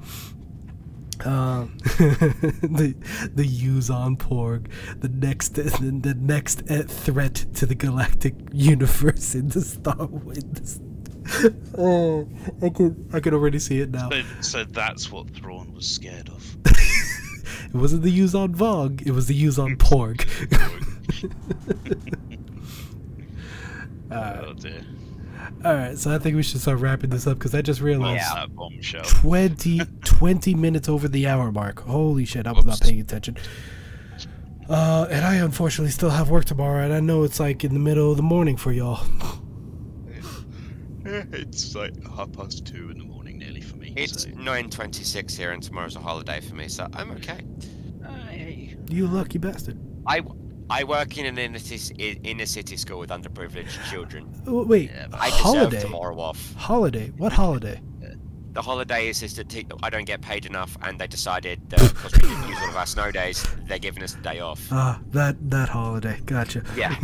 um, 1.26 1.76
the 1.98 2.94
the 3.34 3.44
Yuuzhan 3.44 4.16
Porg, 4.18 4.66
the 5.00 5.08
next 5.08 5.54
the, 5.54 5.62
the 5.62 6.14
next 6.14 6.70
uh, 6.70 6.82
threat 6.84 7.34
to 7.54 7.66
the 7.66 7.74
galactic 7.74 8.34
universe 8.52 9.34
in 9.34 9.48
the 9.48 9.60
Star 9.60 10.06
Wars. 10.06 10.80
oh, 11.76 12.28
I 12.62 12.68
can 12.70 13.08
I 13.12 13.20
can 13.20 13.34
already 13.34 13.58
see 13.58 13.80
it 13.80 13.90
now. 13.90 14.10
so, 14.10 14.22
so 14.40 14.64
that's 14.64 15.10
what 15.10 15.30
Thrawn 15.30 15.72
was 15.72 15.86
scared 15.86 16.28
of. 16.28 16.56
It 17.68 17.74
wasn't 17.74 18.02
the 18.02 18.18
Yuuzhan 18.18 18.54
Vong, 18.54 19.06
it 19.06 19.10
was 19.10 19.26
the 19.26 19.42
Yuuzhan 19.42 19.76
Porg. 19.76 20.26
oh 24.10 24.52
dear. 24.54 24.80
All 25.64 25.74
right, 25.74 25.98
so 25.98 26.14
I 26.14 26.18
think 26.18 26.36
we 26.36 26.42
should 26.42 26.60
start 26.60 26.78
wrapping 26.78 27.10
this 27.10 27.26
up 27.26 27.38
because 27.38 27.54
I 27.54 27.62
just 27.62 27.80
realized 27.80 28.24
that 28.34 28.54
bombshell. 28.54 29.02
20, 29.04 29.80
20 30.04 30.54
minutes 30.54 30.88
over 30.88 31.08
the 31.08 31.26
hour 31.26 31.50
mark. 31.50 31.80
Holy 31.80 32.24
shit, 32.24 32.46
I 32.46 32.52
was 32.52 32.64
not 32.64 32.80
paying 32.80 33.00
attention. 33.00 33.36
Uh, 34.68 35.06
and 35.10 35.24
I 35.24 35.36
unfortunately 35.36 35.90
still 35.90 36.10
have 36.10 36.28
work 36.30 36.44
tomorrow, 36.44 36.84
and 36.84 36.92
I 36.92 37.00
know 37.00 37.22
it's 37.22 37.40
like 37.40 37.64
in 37.64 37.72
the 37.72 37.80
middle 37.80 38.10
of 38.10 38.16
the 38.16 38.22
morning 38.22 38.56
for 38.56 38.72
y'all. 38.72 39.04
It's 41.10 41.74
like 41.74 41.94
half 42.06 42.32
past 42.32 42.66
two 42.66 42.90
in 42.90 42.98
the 42.98 43.04
morning, 43.04 43.38
nearly 43.38 43.62
for 43.62 43.76
me. 43.76 43.94
It's 43.96 44.24
so. 44.24 44.30
9.26 44.30 45.36
here 45.36 45.52
and 45.52 45.62
tomorrow's 45.62 45.96
a 45.96 46.00
holiday 46.00 46.40
for 46.40 46.54
me, 46.54 46.68
so 46.68 46.86
I'm 46.92 47.10
okay. 47.12 47.40
Hey. 48.28 48.76
You 48.90 49.06
lucky 49.06 49.38
bastard. 49.38 49.78
I, 50.06 50.20
I 50.70 50.84
work 50.84 51.16
in 51.18 51.26
an 51.26 51.38
inner 51.38 51.58
city, 51.58 52.20
inner 52.22 52.46
city 52.46 52.76
school 52.76 52.98
with 52.98 53.10
underprivileged 53.10 53.90
children. 53.90 54.28
Wait, 54.46 54.90
Yeah, 54.90 55.06
I 55.12 55.30
holiday? 55.30 55.80
tomorrow 55.80 56.18
off. 56.20 56.54
Holiday? 56.54 57.12
What 57.16 57.32
holiday? 57.32 57.80
The 58.54 58.62
holiday 58.62 59.08
is 59.08 59.20
just 59.20 59.36
that 59.36 59.54
I 59.84 59.90
don't 59.90 60.06
get 60.06 60.20
paid 60.20 60.44
enough, 60.44 60.76
and 60.82 60.98
they 60.98 61.06
decided 61.06 61.60
that 61.70 61.78
because 61.78 62.12
we 62.14 62.20
didn't 62.28 62.48
use 62.48 62.58
all 62.62 62.70
of 62.70 62.76
our 62.76 62.86
snow 62.86 63.12
days, 63.12 63.46
they're 63.68 63.78
giving 63.78 64.02
us 64.02 64.14
the 64.14 64.22
day 64.22 64.40
off. 64.40 64.60
Ah, 64.72 64.98
that 65.12 65.36
that 65.50 65.68
holiday. 65.68 66.18
Gotcha. 66.24 66.64
Yeah. 66.74 66.96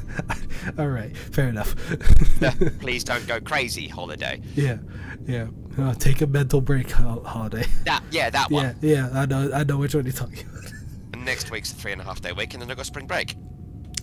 All 0.78 0.88
right, 0.88 1.14
fair 1.14 1.48
enough. 1.48 1.74
Please 2.80 3.04
don't 3.04 3.26
go 3.26 3.38
crazy 3.40 3.86
holiday. 3.88 4.40
yeah, 4.54 4.78
yeah. 5.26 5.48
Uh, 5.78 5.92
take 5.94 6.22
a 6.22 6.26
mental 6.26 6.60
break 6.62 6.90
holiday. 6.92 7.66
That 7.84 8.02
yeah, 8.10 8.30
that 8.30 8.50
one. 8.50 8.74
Yeah, 8.80 9.10
yeah. 9.12 9.20
I 9.20 9.26
know. 9.26 9.50
I 9.52 9.64
know 9.64 9.76
which 9.76 9.94
one 9.94 10.04
you're 10.06 10.12
talking 10.14 10.46
about. 10.48 10.72
Next 11.28 11.50
week's 11.50 11.70
a 11.72 11.74
three 11.74 11.92
and 11.92 12.00
a 12.00 12.04
half 12.04 12.22
day 12.22 12.32
week, 12.32 12.54
and 12.54 12.62
then 12.62 12.70
I 12.70 12.74
got 12.74 12.86
spring 12.86 13.06
break. 13.06 13.36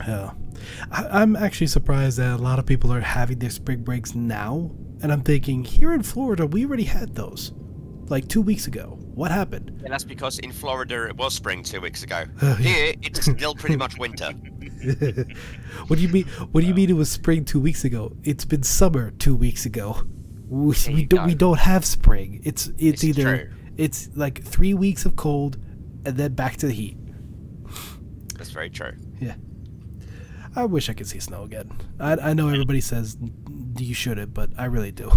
Yeah. 0.07 0.31
I, 0.91 1.22
I'm 1.22 1.35
actually 1.35 1.68
surprised 1.68 2.19
that 2.19 2.39
a 2.39 2.43
lot 2.43 2.60
of 2.60 2.68
people 2.68 2.93
are 2.93 3.02
having 3.02 3.39
their 3.39 3.49
spring 3.49 3.84
breaks 3.84 4.14
now. 4.14 4.69
And 5.02 5.11
I'm 5.11 5.22
thinking, 5.22 5.64
here 5.64 5.91
in 5.93 6.03
Florida, 6.03 6.45
we 6.45 6.65
already 6.65 6.84
had 6.84 7.15
those. 7.15 7.52
Like 8.07 8.27
two 8.27 8.41
weeks 8.41 8.68
ago. 8.68 8.99
What 9.15 9.31
happened? 9.31 9.69
And 9.84 9.91
that's 9.91 10.03
because 10.03 10.38
in 10.38 10.52
Florida 10.52 11.07
it 11.07 11.18
was 11.18 11.34
spring 11.34 11.64
two 11.64 11.81
weeks 11.81 12.03
ago. 12.03 12.26
Oh, 12.43 12.57
yeah. 12.60 12.68
Here 12.69 12.93
it's 13.02 13.26
still 13.26 13.56
pretty 13.56 13.76
much 13.77 13.97
winter. 13.97 14.30
what 15.88 15.95
do 15.97 16.02
you 16.03 16.10
mean? 16.10 16.26
What 16.52 16.61
do 16.61 16.68
you 16.68 16.76
mean 16.76 16.91
it 16.91 16.95
was 16.95 17.10
spring 17.10 17.43
two 17.43 17.60
weeks 17.60 17.84
ago? 17.84 18.15
It's 18.23 18.45
been 18.45 18.61
summer 18.61 19.10
two 19.11 19.35
weeks 19.35 19.65
ago. 19.65 20.03
We, 20.47 20.76
we 20.93 21.06
don't 21.06 21.26
we 21.26 21.34
don't 21.34 21.57
have 21.57 21.84
spring. 21.85 22.41
It's 22.43 22.68
it's 22.77 22.77
It's 22.77 23.03
either 23.03 23.38
true. 23.38 23.53
it's 23.77 24.10
like 24.15 24.43
three 24.43 24.76
weeks 24.76 25.06
of 25.06 25.15
cold, 25.15 25.57
and 26.06 26.15
then 26.18 26.34
back 26.35 26.57
to 26.57 26.68
the 26.68 26.73
heat. 26.73 26.97
That's 28.38 28.52
very 28.52 28.70
true. 28.70 28.91
Yeah. 29.20 29.36
I 30.56 30.66
wish 30.66 30.90
I 30.90 30.94
could 30.94 31.07
see 31.07 31.20
snow 31.20 31.44
again. 31.44 31.70
I, 31.99 32.14
I 32.14 32.34
know 32.34 32.48
everybody 32.48 32.80
says 32.82 33.18
you 33.78 33.94
shouldn't, 33.94 34.34
but 34.34 34.49
I 34.57 34.66
really 34.66 34.91
do. 34.91 35.12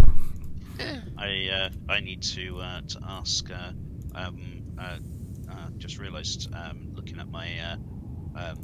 I 1.16 1.48
uh, 1.52 1.92
I 1.92 2.00
need 2.00 2.22
to 2.22 2.58
uh, 2.60 2.80
to 2.88 2.98
ask. 3.06 3.50
Uh, 3.50 3.72
um, 4.14 4.62
uh, 4.78 4.98
uh, 5.50 5.70
just 5.76 5.98
realised 5.98 6.52
um, 6.54 6.90
looking 6.94 7.18
at 7.18 7.28
my 7.28 7.48
uh, 7.58 7.76
um, 8.38 8.56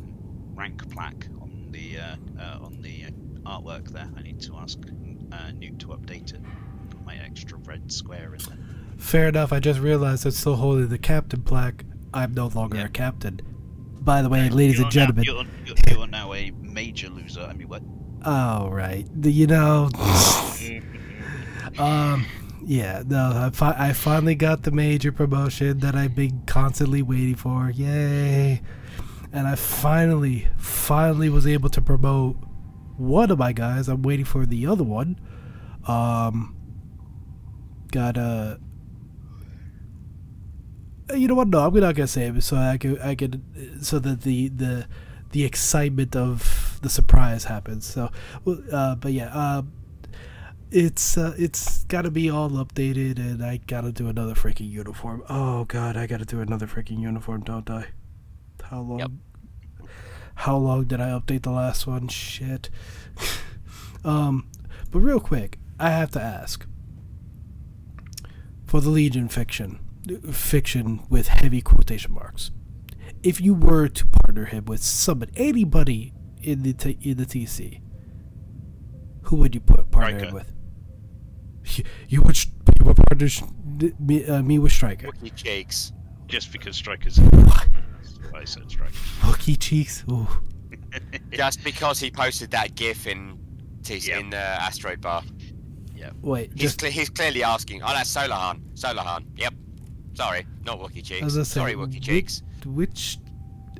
rank 0.54 0.88
plaque 0.90 1.26
on 1.40 1.68
the 1.70 1.98
uh, 1.98 2.16
uh, 2.40 2.58
on 2.64 2.80
the 2.80 3.04
artwork 3.44 3.88
there. 3.90 4.08
I 4.16 4.22
need 4.22 4.40
to 4.42 4.56
ask 4.56 4.78
uh, 5.32 5.50
Newt 5.52 5.78
to 5.80 5.88
update 5.88 6.34
it. 6.34 6.40
Put 6.90 7.04
my 7.04 7.16
extra 7.16 7.58
red 7.58 7.90
square 7.92 8.34
in 8.34 8.40
there. 8.48 8.58
Fair 8.96 9.28
enough. 9.28 9.52
I 9.52 9.60
just 9.60 9.80
realized 9.80 10.24
I'm 10.24 10.32
still 10.32 10.56
holding 10.56 10.88
the 10.88 10.98
captain 10.98 11.42
plaque. 11.42 11.84
I'm 12.12 12.32
no 12.34 12.46
longer 12.48 12.78
Yeah. 12.78 12.84
a 12.86 12.88
captain. 12.88 13.40
By 14.04 14.20
the 14.22 14.28
way, 14.28 14.48
ladies 14.50 14.76
You're 14.76 14.84
and 14.84 14.92
gentlemen, 14.92 15.24
now, 15.26 15.32
you're, 15.32 15.44
you're, 15.64 15.76
you're 15.98 16.06
now 16.06 16.34
a 16.34 16.50
major 16.60 17.08
loser. 17.08 17.40
I 17.40 17.54
mean, 17.54 17.68
what? 17.68 17.82
all 18.24 18.70
right, 18.70 19.06
the- 19.14 19.32
you 19.32 19.46
know, 19.46 19.88
um, 21.78 22.26
yeah, 22.64 23.02
no, 23.06 23.32
I, 23.34 23.50
fi- 23.50 23.76
I 23.78 23.92
finally 23.92 24.34
got 24.34 24.62
the 24.62 24.70
major 24.70 25.10
promotion 25.12 25.78
that 25.80 25.94
I've 25.94 26.14
been 26.14 26.42
constantly 26.46 27.02
waiting 27.02 27.34
for. 27.34 27.70
Yay! 27.70 28.62
And 29.32 29.48
I 29.48 29.54
finally, 29.56 30.48
finally 30.56 31.28
was 31.28 31.46
able 31.46 31.68
to 31.70 31.82
promote 31.82 32.36
one 32.96 33.30
of 33.30 33.38
my 33.38 33.52
guys. 33.52 33.88
I'm 33.88 34.02
waiting 34.02 34.24
for 34.24 34.46
the 34.46 34.66
other 34.66 34.84
one. 34.84 35.18
Um, 35.86 36.56
got 37.90 38.16
a. 38.16 38.60
You 41.12 41.28
know 41.28 41.34
what? 41.34 41.48
No, 41.48 41.66
I'm 41.66 41.74
not 41.74 41.94
gonna 41.94 42.06
say 42.06 42.26
it 42.26 42.42
so 42.42 42.56
I 42.56 42.78
could, 42.78 43.00
I 43.00 43.14
could, 43.14 43.42
so 43.82 43.98
that 43.98 44.22
the 44.22 44.48
the 44.48 44.86
the 45.32 45.44
excitement 45.44 46.16
of 46.16 46.78
the 46.80 46.88
surprise 46.88 47.44
happens. 47.44 47.86
So, 47.86 48.10
uh, 48.72 48.94
but 48.94 49.12
yeah, 49.12 49.28
um, 49.32 49.72
it's 50.70 51.18
uh, 51.18 51.34
it's 51.36 51.84
got 51.84 52.02
to 52.02 52.10
be 52.10 52.30
all 52.30 52.50
updated, 52.50 53.18
and 53.18 53.44
I 53.44 53.58
gotta 53.58 53.92
do 53.92 54.08
another 54.08 54.34
freaking 54.34 54.70
uniform. 54.70 55.22
Oh 55.28 55.64
god, 55.64 55.96
I 55.96 56.06
gotta 56.06 56.24
do 56.24 56.40
another 56.40 56.66
freaking 56.66 57.00
uniform, 57.00 57.42
don't 57.42 57.68
I? 57.68 57.88
How 58.62 58.80
long? 58.80 58.98
Yep. 59.00 59.10
How 60.36 60.56
long 60.56 60.84
did 60.84 61.00
I 61.00 61.10
update 61.10 61.42
the 61.42 61.50
last 61.50 61.86
one? 61.86 62.08
Shit. 62.08 62.70
um, 64.04 64.48
but 64.90 65.00
real 65.00 65.20
quick, 65.20 65.58
I 65.78 65.90
have 65.90 66.10
to 66.12 66.20
ask. 66.20 66.66
For 68.64 68.80
the 68.80 68.90
Legion 68.90 69.28
fiction, 69.28 69.78
fiction 70.32 71.00
with 71.08 71.28
heavy 71.28 71.60
quotation 71.60 72.12
marks, 72.12 72.50
if 73.22 73.40
you 73.40 73.54
were 73.54 73.88
to 73.88 74.06
partner 74.06 74.44
him 74.46 74.64
with 74.66 74.82
somebody, 74.82 75.32
anybody 75.36 76.12
in 76.42 76.62
the 76.62 76.72
t- 76.72 76.98
in 77.02 77.16
the 77.16 77.24
TC, 77.26 77.80
who 79.22 79.36
would 79.36 79.54
you 79.54 79.60
put 79.60 79.90
partner 79.90 80.18
him 80.26 80.34
with? 80.34 80.52
You, 81.66 81.84
you 82.08 82.22
would 82.22 82.36
sh- 82.36 82.48
you 82.78 82.84
would 82.84 82.96
partner 82.96 83.28
sh- 83.28 83.42
me, 83.98 84.24
uh, 84.26 84.42
me 84.42 84.58
with 84.58 84.72
Striker. 84.72 85.08
Wookie 85.08 85.34
cheeks. 85.34 85.92
Just 86.26 86.52
because 86.52 86.76
strikers. 86.76 87.18
What? 87.18 87.68
I 88.34 88.44
said 88.44 88.70
Striker. 88.70 88.92
Wookie 89.20 89.58
cheeks. 89.58 90.04
Ooh. 90.10 90.26
Just 91.32 91.62
because 91.64 92.00
he 92.00 92.10
posted 92.10 92.50
that 92.50 92.74
GIF 92.74 93.06
in 93.06 93.38
TC 93.82 94.08
Yeah. 94.08 94.18
in 94.18 94.30
the 94.30 94.36
asteroid 94.38 95.00
bar. 95.00 95.22
Yeah. 95.94 96.10
Wait, 96.22 96.50
He's 96.52 96.62
just 96.62 96.80
cle 96.80 96.90
he's 96.90 97.08
clearly 97.08 97.42
asking. 97.44 97.82
Oh, 97.82 97.86
that's 97.88 98.12
Solahan. 98.14 98.60
Solahan. 98.74 99.24
Yep. 99.36 99.54
Sorry, 100.14 100.46
not 100.64 100.78
Wookie 100.80 100.98
As 101.00 101.08
cheeks. 101.08 101.24
I 101.24 101.28
said, 101.28 101.46
Sorry, 101.46 101.74
Wookie 101.74 101.94
whi- 101.94 102.00
cheeks. 102.00 102.42
which? 102.64 103.18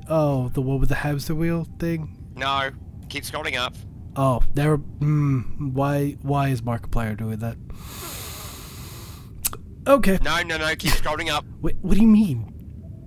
Oh, 0.09 0.49
the 0.49 0.61
one 0.61 0.79
with 0.79 0.89
the 0.89 0.95
hamster 0.95 1.33
wheel 1.33 1.67
thing. 1.79 2.15
No. 2.35 2.69
Keep 3.09 3.23
scrolling 3.23 3.57
up. 3.57 3.75
Oh, 4.15 4.41
there. 4.53 4.77
Mm, 4.77 5.71
why? 5.73 6.11
Why 6.21 6.49
is 6.49 6.61
Markiplier 6.61 7.17
doing 7.17 7.39
that? 7.39 7.57
Okay. 9.87 10.17
No, 10.23 10.41
no, 10.43 10.57
no. 10.57 10.75
Keep 10.75 10.91
scrolling 10.91 11.29
up. 11.31 11.45
Wait, 11.61 11.75
what 11.81 11.95
do 11.95 12.01
you 12.01 12.07
mean? 12.07 12.51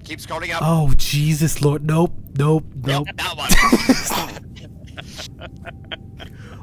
Keep 0.04 0.20
scrolling 0.20 0.52
up. 0.54 0.62
Oh, 0.64 0.92
Jesus 0.96 1.60
Lord! 1.62 1.84
Nope, 1.84 2.14
nope, 2.38 2.64
nope. 2.76 3.06
Yep, 3.06 3.16
that 3.16 3.36
one. 3.36 3.50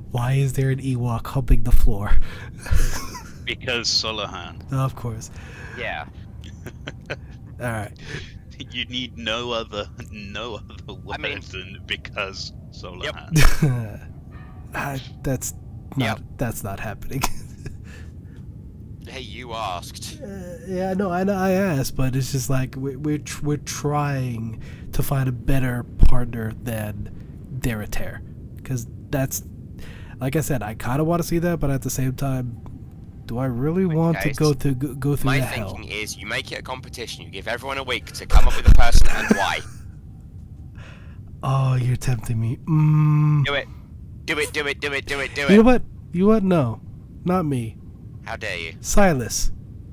Why 0.11 0.33
is 0.33 0.53
there 0.53 0.69
an 0.69 0.79
Ewok 0.79 1.27
humping 1.27 1.63
the 1.63 1.71
floor? 1.71 2.11
Because 3.45 3.87
Solahan. 3.87 4.73
of 4.73 4.95
course. 4.95 5.29
yeah. 5.77 6.05
All 7.09 7.17
right. 7.71 7.91
You 8.71 8.85
need 8.85 9.17
no 9.17 9.51
other, 9.51 9.87
no 10.11 10.55
other 10.55 10.93
word 10.93 11.15
I 11.15 11.17
mean- 11.17 11.41
than 11.51 11.81
because 11.85 12.53
Solahan. 12.71 14.09
I, 14.73 15.01
that's 15.23 15.53
not. 15.97 16.19
Yep. 16.19 16.19
That's 16.37 16.63
not 16.63 16.79
happening. 16.79 17.21
Hey, 19.07 19.21
you 19.21 19.53
asked. 19.53 20.19
Uh, 20.21 20.57
yeah, 20.67 20.93
no, 20.95 21.11
I 21.11 21.23
know 21.23 21.35
I 21.35 21.51
asked, 21.51 21.95
but 21.95 22.15
it's 22.15 22.31
just 22.31 22.49
like 22.49 22.75
we're 22.75 22.97
we're, 22.97 23.19
tr- 23.19 23.45
we're 23.45 23.57
trying 23.57 24.61
to 24.93 25.03
find 25.03 25.29
a 25.29 25.31
better 25.31 25.83
partner 25.83 26.51
than 26.63 27.11
Derriter, 27.59 28.21
because 28.57 28.87
that's 29.11 29.43
like 30.19 30.35
I 30.35 30.41
said, 30.41 30.63
I 30.63 30.73
kind 30.73 30.99
of 30.99 31.05
want 31.07 31.21
to 31.21 31.27
see 31.27 31.37
that, 31.37 31.59
but 31.59 31.69
at 31.69 31.83
the 31.83 31.89
same 31.91 32.13
time, 32.13 32.59
do 33.25 33.37
I 33.37 33.45
really 33.45 33.85
want 33.85 34.21
to 34.21 34.31
go 34.33 34.53
through 34.53 34.75
go, 34.75 34.93
go 34.93 35.15
through 35.15 35.25
My 35.31 35.39
the 35.39 35.45
hell? 35.45 35.69
thinking 35.69 35.91
is 35.91 36.17
you 36.17 36.25
make 36.27 36.51
it 36.51 36.59
a 36.59 36.61
competition. 36.61 37.23
You 37.23 37.31
give 37.31 37.47
everyone 37.47 37.77
a 37.77 37.83
week 37.83 38.05
to 38.13 38.25
come 38.25 38.47
up 38.47 38.55
with 38.55 38.69
a 38.69 38.75
person 38.75 39.07
and 39.09 39.27
why. 39.35 39.59
Oh, 41.47 41.75
you're 41.75 41.95
tempting 41.95 42.39
me. 42.39 42.57
Mm. 42.65 43.45
Do 43.45 43.53
it. 43.53 43.67
Do 44.25 44.39
it, 44.39 44.51
do 44.51 44.65
it, 44.65 44.79
do 44.79 44.91
it, 44.91 45.05
do 45.05 45.19
it, 45.19 45.35
do 45.35 45.43
it. 45.43 45.51
You 45.51 45.57
know 45.57 45.61
it. 45.61 45.73
what? 45.73 45.81
You 46.11 46.21
know 46.21 46.27
what? 46.27 46.43
No, 46.43 46.81
not 47.23 47.45
me. 47.45 47.77
How 48.25 48.35
dare 48.35 48.57
you? 48.57 48.73
Silas. 48.81 49.51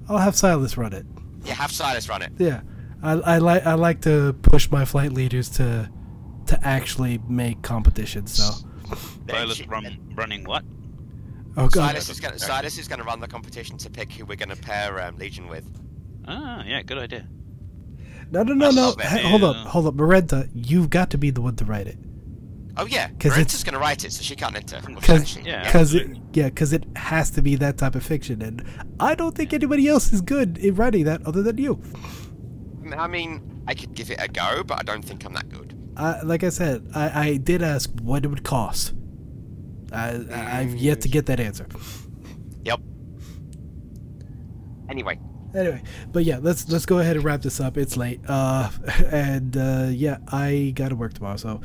I'll 0.09 0.17
have 0.17 0.35
Silas 0.35 0.79
run 0.79 0.95
it. 0.95 1.05
Yeah, 1.45 1.53
have 1.55 1.71
Silas 1.71 2.09
run 2.09 2.23
it. 2.23 2.33
Yeah, 2.39 2.63
I, 3.03 3.13
I 3.13 3.39
like 3.39 3.67
I 3.67 3.75
like 3.75 4.01
to 4.03 4.33
push 4.41 4.71
my 4.71 4.87
flight 4.87 5.13
leaders 5.13 5.51
to 5.51 5.91
to 6.47 6.67
actually 6.67 7.19
make 7.29 7.61
competitions. 7.61 8.33
So, 8.33 8.67
Silas 9.29 9.67
run, 9.67 9.99
running 10.15 10.45
what? 10.45 10.65
Oh 11.57 11.69
god, 11.69 11.91
Silas 11.91 12.09
is 12.09 12.21
gonna 12.21 12.39
Silas 12.39 12.79
is 12.79 12.89
gonna 12.89 13.05
run 13.05 13.21
the 13.21 13.29
competition 13.29 13.77
to 13.79 13.91
pick 13.91 14.13
who 14.13 14.25
we're 14.25 14.37
gonna 14.37 14.57
pair 14.57 15.01
um, 15.03 15.17
Legion 15.19 15.49
with. 15.49 15.65
Ah, 16.27 16.63
yeah, 16.67 16.83
good 16.83 16.99
idea. 16.99 17.27
no, 18.31 18.43
no, 18.43 18.55
no, 18.55 18.71
no. 18.71 18.95
Hey, 19.01 19.23
hold 19.23 19.45
up, 19.45 19.57
hold 19.67 19.87
up, 19.87 19.95
Marenta. 19.95 20.49
You've 20.55 20.89
got 20.91 21.11
to 21.11 21.19
be 21.19 21.31
the 21.31 21.41
one 21.41 21.57
to 21.57 21.65
write 21.65 21.87
it, 21.89 21.99
Oh 22.77 22.87
yeah, 22.87 23.09
'Cause 23.19 23.33
Brenta's 23.35 23.55
it's- 23.55 23.65
gonna 23.65 23.79
write 23.79 24.05
it, 24.05 24.13
so 24.13 24.23
she 24.23 24.37
can't 24.37 24.57
enter. 24.57 24.81
Or 24.89 24.95
because? 25.01 25.37
Yeah. 25.39 25.65
because 25.65 25.95
it 25.95 26.09
yeah 26.33 26.49
because 26.49 26.73
it 26.73 26.85
has 26.97 27.31
to 27.33 27.43
be 27.43 27.57
that 27.57 27.77
type 27.79 27.95
of 27.95 28.03
fiction, 28.05 28.41
and 28.43 28.65
I 29.01 29.15
don't 29.15 29.35
think 29.37 29.53
anybody 29.53 29.89
else 29.89 30.13
is 30.13 30.21
good 30.21 30.59
in 30.59 30.75
writing 30.77 31.05
that 31.05 31.27
other 31.27 31.43
than 31.43 31.59
you. 31.59 31.81
I 32.97 33.07
mean, 33.07 33.63
I 33.67 33.75
could 33.75 33.95
give 33.95 34.11
it 34.11 34.19
a 34.21 34.29
go, 34.29 34.63
but 34.65 34.79
I 34.79 34.83
don't 34.83 35.05
think 35.05 35.25
I'm 35.25 35.33
that 35.35 35.49
good. 35.49 35.79
I, 35.97 36.21
like 36.23 36.43
I 36.45 36.49
said, 36.49 36.89
I, 36.95 37.29
I 37.29 37.37
did 37.37 37.63
ask 37.63 37.91
what 38.01 38.25
it 38.25 38.29
would 38.29 38.45
cost. 38.45 38.93
I, 39.93 40.61
I've 40.61 40.75
yet 40.75 41.01
to 41.03 41.09
get 41.09 41.27
that 41.27 41.41
answer. 41.41 41.67
Yep. 42.65 42.81
Anyway, 44.89 45.19
Anyway, 45.55 45.83
but 46.11 46.25
yeah, 46.25 46.39
let's 46.41 46.67
let's 46.71 46.87
go 46.87 46.99
ahead 46.99 47.15
and 47.17 47.25
wrap 47.27 47.43
this 47.43 47.61
up. 47.61 47.77
It's 47.77 47.95
late, 47.99 48.21
uh, 48.27 48.71
and 49.11 49.55
uh, 49.55 49.89
yeah, 49.91 50.17
I 50.29 50.73
gotta 50.75 50.97
work 50.97 51.13
tomorrow. 51.13 51.37
So, 51.37 51.61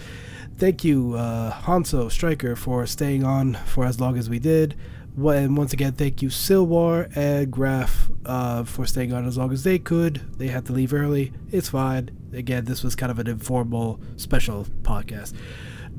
thank 0.57 0.83
you, 0.83 1.13
uh, 1.13 1.53
Hanso 1.53 2.11
Striker, 2.11 2.57
for 2.57 2.85
staying 2.85 3.23
on 3.23 3.53
for 3.65 3.85
as 3.85 4.01
long 4.01 4.17
as 4.17 4.29
we 4.29 4.39
did. 4.39 4.75
Wa- 5.15 5.31
And 5.31 5.55
once 5.55 5.71
again, 5.71 5.93
thank 5.93 6.21
you, 6.21 6.27
Silwar 6.27 7.09
and 7.15 7.49
Graf, 7.49 8.11
uh, 8.25 8.65
for 8.65 8.85
staying 8.85 9.13
on 9.13 9.25
as 9.25 9.37
long 9.37 9.53
as 9.53 9.63
they 9.63 9.79
could. 9.79 10.15
They 10.37 10.47
had 10.49 10.65
to 10.65 10.73
leave 10.73 10.93
early. 10.93 11.31
It's 11.51 11.69
fine. 11.69 12.09
Again, 12.33 12.65
this 12.65 12.83
was 12.83 12.93
kind 12.93 13.09
of 13.09 13.19
an 13.19 13.27
informal 13.27 14.01
special 14.17 14.65
podcast. 14.81 15.33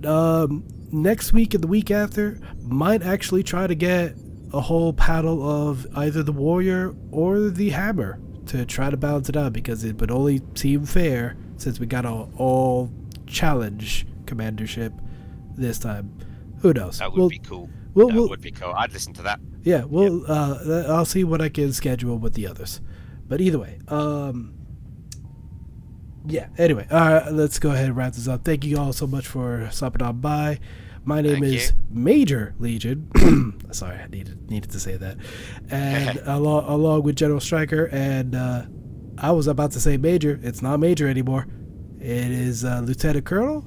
Um, 0.06 0.62
next 0.90 1.32
week 1.32 1.54
and 1.54 1.62
the 1.62 1.68
week 1.68 1.90
after, 1.90 2.40
might 2.62 3.02
actually 3.02 3.42
try 3.42 3.66
to 3.66 3.74
get 3.74 4.14
a 4.52 4.60
whole 4.60 4.92
paddle 4.92 5.42
of 5.48 5.86
either 5.96 6.22
the 6.22 6.32
warrior 6.32 6.94
or 7.10 7.50
the 7.50 7.70
hammer 7.70 8.18
to 8.46 8.64
try 8.64 8.88
to 8.88 8.96
balance 8.96 9.28
it 9.28 9.36
out 9.36 9.52
because 9.52 9.84
it 9.84 9.98
would 10.00 10.10
only 10.10 10.40
seem 10.54 10.86
fair 10.86 11.36
since 11.58 11.78
we 11.78 11.86
got 11.86 12.04
a 12.06 12.10
all 12.38 12.90
challenge 13.26 14.06
commandership 14.24 14.92
this 15.56 15.78
time. 15.78 16.10
Who 16.60 16.72
knows? 16.72 16.98
That 16.98 17.10
would 17.12 17.18
We'll- 17.18 17.28
be 17.28 17.38
cool. 17.40 17.68
we'll- 17.94 18.08
that 18.08 18.14
we'll- 18.14 18.28
would 18.30 18.40
be 18.40 18.50
cool. 18.50 18.72
I'd 18.74 18.92
listen 18.92 19.12
to 19.14 19.22
that. 19.22 19.38
yeah, 19.64 19.84
well, 19.84 20.22
uh, 20.26 20.84
I'll 20.88 21.04
see 21.04 21.24
what 21.24 21.42
I 21.42 21.48
can 21.50 21.72
schedule 21.72 22.16
with 22.18 22.32
the 22.34 22.46
others. 22.46 22.80
But 23.28 23.42
either 23.42 23.58
way, 23.58 23.78
um, 23.88 24.54
yeah. 26.28 26.48
Anyway, 26.58 26.86
let's 26.90 27.58
go 27.58 27.70
ahead 27.70 27.86
and 27.86 27.96
wrap 27.96 28.12
this 28.12 28.28
up. 28.28 28.44
Thank 28.44 28.64
you 28.64 28.78
all 28.78 28.92
so 28.92 29.06
much 29.06 29.26
for 29.26 29.68
stopping 29.72 30.02
on 30.02 30.20
by. 30.20 30.60
My 31.04 31.22
name 31.22 31.40
Thank 31.40 31.44
is 31.44 31.68
you. 31.68 31.74
Major 31.90 32.54
Legion. 32.58 33.62
Sorry, 33.72 33.96
I 33.96 34.08
needed 34.08 34.50
needed 34.50 34.70
to 34.72 34.80
say 34.80 34.96
that. 34.96 35.16
And 35.70 36.20
along 36.26 36.64
along 36.64 37.02
with 37.04 37.16
General 37.16 37.40
Striker, 37.40 37.86
and 37.86 38.34
uh, 38.34 38.66
I 39.16 39.30
was 39.32 39.46
about 39.46 39.72
to 39.72 39.80
say 39.80 39.96
Major. 39.96 40.38
It's 40.42 40.60
not 40.60 40.80
Major 40.80 41.08
anymore. 41.08 41.46
It 41.98 42.30
is 42.30 42.64
uh, 42.64 42.80
Lieutenant 42.84 43.24
Colonel. 43.24 43.64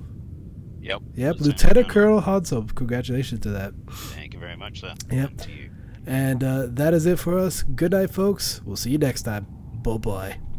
Yep. 0.82 1.02
Yep, 1.16 1.36
Lieutenant 1.40 1.90
Colonel 1.90 2.22
Hanso. 2.22 2.74
Congratulations 2.76 3.42
to 3.42 3.50
that. 3.50 3.74
Thank 3.90 4.34
you 4.34 4.40
very 4.40 4.58
much, 4.58 4.82
sir. 4.82 4.94
Yep. 5.12 5.30
And 5.30 5.40
to 5.40 5.52
you. 5.52 5.72
And 6.06 6.44
uh, 6.44 6.66
that 6.70 6.94
is 6.94 7.06
it 7.06 7.20
for 7.20 7.38
us. 7.38 7.64
Good 7.64 7.92
night, 7.92 8.10
folks. 8.12 8.62
We'll 8.66 8.76
see 8.76 8.92
you 8.92 8.98
next 8.98 9.24
time. 9.24 9.46
Bye 9.84 9.98
bye. 9.98 10.51